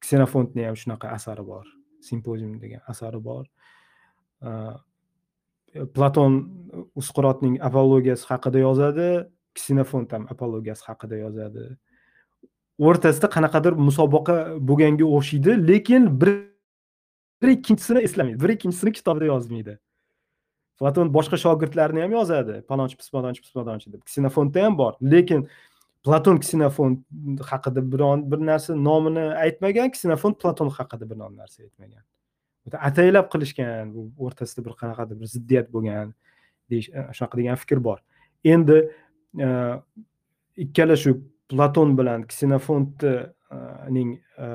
Ksenofontni 0.04 0.68
ham 0.68 0.76
shunaqa 0.82 1.14
asari 1.16 1.46
bor 1.46 1.64
simpozium 2.10 2.60
degan 2.62 2.82
asari 2.92 3.24
bor. 3.24 3.46
E, 4.42 4.50
Platon 5.94 6.36
usqurotning 6.96 7.58
apologiyasi 7.68 8.24
haqida 8.30 8.58
yozadi 8.66 9.08
ksenofont 9.58 10.12
ham 10.12 10.24
apologiyasi 10.32 10.84
haqida 10.88 11.16
yozadi. 11.24 11.64
O'rtasida 12.88 13.28
qanaqadir 13.36 13.76
musobaqa 13.88 14.36
bo'lganga 14.68 15.06
o'xshaydi 15.16 15.58
lekin 15.70 16.08
bir 16.20 16.32
ikkinchisini 17.46 18.02
eslamaydi 18.02 18.44
bir 18.44 18.48
ikkinchisini 18.48 18.92
kitobida 18.92 19.24
yozmaydi. 19.24 19.78
Platon 20.78 21.14
boshqa 21.14 21.36
shogirdlarini 21.36 22.02
ham 22.02 22.12
yozadi. 22.12 22.62
Palonchi 22.68 22.96
pismadonchi 22.96 23.42
pismadonchi 23.42 23.92
deb. 23.92 24.02
Ksenofontda 24.02 24.64
ham 24.64 24.78
bor. 24.78 24.92
Lekin 25.02 25.48
platon 26.04 26.38
ksenofont 26.38 27.00
haqida 27.50 27.82
biron 27.92 28.30
bir 28.30 28.38
narsa 28.46 28.74
nomini 28.76 29.24
aytmagan 29.44 29.90
ksenofont 29.90 30.38
platon 30.42 30.70
haqida 30.70 31.10
biron 31.10 31.36
narsa 31.36 31.62
aytmagan. 31.62 32.04
Ataylab 32.72 33.30
qilishgan 33.32 33.94
bu 33.94 34.10
o'rtasida 34.26 34.64
bir 34.66 34.74
qanaqadir 34.82 35.20
bir 35.20 35.26
ziddiyat 35.34 35.72
bo'lgan 35.72 36.14
deyish 36.70 36.88
e, 36.88 37.08
shunaqa 37.16 37.38
degan 37.40 37.56
fikr 37.56 37.78
bor. 37.84 37.98
Endi 38.44 38.78
e, 39.40 39.48
ikkala 40.64 40.96
shu 40.96 41.14
platon 41.50 41.98
bilan 41.98 42.26
ksenofontning 42.30 44.10
e, 44.38 44.46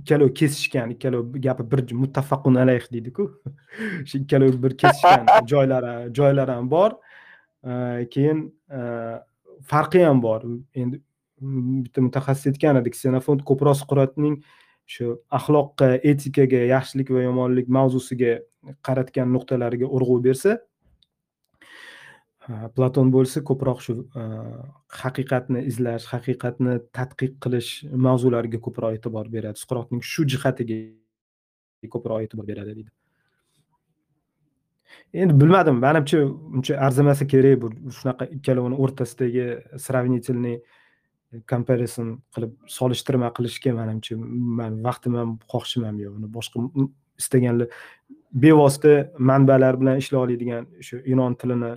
ikkalovi 0.00 0.34
kesishgan 0.34 0.90
ikkalovi 0.94 1.40
gapi 1.40 1.70
bir 1.70 1.92
muttafaqun 1.92 2.54
alayh 2.54 2.86
deydiku. 2.92 3.28
Shu 4.08 4.18
ikkalovi 4.18 4.62
bir 4.62 4.76
kesishgan 4.76 5.46
joylari 5.46 6.14
joylari 6.14 6.50
ham 6.50 6.70
bor. 6.70 6.98
Keyin 8.10 8.44
farqi 9.72 10.04
ham 10.04 10.22
bor. 10.22 10.42
Endi 10.74 11.02
bitta 11.42 12.02
mutaxassis 12.02 12.52
aytgan 12.52 12.78
edi 12.80 12.92
ksenofont 12.94 13.42
ko'proq 13.48 13.78
suqrotning 13.80 14.36
shu 14.94 15.16
axloqqa 15.38 15.88
etikaga 16.10 16.60
yaxshilik 16.70 17.10
va 17.14 17.22
yomonlik 17.24 17.70
mavzusiga 17.76 18.36
qaratgan 18.86 19.32
nuqtalariga 19.36 19.88
urg'u 19.96 20.18
bersa 20.26 20.58
Э, 22.50 22.66
platon 22.74 23.12
bo'lsa 23.14 23.40
ko'proq 23.46 23.82
shu 23.84 23.94
э, 24.18 24.22
haqiqatni 25.00 25.60
izlash 25.70 26.08
haqiqatni 26.10 26.80
tadqiq 26.96 27.36
qilish 27.44 27.68
mavzulariga 28.06 28.58
ko'proq 28.64 28.96
e'tibor 28.96 29.28
beradi. 29.34 29.60
Suqrotning 29.62 30.02
shu 30.12 30.26
jihatiga 30.32 30.78
ko'proq 31.94 32.24
e'tibor 32.24 32.48
beradi 32.48 32.74
deydi. 32.78 32.90
Endi 35.22 35.36
bilmadim 35.42 35.78
manimcha 35.84 36.24
uncha 36.56 36.80
arzimasa 36.86 37.28
kerak 37.32 37.62
bu 37.62 37.70
shunaqa 37.98 38.26
ikkalovini 38.36 38.80
o'rtasidagi 38.82 39.46
сравнительный 39.86 40.56
э, 40.58 41.40
comparison 41.52 42.10
qilib 42.34 42.58
solishtirma 42.78 43.30
qilishga 43.38 43.76
manimcha 43.78 44.18
man 44.58 44.82
vaqtim 44.88 45.14
ham 45.20 45.38
xohishim 45.54 45.86
ham 45.88 46.02
yo'q. 46.04 46.18
Uni 46.18 46.32
boshqa 46.38 46.66
istaganlar 47.22 47.70
bevosita 48.44 48.92
manbalar 49.30 49.80
bilan 49.80 50.02
ishlay 50.02 50.20
oladigan 50.24 50.66
shu 50.86 51.04
yunon 51.12 51.38
tilini 51.40 51.72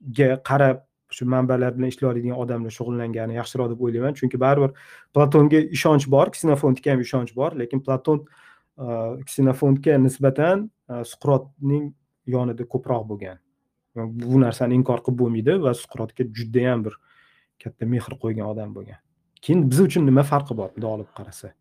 ga 0.00 0.36
qarab 0.50 0.84
shu 1.10 1.24
manbalar 1.24 1.72
bilan 1.76 1.88
ishlay 1.92 2.10
oladigan 2.10 2.36
odamlar 2.42 2.72
shug'ullangani 2.78 3.38
yaxshiroq 3.40 3.70
deb 3.72 3.80
o'ylayman. 3.80 4.14
Chunki 4.20 4.40
baribir 4.40 4.74
platonga 5.14 5.60
ishonch 5.76 6.06
bor 6.14 6.30
ksenofontga 6.34 6.92
ham 6.92 7.00
ishonch 7.06 7.34
bor 7.34 7.56
lekin 7.62 7.80
platon 7.86 8.24
ksenofontga 9.28 9.96
nisbatan 10.04 10.68
suqrotning 11.12 11.92
yonida 12.26 12.64
ko'proq 12.74 13.04
bo'lgan. 13.10 13.38
Bu 13.96 14.40
narsani 14.44 14.76
inkor 14.78 15.02
qilib 15.04 15.18
bo'lmaydi 15.22 15.58
va 15.64 15.72
suqrotga 15.82 16.28
judayam 16.38 16.84
bir 16.86 16.94
katta 17.62 17.86
mehr 17.86 18.14
qo'ygan 18.22 18.46
odam 18.52 18.74
bo'lgan. 18.76 19.00
Keyin 19.42 19.64
biz 19.70 19.80
uchun 19.80 20.06
nima 20.06 20.22
farqi 20.22 20.54
bor? 20.60 20.70
Bundoq 20.76 20.92
olib 20.98 21.10
qarasa. 21.18 21.52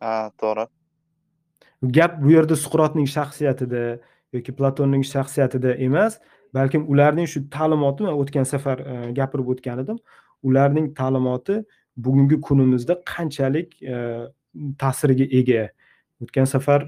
Ha 0.00 0.30
to'g'ri. 0.40 0.68
Gap 1.96 2.18
bu 2.22 2.32
yerda 2.36 2.56
suqrotning 2.64 3.08
shaxsiyatida 3.16 3.82
yoki 4.32 4.52
platonning 4.58 5.04
shaxsiyatida 5.14 5.74
emas 5.86 6.18
balkim 6.54 6.86
ularning 6.92 7.28
shu 7.32 7.42
ta'limoti 7.50 8.06
man 8.06 8.14
o'tgan 8.22 8.46
safar 8.52 8.78
e, 8.78 9.12
gapirib 9.18 9.48
o'tgan 9.54 9.82
edim. 9.84 9.98
Ularning 10.42 10.94
ta'limoti 11.00 11.62
bugungi 11.96 12.40
kunimizda 12.48 13.00
qanchalik 13.12 13.74
ta'sirga 13.80 14.76
ta'siriga 14.82 15.26
ega? 15.40 15.68
O'tgan 16.22 16.46
safar 16.54 16.80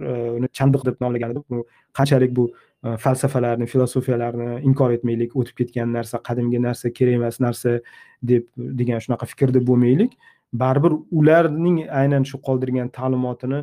e, 0.00 0.10
uni 0.38 0.48
chandiq 0.58 0.86
deb 0.88 1.00
nomlagan 1.04 1.36
edim. 1.36 1.44
Bu 1.50 1.66
qanchalik 1.98 2.36
bu 2.36 2.50
falsafalarni 3.04 3.66
filosofiyalarni 3.68 4.60
inkor 4.68 4.94
etmaylik 4.96 5.34
o'tib 5.36 5.56
ketgan 5.60 5.90
narsa 5.92 6.20
qadimgi 6.28 6.60
narsa 6.66 6.92
kerak 6.98 7.18
emas 7.18 7.40
narsa 7.44 7.74
deb 8.30 8.46
degan 8.80 9.02
shunaqa 9.04 9.28
fikrda 9.32 9.60
bo'lmaylik. 9.70 10.16
Baribir 10.62 10.96
ularning 11.20 11.82
aynan 12.00 12.24
shu 12.30 12.40
qoldirgan 12.46 12.88
ta'limotini 12.96 13.60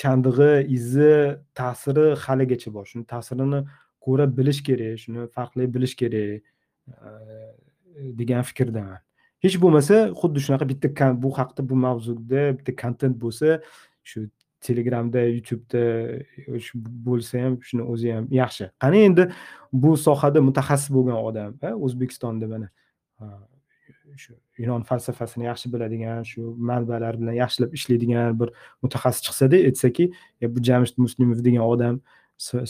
chandig'i 0.00 0.66
izi 0.76 1.36
ta'siri 1.54 2.06
haligacha 2.24 2.70
bor 2.74 2.84
shuni 2.90 3.04
ta'sirini 3.12 3.60
ko'ra 4.04 4.26
bilish 4.38 4.60
kerak 4.68 5.00
shuni 5.02 5.26
farqlay 5.36 5.66
bilish 5.74 5.94
kerak 6.00 6.42
degan 8.20 8.42
fikrdaman 8.48 8.98
hech 9.44 9.56
bo'lmasa 9.62 9.96
xuddi 10.20 10.38
shunaqa 10.46 10.68
bitta 10.72 11.10
bu 11.22 11.30
haqida 11.38 11.62
bu 11.70 11.76
mavzuda 11.86 12.42
bitta 12.58 12.72
kontent 12.82 13.16
bo'lsa 13.24 13.48
shu 14.10 14.28
telegramda 14.66 15.20
youtubeda 15.36 15.82
bo'lsa 17.08 17.42
ham 17.44 17.58
shuni 17.68 17.82
o'zi 17.92 18.14
ham 18.16 18.24
yaxshi 18.40 18.70
qani 18.82 19.02
endi 19.08 19.24
bu 19.82 19.90
sohada 20.06 20.40
mutaxassis 20.48 20.90
bo'lgan 20.96 21.18
odam 21.28 21.50
o'zbekistonda 21.86 22.46
mana 22.52 22.68
shu 24.24 24.34
yunon 24.62 24.82
falsafasini 24.88 25.44
yaxshi 25.50 25.66
biladigan 25.72 26.22
shu 26.30 26.42
manbalar 26.70 27.14
bilan 27.20 27.34
yaxshilab 27.42 27.70
ishlaydigan 27.78 28.38
bir 28.40 28.48
mutaxassis 28.82 29.22
chiqsada 29.26 29.56
aytsaki 29.68 30.04
bu 30.54 30.58
jamshid 30.68 30.96
muslimov 31.04 31.38
degan 31.46 31.64
odam 31.72 32.00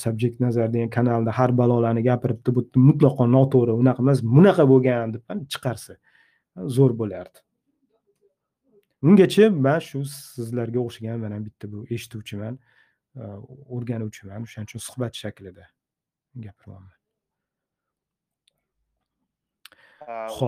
subjekt 0.04 0.40
nazar 0.40 0.68
degan 0.74 0.90
kanalda 0.96 1.30
har 1.38 1.50
balolarni 1.60 2.02
gapiribdi 2.10 2.54
bu 2.56 2.62
mutlaqo 2.88 3.24
noto'g'ri 3.36 3.72
unaqa 3.82 4.00
emas 4.06 4.22
bunaqa 4.36 4.64
bo'lgan 4.72 5.14
deb 5.14 5.22
chiqarsa 5.52 5.92
zo'r 6.76 6.92
bo'lardi. 7.00 7.38
Ungacha 9.06 9.50
man 9.66 9.80
shu 9.88 9.98
sizlarga 10.36 10.78
o'xshagan 10.86 11.18
mana 11.24 11.38
bitta 11.46 11.66
bu 11.72 11.78
eshituvchiman 11.94 12.54
o'rganuvchiman 13.76 14.46
o'shaning 14.46 14.68
uchun 14.70 14.80
suhbat 14.88 15.12
shaklida 15.22 15.64
gapiryapman 16.44 16.95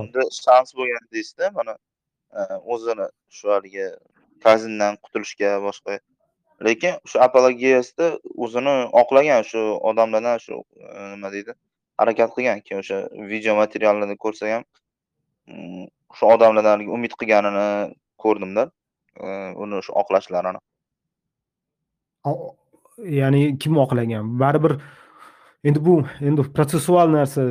unda 0.01 0.23
shans 0.43 0.75
bo'lgan 0.79 1.05
deysizda 1.15 1.51
mana 1.59 1.75
o'zini 2.75 3.07
shu 3.37 3.51
haligi 3.55 3.87
kazindan 4.45 4.99
qutulishga 5.05 5.51
boshqa. 5.67 5.99
Lekin 6.67 6.95
shu 7.11 7.17
apologiyasida 7.27 8.07
o'zini 8.45 8.75
oqlagan 9.03 9.43
shu 9.51 9.61
odamlardan 9.91 10.39
shu 10.45 10.55
nima 11.13 11.29
deydi 11.35 11.53
harakat 12.01 12.31
qilgan 12.37 12.59
keyin 12.67 12.81
o'sha 12.83 12.99
video 13.33 13.55
materiallarni 13.63 14.17
ko'rsak 14.25 14.49
ham 14.55 14.65
shu 16.19 16.25
odamlardan 16.35 16.87
umid 16.97 17.13
qilganini 17.21 17.69
ko'rdimda 18.25 18.65
uni 19.63 19.83
shu 19.87 19.93
oqlashlarini. 20.03 20.61
Ya'ni 23.21 23.43
kim 23.63 23.79
oqlagan? 23.85 24.25
Baribir 24.43 24.73
endi 25.65 25.85
bu 25.85 25.95
endi 26.21 26.43
protsessual 26.57 27.11
narsa 27.13 27.43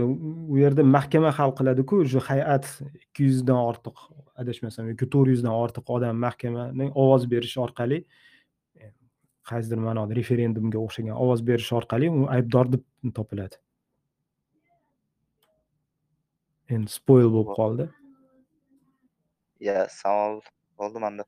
u 0.53 0.57
yerda 0.57 0.84
mahkama 0.84 1.31
hal 1.31 1.51
qiladiku 1.59 1.95
уже 2.05 2.19
hay'at 2.29 2.65
ikki 3.03 3.23
yuzdan 3.29 3.59
ortiq 3.69 3.97
adashmasam 4.41 4.88
yoki 4.91 5.05
to'rt 5.13 5.29
yuzdan 5.34 5.53
ortiq 5.63 5.85
odam 5.95 6.15
mahkamaning 6.25 6.91
ovoz 7.03 7.23
berishi 7.34 7.59
orqali 7.65 7.99
qaysidir 9.49 9.79
ma'noda 9.88 10.15
referendumga 10.19 10.79
o'xshagan 10.85 11.15
ovoz 11.23 11.41
berish 11.49 11.71
orqali 11.79 12.09
u 12.17 12.27
aybdor 12.35 12.71
deb 12.73 12.84
topiladi. 13.17 13.55
Endi 16.75 16.91
spoil 16.91 17.29
bo'lib 17.35 17.51
qoldi. 17.59 17.88
Ya 19.67 19.88
savol 19.99 20.41
bo'ldi 20.79 21.03
manda. 21.05 21.23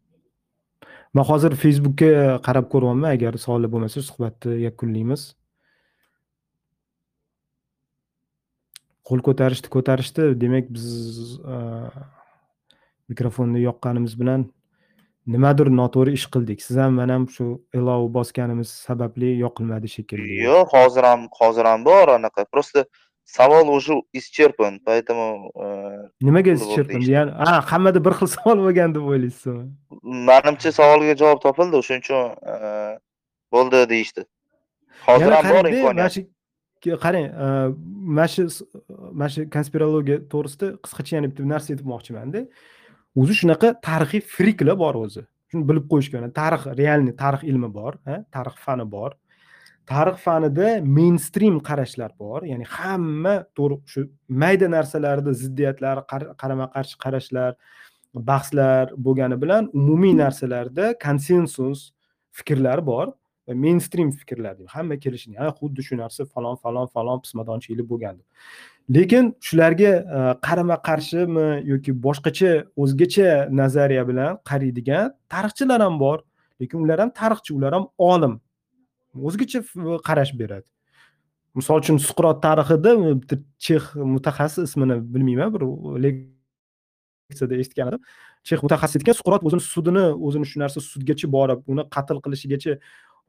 Man 1.16 1.26
hozir 1.32 1.56
facebookka 1.64 2.40
qarab 2.48 2.68
ko'ryapman 2.74 3.10
agar 3.16 3.38
savollar 3.46 3.72
bo'lmasa 3.76 4.04
suhbatni 4.10 4.60
yakunlaymiz 4.68 5.22
qo'l 9.10 9.22
ko'tarishdi 9.28 9.72
ko'tarishdi. 9.76 10.30
Demak 10.44 10.72
biz 10.76 10.88
mikrofonni 13.12 13.66
yoqqanimiz 13.66 14.14
bilan 14.22 14.48
nimadir 15.34 15.70
noto'g'ri 15.82 16.16
ish 16.20 16.28
qildik. 16.34 16.62
Siz 16.68 16.78
ham 16.84 16.98
man 17.02 17.10
ham 17.16 17.28
shu 17.36 17.46
ilov 17.80 18.08
bosganimiz 18.18 18.70
sababli 18.88 19.36
yoqilmadi 19.44 19.88
shekilli. 19.96 20.42
Yo'q 20.48 20.74
hozir 20.78 21.04
ham 21.12 21.28
hozir 21.40 21.66
ham 21.72 21.86
bor 21.86 22.08
anaqa. 22.18 22.46
Просто 22.54 22.86
savol 23.38 23.68
уже 23.70 23.94
исчерпан 24.14 24.80
поэтому 24.86 25.52
nimaga 26.22 26.54
исчерпан? 26.54 27.02
Ya'ni 27.02 27.32
a 27.32 27.62
hammada 27.72 28.00
bir 28.06 28.14
xil 28.20 28.28
savol 28.36 28.58
bo'lgan 28.66 28.96
deb 28.96 29.06
o'ylaysizmi? 29.12 29.66
Manimcha 30.30 30.72
savolga 30.80 31.16
javob 31.22 31.40
topildi 31.46 31.76
o'shaning 31.82 32.04
uchun 32.06 32.22
bo'ldi 33.54 33.80
deyishdi. 33.94 34.22
Hozir 35.08 35.32
ham 35.38 35.46
bor 35.54 35.66
imkoniyat 35.72 36.18
qarang 36.84 37.26
э, 37.28 37.76
mana 38.18 38.28
shu 38.28 38.48
mana 39.12 39.30
shu 39.30 39.50
konspirologiya 39.56 40.18
to'g'risida 40.32 40.68
qisqacha 40.84 41.18
yana 41.18 41.32
bitta 41.32 41.44
narsa 41.54 41.74
aytmoqchimanda 41.76 42.46
o'zi 43.20 43.34
shunaqa 43.42 43.74
tarixiy 43.88 44.22
friklar 44.36 44.78
bor 44.84 44.96
o'zi. 45.04 45.24
Shuni 45.52 45.66
bilib 45.70 45.86
qo'yish 45.92 46.10
kerak 46.14 46.34
tarix 46.42 46.62
realniy 46.82 47.16
tarix 47.24 47.44
ilmi 47.52 47.70
bor 47.74 48.00
tarix 48.36 48.56
fani 48.66 48.86
bor. 48.96 49.12
Tarix 49.90 50.18
fanida 50.26 50.68
mainstream 50.98 51.60
qarashlar 51.70 52.12
bor 52.24 52.42
ya'ni 52.52 52.66
hamma 52.76 53.36
to'g'ri 53.58 53.76
shu 53.94 54.02
mayda 54.30 54.68
narsalarda 54.76 55.32
ziddiyatlar 55.42 56.06
qarama 56.42 56.68
qarshi 56.76 56.96
qarashlar 57.04 57.52
bahslar 58.30 58.94
bo'lgani 59.06 59.38
bilan 59.44 59.70
umumiy 59.80 60.14
narsalarda 60.24 60.94
konsensus 61.06 61.92
fikrlar 62.32 62.86
bor. 62.86 63.08
Mainstream 63.54 64.12
fikrlar 64.12 64.56
hamma 64.68 64.96
kelishini 65.04 65.38
ha 65.38 65.48
xuddi 65.60 65.82
shu 65.88 65.96
narsa 65.96 66.26
falon 66.34 66.56
falon 66.64 66.88
falon 66.88 67.22
pismadonchilik 67.24 67.88
bo'lgan 67.92 68.16
deb. 68.20 68.26
Lekin 68.96 69.36
shularga 69.48 69.92
e, 70.18 70.20
qarama 70.48 70.78
qarshimi 70.88 71.48
yoki 71.72 71.92
boshqacha 72.06 72.52
o'zgacha 72.84 73.30
nazariya 73.62 74.04
bilan 74.10 74.40
qaraydigan 74.50 75.14
tarixchilar 75.34 75.80
ham 75.86 76.00
bor 76.04 76.18
lekin 76.62 76.78
ular 76.86 77.00
ham 77.04 77.12
tarixchi 77.22 77.52
ular 77.58 77.74
ham 77.78 77.86
olim. 78.12 78.34
O'zgacha 79.28 79.60
e, 79.62 79.98
qarash 80.08 80.34
beradi. 80.42 80.68
Misol 81.58 81.82
uchun 81.82 81.98
suqrot 82.08 82.42
tarixida 82.46 82.92
bitta 83.22 83.36
chex 83.66 83.84
mutaxassis 84.16 84.64
ismini 84.70 84.98
bilmayman 85.14 85.54
bir 85.56 85.64
leksiyada 86.06 87.56
eshitgan 87.62 87.88
edim. 87.92 88.02
Chex 88.48 88.60
mutaxassis 88.66 89.02
aytgan 89.02 89.18
suqrot 89.20 89.42
o'zini 89.48 89.64
sudini 89.74 90.06
o'zini 90.28 90.46
shu 90.52 90.58
narsa 90.64 90.80
sudgacha 90.92 91.28
borib 91.38 91.60
uni 91.72 91.84
qatl 91.96 92.18
qilishigacha 92.26 92.78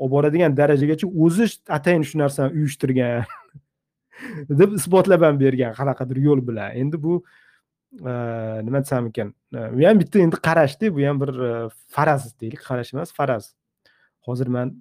olib 0.01 0.13
boradigan 0.15 0.57
darajagacha 0.57 1.07
o'zi 1.25 1.47
atayin 1.77 2.03
shu 2.09 2.19
narsani 2.23 2.57
uyushtirgan. 2.59 3.25
Deb 4.61 4.75
isbotlab 4.79 5.23
ham 5.27 5.39
bergan 5.41 5.77
qanaqadir 5.79 6.19
yo'l 6.27 6.41
bilan. 6.49 6.75
Endi 6.83 7.03
bu 7.03 7.21
e, 8.11 8.13
nima 8.67 8.83
desam 8.85 9.09
ekan 9.11 9.33
e, 9.55 9.61
bu 9.75 9.87
ham 9.89 10.03
bitta 10.03 10.23
endi 10.27 10.37
qarashda 10.49 10.93
bu 10.97 11.07
ham 11.09 11.21
bir 11.23 11.33
e, 11.49 11.53
faraz 11.97 12.29
deylik 12.41 12.63
qarash 12.69 12.95
emas 12.95 13.13
faraz. 13.21 13.55
Hozir 14.27 14.49
man 14.57 14.75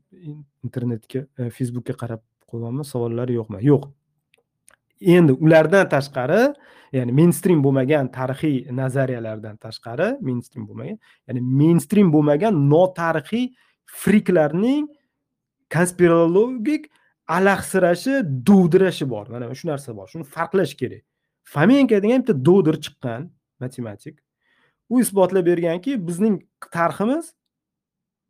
internetga 0.65 1.21
facebookga 1.57 1.95
qarab 2.01 2.21
qo'yyapman 2.51 2.85
savollar 2.93 3.31
yo'qmi? 3.39 3.63
Yo'q. 3.71 3.87
Endi 5.15 5.31
ulardan 5.45 5.87
tashqari 5.95 6.41
ya'ni 6.97 7.11
mainstream 7.19 7.63
bo'lmagan 7.63 8.09
tarixiy 8.17 8.57
nazariyalardan 8.81 9.55
tashqari 9.65 10.09
mainstream 10.27 10.67
bo'lmagan 10.69 10.97
ya'ni 11.27 11.41
mainstream 11.61 12.11
bo'lmagan 12.15 12.63
notarixiy 12.73 13.45
friklarning 14.01 14.87
konspirologik 15.73 16.89
alahsirashi 17.27 18.21
dovdirashi 18.45 19.09
bor. 19.09 19.27
Mana 19.27 19.55
shu 19.55 19.67
narsa 19.67 19.95
bor. 19.97 20.07
Shuni 20.07 20.23
farqlash 20.23 20.73
kerak. 20.81 21.03
Fomenko 21.43 21.97
degan 22.03 22.21
bitta 22.21 22.35
dovdir 22.45 22.75
chiqqan 22.85 23.29
matematik. 23.59 24.15
U 24.89 25.01
isbotlab 25.01 25.45
berganki 25.45 25.91
bizning 26.07 26.41
tariximiz 26.71 27.33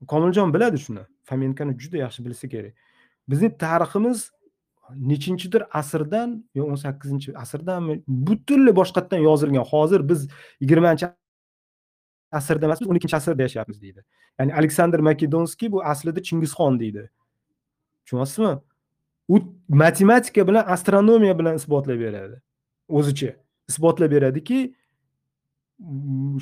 komiljon 0.07 0.53
biladi 0.53 0.77
shuni. 0.85 1.03
Fomenkoni 1.29 1.77
juda 1.79 1.97
yaxshi 2.05 2.25
bilsa 2.25 2.47
kerak. 2.53 2.73
Bizning 3.29 3.53
tariximiz 3.65 4.31
nechinchidir 4.95 5.63
asrdan 5.79 6.43
yo 6.55 6.65
o'n 6.65 6.75
sakkizinchi 6.75 7.33
asrdanmi 7.43 8.01
butunlay 8.07 8.75
boshqatdan 8.75 9.21
yozilgan. 9.29 9.65
Hozir 9.71 10.09
biz 10.09 10.27
yigirmanchi 10.61 11.05
asrda 12.31 12.65
emas 12.65 12.81
biz 12.81 12.87
o'n 12.89 12.99
ikkinchi 12.99 13.15
asrda 13.15 13.41
yashayapmiz 13.47 13.81
deydi. 13.81 14.01
Ya'ni 14.39 14.53
aleksandr 14.53 14.99
makedonskiy 15.09 15.71
bu 15.71 15.83
aslida 15.91 16.23
chingizxon 16.27 16.79
deydi. 16.79 17.09
Tushunyapsizmi 18.09 18.57
u 19.27 19.39
matematika 19.69 20.47
bilan 20.47 20.65
astronomiya 20.67 21.39
bilan 21.39 21.55
isbotlab 21.55 21.99
beradi. 21.99 22.41
O'zicha 22.89 23.33
isbotlab 23.69 24.11
beradiki 24.11 24.59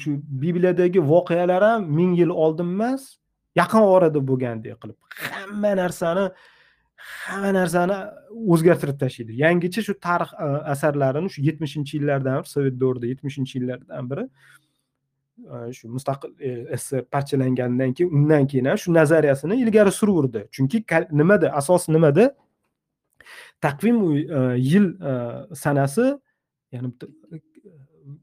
shu 0.02 0.12
bibliyadagi 0.44 1.00
voqealar 1.00 1.64
ham 1.64 1.90
ming 1.98 2.20
yil 2.20 2.30
oldin 2.30 2.70
emas 2.76 3.18
yaqin 3.56 3.84
orada 3.96 4.20
bo'lgandek 4.30 4.78
qilib 4.82 4.98
hamma 5.32 5.72
narsani 5.82 6.24
hamma 7.26 7.52
narsani 7.60 7.98
o'zgartirib 8.54 8.98
tashlaydi. 9.04 9.34
Yangicha 9.44 9.82
shu 9.88 9.94
tarix 10.08 10.32
e, 10.34 10.48
asarlarini 10.74 11.30
shu 11.34 11.42
yetmishinchi 11.48 11.98
yillardan 11.98 12.48
sovet 12.54 12.76
davrida 12.82 13.12
yetmishinchi 13.12 13.60
yillardan 13.60 14.10
biri 14.12 14.26
shu 15.74 15.90
mustaqil 15.90 16.32
e, 16.40 16.78
ssr 16.78 17.06
parchalangandan 17.14 17.94
keyin 17.94 18.12
undan 18.12 18.48
keyin 18.48 18.66
ham 18.66 18.78
shu 18.78 18.94
nazariyasini 18.94 19.62
ilgari 19.64 19.92
suraverdi 19.92 20.48
chunki 20.52 20.84
nimada 21.12 21.54
asos 21.54 21.90
nimada? 21.90 22.36
Taqvim 23.62 23.98
e, 24.18 24.58
yil 24.58 24.86
e, 25.02 25.12
sanasi 25.56 26.06
ya'ni 26.72 26.92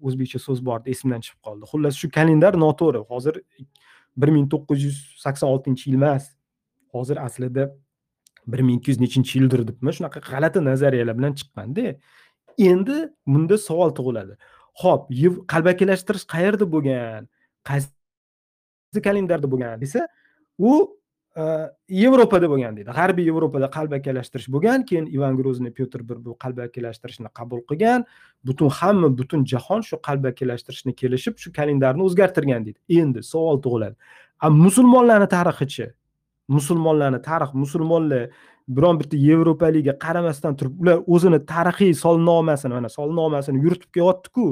o'zbekcha 0.00 0.38
so'z 0.38 0.60
bor 0.66 0.80
edi 0.80 0.90
esimdan 0.94 1.20
chiqib 1.24 1.40
qoldi. 1.46 1.64
Xullas 1.72 1.94
shu 2.00 2.10
kalendar 2.10 2.54
noto'g'ri. 2.64 3.00
Hozir 3.12 3.40
bir 4.16 4.28
ming 4.36 4.46
to'qqiz 4.52 4.84
yuz 4.86 4.98
sakson 5.24 5.48
oltinchi 5.54 5.90
yil 5.90 6.02
emas. 6.02 6.30
Hozir 6.94 7.16
aslida 7.26 7.70
bir 8.46 8.60
ming 8.60 8.78
ikki 8.80 8.90
yuz 8.90 9.00
nechinchi 9.00 9.38
yildir 9.38 9.66
debmi 9.68 9.92
shunaqa 9.96 10.20
g'alati 10.30 10.64
nazariyalar 10.64 11.18
bilan 11.18 11.32
chiqqanda. 11.40 11.96
Endi 12.58 12.96
bunda 13.26 13.58
savol 13.58 13.90
tug'iladi. 13.98 14.38
Ho'p 14.82 15.08
qalbakilashtirish 15.52 16.26
qayerda 16.34 16.66
bo'lgan 16.74 17.28
qaysi 17.68 19.00
kalendarda 19.06 19.50
bo'lgan 19.52 19.80
desa 19.80 20.06
u 20.58 20.72
e, 21.36 21.42
yevropada 22.02 22.50
bo'lgan 22.52 22.76
deydi. 22.76 22.90
G'arbiy 22.98 23.28
yevropada 23.30 23.70
qalbakilashtirish 23.76 24.48
bo'lgan 24.54 24.86
keyin 24.88 25.06
ivan 25.16 25.38
grozniy 25.40 25.72
pyotr 25.78 26.02
bir 26.08 26.18
bu 26.26 26.36
qalbakilashtirishni 26.44 27.30
qabul 27.38 27.64
qilgan 27.70 28.06
butun 28.46 28.70
hamma 28.78 29.08
butun 29.18 29.44
jahon 29.52 29.82
shu 29.88 29.96
qalbakilashtirishni 30.08 30.94
kelishib 31.00 31.34
shu 31.42 31.52
kalendarni 31.58 32.02
o'zgartirgan 32.08 32.66
deydi. 32.66 32.80
Endi 33.00 33.22
savol 33.32 33.62
tug'iladi. 33.66 33.96
A 34.44 34.50
musulmonlarni 34.64 35.28
tarixichi 35.36 35.86
musulmonlarni 36.48 37.20
tarix 37.22 37.54
musulmonlar 37.54 38.28
biron 38.68 38.98
bitta 39.00 39.16
yevropalikka 39.16 39.98
qaramasdan 40.04 40.56
turib 40.56 40.80
ular 40.82 41.00
o'zini 41.06 41.40
tarixiy 41.52 41.92
solnomasini 42.04 42.74
mana 42.74 42.88
solnomasini 42.88 43.62
yuritib 43.64 43.90
kelyaptiku. 43.96 44.46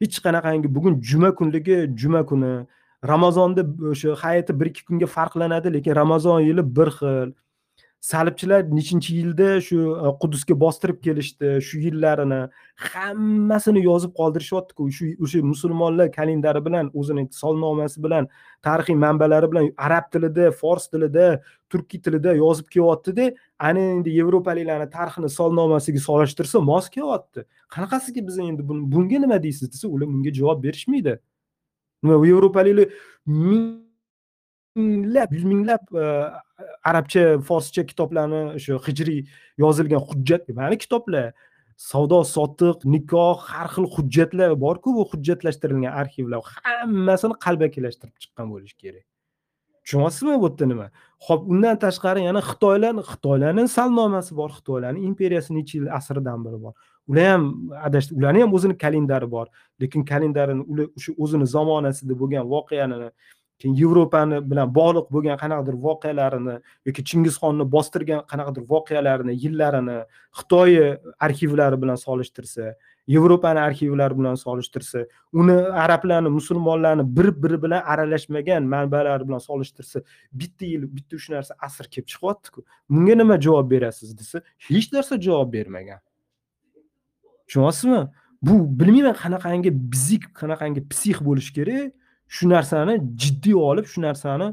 Hech 0.00 0.18
qanaqangi 0.24 0.68
bugun 0.76 1.00
juma 1.00 1.30
kunligi 1.38 1.76
juma 2.00 2.24
kuni. 2.30 2.66
Ramazonda 3.12 3.62
o'sha 3.92 4.16
hayiti 4.22 4.60
bir 4.60 4.66
ikki 4.72 4.84
kunga 4.88 5.06
farqlanadi 5.16 5.72
lekin 5.76 5.94
ramazon 6.02 6.40
yili 6.40 6.64
bir 6.76 6.88
xil. 6.98 7.32
Salibchilar 8.00 8.62
nechinchi 8.70 9.14
yilda 9.16 9.60
shu 9.60 9.76
e, 9.76 10.12
qudusga 10.22 10.54
bostirib 10.60 11.00
kelishdi 11.04 11.60
shu 11.68 11.80
yillarini 11.84 12.38
hammasini 12.92 13.82
yozib 13.84 14.14
qoldirishyaptiku. 14.20 14.88
Shu 14.96 15.10
o'sha 15.24 15.42
musulmonlar 15.44 16.08
kalendari 16.12 16.64
bilan 16.64 16.90
o'zini 16.94 17.26
solnomasi 17.42 18.02
bilan 18.04 18.28
tarixiy 18.64 18.96
manbalari 19.04 19.50
bilan 19.52 19.68
arab 19.88 20.08
tilida 20.12 20.50
fors 20.62 20.88
tilida 20.88 21.26
turkiy 21.70 22.00
tilida 22.06 22.34
yozib 22.40 22.72
kelyaptida 22.74 23.34
ana 23.58 23.84
endi 23.96 24.16
yevropaliklarni 24.20 24.88
tarixini 24.96 25.30
solnomasiga 25.38 26.00
solishtirsa 26.08 26.64
mos 26.70 26.88
kelyapti. 26.96 27.44
Qanaqasiga 27.74 28.26
biz 28.28 28.38
endi 28.38 28.64
bunga 28.68 29.20
nima 29.26 29.42
deysiz 29.42 29.68
desa 29.72 29.88
ular 29.88 30.08
bunga 30.08 30.32
javob 30.40 30.64
berishmaydi. 30.64 31.18
Nima 32.02 32.26
yevropaliklar 32.26 32.88
minglab 34.76 35.32
yuz 35.32 35.44
minglab 35.44 35.82
e, 35.94 36.04
arabcha 36.84 37.38
forscha 37.48 37.86
kitoblarni 37.90 38.42
o'sha 38.58 38.80
hijriy 38.86 39.20
yozilgan 39.64 40.02
hujjat 40.08 40.48
mana 40.60 40.76
kitoblar 40.84 41.32
savdo 41.80 42.20
sotiq 42.34 42.84
nikoh 42.94 43.38
har 43.52 43.68
xil 43.74 43.86
hujjatlar 43.94 44.50
borku 44.64 44.94
bu 44.96 45.06
hujjatlashtirilgan 45.12 45.92
arxivlar. 46.02 46.42
Hammasini 46.64 47.34
qalbakilashtirib 47.44 48.16
chiqqan 48.22 48.46
bo'lishi 48.52 48.76
kerak. 48.82 49.04
Tushunyapsizmi 49.84 50.34
bu 50.42 50.48
yerda 50.48 50.66
nima? 50.72 50.86
Ho'p 51.26 51.48
undan 51.52 51.76
tashqari 51.84 52.20
yana 52.28 52.40
xitoylar 52.50 52.94
xitoylarni 53.10 53.64
salnomasi 53.76 54.36
bor 54.40 54.50
xitoylarni 54.58 55.00
imperiyasi 55.08 55.50
necha 55.56 55.78
yil 55.78 55.88
asrdan 55.98 56.44
beri 56.44 56.58
bor. 56.64 56.74
Ular 57.10 57.26
ham 57.32 57.44
adashdi 57.88 58.12
ularni 58.18 58.44
ham 58.44 58.52
o'zini 58.56 58.76
kalendari 58.84 59.28
bor. 59.36 59.46
Lekin 59.82 60.04
kalendarini 60.12 60.62
ular 60.70 60.86
o'sha 60.98 61.16
o'zini 61.22 61.46
zamonasida 61.56 62.14
bo'lgan 62.22 62.44
voqeani 62.54 62.96
keyin 63.60 63.74
yevropani 63.82 64.38
bilan 64.50 64.68
bog'liq 64.78 65.06
bo'lgan 65.14 65.36
qanaqadir 65.42 65.76
voqealarini 65.86 66.56
yoki 66.88 67.02
chingizxonni 67.10 67.64
bostirgan 67.74 68.20
qanaqadir 68.30 68.62
voqealarini 68.72 69.34
yillarini 69.44 69.98
xitoy 70.38 70.72
arxivlari 71.26 71.76
bilan 71.82 71.98
solishtirsa 72.06 72.74
yevropani 73.14 73.60
arxivlari 73.60 74.18
bilan 74.18 74.34
solishtirsa 74.34 75.06
uni 75.32 75.56
arablarni 75.84 76.28
musulmonlarni 76.38 77.04
bir 77.16 77.42
biri 77.42 77.62
bilan 77.62 77.82
aralashmagan 77.92 78.62
manbalar 78.74 79.28
bilan 79.28 79.42
solishtirsa 79.48 80.02
bitta 80.32 80.64
yil 80.72 80.82
bitta 80.96 81.16
uch 81.16 81.28
narsa 81.34 81.54
asr 81.66 81.84
kelib 81.92 82.06
chiqyaptiku. 82.12 82.64
Bunga 82.90 83.14
nima 83.20 83.40
javob 83.46 83.70
berasiz 83.70 84.18
desa 84.18 84.42
hech 84.68 84.92
narsa 84.92 85.20
javob 85.26 85.52
bermagan. 85.52 86.00
Tushunyapsizmi 87.46 88.00
bu 88.42 88.54
bilmayman 88.80 89.16
qanaqangi 89.24 89.70
bizik 89.92 90.22
qanaqangi 90.40 90.80
psix 90.92 91.18
bo'lishi 91.28 91.52
kerak. 91.58 91.92
Shu 92.36 92.48
narsani 92.54 92.94
jiddiy 93.22 93.56
olib 93.70 93.86
shu 93.92 93.98
narsani 94.06 94.48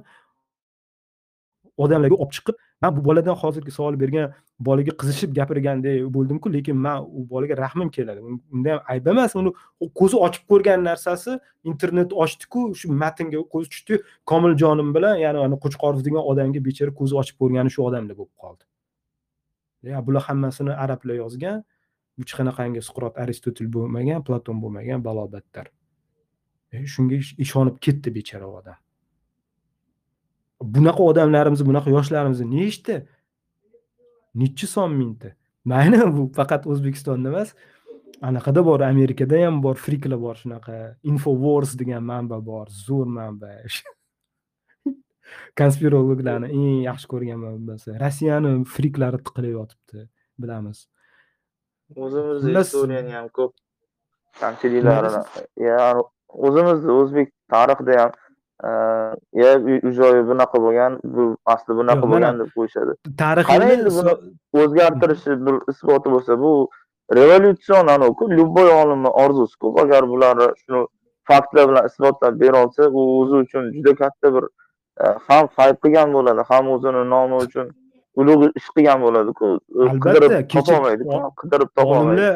odamlarga 1.83 2.17
olib 2.23 2.33
chiqib 2.37 2.55
man 2.81 2.95
bu 2.97 3.01
boladan 3.07 3.35
hozirgi 3.43 3.71
savol 3.77 3.95
bergan 4.03 4.33
bolaga 4.67 4.93
qizishib 5.01 5.33
gapirgandek 5.39 5.95
bo'ldimku 6.15 6.51
lekin 6.55 6.77
man 6.85 7.05
u 7.17 7.29
bolaga 7.29 7.57
rahmim 7.57 7.89
keladi. 7.97 8.21
Unda 8.53 8.69
ham 8.73 8.81
ayb 8.93 9.07
emas 9.13 9.35
uni 9.41 9.53
ko'zi 9.99 10.17
ochib 10.27 10.43
ko'rgan 10.51 10.83
narsasi 10.89 11.37
internet 11.71 12.13
ochdiku 12.23 12.61
shu 12.79 12.91
matnga 13.03 13.43
ko'zi 13.53 13.67
tushdi 13.73 14.01
komiljonim 14.31 14.89
bilan 14.97 15.15
ya'ni 15.25 15.39
ani 15.45 15.61
qo'chqorov 15.63 16.01
degan 16.07 16.23
odamga 16.31 16.59
bechora 16.67 16.91
ko'zi 16.99 17.13
ochib 17.21 17.35
ko'rgani 17.41 17.73
shu 17.75 17.81
odamda 17.89 18.13
bo'lib 18.19 18.35
qoldi. 18.43 18.63
Ya 19.93 19.99
bular 20.07 20.23
hammasini 20.29 20.73
arablar 20.83 21.15
yozgan 21.23 21.57
hech 22.19 22.33
qanaqangi 22.37 22.81
suqrot 22.89 23.13
aristotel 23.23 23.67
bo'lmagan 23.75 24.25
platon 24.27 24.57
bo'lmagan 24.63 24.99
balobattar 25.07 25.67
shunga 26.73 27.19
ishonib 27.45 27.80
ketdi 27.80 28.14
bechora 28.18 28.48
odam. 28.60 28.77
Bunaqa 30.76 31.03
odamlarimizni 31.11 31.68
bunaqa 31.69 31.94
yoshlarimizni 31.94 32.48
nechta 32.53 33.02
nechi 34.35 34.68
son 34.68 34.91
mingta? 34.99 35.35
Mayli 35.65 35.99
bu 36.18 36.30
faqat 36.39 36.68
o'zbekistonda 36.72 37.30
emas 37.34 37.53
anaqada 38.27 38.65
bor 38.65 38.81
amerikada 38.81 39.45
ham 39.45 39.61
bor 39.64 39.76
friklar 39.85 40.19
bor 40.26 40.35
shunaqa 40.41 40.76
infowars 41.11 41.77
degan 41.80 42.03
manba 42.11 42.41
bor 42.52 42.68
zo'r 42.88 43.07
manba. 43.19 43.53
Konspirologlarni 45.60 46.48
eng 46.60 46.77
yaxshi 46.89 47.07
ko'rgan 47.14 47.39
manbasi. 47.45 47.89
Rossiyani 48.03 48.52
friklari 48.76 49.19
tiqilib 49.27 49.53
yotibdi 49.60 50.07
bilamiz 50.39 50.88
o'zimizni 51.95 52.61
istoriyani 52.61 53.14
ham 53.15 53.27
ko'p 53.38 53.53
ya'ni 55.68 56.03
o'zimizni 56.29 56.91
o'zbek 56.91 57.29
tarixida 57.53 57.99
ham 58.01 58.11
ya 59.41 59.51
u 59.87 59.91
joyi 59.99 60.21
bunaqa 60.29 60.57
bo'lgan 60.65 60.99
bu 61.03 61.37
asli 61.45 61.77
bunaqa 61.79 62.05
bo'lgan 62.11 62.39
deb 62.39 62.49
qo'yishadi. 62.57 62.93
tarixini 63.23 63.71
endi 63.75 63.89
buni 63.97 64.13
o'zgartirishi 64.61 65.31
bir 65.45 65.55
isboti 65.71 66.07
bo'lsa 66.15 66.39
bu 66.43 66.51
revolyutsion 67.19 67.87
anaviku 67.95 68.29
любой 68.37 68.69
olimni 68.81 69.11
orzusiku 69.23 69.67
agar 69.81 70.09
bular 70.09 70.37
shuni 70.61 70.87
faktlar 71.29 71.69
bilan 71.69 71.85
isbotlab 71.89 72.39
bera 72.41 72.63
olsa 72.65 72.89
u 72.89 73.01
o'zi 73.21 73.35
uchun 73.43 73.63
juda 73.75 73.95
katta 74.01 74.33
bir 74.35 74.45
ham 75.27 75.47
fayb 75.57 75.75
qilgan 75.83 76.13
bo'ladi 76.17 76.41
ham 76.49 76.69
o'zini 76.75 77.03
nomi 77.13 77.35
uchun 77.45 77.67
ulug' 78.19 78.43
ish 78.59 78.69
qilgan 78.75 79.01
bo'ladiku 79.05 79.47
albatta 79.85 80.41
topolmaydi 80.53 81.03
qidirib 81.41 81.69
topolmaydi 81.79 82.29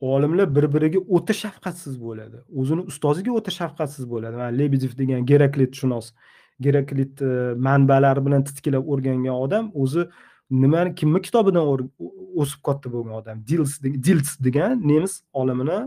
olimlar 0.00 0.54
bir 0.56 0.66
biriga 0.74 1.00
o'ta 1.08 1.32
shafqatsiz 1.32 2.00
bo'ladi. 2.00 2.42
O'zini 2.56 2.80
ustoziga 2.90 3.32
o'ta 3.32 3.50
shafqatsiz 3.50 4.10
bo'ladi. 4.10 4.36
Mana 4.36 4.52
lebedev 4.60 4.98
degan 4.98 5.26
geraklit 5.26 5.74
shunos 5.80 6.12
geraklit 6.60 7.22
e, 7.22 7.54
manbalari 7.68 8.24
bilan 8.26 8.44
titkilab 8.44 8.88
o'rgangan 8.92 9.36
odam 9.44 9.70
o'zi 9.74 10.06
nimani 10.50 10.94
kimni 10.94 11.22
kitobidan 11.22 11.64
o'sib 12.42 12.60
katta 12.68 12.92
bo'lgan 12.92 13.14
odam? 13.20 13.44
Dils 13.46 13.78
dils 13.82 14.36
degan 14.46 14.80
nemis 14.88 15.20
olimini 15.32 15.80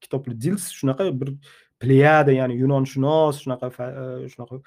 kitobli 0.00 0.40
dils 0.40 0.70
shunaqa 0.78 1.10
bir 1.20 1.34
pleyada 1.80 2.32
ya'ni 2.32 2.54
yunonshunos 2.62 3.42
shunaqa 3.44 3.66
e, 3.68 4.28
shunaqa 4.32 4.60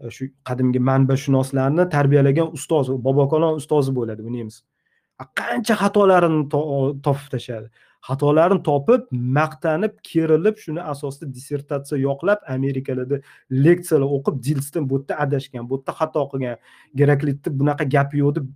e, 0.00 0.10
shu 0.10 0.30
qadimgi 0.48 0.80
manbashunoslarni 0.90 1.88
tarbiyalagan 1.96 2.48
ustoz 2.56 2.88
bobokalon 3.08 3.60
ustozi 3.60 3.92
bo'ladi 3.98 4.24
bu 4.24 4.32
nemis. 4.38 4.62
Qancha 5.40 5.74
xatolarini 5.82 6.42
topib 7.06 7.28
tashladi. 7.34 7.68
Xatolarini 8.06 8.62
topib 8.68 9.06
maqtanib 9.38 9.94
kerilib 10.08 10.58
shuni 10.64 10.82
asosida 10.92 11.30
dissertatsiya 11.36 11.98
yoqlab 12.00 12.44
amerikalarda 12.56 13.20
leksiyalar 13.66 14.08
o'qib 14.16 14.36
dilsdan 14.48 14.90
bu 14.90 15.00
yerda 15.00 15.18
adashgan 15.24 15.70
bu 15.70 15.78
yerda 15.78 15.92
xato 16.00 16.22
qilgan. 16.32 16.60
Geraklitni 17.00 17.54
bunaqa 17.60 17.84
gapi 17.96 18.22
yo'q 18.22 18.36
deb 18.38 18.46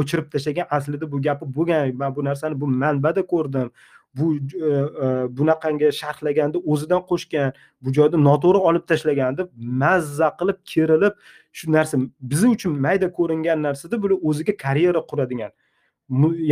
o'chirib 0.00 0.28
tashlagan 0.34 0.66
aslida 0.76 1.10
bu 1.12 1.22
gapi 1.28 1.50
bo'lgan. 1.56 1.96
Man 2.02 2.16
bu 2.16 2.24
narsani 2.28 2.60
bu 2.60 2.66
manbada 2.84 3.26
ko'rdim. 3.32 3.72
Bu 4.18 4.26
e, 4.36 4.70
e, 5.04 5.06
bunaqangi 5.38 5.88
sharhlaganda 6.00 6.58
o'zidan 6.72 7.02
qo'shgan 7.10 7.54
bu 7.82 7.92
joyda 7.98 8.18
noto'g'ri 8.28 8.60
olib 8.70 8.84
tashlagan 8.90 9.38
deb 9.38 9.48
mazza 9.82 10.28
qilib 10.40 10.58
kerilib 10.72 11.14
shu 11.58 11.72
narsa 11.76 11.98
biz 12.32 12.44
uchun 12.54 12.72
mayda 12.86 13.08
ko'ringan 13.18 13.58
narsada 13.66 14.02
bular 14.02 14.18
o'ziga 14.30 14.56
karyera 14.64 15.00
quradigan. 15.10 15.52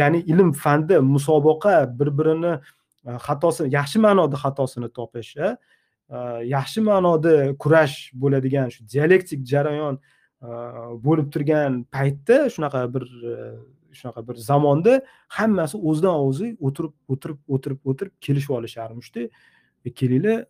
Ya'ni 0.01 0.21
ilm 0.33 0.53
fanda 0.53 1.01
musobaqa 1.01 1.99
bir 1.99 2.19
birini 2.19 2.53
e, 3.07 3.11
xatosini 3.27 3.75
yaxshi 3.75 3.99
ma'noda 3.99 4.37
xatosini 4.37 4.89
topish 4.93 5.37
e, 5.37 5.57
e, 6.11 6.17
yaxshi 6.55 6.81
ma'noda 6.81 7.57
kurash 7.63 7.97
bo'ladigan 8.15 8.69
shu 8.75 8.87
dialektik 8.93 9.47
jarayon 9.53 10.01
bo'lib 11.05 11.27
turgan 11.33 11.83
paytda 11.95 12.37
shunaqa 12.55 12.81
bir 12.95 13.05
shunaqa 13.93 14.29
bir 14.29 14.35
zamonda 14.35 15.03
hammasi 15.29 15.77
o'zidan 15.79 16.17
o'zi 16.29 16.49
o'tirib 16.67 16.95
o'tirib 17.13 17.39
o'tirib 17.55 17.81
o'tirib 17.91 18.13
kelishib 18.21 18.53
olisharmishda. 18.59 19.29
Kelinglar 20.01 20.45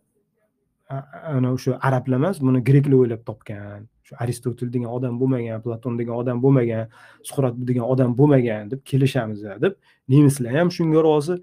ana 1.35 1.53
o'sha 1.55 1.79
arablar 1.87 2.17
emas 2.21 2.41
buni 2.41 2.63
greklar 2.69 2.97
o'ylab 3.01 3.25
topgan. 3.29 3.87
Aristotel 4.19 4.71
degan 4.73 4.89
odam 4.97 5.19
bo'lmagan 5.21 5.61
platon 5.63 5.97
degan 5.99 6.15
odam 6.21 6.41
bo'lmagan 6.43 6.87
suqrat 7.27 7.57
degan 7.69 7.85
odam 7.93 8.15
bo'lmagan 8.19 8.71
deb 8.71 8.81
kelishamiz 8.91 9.43
deb 9.63 9.73
nemislar 10.09 10.55
ham 10.59 10.71
shunga 10.77 11.03
rozi 11.07 11.35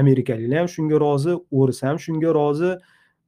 amerikaliklar 0.00 0.58
ham 0.58 0.68
shunga 0.76 1.00
rozi 1.04 1.32
o'ris 1.58 1.82
ham 1.82 1.96
shunga 2.06 2.30
rozi 2.38 2.72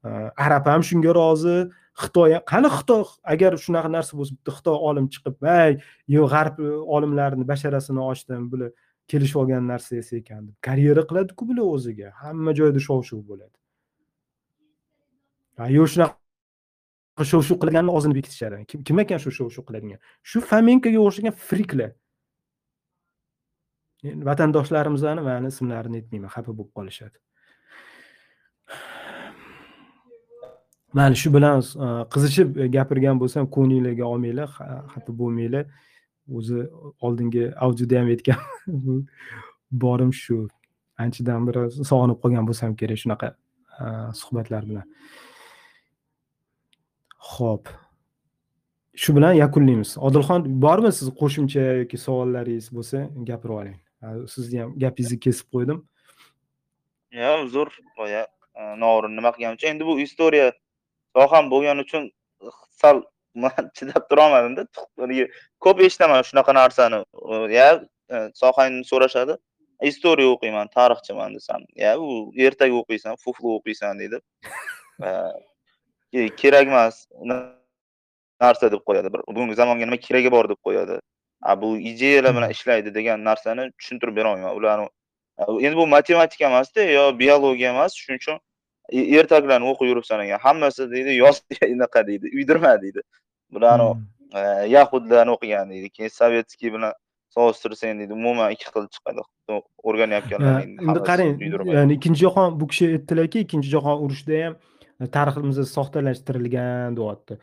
e, 0.05 0.11
arab 0.47 0.65
ham 0.73 0.83
shunga 0.91 1.15
rozi 1.21 1.57
xitoy 2.03 2.31
qani 2.51 2.69
xitoy? 2.79 3.05
Agar 3.35 3.53
shunaqa 3.65 3.91
narsa 3.97 4.13
bo'lsa 4.19 4.33
bitta 4.39 4.53
xitoy 4.59 4.77
olim 4.89 5.07
chiqib 5.15 5.37
ay 5.61 5.73
yo 6.17 6.23
g'arb 6.35 6.61
e, 6.61 6.71
olimlarini 6.97 7.45
basharasini 7.53 8.01
ochdim 8.11 8.51
bular 8.53 8.71
kelishib 9.11 9.39
olgan 9.43 9.65
narsa 9.73 9.91
ekan 10.21 10.43
deb 10.49 10.57
karyera 10.67 11.03
qiladiku 11.11 11.43
bular 11.51 11.67
o'ziga. 11.75 12.09
Hamma 12.23 12.51
joyda 12.61 12.81
shov 12.89 13.01
shuv 13.11 13.23
bo'ladi 13.31 13.57
yo 15.77 15.85
shunaqa 15.93 16.15
shov 17.27 17.43
shuv 17.49 17.59
qilganni 17.63 17.91
og'zini 17.91 18.15
bekitishadi. 18.19 18.65
Kim, 18.71 18.83
kim 18.87 18.99
ekan 19.03 19.19
shu 19.23 19.31
shov 19.39 19.49
shuv 19.55 19.65
qiladigan? 19.69 19.99
Shu 20.23 20.43
famenkaga 20.51 21.01
o'xshagan 21.03 21.35
friklar. 21.49 21.95
Vatandoshlarimizni 24.29 25.23
mani 25.29 25.51
ismlarini 25.53 26.01
aytmayman 26.01 26.31
xafa 26.35 26.53
bo'lib 26.59 26.71
qolishadi. 26.79 27.17
Mayli 30.99 31.17
shu 31.23 31.33
bilan 31.35 31.61
e, 31.61 31.89
qizishib 32.15 32.57
e, 32.57 32.69
gapirgan 32.77 33.19
bo'lsam 33.23 33.49
ko'nglinglarga 33.57 34.05
olmanglar 34.13 34.49
xafa 34.95 35.13
bo'lmanglar. 35.21 35.67
O'zi 36.39 36.63
oldingi 37.07 37.45
audioda 37.67 38.01
ham 38.01 38.09
aytgan 38.15 38.41
borim 39.85 40.13
shu. 40.23 40.39
Anchadan 41.05 41.49
beri 41.49 41.67
sog'inib 41.91 42.19
qolgan 42.23 42.49
bo'lsam 42.49 42.77
kerak 42.81 43.03
shunaqa 43.03 43.33
e, 43.33 43.87
suhbatlar 44.21 44.71
bilan. 44.71 44.87
Xo'p. 47.35 47.75
Shu 48.99 49.15
bilan 49.17 49.33
yakunlaymiz. 49.39 49.97
Odilxon, 50.09 50.49
bormi 50.63 50.91
siz 50.93 51.13
qo'shimcha 51.21 51.67
yoki 51.83 52.01
savollaringiz 52.07 52.73
bo'lsa, 52.77 53.05
gapirib 53.29 53.61
oling. 53.61 53.79
Sizni 54.35 54.63
ham 54.63 54.75
gapingizni 54.83 55.21
kesib 55.27 55.47
qo'ydim. 55.55 55.85
yo 57.13 57.45
uzr 57.45 57.69
boya 57.97 58.27
e, 58.55 58.63
noo'rin 58.83 59.17
nima 59.17 59.33
qilganimcha 59.37 59.69
endi 59.69 59.87
bu 59.87 59.99
istoriya 60.05 60.53
soham 61.17 61.51
bo'lgani 61.53 61.85
uchun 61.87 62.11
sal 62.83 63.03
chidab 63.79 64.09
turolmadimda 64.11 64.67
ko'p 65.67 65.85
eshitaman 65.87 66.25
shunaqa 66.31 66.55
narsani 66.61 67.03
ya 67.55 67.69
e, 68.13 68.17
sohangni 68.43 68.85
so'rashadi 68.91 69.39
istoriya 69.91 70.35
o'qiyman 70.35 70.73
tarixchiman 70.77 71.37
desam 71.39 71.65
ya 71.85 71.97
u 71.99 72.33
ertaga 72.49 72.81
o'qiysan 72.83 73.21
fuflu 73.25 73.57
o'qiysan 73.59 74.03
deydi 74.03 74.21
kerak 76.13 76.67
emas 76.67 77.07
narsa 78.41 78.73
deb 78.73 78.83
qo'yadi. 78.87 79.13
Bir 79.13 79.21
bugungi 79.29 79.55
zamonga 79.55 79.85
nima 79.87 79.97
keragi 79.97 80.31
bor 80.33 80.49
deb 80.49 80.61
qo'yadi. 80.67 81.01
A 81.43 81.63
bu 81.63 81.79
ideyalar 81.79 82.37
bilan 82.37 82.51
ishlaydi 82.51 82.95
degan 82.95 83.25
narsani 83.25 83.73
tushuntirib 83.79 84.17
berolmayman 84.17 84.57
ularni 84.57 84.89
endi 85.67 85.77
bu 85.77 85.87
matematika 85.87 86.45
emasda 86.45 86.83
yo 86.83 87.19
biologiya 87.19 87.71
emas. 87.71 87.95
Shuning 87.95 88.21
uchun 88.23 88.39
ertaklarni 88.93 89.67
o'qib 89.73 89.87
yuribsan 89.93 90.25
ekan 90.27 90.39
hammasi 90.39 90.91
deydi 90.91 91.15
yoz 91.15 91.43
anaqa 91.75 92.07
deydi 92.07 92.31
uydirma 92.35 92.83
deydi. 92.83 93.01
Bularni 93.51 93.89
yahudlarni 94.77 95.31
o'qigan 95.37 95.71
deydi 95.71 95.91
keyin 95.91 96.15
sovetskiy 96.21 96.73
bilan 96.73 96.93
solishtirsang 97.37 98.01
deydi 98.01 98.13
umuman 98.13 98.53
ikki 98.57 98.67
xil 98.75 98.89
chiqadi. 98.95 99.21
O'rganayotganlar 99.89 100.63
endi 100.63 101.01
qarang 101.11 101.33
yani 101.77 101.93
ikkinchi 101.99 102.21
jahon 102.27 102.61
bu 102.61 102.67
kishi 102.73 102.87
aytdilarki 102.97 103.41
ikkinchi 103.47 103.69
jahon 103.75 104.03
urushida 104.05 104.45
ham 104.47 104.57
tariximiz 105.07 105.63
soxtalashtirilgan 105.71 106.97
deyapti. 106.97 107.39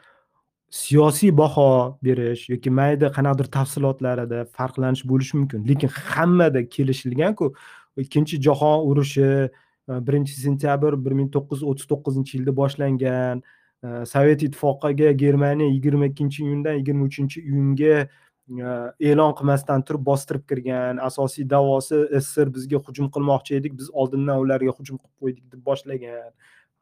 Siyosiy 0.69 1.32
baho 1.38 1.98
berish 2.03 2.49
yoki 2.49 2.69
mayda 2.69 3.11
qanaqadir 3.18 3.48
tafsilotlarida 3.57 4.45
farqlanish 4.57 5.06
bo'lishi 5.11 5.38
mumkin. 5.38 5.68
Lekin 5.68 5.90
hammada 5.90 6.61
kelishilganku 6.76 7.53
ikkinchi 7.98 8.41
jahon 8.41 8.88
urushi 8.90 9.49
e, 9.90 10.07
birinchi 10.07 10.34
sentyabr 10.34 10.98
bir 11.06 11.14
ming 11.19 11.30
to'qqiz 11.36 11.61
yuz 11.61 11.69
o'ttiz 11.72 11.88
to'qqizinchi 11.91 12.38
yilda 12.38 12.56
boshlangan 12.60 13.41
e, 13.86 14.06
sovet 14.14 14.44
ittifoqiga 14.48 15.11
germaniya 15.23 15.69
yigirma 15.76 16.11
ikkinchi 16.11 16.44
iyundan 16.44 16.80
yigirma 16.82 17.07
uchinchi 17.10 17.41
iyunga 17.41 17.95
e, 18.02 18.73
e'lon 19.11 19.32
qilmasdan 19.40 19.86
turib 19.88 20.03
bostirib 20.10 20.44
kirgan 20.49 20.99
asosiy 21.10 21.48
da'vosi 21.56 22.02
sssr 22.19 22.52
bizga 22.57 22.84
hujum 22.90 23.07
qilmoqchi 23.15 23.61
edik. 23.61 23.80
Biz 23.80 23.90
oldindan 24.03 24.44
ularga 24.44 24.76
hujum 24.80 24.99
qilib 24.99 25.15
qo'ydik 25.22 25.45
deb 25.53 25.64
boshlagan. 25.72 26.30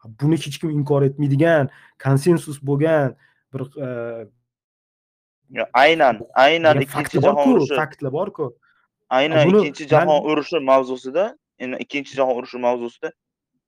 Buni 0.06 0.38
hech 0.38 0.60
kim 0.60 0.70
inkor 0.70 1.02
etmaydigan 1.10 1.70
konsensus 2.04 2.58
bo'lgan 2.70 3.16
bir 3.54 3.62
e, 3.86 3.88
aynan 5.74 6.20
aynan 6.34 6.82
ikkinchi 6.82 7.22
jahon 7.22 7.56
urushi 7.56 7.76
faktlar 7.76 8.12
borku 8.12 8.58
aynan 9.10 9.48
ikkinchi 9.48 9.88
jahon 9.88 10.26
urushi 10.32 10.60
mavzusida 10.60 11.38
ikkinchi 11.60 12.16
jahon 12.16 12.36
urushi 12.38 12.58
mavzusida 12.58 13.12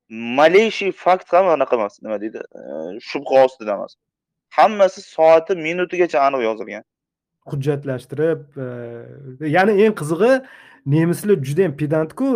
maleyshi 0.09 0.91
fakt 0.91 1.33
ham 1.33 1.47
anaqa 1.47 1.75
emas 1.75 2.01
nima 2.01 2.21
deydi 2.21 2.37
e, 2.37 2.99
shubha 2.99 3.45
ostida 3.45 3.73
emas. 3.73 3.95
Hammasi 4.49 5.01
soati 5.01 5.55
minutigacha 5.55 6.19
aniq 6.27 6.43
yozilgan. 6.43 6.83
Hujjatlashtirib 7.51 8.57
e, 8.57 8.67
ya'ni 9.55 9.73
eng 9.85 9.95
qizig'i 10.01 10.41
nemislar 10.85 11.37
judayam 11.47 11.73
pedantku 11.81 12.29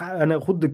ana 0.00 0.40
xuddi 0.46 0.72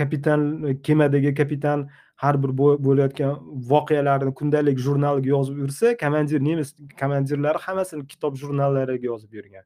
kapitan 0.00 0.40
e, 0.68 0.82
kemadagi 0.86 1.34
kapitan 1.40 1.88
har 2.22 2.34
bir 2.42 2.50
bo'layotgan 2.58 3.34
voqealarni 3.72 4.32
kundalik 4.38 4.78
jurnaliga 4.86 5.28
yozib 5.36 5.56
yursa 5.62 5.96
komandir 6.02 6.40
nemis 6.48 6.68
komandirlari 7.00 7.58
hammasini 7.66 8.06
kitob 8.12 8.32
jurnallariga 8.42 9.06
yozib 9.12 9.32
yurgan. 9.38 9.64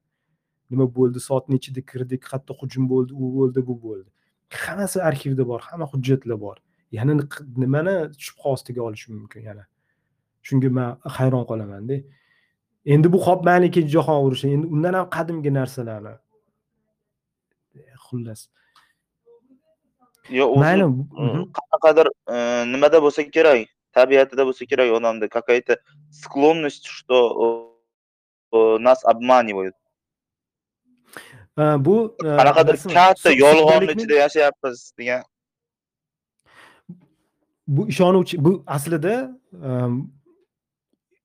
Nima 0.70 0.86
bo'ldi 0.98 1.20
soatni 1.28 1.54
ichida 1.60 1.80
kirdik 1.90 2.22
qayerda 2.30 2.52
hujum 2.60 2.84
bo'ldi 2.92 3.12
u 3.22 3.30
bo'ldi 3.36 3.60
bu 3.68 3.74
bo'ldi. 3.86 4.08
Hammasi 4.64 4.98
arxivda 5.08 5.44
bor 5.50 5.60
hamma 5.68 5.86
hujjatlar 5.92 6.38
bor. 6.46 6.56
Yana 6.96 7.14
nimani 7.62 7.94
shubha 8.26 8.48
ostiga 8.54 8.82
olish 8.88 9.08
mumkin 9.08 9.42
yana? 9.48 9.64
Shunga 10.46 10.70
man 10.78 10.98
hayron 11.16 11.44
qolamanda. 11.50 11.96
Endi 12.94 13.12
bu 13.12 13.18
hop 13.26 13.44
mayli 13.48 13.66
ikkinchi 13.70 13.92
jahon 13.96 14.18
urushi 14.26 14.46
endi 14.56 14.66
undan 14.74 14.94
ham 14.98 15.06
qadimgi 15.16 15.50
narsalarni. 15.58 16.14
E, 17.78 17.80
xullas. 18.06 18.40
Yo 20.28 20.56
mayli 20.56 20.84
qanaqadir 21.56 22.06
e, 22.28 22.34
nimada 22.72 23.02
bo'lsa 23.02 23.30
kerak 23.30 23.68
tabiatida 23.92 24.46
bo'lsa 24.46 24.66
kerak 24.66 24.92
odamda 24.98 25.28
какая 25.28 25.62
то 25.62 25.78
склонность 26.10 26.86
что 26.86 27.68
нас 28.52 29.04
обманивают. 29.04 29.74
Bu 31.56 32.16
e, 32.24 32.26
qanaqadir 32.38 32.94
katta 32.94 33.30
yolg'onni 33.30 33.92
ichida 33.92 34.14
yashayapmiz 34.24 34.92
degan. 34.98 35.22
Bu 37.66 37.88
ishonuvchi 37.88 38.44
bu 38.44 38.64
aslida 38.66 39.38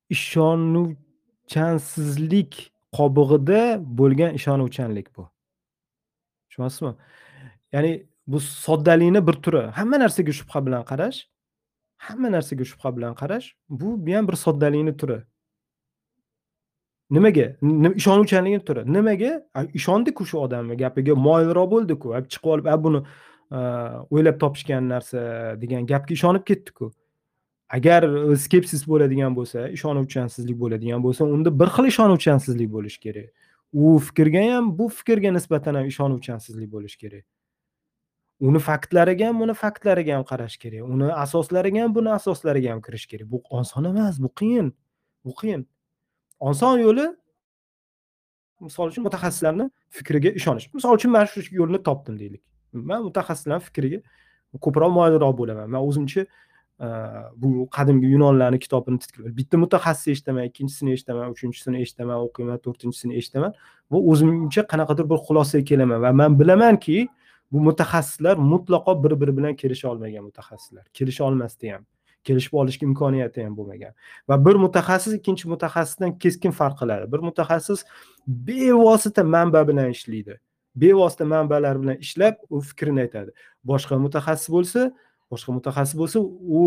ishonuvchansizlik 0.10 2.72
qobig'ida 2.98 3.62
bo'lgan 4.00 4.34
ishonuvchanlik 4.40 5.08
bu. 5.16 5.24
Tushunyapsizmi 6.50 6.94
ya'ni 7.74 7.94
bu 8.28 8.40
soddalikni 8.40 9.28
bir 9.28 9.34
turi 9.34 9.64
hamma 9.80 9.98
narsaga 10.04 10.34
shubha 10.40 10.66
bilan 10.66 10.84
qarash 10.92 11.20
hamma 11.98 12.32
narsaga 12.36 12.66
shubha 12.72 12.98
bilan 12.98 13.14
qarash 13.22 13.48
bu 13.70 14.08
bu 14.08 14.12
ham 14.16 14.28
bir 14.28 14.34
soddalikni 14.34 14.98
turi. 14.98 15.20
Nimaga? 17.10 17.56
Ishonuvchanlikni 17.96 18.66
turi. 18.66 18.94
Nimaga? 18.94 19.32
Ishondiku 19.74 20.26
shu 20.26 20.40
odamni 20.40 20.76
gapiga 20.84 21.14
moyilroq 21.28 21.72
bo'ldiku 21.72 22.08
chiqib 22.34 22.50
olib 22.54 22.66
a 22.74 22.84
buni 22.84 23.02
o'ylab 24.16 24.40
topishgan 24.44 24.90
narsa 24.94 25.20
degan 25.62 25.86
gapga 25.92 26.14
ishonib 26.14 26.44
ketdiku. 26.50 26.92
Agar 27.70 28.04
skepsis 28.46 28.84
bo'ladigan 28.92 29.36
bo'lsa 29.40 29.70
ishonuvchansizlik 29.78 30.58
bo'ladigan 30.64 31.04
bo'lsa 31.06 31.24
unda 31.36 31.60
bir 31.60 31.70
xil 31.76 31.86
ishonuvchansizlik 31.94 32.70
bo'lishi 32.76 33.00
kerak. 33.06 33.30
U 33.74 34.00
fikrga 34.08 34.44
ham 34.52 34.66
bu 34.80 34.90
fikrga 35.00 35.32
nisbatan 35.38 35.76
ham 35.76 35.86
ishonuvchansizlik 35.94 36.72
bo'lishi 36.76 36.98
kerak. 37.04 37.26
Uni 38.40 38.60
faktlariga 38.60 39.28
ham 39.28 39.40
buni 39.42 39.54
faktlariga 39.54 40.18
ham 40.18 40.26
qarash 40.32 40.58
kerak. 40.62 40.84
Uni 40.86 41.10
asoslariga 41.24 41.84
ham 41.84 41.96
buni 41.96 42.12
asoslariga 42.14 42.72
ham 42.72 42.82
kirish 42.82 43.08
kerak. 43.10 43.30
Bu 43.32 43.42
oson 43.50 43.86
emas 43.92 44.20
bu 44.22 44.30
qiyin 44.40 44.74
bu 45.26 45.34
qiyin. 45.42 45.66
Oson 46.40 46.80
yo'li 46.80 47.08
misol 48.62 48.92
uchun 48.92 49.04
mutaxassislarni 49.08 49.70
fikriga 49.90 50.30
ishonish. 50.40 50.70
Misol 50.74 50.98
uchun 51.00 51.12
man 51.12 51.26
shu 51.26 51.42
yo'lni 51.52 51.82
topdim 51.84 52.20
deylik. 52.20 52.44
Man 52.74 53.08
mutaxassislarni 53.10 53.66
fikriga 53.70 54.02
ko'proq 54.62 54.94
moyilroq 55.00 55.34
bo'laman. 55.42 55.70
Man 55.74 55.82
o'zimcha 55.82 56.26
e, 56.26 56.88
bu 57.42 57.68
qadimgi 57.78 58.14
yunonlarni 58.14 58.60
kitobini 58.62 59.34
bitta 59.40 59.58
mutaxassis 59.58 60.14
eshitaman 60.14 60.50
ikkinchisini 60.52 60.94
eshitaman 60.94 61.34
uchinchisini 61.34 61.82
eshitaman 61.86 62.22
o'qiyman 62.28 62.62
to'rtinchisini 62.66 63.18
eshitaman. 63.18 63.58
Va 63.92 63.98
o'zimcha 64.12 64.70
qanaqadir 64.74 65.10
bir 65.12 65.26
xulosaga 65.28 65.66
kelaman 65.72 66.06
va 66.06 66.14
man 66.22 66.38
bilamanki 66.40 67.08
bu 67.52 67.60
mutaxassislar 67.68 68.38
mutlaqo 68.38 69.04
bir 69.04 69.22
biri 69.22 69.38
bilan 69.38 69.56
kelisha 69.56 69.90
olmagan 69.90 70.24
mutaxassislar. 70.24 70.86
Kelisha 70.94 71.24
olmasdi 71.24 71.72
ham. 71.72 71.86
Kelishib 72.24 72.54
olishga 72.54 72.86
imkoniyati 72.86 73.44
ham 73.44 73.56
bo'lmagan. 73.58 73.94
Va 74.30 74.36
bir 74.46 74.56
mutaxassis 74.66 75.14
ikkinchi 75.20 75.48
mutaxassisdan 75.54 76.18
keskin 76.20 76.52
farq 76.52 76.76
qiladi. 76.82 77.12
Bir 77.12 77.20
mutaxassis 77.30 77.86
bevosita 78.28 79.24
manba 79.24 79.68
bilan 79.68 79.90
ishlaydi. 79.96 80.40
Bevosita 80.76 81.26
manbalar 81.26 81.82
bilan 81.82 81.98
ishlab 82.06 82.36
u 82.50 82.62
fikrini 82.62 83.06
aytadi. 83.06 83.32
Boshqa 83.66 83.96
mutaxassis 84.06 84.50
bo'lsa 84.56 84.92
boshqa 85.32 85.52
mutaxassis 85.58 85.96
bo'lsa 86.02 86.20
u 86.60 86.62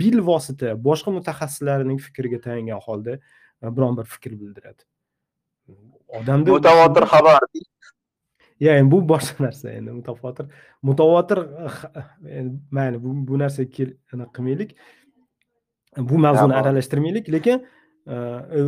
bilvosita 0.00 0.76
boshqa 0.88 1.10
mutaxassislarning 1.18 1.98
fikriga 2.06 2.38
tayangan 2.46 2.80
holda 2.86 3.18
biron 3.62 3.96
bir 3.98 4.04
fikr 4.04 4.32
bildiradi. 4.40 4.82
Odamda 6.08 6.50
mutavotir 6.56 7.04
xabar. 7.12 7.40
Ya 8.60 8.76
endi 8.78 8.90
bu 8.90 9.00
boshqa 9.08 9.44
narsa 9.44 9.70
endi 9.70 9.90
mutavotir. 9.90 10.46
Mutavotir 10.82 11.38
mayli 12.70 13.02
bu 13.04 13.14
bu 13.28 13.38
narsaga 13.38 13.86
anaqa 14.12 14.32
qilmaylik. 14.36 14.76
Bu 15.96 16.18
mavzuni 16.18 16.54
aralashtirmaylik 16.54 17.32
lekin 17.32 17.66
e, 18.06 18.14
e, 18.14 18.60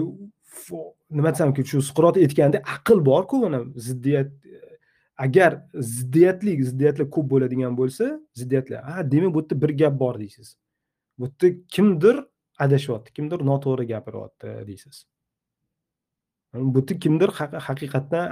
nima 1.10 1.32
desamki 1.34 1.64
shu 1.70 1.82
suqrot 1.82 2.16
aytgandek 2.16 2.62
aql 2.76 3.04
borku 3.10 3.42
buni 3.42 3.60
ziddiyat 3.86 4.30
agar 5.26 5.52
ziddiyatli 5.74 6.56
ziddiyatlar 6.70 7.10
ko'p 7.14 7.30
bo'ladigan 7.32 7.76
bo'lsa 7.80 8.04
ziddiyatlar 8.40 8.82
ha 8.82 9.10
demak 9.12 9.34
bu 9.34 9.40
yerda 9.42 9.60
bir 9.62 9.70
gap 9.82 10.00
bor 10.00 10.18
deysiz. 10.18 10.56
Bu 11.18 11.24
yerda 11.26 11.48
kimdir 11.68 12.16
adashyapti 12.58 13.12
kimdir 13.12 13.46
noto'g'ri 13.50 13.86
gapiryapti 13.92 14.48
deysiz 14.66 15.04
bu 16.54 16.86
kimdir 16.86 17.28
haqiqatdan 17.68 18.30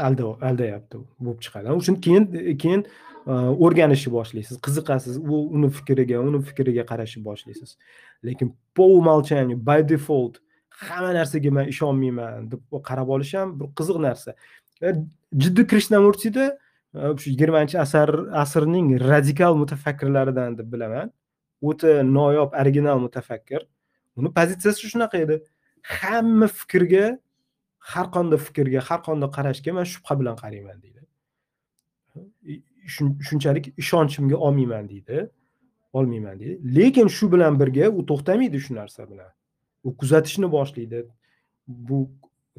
aldayapti 0.49 0.99
bo'lib 1.20 1.40
chiqadi. 1.45 1.73
O'sha 1.73 1.95
keyin 2.07 2.24
keyin 2.62 2.82
e, 3.27 3.32
o'rganishni 3.65 4.12
boshlaysiz. 4.12 4.59
Qiziqasiz 4.66 5.19
u 5.19 5.40
uni 5.57 5.70
fikriga 5.78 6.19
uni 6.20 6.43
fikriga 6.49 6.85
qarashni 6.90 7.23
boshlaysiz. 7.24 7.77
Lekin 8.24 8.55
по 8.74 8.85
умолчанию 8.99 9.59
by 9.69 9.82
default 9.89 10.40
hamma 10.70 11.12
narsaga 11.19 11.51
man 11.51 11.69
ishonmayman 11.74 12.51
deb 12.51 12.61
qarab 12.89 13.09
olish 13.16 13.35
ham 13.35 13.55
bir 13.61 13.66
qiziq 13.78 14.01
narsa. 14.07 14.35
E, 14.82 14.93
Jiddiy 15.43 15.66
krishnamurtida 15.70 16.45
e, 16.95 17.01
shu 17.20 17.31
yigirmanchi 17.31 17.78
asr 17.85 18.11
asrning 18.43 18.89
radikal 19.12 19.55
mutafakkirlaridan 19.62 20.59
deb 20.59 20.73
bilaman. 20.73 21.15
O'ta 21.62 22.03
noyob 22.03 22.51
original 22.62 22.99
mutafakkir. 23.07 23.62
Uni 24.16 24.28
pozitsiyasi 24.39 24.90
shunaqa 24.93 25.23
edi. 25.24 25.40
Hamma 26.01 26.47
fikrga 26.59 27.07
har 27.78 28.06
qanday 28.14 28.38
fikrga 28.46 28.80
har 28.88 29.00
qanday 29.09 29.30
qarashga 29.36 29.72
man 29.78 29.86
shubha 29.94 30.18
bilan 30.20 30.36
qarayman 30.42 30.78
deydi. 30.84 31.02
Shunchalik 33.28 33.72
ishonchimga 33.82 34.36
olmayman 34.36 34.88
deydi. 34.88 35.28
Olmayman 35.92 36.40
deydi. 36.40 36.55
Lekin 36.78 37.09
shu 37.16 37.32
bilan 37.32 37.60
birga 37.60 37.90
u 37.98 38.06
to'xtamaydi 38.10 38.60
shu 38.66 38.74
narsa 38.80 39.10
bilan. 39.10 39.30
U 39.84 39.96
kuzatishni 40.00 40.48
boshlaydi. 40.56 41.05
Bu 41.68 41.98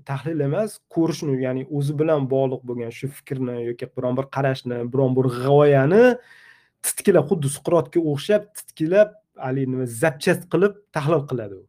tahlil 0.05 0.39
emas 0.47 0.79
ko'rishni 0.95 1.35
ya'ni 1.43 1.65
o'zi 1.77 1.93
bilan 2.01 2.27
bog'liq 2.33 2.61
bo'lgan 2.69 2.91
shu 2.99 3.07
fikrni 3.17 3.55
yoki 3.69 3.89
biron 3.97 4.17
bir 4.19 4.25
qarashni 4.35 4.77
biron 4.93 5.15
bir 5.17 5.27
g'oyani 5.45 6.03
titkilab 6.85 7.25
xuddi 7.31 7.51
suqrotga 7.55 7.99
o'xshab 8.11 8.43
titkilab 8.57 9.09
haligi 9.45 9.71
nima 9.73 9.85
zapchast 10.01 10.43
qilib 10.53 10.73
tahlil 10.95 11.23
qiladi 11.31 11.55
u. 11.61 11.63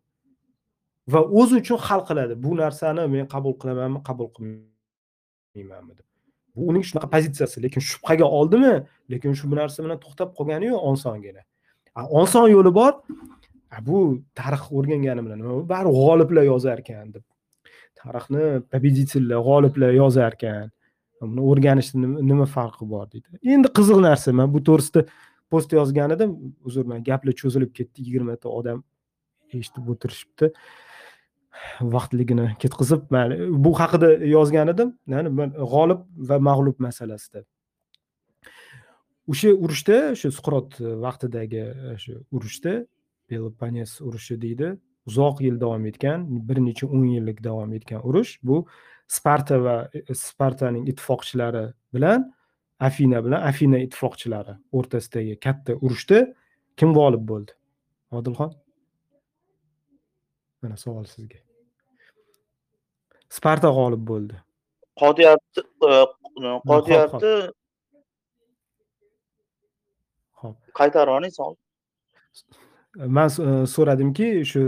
va 1.13 1.21
o'zi 1.41 1.55
uchun 1.63 1.79
hal 1.87 2.01
qiladi. 2.09 2.35
Bu 2.45 2.51
narsani 2.63 3.03
men 3.15 3.27
qabul 3.35 3.55
qilamanmi 3.61 4.01
qabul 4.09 4.29
qilmaymanmi 4.37 5.93
deb. 5.99 6.07
Bu 6.55 6.61
uning 6.71 6.85
shunaqa 6.89 7.09
pozitsiyasi 7.15 7.63
lekin 7.65 7.83
shubhaga 7.91 8.27
oldimi? 8.39 8.75
Lekin 9.13 9.33
shu 9.39 9.51
narsa 9.61 9.79
bilan 9.85 9.99
to'xtab 10.05 10.31
qolgani 10.39 10.67
yo'q 10.73 10.83
osongina 10.93 11.43
oson 12.23 12.47
yo'li 12.55 12.73
bor? 12.81 12.93
Bu 13.89 13.97
tarix 14.41 14.63
o'rgangani 14.77 15.23
bilan 15.27 15.39
nima? 15.43 15.55
Baribir 15.73 15.95
g'oliblar 16.01 16.45
yozar 16.53 16.79
ekan 16.83 17.15
deb. 17.15 17.25
Tarixni 18.01 18.45
победительlar 18.73 19.41
g'oliblar 19.49 19.93
yozar 20.03 20.33
ekan 20.39 20.71
buni 21.21 21.43
o'rganishni 21.51 22.07
nima 22.31 22.47
farqi 22.57 22.85
bor 22.93 23.07
deydi. 23.13 23.27
Endi 23.55 23.69
qiziq 23.79 23.99
narsa 24.09 24.33
man 24.41 24.49
bu 24.55 24.63
to'g'risida 24.69 25.05
post 25.53 25.73
yozgan 25.79 26.15
edim. 26.17 26.31
Uzr 26.69 26.85
man 26.91 27.01
gaplar 27.09 27.35
cho'zilib 27.43 27.73
ketdi 27.79 28.07
yigirmata 28.07 28.49
odam 28.59 28.79
eshitib 29.57 29.85
o'tirishibdi. 29.93 30.47
Vaqtligini 31.95 32.47
ketqizib 32.63 33.09
mayli 33.15 33.49
bu 33.65 33.73
haqida 33.81 34.11
yozgan 34.35 34.69
edim. 34.75 34.93
G'olib 35.73 36.05
va 36.29 36.39
mag'lub 36.51 36.79
masalasida. 36.87 37.45
O'sha 39.31 39.53
urushda 39.55 39.97
shu 40.19 40.31
suqrot 40.35 40.81
e, 40.81 40.95
vaqtidagi 41.05 41.63
e, 41.63 41.97
shu 42.03 42.15
urushda 42.35 42.73
peloponnes 43.31 43.93
urushi 44.03 44.37
deydi 44.45 44.73
uzoq 45.07 45.43
yil 45.47 45.61
davom 45.61 45.85
etgan 45.91 46.25
bir 46.49 46.59
necha 46.65 46.89
o'n 46.89 47.05
yillik 47.15 47.39
davom 47.45 47.73
etgan 47.79 48.03
urush. 48.09 48.33
Bu 48.43 48.65
sparta 49.07 49.61
va 49.67 49.77
e, 49.95 50.03
spartaning 50.15 50.89
ittifoqchilari 50.91 51.65
bilan 51.95 52.27
afina 52.89 53.23
bilan 53.27 53.47
afina 53.51 53.79
ittifoqchilari 53.87 54.57
o'rtasidagi 54.79 55.39
katta 55.47 55.79
urushda 55.85 56.25
kim 56.79 56.97
g'olib 56.99 57.23
bo'ldi? 57.31 57.55
Odilxon? 58.19 58.51
Mana 60.63 60.77
savol 60.77 61.07
sizga. 61.15 61.41
Sparta 63.31 63.71
g'olib 63.77 64.03
bo'ldi. 64.13 64.37
Qotyapti 65.01 65.65
e, 65.89 65.99
qotyapti 66.71 67.33
ho'p 70.43 70.57
qaytarib 70.81 71.17
oling 71.17 71.35
savol 71.35 71.57
man 73.17 73.29
e, 73.29 73.67
so'radimki 73.75 74.29
shu 74.53 74.63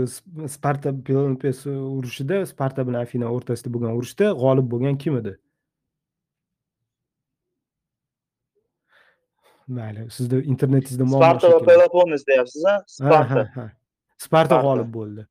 sparta 0.55 0.93
peloponnes 1.07 1.63
urushida 1.67 2.43
sparta 2.51 2.85
bilan 2.87 3.07
afina 3.07 3.31
o'rtasida 3.37 3.73
bo'lgan 3.75 3.97
urushda 3.99 4.31
g'olib 4.43 4.69
bo'lgan 4.73 4.99
kim 5.05 5.19
edi? 5.21 5.35
Mayli 9.77 10.07
sizni 10.17 10.41
internetingizda 10.53 11.09
sparta 11.17 11.53
va 11.55 11.59
peloponnes 11.71 12.25
deyapsiz 12.31 12.65
a 12.71 12.75
sparta 12.97 13.45
sparta. 14.27 14.61
g'olib 14.65 14.91
bo'ldi 14.97 15.27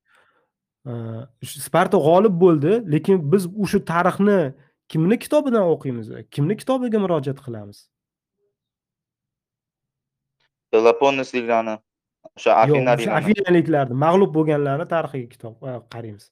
sparta 0.87 1.99
g'olib 1.99 2.35
bo'ldi 2.43 2.83
lekin 2.95 3.23
biz 3.33 3.47
o'sha 3.47 3.79
tarixni 3.93 4.39
kimni 4.89 5.19
kitobidan 5.19 5.65
o'qiymiz? 5.75 6.11
Kimni 6.31 6.57
kitobiga 6.57 6.99
murojaat 6.99 7.39
qilamiz? 7.47 7.89
Peloponnesliklarni 10.73 11.79
o'sha 12.37 12.59
afinaliklar 12.65 13.19
afinaliklarni 13.21 13.99
mag'lub 14.05 14.35
bo'lganlarni 14.37 14.87
tarixiga 14.95 15.29
kitob 15.35 15.55
e, 15.63 15.79
qaraymiz. 15.95 16.31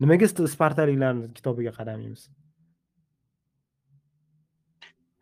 Nimaga 0.00 0.28
spartaliklarni 0.28 1.32
kitobiga 1.38 1.72
qaramaymiz? 1.78 2.28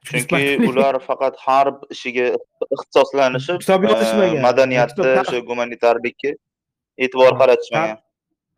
Chunki 0.05 0.43
ular 0.71 0.99
faqat 1.09 1.39
harb 1.47 1.85
ishiga 1.95 2.33
ixtisoslanishib 2.75 3.63
kitob 3.63 3.87
yozishmagan. 3.91 4.41
e, 4.41 4.47
madaniyatni 4.49 5.13
o'sha 5.21 5.45
gumanitarlikka 5.51 6.35
e'tibor 7.05 7.39
qaratishmagan 7.43 8.04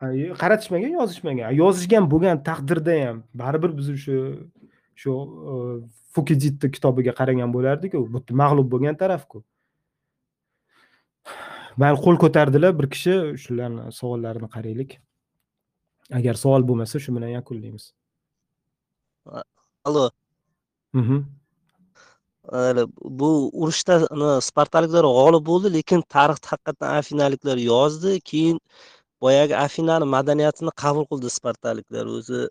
qaratishmagan 0.00 0.92
yozishmagan 0.98 1.52
yozishgan 1.62 2.08
bo'lgan 2.12 2.42
taqdirda 2.48 2.94
ham 3.06 3.22
baribir 3.34 3.70
biz 3.78 3.86
shu 4.04 4.16
shu 5.02 5.12
e, 5.52 5.54
fukididni 6.14 6.70
kitobiga 6.76 7.12
qaragan 7.20 7.52
bo'lardiku. 7.56 7.98
Bu 8.12 8.22
mag'lub 8.42 8.68
bo'lgan 8.72 8.96
tarafku. 9.02 9.42
Mayli 11.80 11.98
qo'l 12.04 12.16
ko'tardilar 12.24 12.72
bir 12.78 12.86
kishi 12.94 13.14
shularni 13.44 13.92
savollarini 14.00 14.48
qaraylik. 14.56 14.98
Agar 16.18 16.34
savol 16.42 16.62
bo'lmasa 16.68 17.00
shu 17.04 17.16
bilan 17.16 17.34
yakunlaymiz. 17.38 17.92
Allo 19.84 20.10
mhm. 20.94 21.18
bu 23.20 23.30
urushda 23.62 23.94
spartaliklar 24.48 25.04
g'olib 25.18 25.44
bo'ldi 25.50 25.72
lekin 25.76 26.04
tarixda 26.14 26.52
haqiqatdan 26.52 26.98
afinaliklar 27.00 27.58
yozdi 27.72 28.20
keyin 28.30 28.60
boyagi 29.22 29.54
afinani 29.66 30.06
madaniyatini 30.16 30.72
qabul 30.82 31.04
qildi 31.10 31.28
spartaliklar 31.38 32.06
o'zi. 32.16 32.42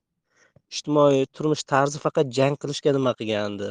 Ijtimoiy 0.74 1.26
turmush 1.36 1.64
tarzi 1.72 1.98
faqat 2.06 2.28
jang 2.38 2.56
qilishga 2.62 2.92
nima 2.98 3.12
qilgandi? 3.20 3.70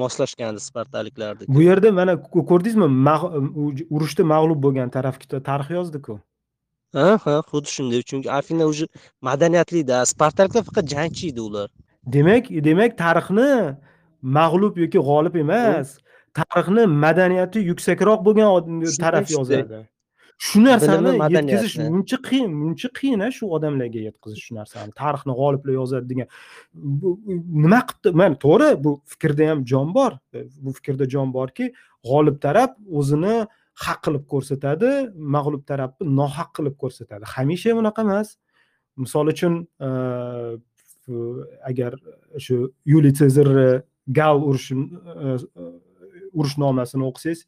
Moslashgandi 0.00 0.60
spartaliklarniki 0.68 1.54
bu 1.56 1.62
yerda 1.62 1.92
mana 2.00 2.14
ko'rdingizmi? 2.50 2.88
Urushda 3.96 4.24
mag'lub 4.34 4.58
bo'lgan 4.64 4.88
taraf 4.96 5.16
tarix 5.50 5.68
yozdiku 5.78 6.18
ha 6.96 7.08
ha 7.24 7.34
xuddi 7.50 7.68
shunday. 7.76 8.00
Chunki 8.10 8.28
afina 8.38 8.64
уже 8.72 8.84
madaniyatlida 9.28 9.96
spartaliklar 10.12 10.62
faqat 10.68 10.86
jangchi 10.94 11.24
edi 11.32 11.40
ular. 11.48 11.68
Demak 12.14 12.44
demak 12.68 12.92
tarixni 13.04 13.50
mag'lub 14.38 14.74
yoki 14.82 14.98
g'olib 15.08 15.34
emas. 15.44 15.88
Tarixni 16.38 16.82
madaniyati 17.04 17.58
yuksakroq 17.70 18.20
bo'lgan 18.26 18.48
taraf 19.04 19.26
yozadi 19.36 19.64
shu 20.46 20.60
narsani 20.62 21.12
yetkazish 21.34 21.76
muncha 21.94 22.18
qiyin 22.28 22.50
muncha 22.62 22.88
qiyin 22.98 23.20
shu 23.36 23.44
odamlarga 23.56 24.00
yetkazish 24.08 24.42
shu 24.46 24.54
narsani. 24.58 24.92
Tarixni 25.00 25.34
g'oliblar 25.40 25.74
yozadi 25.80 26.06
degan. 26.12 26.28
Nima 27.64 27.80
qilibdi 27.88 28.14
man 28.22 28.36
to'g'ri 28.44 28.68
bu 28.84 28.90
fikrda 29.12 29.48
ham 29.50 29.64
jon 29.70 29.94
bor. 29.98 30.12
Bu 30.64 30.70
fikrda 30.78 31.08
jon 31.14 31.32
borki 31.36 31.72
g'olib 32.08 32.36
taraf 32.44 32.70
o'zini 33.00 33.36
haq 33.84 33.98
qilib 34.06 34.24
ko'rsatadi 34.32 34.90
mag'lub 35.36 35.62
tarafni 35.70 36.04
nohaq 36.20 36.50
qilib 36.56 36.76
ko'rsatadi. 36.82 37.24
Hamisha 37.34 37.74
bunaqa 37.78 38.06
emas. 38.06 38.36
Misol 39.02 39.26
uchun 39.34 39.54
agar 41.70 41.92
shu 42.44 42.56
yuliy 42.92 43.14
sezarni 43.22 43.70
gal 44.18 44.36
urushi 44.48 44.74
urushnomasini 46.38 47.04
o'qisangiz 47.10 47.40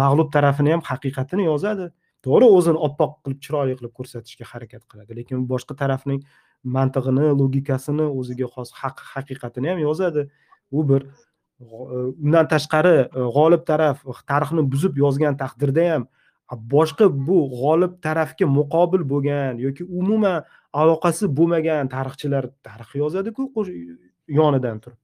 mag'lub 0.00 0.28
tarafini 0.34 0.70
ham 0.74 0.82
haqiqatini 0.90 1.44
yozadi 1.50 1.86
to'g'ri 2.26 2.50
o'zini 2.56 2.80
oppoq 2.88 3.16
qilib 3.24 3.40
chiroyli 3.44 3.78
qilib 3.78 3.94
ko'rsatishga 3.98 4.44
harakat 4.52 4.82
qiladi. 4.90 5.16
Lekin 5.20 5.46
boshqa 5.52 5.76
tarafning 5.82 6.20
mantig'ini 6.76 7.30
logikasini 7.40 8.06
o'ziga 8.20 8.50
xos 8.54 8.70
haq 8.80 9.02
haqiqatini 9.14 9.72
ham 9.72 9.82
yozadi. 9.86 10.28
U 10.70 10.84
bir 10.88 11.06
undan 11.60 12.46
tashqari 12.52 12.94
e, 13.02 13.26
g'olib 13.36 13.64
taraf 13.70 14.04
e, 14.06 14.14
tarixni 14.30 14.62
buzib 14.72 14.98
yozgan 15.04 15.38
taqdirda 15.42 15.86
ham 15.92 16.06
boshqa 16.74 17.08
bu 17.26 17.38
g'olib 17.60 17.98
tarafga 18.06 18.46
muqobil 18.58 19.02
bo'lgan 19.12 19.58
yoki 19.66 19.84
umuman 20.00 20.44
aloqasi 20.72 21.28
bo'lmagan 21.38 21.90
tarixchilar 21.94 22.48
tarix 22.66 22.94
yozadiku 23.02 23.50
yonidan 24.38 24.80
turib 24.84 25.00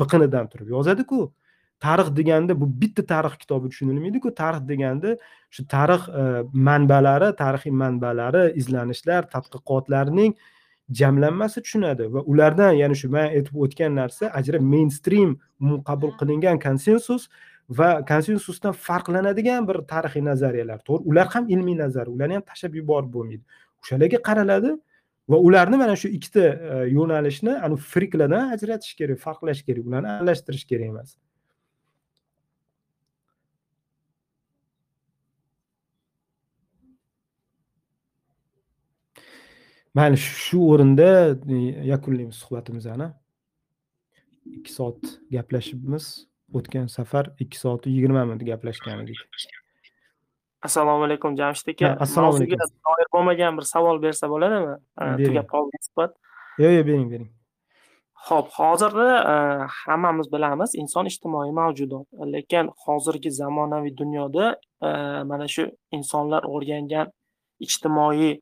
biqinidan 0.00 0.48
turib 0.52 0.68
yozadiku. 0.76 1.32
Tarix 1.80 2.08
deganda 2.16 2.60
bu 2.60 2.66
bitta 2.80 3.02
tarix 3.06 3.36
kitobi 3.38 3.70
tushunilmaydiku. 3.70 4.34
Tarix 4.34 4.62
deganda 4.68 5.16
shu 5.50 5.66
tarix 5.74 6.08
e, 6.08 6.22
manbalari 6.52 7.28
tarixiy 7.42 7.72
manbalari 7.82 8.52
izlanishlar 8.60 9.28
tadqiqotlarning 9.34 10.34
jamlanmasi 11.00 11.62
tushunadi 11.64 12.08
va 12.14 12.20
ulardan 12.32 12.72
ya'ni 12.82 12.96
shu 13.02 13.08
man 13.16 13.28
aytib 13.36 13.54
o'tgan 13.64 13.94
narsa 14.00 14.32
ajra 14.40 14.58
mainstream 14.72 15.30
qabul 15.88 16.12
qilingan 16.20 16.58
konsensus 16.66 17.28
va 17.78 17.88
konsensusdan 18.10 18.74
farqlanadigan 18.88 19.68
bir 19.68 19.76
tarixiy 19.92 20.24
nazariyalar. 20.30 20.78
To'g'ri 20.88 21.02
ular 21.10 21.26
ham 21.34 21.48
ilmiy 21.54 21.76
nazariya 21.84 22.14
ularni 22.16 22.34
ham 22.38 22.44
tashlab 22.50 22.74
yuborib 22.80 23.10
bo'lmaydi. 23.16 23.44
O'shalarga 23.82 24.18
qaraladi 24.28 24.74
va 25.28 25.38
ularni 25.48 25.76
mana 25.76 25.96
shu 26.02 26.08
ikkita 26.18 26.44
e, 26.72 26.76
yo'nalishni 26.96 27.54
friklardan 27.92 28.52
ajratish 28.56 28.94
kerak 29.00 29.18
farqlash 29.26 29.62
kerak 29.66 29.84
ularni 29.88 30.08
aralashtirish 30.14 30.64
kerak 30.70 30.88
emas 30.92 31.10
mayli 39.98 40.16
shu 40.16 40.58
o'rinda 40.72 41.08
e, 41.54 41.56
yakunlaymiz 41.92 42.36
suhbatimizni 42.42 43.08
ikki 44.56 44.72
soat 44.72 45.02
gaplashibmiz. 45.36 46.04
O'tgan 46.58 46.86
safar 46.88 47.24
ikki 47.38 47.58
soat 47.60 47.86
yigirma 47.86 48.24
minut 48.24 48.44
gaplashgan 48.50 49.02
edik. 49.04 49.18
Assalomu 50.62 51.04
alaykum 51.04 51.36
jamshid 51.40 51.68
aka. 51.74 51.96
Assalomu 52.04 52.36
alaykum. 52.36 52.58
doir 52.86 53.08
bo'lmagan 53.14 53.58
bir 53.58 53.66
savol 53.72 54.00
bersa 54.02 54.30
bo'ladimi? 54.32 54.78
Tugab 55.26 55.50
qolgan 55.54 55.82
suhbat. 55.88 56.14
Yo'q 56.62 56.72
yo'q 56.76 56.86
bering 56.88 57.10
bering. 57.12 57.30
Ho'p 58.28 58.48
hozirda 58.58 59.10
e, 59.32 59.34
hammamiz 59.82 60.32
bilamiz 60.32 60.74
inson 60.82 61.06
ijtimoiy 61.12 61.52
mavjudot. 61.60 62.06
Lekin 62.34 62.72
hozirgi 62.86 63.30
zamonaviy 63.40 63.94
dunyoda 64.00 64.46
e, 64.88 64.90
mana 65.30 65.46
shu 65.54 65.68
insonlar 65.98 66.48
o'rgangan 66.54 67.12
ijtimoiy 67.66 68.32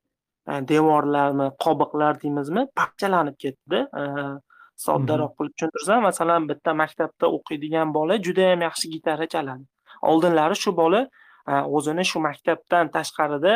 devorlarmi 0.47 1.51
qobiqlar 1.65 2.21
deymizmi 2.23 2.67
parchalanib 2.79 3.37
ketdi. 3.45 3.87
Soddaroq 4.87 5.33
qilib 5.39 5.55
tushuntirsam 5.57 6.03
masalan 6.09 6.49
bitta 6.51 6.75
maktabda 6.83 7.31
o'qiydigan 7.37 7.95
bola 7.95 8.19
judayam 8.27 8.61
yaxshi 8.69 8.91
gitara 8.95 9.27
chaladi. 9.35 9.65
Oldinlari 10.03 10.57
shu 10.65 10.77
bola 10.77 11.07
o'zini 11.77 12.05
shu 12.11 12.21
maktabdan 12.29 12.93
tashqarida 12.97 13.55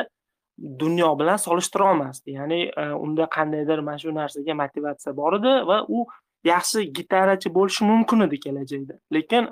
dunyo 0.82 1.10
bilan 1.20 1.38
solishtira 1.46 1.90
olmasdi. 1.90 2.30
Ya'ni 2.38 2.60
unda 3.04 3.28
qandaydir 3.36 3.78
mana 3.88 3.98
shu 3.98 4.14
narsaga 4.20 4.54
motivatsiya 4.62 5.16
bor 5.20 5.32
edi 5.38 5.52
va 5.70 5.78
u 5.96 6.06
yaxshi 6.52 6.86
gitarachi 6.98 7.48
bo'lishi 7.58 7.84
mumkin 7.90 8.20
edi 8.26 8.40
kelajakda 8.44 8.94
lekin 9.16 9.48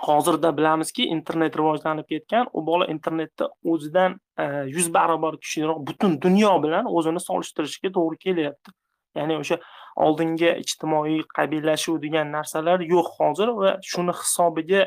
hozirda 0.00 0.56
bilamizki 0.56 1.04
internet 1.04 1.56
rivojlanib 1.56 2.08
ketgan. 2.08 2.48
U 2.52 2.66
bola 2.66 2.86
internetda 2.86 3.48
o'zidan 3.64 4.16
e, 4.38 4.44
yuz 4.72 4.94
barobar 4.94 5.36
kuchliroq 5.36 5.82
butun 5.88 6.20
dunyo 6.22 6.54
bilan 6.62 6.88
o'zini 6.88 7.20
solishtirishga 7.20 7.92
to'g'ri 7.96 8.18
kelyapti. 8.24 8.74
Ya'ni 9.18 9.36
o'sha 9.42 9.58
oldingi 10.06 10.50
ijtimoiy 10.64 11.20
qabillashuv 11.36 12.00
degan 12.04 12.32
narsalar 12.32 12.80
yo'q 12.94 13.12
hozir 13.18 13.52
va 13.60 13.76
shuni 13.92 14.16
hisobiga 14.22 14.86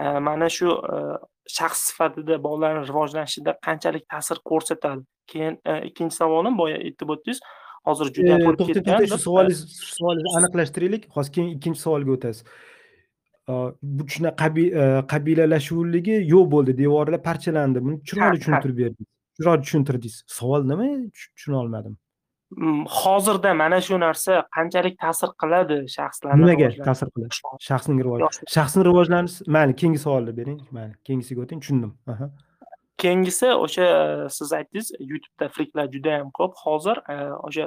e, 0.00 0.04
mana 0.28 0.50
shu 0.58 0.74
e, 0.74 1.00
shaxs 1.56 1.88
sifatida 1.90 2.42
bolalarni 2.42 2.86
rivojlanishida 2.90 3.58
qanchalik 3.66 4.08
ta'sir 4.10 4.42
ko'rsatadi? 4.50 5.06
Keyin 5.30 5.60
ikkinchi 5.88 6.16
savolim 6.18 6.58
boya 6.58 6.76
aytib 6.82 7.12
o'tdingiz 7.14 7.40
hozir 7.86 8.10
juda 8.16 8.38
to'xtang 8.58 9.06
shu 9.12 9.18
savolingizni 9.24 10.36
aniqlashtiraylik 10.40 11.08
hozir 11.16 11.34
keyin 11.36 11.50
ikkinchi 11.56 11.80
savolga 11.86 12.14
o'tasiz 12.16 12.44
bu 13.48 14.02
shunaqa 14.14 14.48
qabilalashuvligi 15.12 16.16
yo'q 16.34 16.46
bo'ldi. 16.54 16.78
Devorlar 16.82 17.22
parchalandi. 17.22 17.78
Buni 17.84 17.96
chiroyli 18.08 18.38
tushuntirib 18.42 18.76
berdingiz. 18.82 19.10
Chiroyli 19.38 19.62
tushuntirdingiz. 19.66 20.22
Savol 20.26 20.62
nima? 20.70 20.86
Tushuna 21.36 21.58
olmadim. 21.64 21.96
Hozirda 23.00 23.54
mana 23.54 23.80
shu 23.80 23.96
narsa 24.00 24.32
qanchalik 24.56 24.94
ta'sir 25.04 25.30
qiladi 25.42 25.76
shaxslarni 25.96 26.40
nimaga 26.42 26.68
ta'sir 26.88 27.08
qiladi? 27.14 27.32
Shaxsning 27.68 27.98
rivoji. 28.06 28.28
Shaxsning 28.56 28.84
rivojlanishi 28.88 29.48
mayli 29.56 29.76
keyingi 29.80 30.00
savolni 30.06 30.32
bering. 30.40 30.58
Mayli 30.76 30.94
keyingisiga 31.06 31.40
o'ting. 31.44 31.60
Tushundim. 31.62 31.92
Keyingisi 33.02 33.48
o'sha 33.64 33.86
siz 34.36 34.52
aytdingiz 34.58 34.88
youtubeda 35.12 35.48
friklar 35.54 35.86
juda 35.94 36.10
yam 36.18 36.28
ko'p. 36.38 36.52
Hozir 36.64 36.96
o'sha 37.46 37.64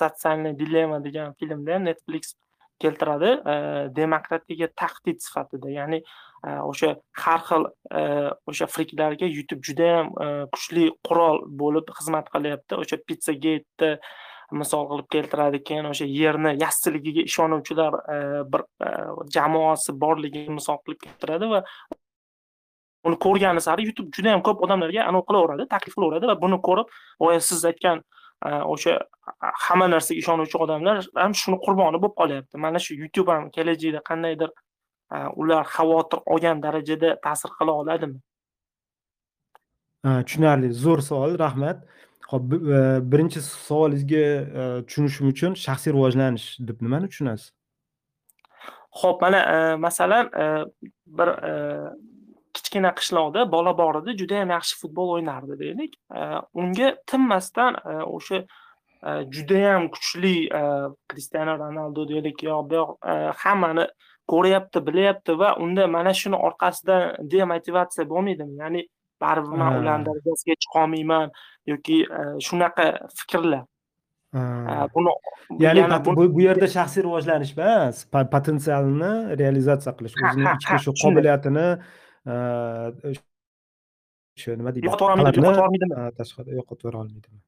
социальный 0.00 0.54
dilemma 0.58 0.98
degan 1.06 1.34
filmda 1.38 1.74
ham 1.74 1.84
netflix 1.90 2.34
keltiradi 2.80 3.30
e, 3.52 3.56
demokratiyaga 3.96 4.68
tahdid 4.76 5.22
sifatida. 5.24 5.70
Ya'ni 5.70 6.00
e, 6.00 6.50
o'sha 6.70 6.94
har 7.24 7.42
xil 7.48 7.66
e, 8.00 8.04
o'sha 8.50 8.68
friklarga 8.74 9.30
youtube 9.30 9.64
judayam 9.68 10.12
kuchli 10.54 10.90
qurol 11.08 11.44
bo'lib 11.62 11.90
xizmat 11.98 12.30
qilyapti. 12.34 12.78
O'sha 12.82 13.00
pizzagate 13.08 13.96
misol 14.54 14.88
qilib 14.90 15.10
keltiradi 15.16 15.62
keyin 15.68 15.90
o'sha 15.90 16.06
yerni 16.06 16.54
yassiligiga 16.60 17.24
ishonuvchilar 17.30 17.94
bir 18.52 18.64
jamoasi 19.36 19.94
borligini 20.04 20.58
misol 20.60 20.82
qilib 20.84 21.00
keltiradi 21.06 21.48
va 21.54 21.62
uni 23.08 23.18
ko'rgani 23.24 23.62
sari 23.64 23.86
youtube 23.88 24.12
juda 24.16 24.34
yam 24.34 24.42
ko'p 24.48 24.62
odamlarga 24.66 25.06
anavi 25.08 25.26
qilaveradi 25.30 25.66
taklif 25.72 25.96
qilaveradi 25.96 26.30
va 26.30 26.36
buni 26.44 26.60
ko'rib 26.68 26.92
boya 27.24 27.40
siz 27.48 27.64
aytgan 27.70 28.04
o'sha 28.44 28.98
hamma 29.66 29.86
narsaga 29.94 30.18
ishonuvchi 30.22 30.56
odamlar 30.64 30.96
ham 31.22 31.32
shuni 31.40 31.58
qurboni 31.64 31.98
bo'lib 32.02 32.14
qolyapti. 32.20 32.54
Mana 32.64 32.78
shu 32.84 32.92
youtube 33.02 33.32
ham 33.32 33.50
kelajakda 33.56 34.00
qandaydir 34.10 34.50
ular 35.40 35.64
xavotir 35.76 36.20
olgan 36.32 36.62
darajada 36.62 37.10
ta'sir 37.26 37.50
qila 37.58 37.72
oladimi? 37.80 38.18
Tushunarli. 40.04 40.68
Zo'r 40.84 41.00
savol 41.10 41.38
rahmat. 41.44 41.84
Ho'p 42.30 42.44
birinchi 43.12 43.40
savolingizga 43.44 44.24
tushunishim 44.88 45.28
uchun 45.32 45.52
shaxsiy 45.66 45.92
rivojlanish 45.96 46.46
deb 46.68 46.80
nimani 46.84 47.08
tushunasiz? 47.12 47.52
Ho'p 49.00 49.22
mana 49.24 49.40
masalan 49.86 50.30
bir 51.18 51.28
kichkina 52.56 52.90
qishloqda 52.98 53.44
bola 53.54 53.72
bor 53.78 54.00
edi 54.02 54.16
judayam 54.20 54.50
yaxshi 54.56 54.78
futbol 54.82 55.08
o'ynardi 55.16 55.58
deylik. 55.62 55.92
Unga 56.60 56.88
tinmasdan 57.10 57.80
o'sha 58.16 58.44
judayam 59.34 59.90
kuchli 59.94 60.36
Cristiano 61.10 61.58
Ronaldo 61.58 62.08
deylik 62.08 62.42
yo 62.48 62.62
bu 62.70 62.80
hammani 63.42 63.86
ko'ryapti 64.32 64.80
bilyapti 64.86 65.38
va 65.40 65.56
unda 65.60 65.86
mana 65.96 66.12
shuni 66.20 66.38
orqasidan 66.48 67.28
demotivatsiya 67.32 68.08
bo'lmaydimi? 68.12 68.56
Ya'ni 68.62 68.82
baribir 69.20 69.56
man 69.60 69.78
ularni 69.80 70.06
darajasiga 70.08 70.54
chiqolmayman 70.62 71.30
yoki 71.72 71.98
shunaqa 72.46 72.86
fikrlar. 73.18 73.64
Buni 74.94 75.12
ya'ni 75.64 75.82
bu 76.36 76.40
yerda 76.42 76.66
shaxsiy 76.76 77.04
rivojlanish 77.06 77.52
emas 77.58 77.96
potensialni 78.34 79.12
realizatsiya 79.40 79.92
qilish 79.98 80.16
o'zini 80.24 80.48
ichki 80.56 80.78
shu 80.86 80.96
qobiliyatini 81.02 81.66
shu 84.40 84.56
nima 84.58 84.70
deydi 84.74 84.88
tashqari 86.18 86.56
yo'qotib 86.58 86.86
olmaydimi 86.90 87.40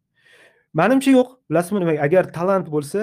manimcha 0.81 1.11
yo'q 1.19 1.29
bilasizmi 1.51 1.79
nima 1.85 1.95
agar 2.07 2.25
talant 2.39 2.67
bo'lsa 2.75 3.01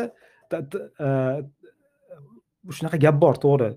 shunaqa 2.77 2.97
gap 3.05 3.17
bor 3.23 3.35
to'g'ri 3.45 3.69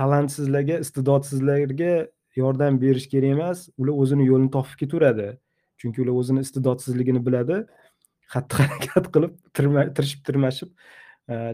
talantsizlarga 0.00 0.76
iste'dodsizlarga 0.84 1.92
yordam 2.40 2.80
berish 2.84 3.06
kerak 3.12 3.36
emas 3.36 3.58
ular 3.78 3.94
o'zini 4.02 4.24
yo'lini 4.30 4.50
topib 4.56 4.76
ketaveradi 4.82 5.28
chunki 5.80 5.98
ular 6.04 6.14
o'zini 6.22 6.40
iste'dodsizligini 6.46 7.20
biladi 7.26 7.56
xatti 8.34 8.54
harakat 8.62 9.04
qilib 9.14 9.32
tirishib 9.58 10.20
tirmashib 10.28 10.70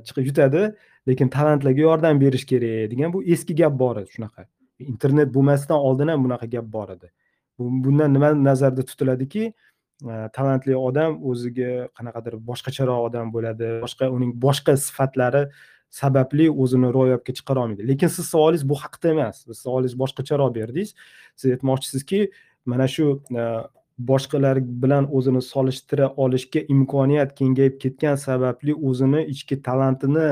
chiqib 0.06 0.24
yutadi 0.30 0.62
lekin 1.08 1.28
talantlarga 1.36 1.82
yordam 1.88 2.16
berish 2.24 2.46
kerak 2.52 2.90
degan 2.92 3.12
bu 3.16 3.22
eski 3.34 3.54
gap 3.60 3.78
bor 3.82 3.96
shunaqa 4.14 4.42
internet 4.92 5.32
bo'lmasidan 5.34 5.78
oldin 5.88 6.12
ham 6.12 6.24
bunaqa 6.26 6.46
gap 6.54 6.66
bor 6.76 6.92
edi. 6.96 7.10
Bundan 7.58 8.14
nima 8.14 8.30
nazarda 8.34 8.82
tutiladiki 8.90 9.42
e, 9.46 10.14
talantli 10.36 10.76
odam 10.76 11.18
o'ziga 11.32 11.72
qanaqadir 11.98 12.38
boshqacharoq 12.50 13.08
odam 13.08 13.32
bo'ladi 13.34 13.72
boshqa 13.84 14.10
uning 14.16 14.32
boshqa 14.46 14.76
sifatlari 14.86 15.42
sababli 16.00 16.46
o'zini 16.62 16.92
ro'yobga 16.98 17.32
chiqara 17.38 17.64
olmaydi. 17.64 17.88
Lekin 17.90 18.08
siz 18.16 18.30
savolingiz 18.34 18.64
bu 18.70 18.78
haqida 18.84 19.12
emas. 19.16 19.42
Siz 19.48 19.58
savolingiz 19.66 19.98
boshqacharoq 20.02 20.54
berdingiz 20.58 20.94
siz 21.36 21.50
aytmoqchisizki 21.56 22.20
mana 22.72 22.86
shu 22.94 23.06
e, 23.42 23.44
boshqalar 24.08 24.60
bilan 24.82 25.08
o'zini 25.16 25.42
solishtira 25.42 26.08
olishga 26.24 26.60
imkoniyat 26.74 27.34
kengayib 27.40 27.76
ketgan 27.82 28.16
sababli 28.26 28.74
o'zini 28.90 29.24
ichki 29.34 29.62
talantini 29.66 30.28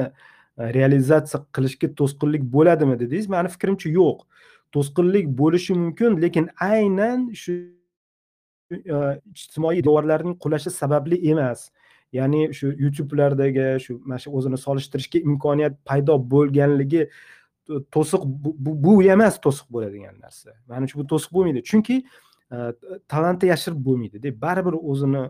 E, 0.58 0.72
realizatsiya 0.74 1.40
qilishga 1.54 1.90
to'sqinlik 2.00 2.44
bo'ladimi 2.54 2.98
dedingiz? 3.00 3.28
Mani 3.34 3.50
fikrimcha 3.54 3.90
yo'q. 3.94 4.24
To'sqinlik 4.74 5.26
bo'lishi 5.40 5.76
mumkin 5.78 6.18
lekin 6.24 6.48
aynan 6.70 7.28
shu 7.42 7.54
e, 8.72 8.98
ijtimoiy 9.36 9.82
devorlarning 9.86 10.38
qulashi 10.44 10.74
sababli 10.74 11.20
emas. 11.32 11.68
Ya'ni 12.18 12.48
shu 12.58 12.72
youtubelardagi 12.84 13.66
shu 13.84 13.98
mana 14.04 14.18
shu 14.24 14.32
o'zini 14.38 14.58
solishtirishga 14.66 15.22
imkoniyat 15.30 15.76
paydo 15.88 16.16
bo'lganligi 16.32 17.04
to'siq 17.94 18.24
bu 18.84 18.94
emas 19.14 19.38
to'siq 19.44 19.68
bo'ladigan 19.74 20.16
narsa. 20.24 20.56
Manimcha 20.72 20.98
bu 21.00 21.06
to'siq 21.12 21.30
bo'lmaydi. 21.36 21.62
Chunki 21.70 21.96
e, 22.54 22.56
talantni 23.12 23.52
yashirib 23.52 23.80
bo'lmaydida. 23.88 24.34
Baribir 24.44 24.74
o'zini 24.90 25.22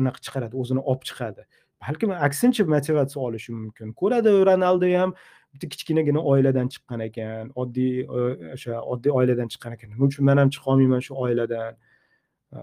anaqa 0.00 0.24
chiqaradi 0.26 0.54
o'zini 0.62 0.80
olib 0.90 1.04
chiqadi 1.10 1.44
balkim 1.82 2.10
aksincha 2.10 2.64
motivatsiya 2.64 3.22
olishi 3.22 3.52
mumkin. 3.52 3.92
Ko'radi 4.00 4.30
ronaldo 4.50 4.86
ham 4.98 5.14
bitta 5.52 5.68
kichkinagina 5.72 6.20
oiladan 6.32 6.68
chiqqan 6.72 7.00
ekan 7.08 7.50
oddiy 7.62 8.02
e, 8.02 8.20
o'sha 8.56 8.80
oddiy 8.92 9.12
oiladan 9.18 9.48
chiqqan 9.52 9.76
ekan. 9.76 9.90
Nima 9.94 10.08
uchun 10.10 10.24
man 10.28 10.38
ham 10.42 10.50
chiqolmayman 10.54 11.02
shu 11.06 11.16
oiladan? 11.24 11.76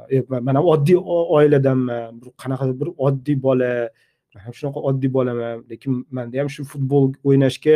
E, 0.10 0.24
man 0.30 0.56
ham 0.60 0.66
oddiy 0.74 0.98
oiladanman. 1.38 2.22
Bir 2.22 2.34
qanaqadir 2.44 2.80
bir 2.82 2.90
oddiy 3.08 3.38
bola 3.48 3.72
man 4.34 4.44
ham 4.46 4.58
shunaqa 4.60 4.86
oddiy 4.90 5.14
bolaman. 5.18 5.64
Lekin 5.72 6.04
manda 6.18 6.44
ham 6.44 6.50
shu 6.56 6.68
futbol 6.74 7.14
o'ynashga 7.28 7.76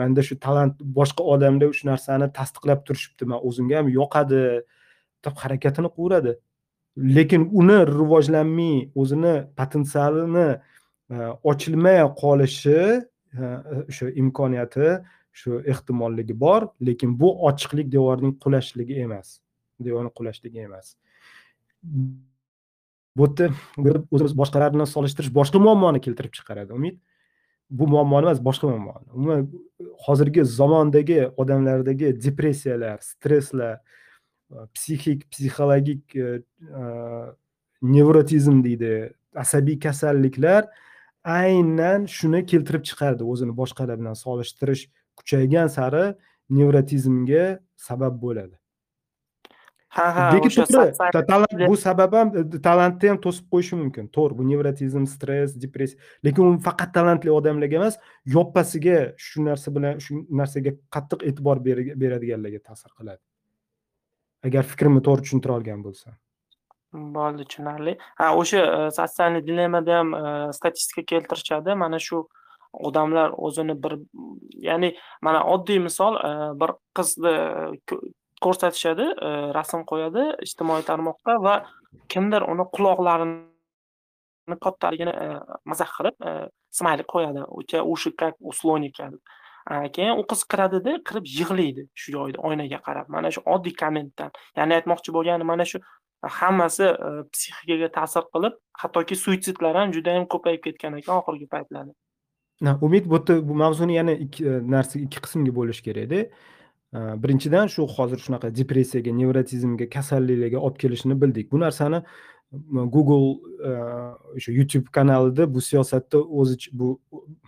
manda 0.00 0.22
shu 0.28 0.38
talant 0.46 0.80
boshqa 0.98 1.22
odamda 1.34 1.72
shu 1.78 1.90
narsani 1.92 2.32
tasdiqlab 2.38 2.80
turishibdi. 2.86 3.30
Man 3.30 3.40
o'zimga 3.48 3.80
ham 3.82 3.92
yoqadi 4.00 4.42
deb 5.24 5.34
harakatini 5.44 5.90
qilaveradi 5.96 6.34
lekin 6.96 7.48
uni 7.52 7.78
rivojlanmay 7.86 8.90
o'zini 8.94 9.34
potensialini 9.58 10.48
Э, 11.14 11.36
ochilmay 11.42 12.00
qolishi 12.20 12.78
э, 13.38 13.46
o'sha 13.88 14.10
imkoniyati 14.22 14.88
shu 15.40 15.60
ehtimolligi 15.72 16.34
bor 16.44 16.68
lekin 16.88 17.14
bu 17.20 17.28
ochiqlik 17.48 17.90
devorning 17.92 18.34
qulashligi 18.42 18.96
emas 19.06 19.38
devorni 19.86 20.10
qulashligi 20.18 20.64
emas. 20.66 20.94
Bu 23.18 23.28
yerda 23.28 24.02
o'zimiz 24.14 24.34
boshqalar 24.40 24.72
bilan 24.74 24.88
solishtirish 24.90 25.32
boshqa 25.38 25.60
muammoni 25.66 26.00
keltirib 26.06 26.32
chiqaradi 26.38 26.74
umid. 26.78 26.96
Bu 27.70 27.86
muammoni 27.94 28.28
emas 28.28 28.40
boshqa 28.48 28.70
muammoni 28.72 29.06
umuman 29.18 29.44
hozirgi 30.06 30.44
zamondagi 30.58 31.20
odamlardagi 31.42 32.14
depressiyalar 32.26 32.98
stresslar 33.10 33.76
e, 33.76 34.66
psixik 34.74 35.28
psixologik 35.30 36.16
e, 36.16 36.32
e, 36.80 36.82
nevrotizm 37.96 38.64
deydi 38.66 38.94
asabiy 39.44 39.78
kasalliklar 39.86 40.66
aynan 41.24 42.06
shuni 42.06 42.44
keltirib 42.46 42.84
chiqardi. 42.88 43.24
O'zini 43.32 43.56
boshqalar 43.60 43.96
bilan 44.00 44.16
solishtirish 44.24 44.84
kuchaygan 45.18 45.68
sari 45.76 46.04
nevrotizmga 46.50 47.44
sabab 47.76 48.20
bo'ladi. 48.24 48.56
Ha 49.94 50.06
ha 50.14 50.24
talant 51.28 51.52
bu 51.70 51.76
sabab 51.76 52.14
ham 52.18 52.32
e, 52.38 52.42
talantni 52.66 53.08
ham 53.12 53.18
to'sib 53.26 53.46
qo'yishi 53.52 53.78
mumkin. 53.82 54.08
To'g'ri 54.16 54.38
bu 54.38 54.48
nevrotizm 54.48 55.04
stress 55.06 55.54
depressiya 55.64 56.00
lekin 56.26 56.48
u 56.48 56.58
faqat 56.66 56.90
talantli 56.96 57.30
odamlarga 57.30 57.78
emas 57.80 58.00
yoppasiga 58.36 58.98
shu 59.26 59.46
narsa 59.48 59.74
bilan 59.76 60.02
shu 60.04 60.24
narsaga 60.40 60.74
qattiq 60.96 61.24
e'tibor 61.30 61.62
beradiganlarga 62.02 62.60
ta'sir 62.68 62.90
qiladi. 62.98 63.22
Agar 64.50 64.62
fikrimni 64.72 65.00
to'g'ri 65.06 65.24
tushuntira 65.24 65.56
olgan 65.58 65.86
bo'lsam 65.86 66.18
bo'ldi 66.94 67.44
tushunarli. 67.48 67.96
Ha 68.18 68.32
o'sha 68.38 68.62
e, 68.62 68.90
sotsiальный 68.96 69.42
dilemmada 69.46 69.98
ham 69.98 70.14
e, 70.14 70.52
statistika 70.52 71.02
keltirishadi. 71.12 71.74
Mana 71.74 71.98
shu 71.98 72.24
odamlar 72.72 73.34
o'zini 73.46 73.76
bir 73.82 73.98
ya'ni 74.68 74.94
mana 75.22 75.44
oddiy 75.54 75.80
misol 75.86 76.18
e, 76.18 76.32
bir 76.60 76.74
qizni 76.98 77.34
e, 77.34 78.00
ko'rsatishadi 78.44 79.06
rasm 79.56 79.84
qo'yadi 79.90 80.24
ijtimoiy 80.46 80.82
tarmoqqa 80.90 81.38
va 81.46 81.54
kimdir 82.12 82.44
uni 82.52 82.66
quloqlarini 82.76 84.58
kattaligini 84.66 85.14
mazax 85.70 85.94
qilib 85.96 86.26
smaylik 86.78 87.08
qo'yadi. 87.14 87.46
O'sha 87.58 87.82
уши 87.92 88.10
как 88.10 88.34
у 88.40 88.52
слоника 88.52 89.10
keyin 89.96 90.18
u 90.20 90.24
qiz 90.30 90.44
kiradida 90.44 90.98
kirib 91.08 91.26
yig'laydi 91.38 91.86
shu 92.00 92.12
joyda 92.16 92.38
oynaga 92.48 92.78
qarab. 92.86 93.08
Mana 93.08 93.30
shu 93.34 93.40
oddiy 93.54 93.74
kommentdan. 93.82 94.30
Ya'ni 94.58 94.76
aytmoqchi 94.78 95.14
bo'lganim 95.16 95.46
mana 95.46 95.64
shu 95.64 95.80
hammasi 96.28 96.84
e, 96.84 97.10
psixikaga 97.32 97.88
ta'sir 97.98 98.24
qilib 98.34 98.56
hattoki 98.82 99.16
suitsidlar 99.16 99.76
ham 99.80 99.92
juda 99.92 100.16
yam 100.16 100.26
ko'payib 100.34 100.62
ketgan 100.66 100.98
ekan 101.00 101.20
oxirgi 101.20 101.46
paytlarda 101.54 101.92
umid 102.86 103.06
bu 103.10 103.14
yerda 103.14 103.48
bu 103.48 103.54
mavzuni 103.54 103.94
yana 103.94 104.12
ikki 104.12 104.46
e, 104.46 104.58
narsa 104.76 104.98
ikki 104.98 105.20
qismga 105.26 105.54
bo'lish 105.60 105.80
kerakda 105.86 106.20
e, 106.24 106.28
birinchidan 107.22 107.66
shu 107.74 107.86
hozir 107.96 108.18
shunaqa 108.26 108.54
depressiyaga 108.60 109.12
nevrotizmga 109.20 109.88
kasalliklarga 109.96 110.58
olib 110.58 110.76
kelishini 110.76 111.20
bildik. 111.20 111.52
Bu 111.52 111.60
narsani 111.60 112.02
google 112.94 113.24
o'sha 114.36 114.52
youtube 114.52 114.86
kanalida 114.92 115.54
bu 115.54 115.60
siyosatda 115.60 116.18
o'zi 116.18 116.56
bu 116.72 117.00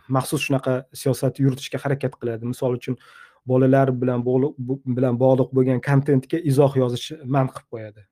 maxsus 0.09 0.43
shunaqa 0.47 0.75
siyosatni 1.03 1.45
yuritishga 1.47 1.79
harakat 1.85 2.19
qiladi. 2.21 2.45
Misol 2.53 2.75
uchun 2.79 2.99
bolalar 3.47 3.93
bilan 4.03 4.25
bog'liq 4.27 4.55
bilan 4.97 5.19
bog'liq 5.21 5.53
bo'lgan 5.57 5.81
kontentga 5.89 6.39
izoh 6.51 6.77
yozish 6.83 7.13
man 7.25 7.47
qilib 7.53 7.69
qo'yadi. 7.75 8.07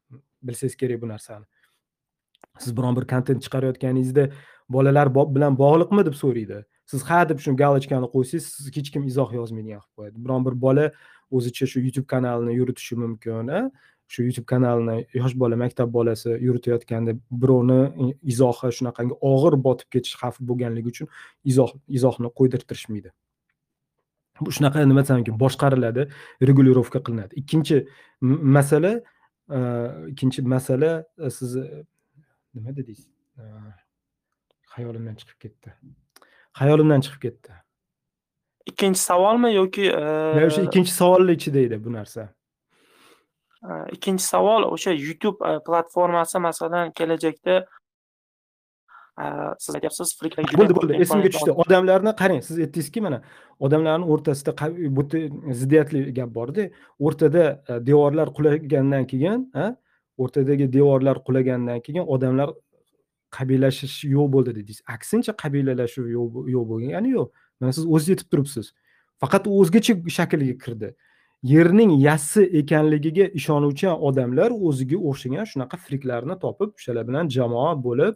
Bilsangiz 0.48 0.76
kerak 0.76 1.02
bu 1.02 1.08
narsani. 1.08 1.46
Siz 2.58 2.76
biron 2.76 2.96
bir 2.96 3.06
kontent 3.12 3.42
chiqarayotganingizda 3.44 4.28
bolalar 4.68 5.08
bilan 5.14 5.58
bog'liqmi 5.58 6.06
deb 6.06 6.16
so'raydi? 6.22 6.64
Siz 6.86 7.02
ha 7.08 7.24
deb 7.28 7.38
shu 7.44 7.56
galochkani 7.62 8.08
qo'ysangiz 8.14 8.46
siz 8.56 8.76
hech 8.76 8.90
kim 8.94 9.02
izoh 9.10 9.32
yozmaydigan 9.40 9.80
qilib 9.80 9.96
qo'yadi. 9.98 10.16
Biron 10.24 10.46
bir 10.46 10.54
bola 10.66 10.86
o'zicha 11.30 11.66
shu 11.72 11.80
youtube 11.86 12.06
kanalini 12.14 12.52
yuritishi 12.60 12.96
mumkin 12.96 13.50
shu 14.08 14.22
youtube 14.22 14.46
kanalini 14.52 15.06
yosh 15.14 15.34
bola 15.42 15.56
maktab 15.56 15.92
bolasi 15.92 16.30
yuritayotganda 16.46 17.12
birovni 17.42 18.12
izohi 18.32 18.70
shunaqangi 18.78 19.14
og'ir 19.32 19.54
botib 19.66 19.88
ketish 19.94 20.16
xavfi 20.22 20.46
bo'lganligi 20.50 20.88
uchun 20.94 21.08
izoh 21.52 21.70
izohni 21.98 22.28
qo'ydirtirishmaydi. 22.38 23.10
Bu 24.44 24.50
shunaqa 24.56 24.84
nima 24.90 25.02
desamki 25.06 25.32
boshqariladi 25.42 26.08
regulirovka 26.50 27.00
qilinadi. 27.06 27.32
Ikkinchi 27.42 27.76
masala 28.56 28.92
ikkinchi 30.10 30.42
masala 30.42 31.04
sizni 31.30 31.84
nima 32.54 32.76
dedingiz? 32.76 33.08
Xayolimdan 34.74 35.14
chiqib 35.20 35.38
ketdi. 35.40 35.74
Xayolimdan 36.58 37.00
chiqib 37.00 37.20
ketdi. 37.26 37.52
Ikkinchi 38.66 39.00
savolmi 39.00 39.54
yoki 39.54 39.90
o'sha 39.92 40.62
ikkinchi 40.68 40.92
savolni 40.92 41.32
ichida 41.36 41.60
edi 41.66 41.84
bu 41.84 41.92
narsa. 41.92 42.28
Ikkinchi 43.92 44.24
savol 44.24 44.62
o'sha 44.70 44.92
youtube 44.92 45.38
platformasi 45.66 46.38
masalan 46.38 46.92
kelajakda 46.92 47.66
siz 49.58 49.74
aytyapsiz 49.78 50.12
bo'ldi 50.58 50.74
bo'ldi 50.78 50.98
esimga 51.04 51.30
tushdi 51.34 51.54
odamlarni 51.64 52.12
qarang 52.20 52.40
siz 52.42 52.58
aytdingizki 52.64 53.00
mana 53.06 53.20
odamlarni 53.60 54.08
o'rtasida 54.12 54.52
bu 54.96 55.02
ziddiyatli 55.60 56.00
gap 56.18 56.34
borda 56.38 56.68
o'rtada 56.98 57.44
devorlar 57.88 58.28
qulagandan 58.36 59.06
keyin 59.12 59.46
o'rtadagi 60.18 60.72
devorlar 60.72 61.16
qulagandan 61.26 61.80
keyin 61.86 62.04
odamlar 62.16 62.48
qabilashish 63.36 63.96
yo'q 64.16 64.26
bo'ldi 64.34 64.50
dedingiz 64.58 64.82
aksincha 64.96 65.32
qabilalashuv 65.42 66.06
yo'q 66.16 66.64
bo'lgani 66.72 67.14
yo'q 67.16 67.28
mana 67.60 67.72
siz 67.76 67.84
o'zingiz 67.94 68.14
aytib 68.16 68.28
turibsiz 68.32 68.66
faqat 69.22 69.50
o'zgacha 69.58 69.94
shaklga 70.18 70.56
kirdi 70.64 70.94
yerning 71.54 71.90
yassi 72.08 72.42
ekanligiga 72.60 73.26
ishonuvchi 73.40 73.88
odamlar 74.08 74.50
o'ziga 74.68 74.98
o'xshagan 75.08 75.50
shunaqa 75.52 75.76
friklarni 75.86 76.36
topib 76.44 76.70
o'shalar 76.78 77.04
bilan 77.10 77.34
jamoa 77.36 77.72
bo'lib 77.86 78.14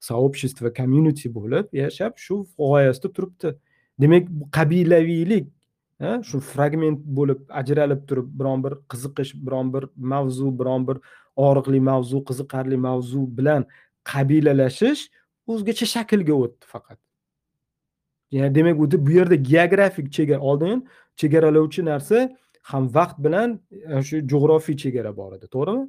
сообщество 0.00 0.70
community 0.70 1.28
bo'lib 1.38 1.66
yashab 1.72 2.12
shu 2.16 2.34
g'oyasida 2.58 3.08
turibdi 3.16 3.48
demak 4.00 4.28
bu 4.28 4.50
qabilaviylik 4.50 5.46
shu 6.28 6.40
fragment 6.40 7.00
bo'lib 7.18 7.40
ajralib 7.60 8.06
turib 8.08 8.28
biron 8.38 8.64
bir 8.64 8.72
qiziqish 8.90 9.32
biron 9.46 9.72
bir 9.74 9.84
mavzu 9.96 10.58
biron 10.58 10.88
bir 10.88 10.96
og'riqli 11.36 11.80
mavzu 11.90 12.24
qiziqarli 12.28 12.76
mavzu 12.88 13.20
bilan 13.38 13.66
qabilalashish 14.12 15.02
o'zgacha 15.52 15.86
shaklga 15.94 16.34
o'tdi 16.44 16.64
faqat 16.74 16.98
ya'ni 18.36 18.54
demak 18.54 18.76
bu 19.06 19.10
yerda 19.18 19.34
geografik 19.34 20.12
chegara 20.16 20.40
oldin 20.40 20.88
chegaralovchi 21.20 21.84
narsa 21.84 22.16
ham 22.70 22.84
vaqt 22.98 23.18
bilan 23.24 23.48
shu 24.08 24.16
jo'g'rofiy 24.32 24.76
chegara 24.82 25.16
bor 25.20 25.30
edi 25.36 25.46
to'g'rimi 25.54 25.84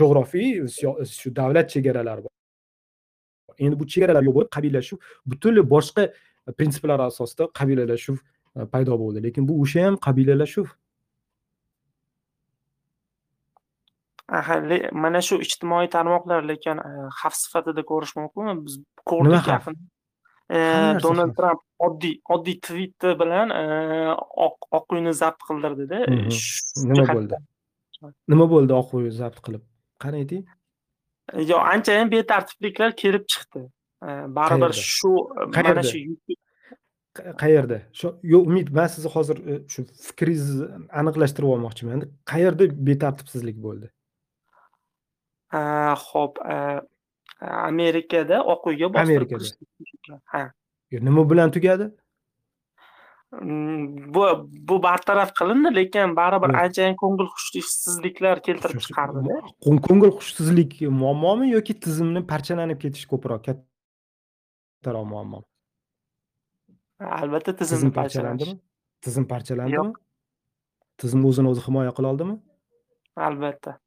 jo'g'rofiy 0.00 0.68
shu 1.20 1.36
davlat 1.36 1.70
chegaralari 1.70 2.24
bor. 2.24 2.32
Endi 3.58 3.78
bu 3.80 3.86
chegaralar 3.92 4.22
yo'q 4.28 4.34
bo'lib 4.36 4.52
qabilalashuv 4.56 4.98
butunlay 5.32 5.64
boshqa 5.74 6.04
prinsiplar 6.58 7.00
asosida 7.06 7.48
qabilalashuv 7.58 8.16
e, 8.56 8.66
paydo 8.72 8.98
bo'ldi. 9.02 9.22
Lekin 9.26 9.48
bu 9.48 9.60
o'sha 9.62 9.86
ham 9.86 9.96
qabilalashuv. 10.06 10.68
Mana 15.04 15.20
shu 15.28 15.40
ijtimoiy 15.46 15.88
tarmoqlar 15.96 16.44
lekin 16.52 16.82
e, 16.88 16.90
xavf 17.20 17.36
sifatida 17.44 17.86
ko'rish 17.92 18.14
mumkinmi? 18.20 18.56
Biz 18.66 18.74
ko'rdik 19.12 19.50
yaqin. 19.54 19.80
Donald 21.04 21.36
tramp 21.38 21.60
oddiy 21.86 22.16
oddiy 22.34 22.56
tvitti 22.66 23.12
bilan 23.20 23.52
oq 24.46 24.96
uyni 24.96 25.12
zabt 25.22 25.44
qildirdida. 25.48 26.00
Nima 26.10 27.06
bo'ldi 27.14 27.38
nima 28.32 28.46
bo'ldi 28.54 28.76
oq 28.80 28.94
uyni 28.98 29.12
zabt 29.22 29.40
qilib? 29.46 29.62
Qani 30.02 30.22
ayting? 30.22 30.44
Yo'q 31.50 31.60
anchayin 31.74 32.10
betartibliklar 32.14 32.96
kelib 33.02 33.24
chiqdi. 33.32 33.66
Baribir 34.36 34.72
shu 34.72 35.10
mana 35.56 35.82
shu 35.90 36.00
qayerda? 37.42 37.78
Shu 37.98 38.14
yo'q 38.32 38.42
umid 38.50 38.68
man 38.78 38.88
sizni 38.94 39.10
hozir 39.16 39.36
shu 39.72 39.84
fikringizni 40.06 40.68
aniqlashtirib 41.00 41.50
olmoqchiman 41.54 42.06
qayerda 42.32 42.70
betartibsizlik 42.88 43.58
bo'ldi? 43.66 43.90
Ho'p 46.06 46.34
amerikada 47.40 48.42
oq 48.52 48.70
uyga 48.72 48.92
bostirib 48.94 49.34
amerikada. 49.34 50.20
ha. 50.34 50.44
Nima 51.08 51.30
bilan 51.30 51.50
tugadi 51.56 51.90
bu 53.32 54.50
bu 54.68 54.82
bartaraf 54.82 55.30
qilindi 55.38 55.70
lekin 55.74 56.16
baribir 56.16 56.54
anchayin 56.62 56.96
ko'ngil 57.02 57.28
xushsizliklar 57.34 58.42
keltirib 58.46 58.82
chiqardida 58.86 59.36
ko'ngil 59.86 60.10
xushsizlik 60.18 60.72
muammomi 61.02 61.50
yoki 61.50 61.76
tizimni 61.84 62.24
parchalanib 62.32 62.80
ketishi 62.82 63.06
ko'proq 63.12 63.44
kattaroq 63.46 65.06
muammo 65.12 65.44
albatta 67.20 67.54
tizimni 67.60 67.92
parchalandimi 68.00 68.56
tizim 69.04 69.24
parchalandimi 69.32 69.94
tizim 71.00 71.24
o'zini 71.30 71.48
o'zi 71.52 71.62
himoya 71.68 71.94
qila 71.98 72.12
oldimi 72.12 72.36
albatta 73.28 73.78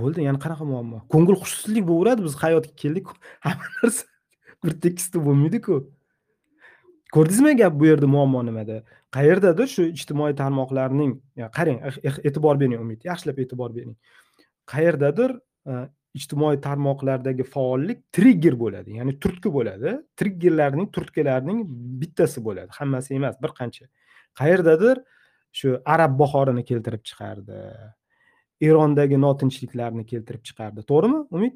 bo'ldi 0.00 0.24
yana 0.28 0.40
qanaqa 0.44 0.64
muammo 0.72 1.04
ko'ngil 1.12 1.36
xushsizlik 1.42 1.84
bo'laveradi 1.90 2.28
biz 2.28 2.34
hayotga 2.44 2.74
keldik 2.82 3.12
hamma 3.46 3.66
narsa 3.76 4.04
bir 4.64 4.72
tekisda 4.84 5.18
bo'lmaydiku 5.28 5.82
ko'rdingizmi 7.14 7.56
gap 7.58 7.76
bu 7.80 7.86
yerda 7.90 8.06
muammo 8.06 8.42
nimada? 8.46 8.80
Qayerdadir 9.16 9.68
shu 9.74 9.86
ijtimoiy 9.90 10.34
tarmoqlarning 10.38 11.14
qarang 11.56 11.78
e'tibor 12.28 12.60
bering 12.60 12.80
umid 12.80 13.06
yaxshilab 13.10 13.38
e'tibor 13.44 13.74
bering. 13.76 13.96
Qayerdadir 14.72 15.34
e, 15.66 15.78
ijtimoiy 16.20 16.60
tarmoqlardagi 16.66 17.46
faollik 17.54 18.04
trigger 18.16 18.58
bo'ladi 18.62 18.98
ya'ni 18.98 19.16
turtki 19.22 19.52
bo'ladi. 19.58 19.96
Triggerlarning 20.20 20.90
turtkilarning 20.96 21.64
bittasi 22.02 22.44
bo'ladi 22.46 22.78
hammasi 22.78 23.16
emas 23.18 23.40
bir 23.42 23.54
qancha. 23.60 23.90
Qayerdadir 24.40 25.02
shu 25.52 25.78
arab 25.94 26.18
bahorini 26.22 26.64
keltirib 26.70 27.02
chiqardi 27.10 27.60
erondagi 28.70 29.18
notinchliklarni 29.26 30.06
keltirib 30.06 30.42
chiqardi. 30.48 30.86
To'g'rimi 30.90 31.22
umid? 31.36 31.54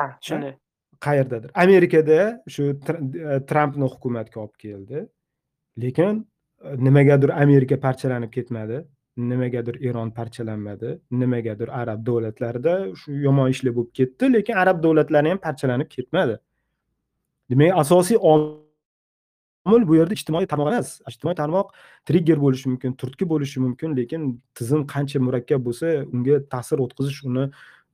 Ha? 0.00 0.06
shunday 0.20 0.56
qayerdadir. 1.00 1.50
Amerikada 1.54 2.42
shu 2.48 2.62
trampni 3.50 3.84
e, 3.84 3.92
hukumatga 3.94 4.40
olib 4.40 4.56
keldi. 4.64 5.06
Lekin 5.82 6.26
e, 6.64 6.76
nimagadir 6.86 7.30
amerika 7.42 7.80
parchalanib 7.80 8.32
ketmadi 8.36 8.84
nimagadir 9.16 9.76
eron 9.88 10.10
parchalanmadi 10.10 10.98
nimagadir 11.10 11.68
arab 11.68 12.06
davlatlarida 12.06 12.74
shu 13.00 13.12
yomon 13.26 13.50
ishlar 13.50 13.72
bo'lib 13.76 13.92
ketdi 13.98 14.32
lekin 14.32 14.54
arab 14.62 14.82
davlatlari 14.84 15.32
ham 15.32 15.38
parchalanib 15.46 15.88
ketmadi. 15.96 16.36
Demak 17.50 17.78
asosiy 17.82 18.18
omil 18.20 19.88
bu 19.88 19.96
yerda 19.96 20.14
ijtimoiy 20.18 20.46
tarmoq 20.52 20.68
emas. 20.72 20.90
Ijtimoiy 21.10 21.36
tarmoq 21.42 21.72
trigger 22.08 22.38
bo'lishi 22.44 22.68
mumkin 22.72 22.92
turtki 23.00 23.28
bo'lishi 23.32 23.62
mumkin 23.66 23.96
lekin 23.96 24.28
tizim 24.58 24.86
qancha 24.94 25.22
murakkab 25.26 25.64
bo'lsa 25.68 25.86
unga 26.12 26.36
ta'sir 26.52 26.78
o'tkazish 26.84 27.24
uni 27.30 27.44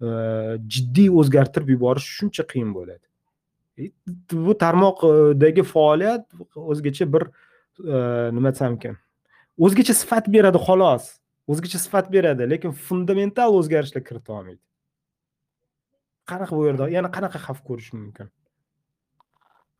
jiddiy 0.02 1.08
o'zgartirib 1.20 1.72
yuborish 1.76 2.08
shuncha 2.18 2.44
qiyin 2.52 2.74
bo'ladi. 2.74 3.04
E, 3.78 3.90
bu 4.32 4.54
tarmoqdagi 4.64 5.64
faoliyat 5.74 6.26
o'zgacha 6.56 7.08
bir 7.14 7.28
nima 8.36 8.52
desam 8.52 8.76
ekan 8.80 8.98
o'zgacha 9.58 9.94
sifat 10.02 10.28
beradi 10.34 10.58
xolos 10.66 11.04
o'zgacha 11.48 11.78
sifat 11.86 12.12
beradi 12.12 12.50
lekin 12.52 12.72
fundamental 12.88 13.54
o'zgarishlar 13.58 14.04
kirita 14.08 14.32
olmaydi. 14.38 14.62
Qanaqa 16.30 16.56
bu 16.56 16.66
yerda 16.68 16.88
yana 16.96 17.10
qanaqa 17.16 17.38
xavf 17.46 17.60
ko'rish 17.68 17.90
mumkin? 17.96 18.28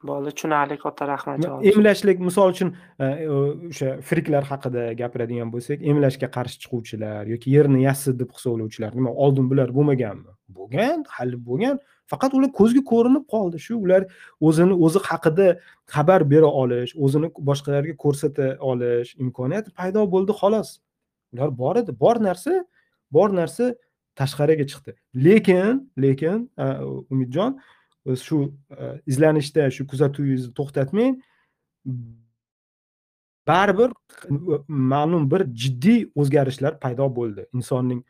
Bo'ldi. 0.09 0.33
Tushunarli 0.37 0.77
katta 0.83 1.09
rahmat 1.13 1.47
emlashlik 1.73 2.21
misol 2.29 2.53
uchun 2.55 2.75
e, 2.99 3.07
o'sha 3.39 3.89
firiklar 4.09 4.45
haqida 4.51 4.93
gapiradigan 5.01 5.53
bo'lsak 5.55 5.85
emlashga 5.93 6.29
qarshi 6.37 6.63
chiquvchilar 6.65 7.31
yoki 7.33 7.55
yerni 7.57 7.83
yassi 7.89 8.15
deb 8.21 8.31
hisoblovchilar 8.37 8.97
nima 8.99 9.13
oldin 9.25 9.51
bular 9.51 9.75
bo'lmaganmi? 9.79 10.33
Bo'lgan 10.59 11.05
hali 11.17 11.39
bo'lgan 11.49 11.81
faqat 12.13 12.35
ular 12.39 12.51
ko'zga 12.61 12.83
ko'rinib 12.93 13.25
qoldi. 13.35 13.61
Shu 13.67 13.79
ular 13.85 14.03
o'zini 14.49 14.75
o'zi 14.87 15.05
haqida 15.09 15.49
xabar 15.95 16.27
bera 16.33 16.51
olish 16.63 16.97
o'zini 17.05 17.33
boshqalarga 17.49 17.95
ko'rsata 18.05 18.49
olish 18.73 19.15
imkoniyati 19.25 19.71
paydo 19.79 20.05
bo'ldi 20.15 20.37
xolos. 20.41 20.79
Ular 21.35 21.51
bor 21.63 21.77
edi. 21.83 21.95
Bor 22.05 22.17
narsa 22.29 22.59
bor 23.17 23.29
narsa 23.41 23.73
tashqariga 24.21 24.67
chiqdi. 24.71 24.97
Lekin 25.27 25.81
lekin 26.05 26.51
e, 26.65 26.67
umidjon 27.13 27.59
shu 28.07 28.39
e, 28.71 29.01
izlanishda 29.07 29.71
shu 29.71 29.87
kuzatuvingizni 29.87 30.53
to'xtatmang 30.59 31.19
baribir 33.47 33.91
ma'lum 34.69 35.29
bir 35.31 35.47
jiddiy 35.63 36.01
o'zgarishlar 36.15 36.79
paydo 36.83 37.09
bo'ldi. 37.19 37.47
Insonning 37.55 38.03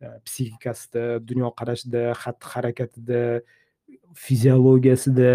e, 0.00 0.06
psixikasida 0.26 1.04
dunyoqarashida 1.28 2.12
xatti 2.22 2.52
harakatida 2.54 3.22
fiziologiyasida 4.24 5.32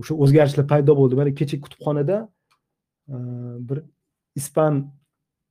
o'sha 0.00 0.14
o'zgarishlar 0.24 0.66
paydo 0.72 0.96
bo'ldi. 1.00 1.20
Mana 1.20 1.34
kecha 1.40 1.60
kutubxonada 1.64 2.18
e, 3.08 3.16
bir 3.68 3.82
ispan 4.40 4.86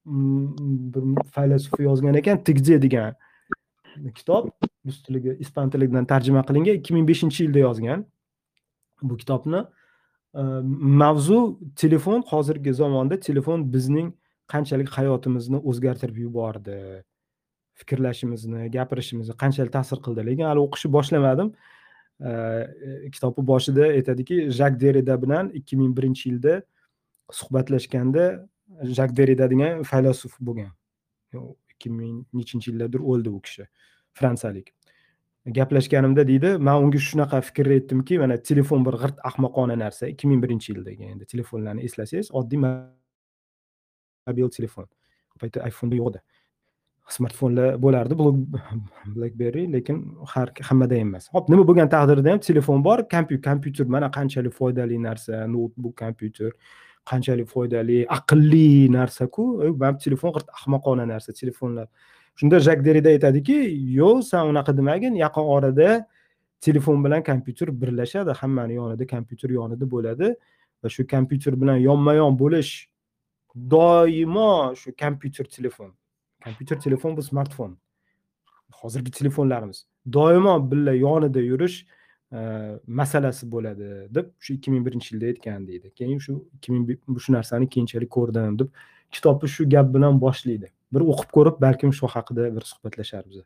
bir 0.07 1.23
faylasuf 1.35 1.79
yozgan 1.79 2.15
ekan 2.15 2.43
tigze 2.43 2.81
degan 2.81 3.15
kitob 4.17 4.51
rus 4.85 5.01
tiliga 5.05 5.33
ispan 5.43 5.69
tilidan 5.69 6.05
tarjima 6.05 6.41
qilingan 6.47 6.79
ikki 6.79 6.93
ming 6.95 7.05
beshinchi 7.09 7.43
yilda 7.45 7.59
yozgan 7.67 8.05
bu 9.01 9.17
kitobni. 9.17 9.65
Mavzu 11.03 11.39
telefon 11.75 12.21
hozirgi 12.31 12.73
zamonda 12.73 13.19
telefon 13.19 13.59
bizning 13.73 14.13
qanchalik 14.53 14.89
hayotimizni 14.97 15.57
o'zgartirib 15.69 16.17
yubordi 16.25 16.77
fikrlashimizni 17.79 18.69
gapirishimizni 18.75 19.33
qanchalik 19.43 19.71
ta'sir 19.77 19.97
qildi 20.05 20.21
lekin 20.29 20.45
hali 20.49 20.61
o'qishni 20.65 20.89
boshlamadim. 20.97 21.49
Kitobni 23.13 23.43
boshida 23.51 23.85
aytadiki 23.97 24.35
jak 24.59 24.79
derida 24.83 25.15
bilan 25.23 25.45
ikki 25.59 25.77
ming 25.81 25.91
birinchi 25.97 26.23
yilda 26.29 26.53
suhbatlashganda 27.39 28.23
jak 28.97 29.15
derida 29.19 29.45
degan 29.53 29.83
faylasuf 29.91 30.33
bo'lgan. 30.47 30.71
Ikki 31.77 31.93
ming 31.93 32.25
nechinchi 32.33 32.71
yillardir 32.71 33.01
o'ldi 33.13 33.29
u 33.29 33.41
kishi. 33.41 33.67
Fransiyalik. 34.17 34.73
Gaplashganimda 35.57 36.25
deydi 36.27 36.49
man 36.59 36.83
unga 36.83 36.99
shunaqa 36.99 37.39
fikr 37.49 37.69
aytdimki 37.77 38.17
mana 38.19 38.35
telefon 38.49 38.83
bir 38.85 38.95
g'irt 39.01 39.17
ahmoqona 39.29 39.75
narsa 39.79 40.09
ikki 40.13 40.27
ming 40.27 40.41
birinchi 40.43 40.73
yildagi 40.73 41.03
endi 41.13 41.25
telefonlarni 41.33 41.85
eslasangiz 41.87 42.31
oddiy 42.39 42.59
mobil 42.63 44.49
telefon. 44.57 44.89
U 45.35 45.39
paytda 45.43 45.67
iphone 45.69 45.95
yo'q 46.01 46.09
edi. 46.11 46.21
Smartfonlar 47.15 47.77
bo'lardi 47.79 48.17
blackberry 49.15 49.63
lekin 49.71 50.01
har 50.33 50.51
hammada 50.69 50.95
emas. 50.99 51.29
Hop 51.31 51.47
nima 51.53 51.63
bo'lgan 51.69 51.87
taqdirda 51.93 52.33
ham 52.33 52.41
telefon 52.49 52.83
bor 52.83 53.05
kompyuter 53.13 53.87
mana 53.95 54.11
qanchalik 54.17 54.53
foydali 54.59 54.99
narsa 55.07 55.45
noutbuk 55.53 55.95
kompyuter. 56.03 56.51
Qanchalik 57.09 57.47
foydali 57.53 57.97
aqlli 58.17 58.89
narsaku 58.97 59.45
man 59.84 59.97
telefon 60.05 60.31
g'irt 60.35 60.47
ahmoqona 60.57 61.05
narsa 61.13 61.31
telefonlar. 61.41 61.88
Shunda 62.39 62.59
jak 62.67 62.79
derida 62.88 63.09
aytadiki 63.15 63.57
yo'q 63.99 64.21
san 64.29 64.43
unaqa 64.51 64.71
demagin 64.79 65.13
yaqin 65.25 65.45
orada 65.55 65.89
telefon 66.61 67.03
bilan 67.05 67.21
kompyuter 67.29 67.69
birlashadi 67.81 68.31
hammani 68.41 68.73
yonida 68.81 69.05
kompyuter 69.13 69.49
yonida 69.59 69.85
bo'ladi 69.93 70.27
va 70.81 70.88
shu 70.95 71.07
kompyuter 71.13 71.53
bilan 71.61 71.77
yonma 71.88 72.13
yon 72.21 72.34
bo'lish 72.43 72.71
doimo 73.73 74.51
shu 74.81 74.89
kompyuter 75.03 75.45
telefon 75.55 75.89
kompyuter 76.43 76.77
telefon 76.85 77.17
bu 77.17 77.21
smartfon. 77.29 77.77
Hozirgi 78.81 79.11
telefonlarimiz 79.11 79.85
doimo 80.17 80.71
birga 80.71 80.93
yonida 81.05 81.41
yurish 81.51 81.85
masalasi 82.87 83.47
bo'ladi 83.51 83.89
deb 84.15 84.31
shu 84.43 84.53
ikki 84.57 84.71
ming 84.71 84.83
birinchi 84.87 85.13
yilda 85.13 85.25
aytgan 85.31 85.67
deydi. 85.67 85.91
Keyin 85.95 86.19
shu 86.19 86.33
ikki 86.55 86.71
ming 86.71 87.19
shu 87.25 87.31
narsani 87.37 87.69
keyinchalik 87.73 88.09
ko'rdim 88.17 88.57
deb 88.59 88.69
kitobni 89.11 89.47
shu 89.55 89.69
gap 89.69 89.93
bilan 89.95 90.19
boshlaydi. 90.25 90.67
Bir 90.93 91.01
o'qib 91.11 91.29
ko'rib 91.37 91.61
balkim 91.65 91.93
shu 91.93 92.07
haqida 92.15 92.49
bir 92.55 92.63
suhbatlasharmiz. 92.71 93.37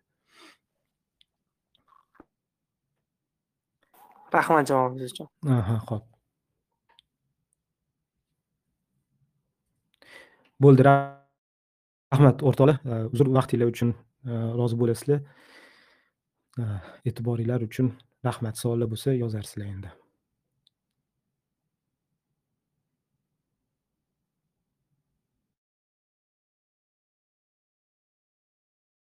Rahmat 4.33 4.67
javobingiz 4.71 5.11
uchun. 5.13 5.27
Aha 5.59 5.77
ho'p 5.89 6.05
bo'ldi. 10.63 10.81
Rahmat 10.89 12.37
o'rtoqlar. 12.47 12.77
Uzr 13.13 13.27
vaqtinglar 13.37 13.67
uchun 13.73 13.89
rozi 14.59 14.75
bo'lasizlar. 14.81 15.19
E'tiboringlar 17.09 17.61
uchun 17.69 17.87
rahmat 18.26 18.57
savollar 18.57 18.89
bo'lsa 18.91 19.14
yozarsizlar 19.18 19.68
endi. 19.68 19.91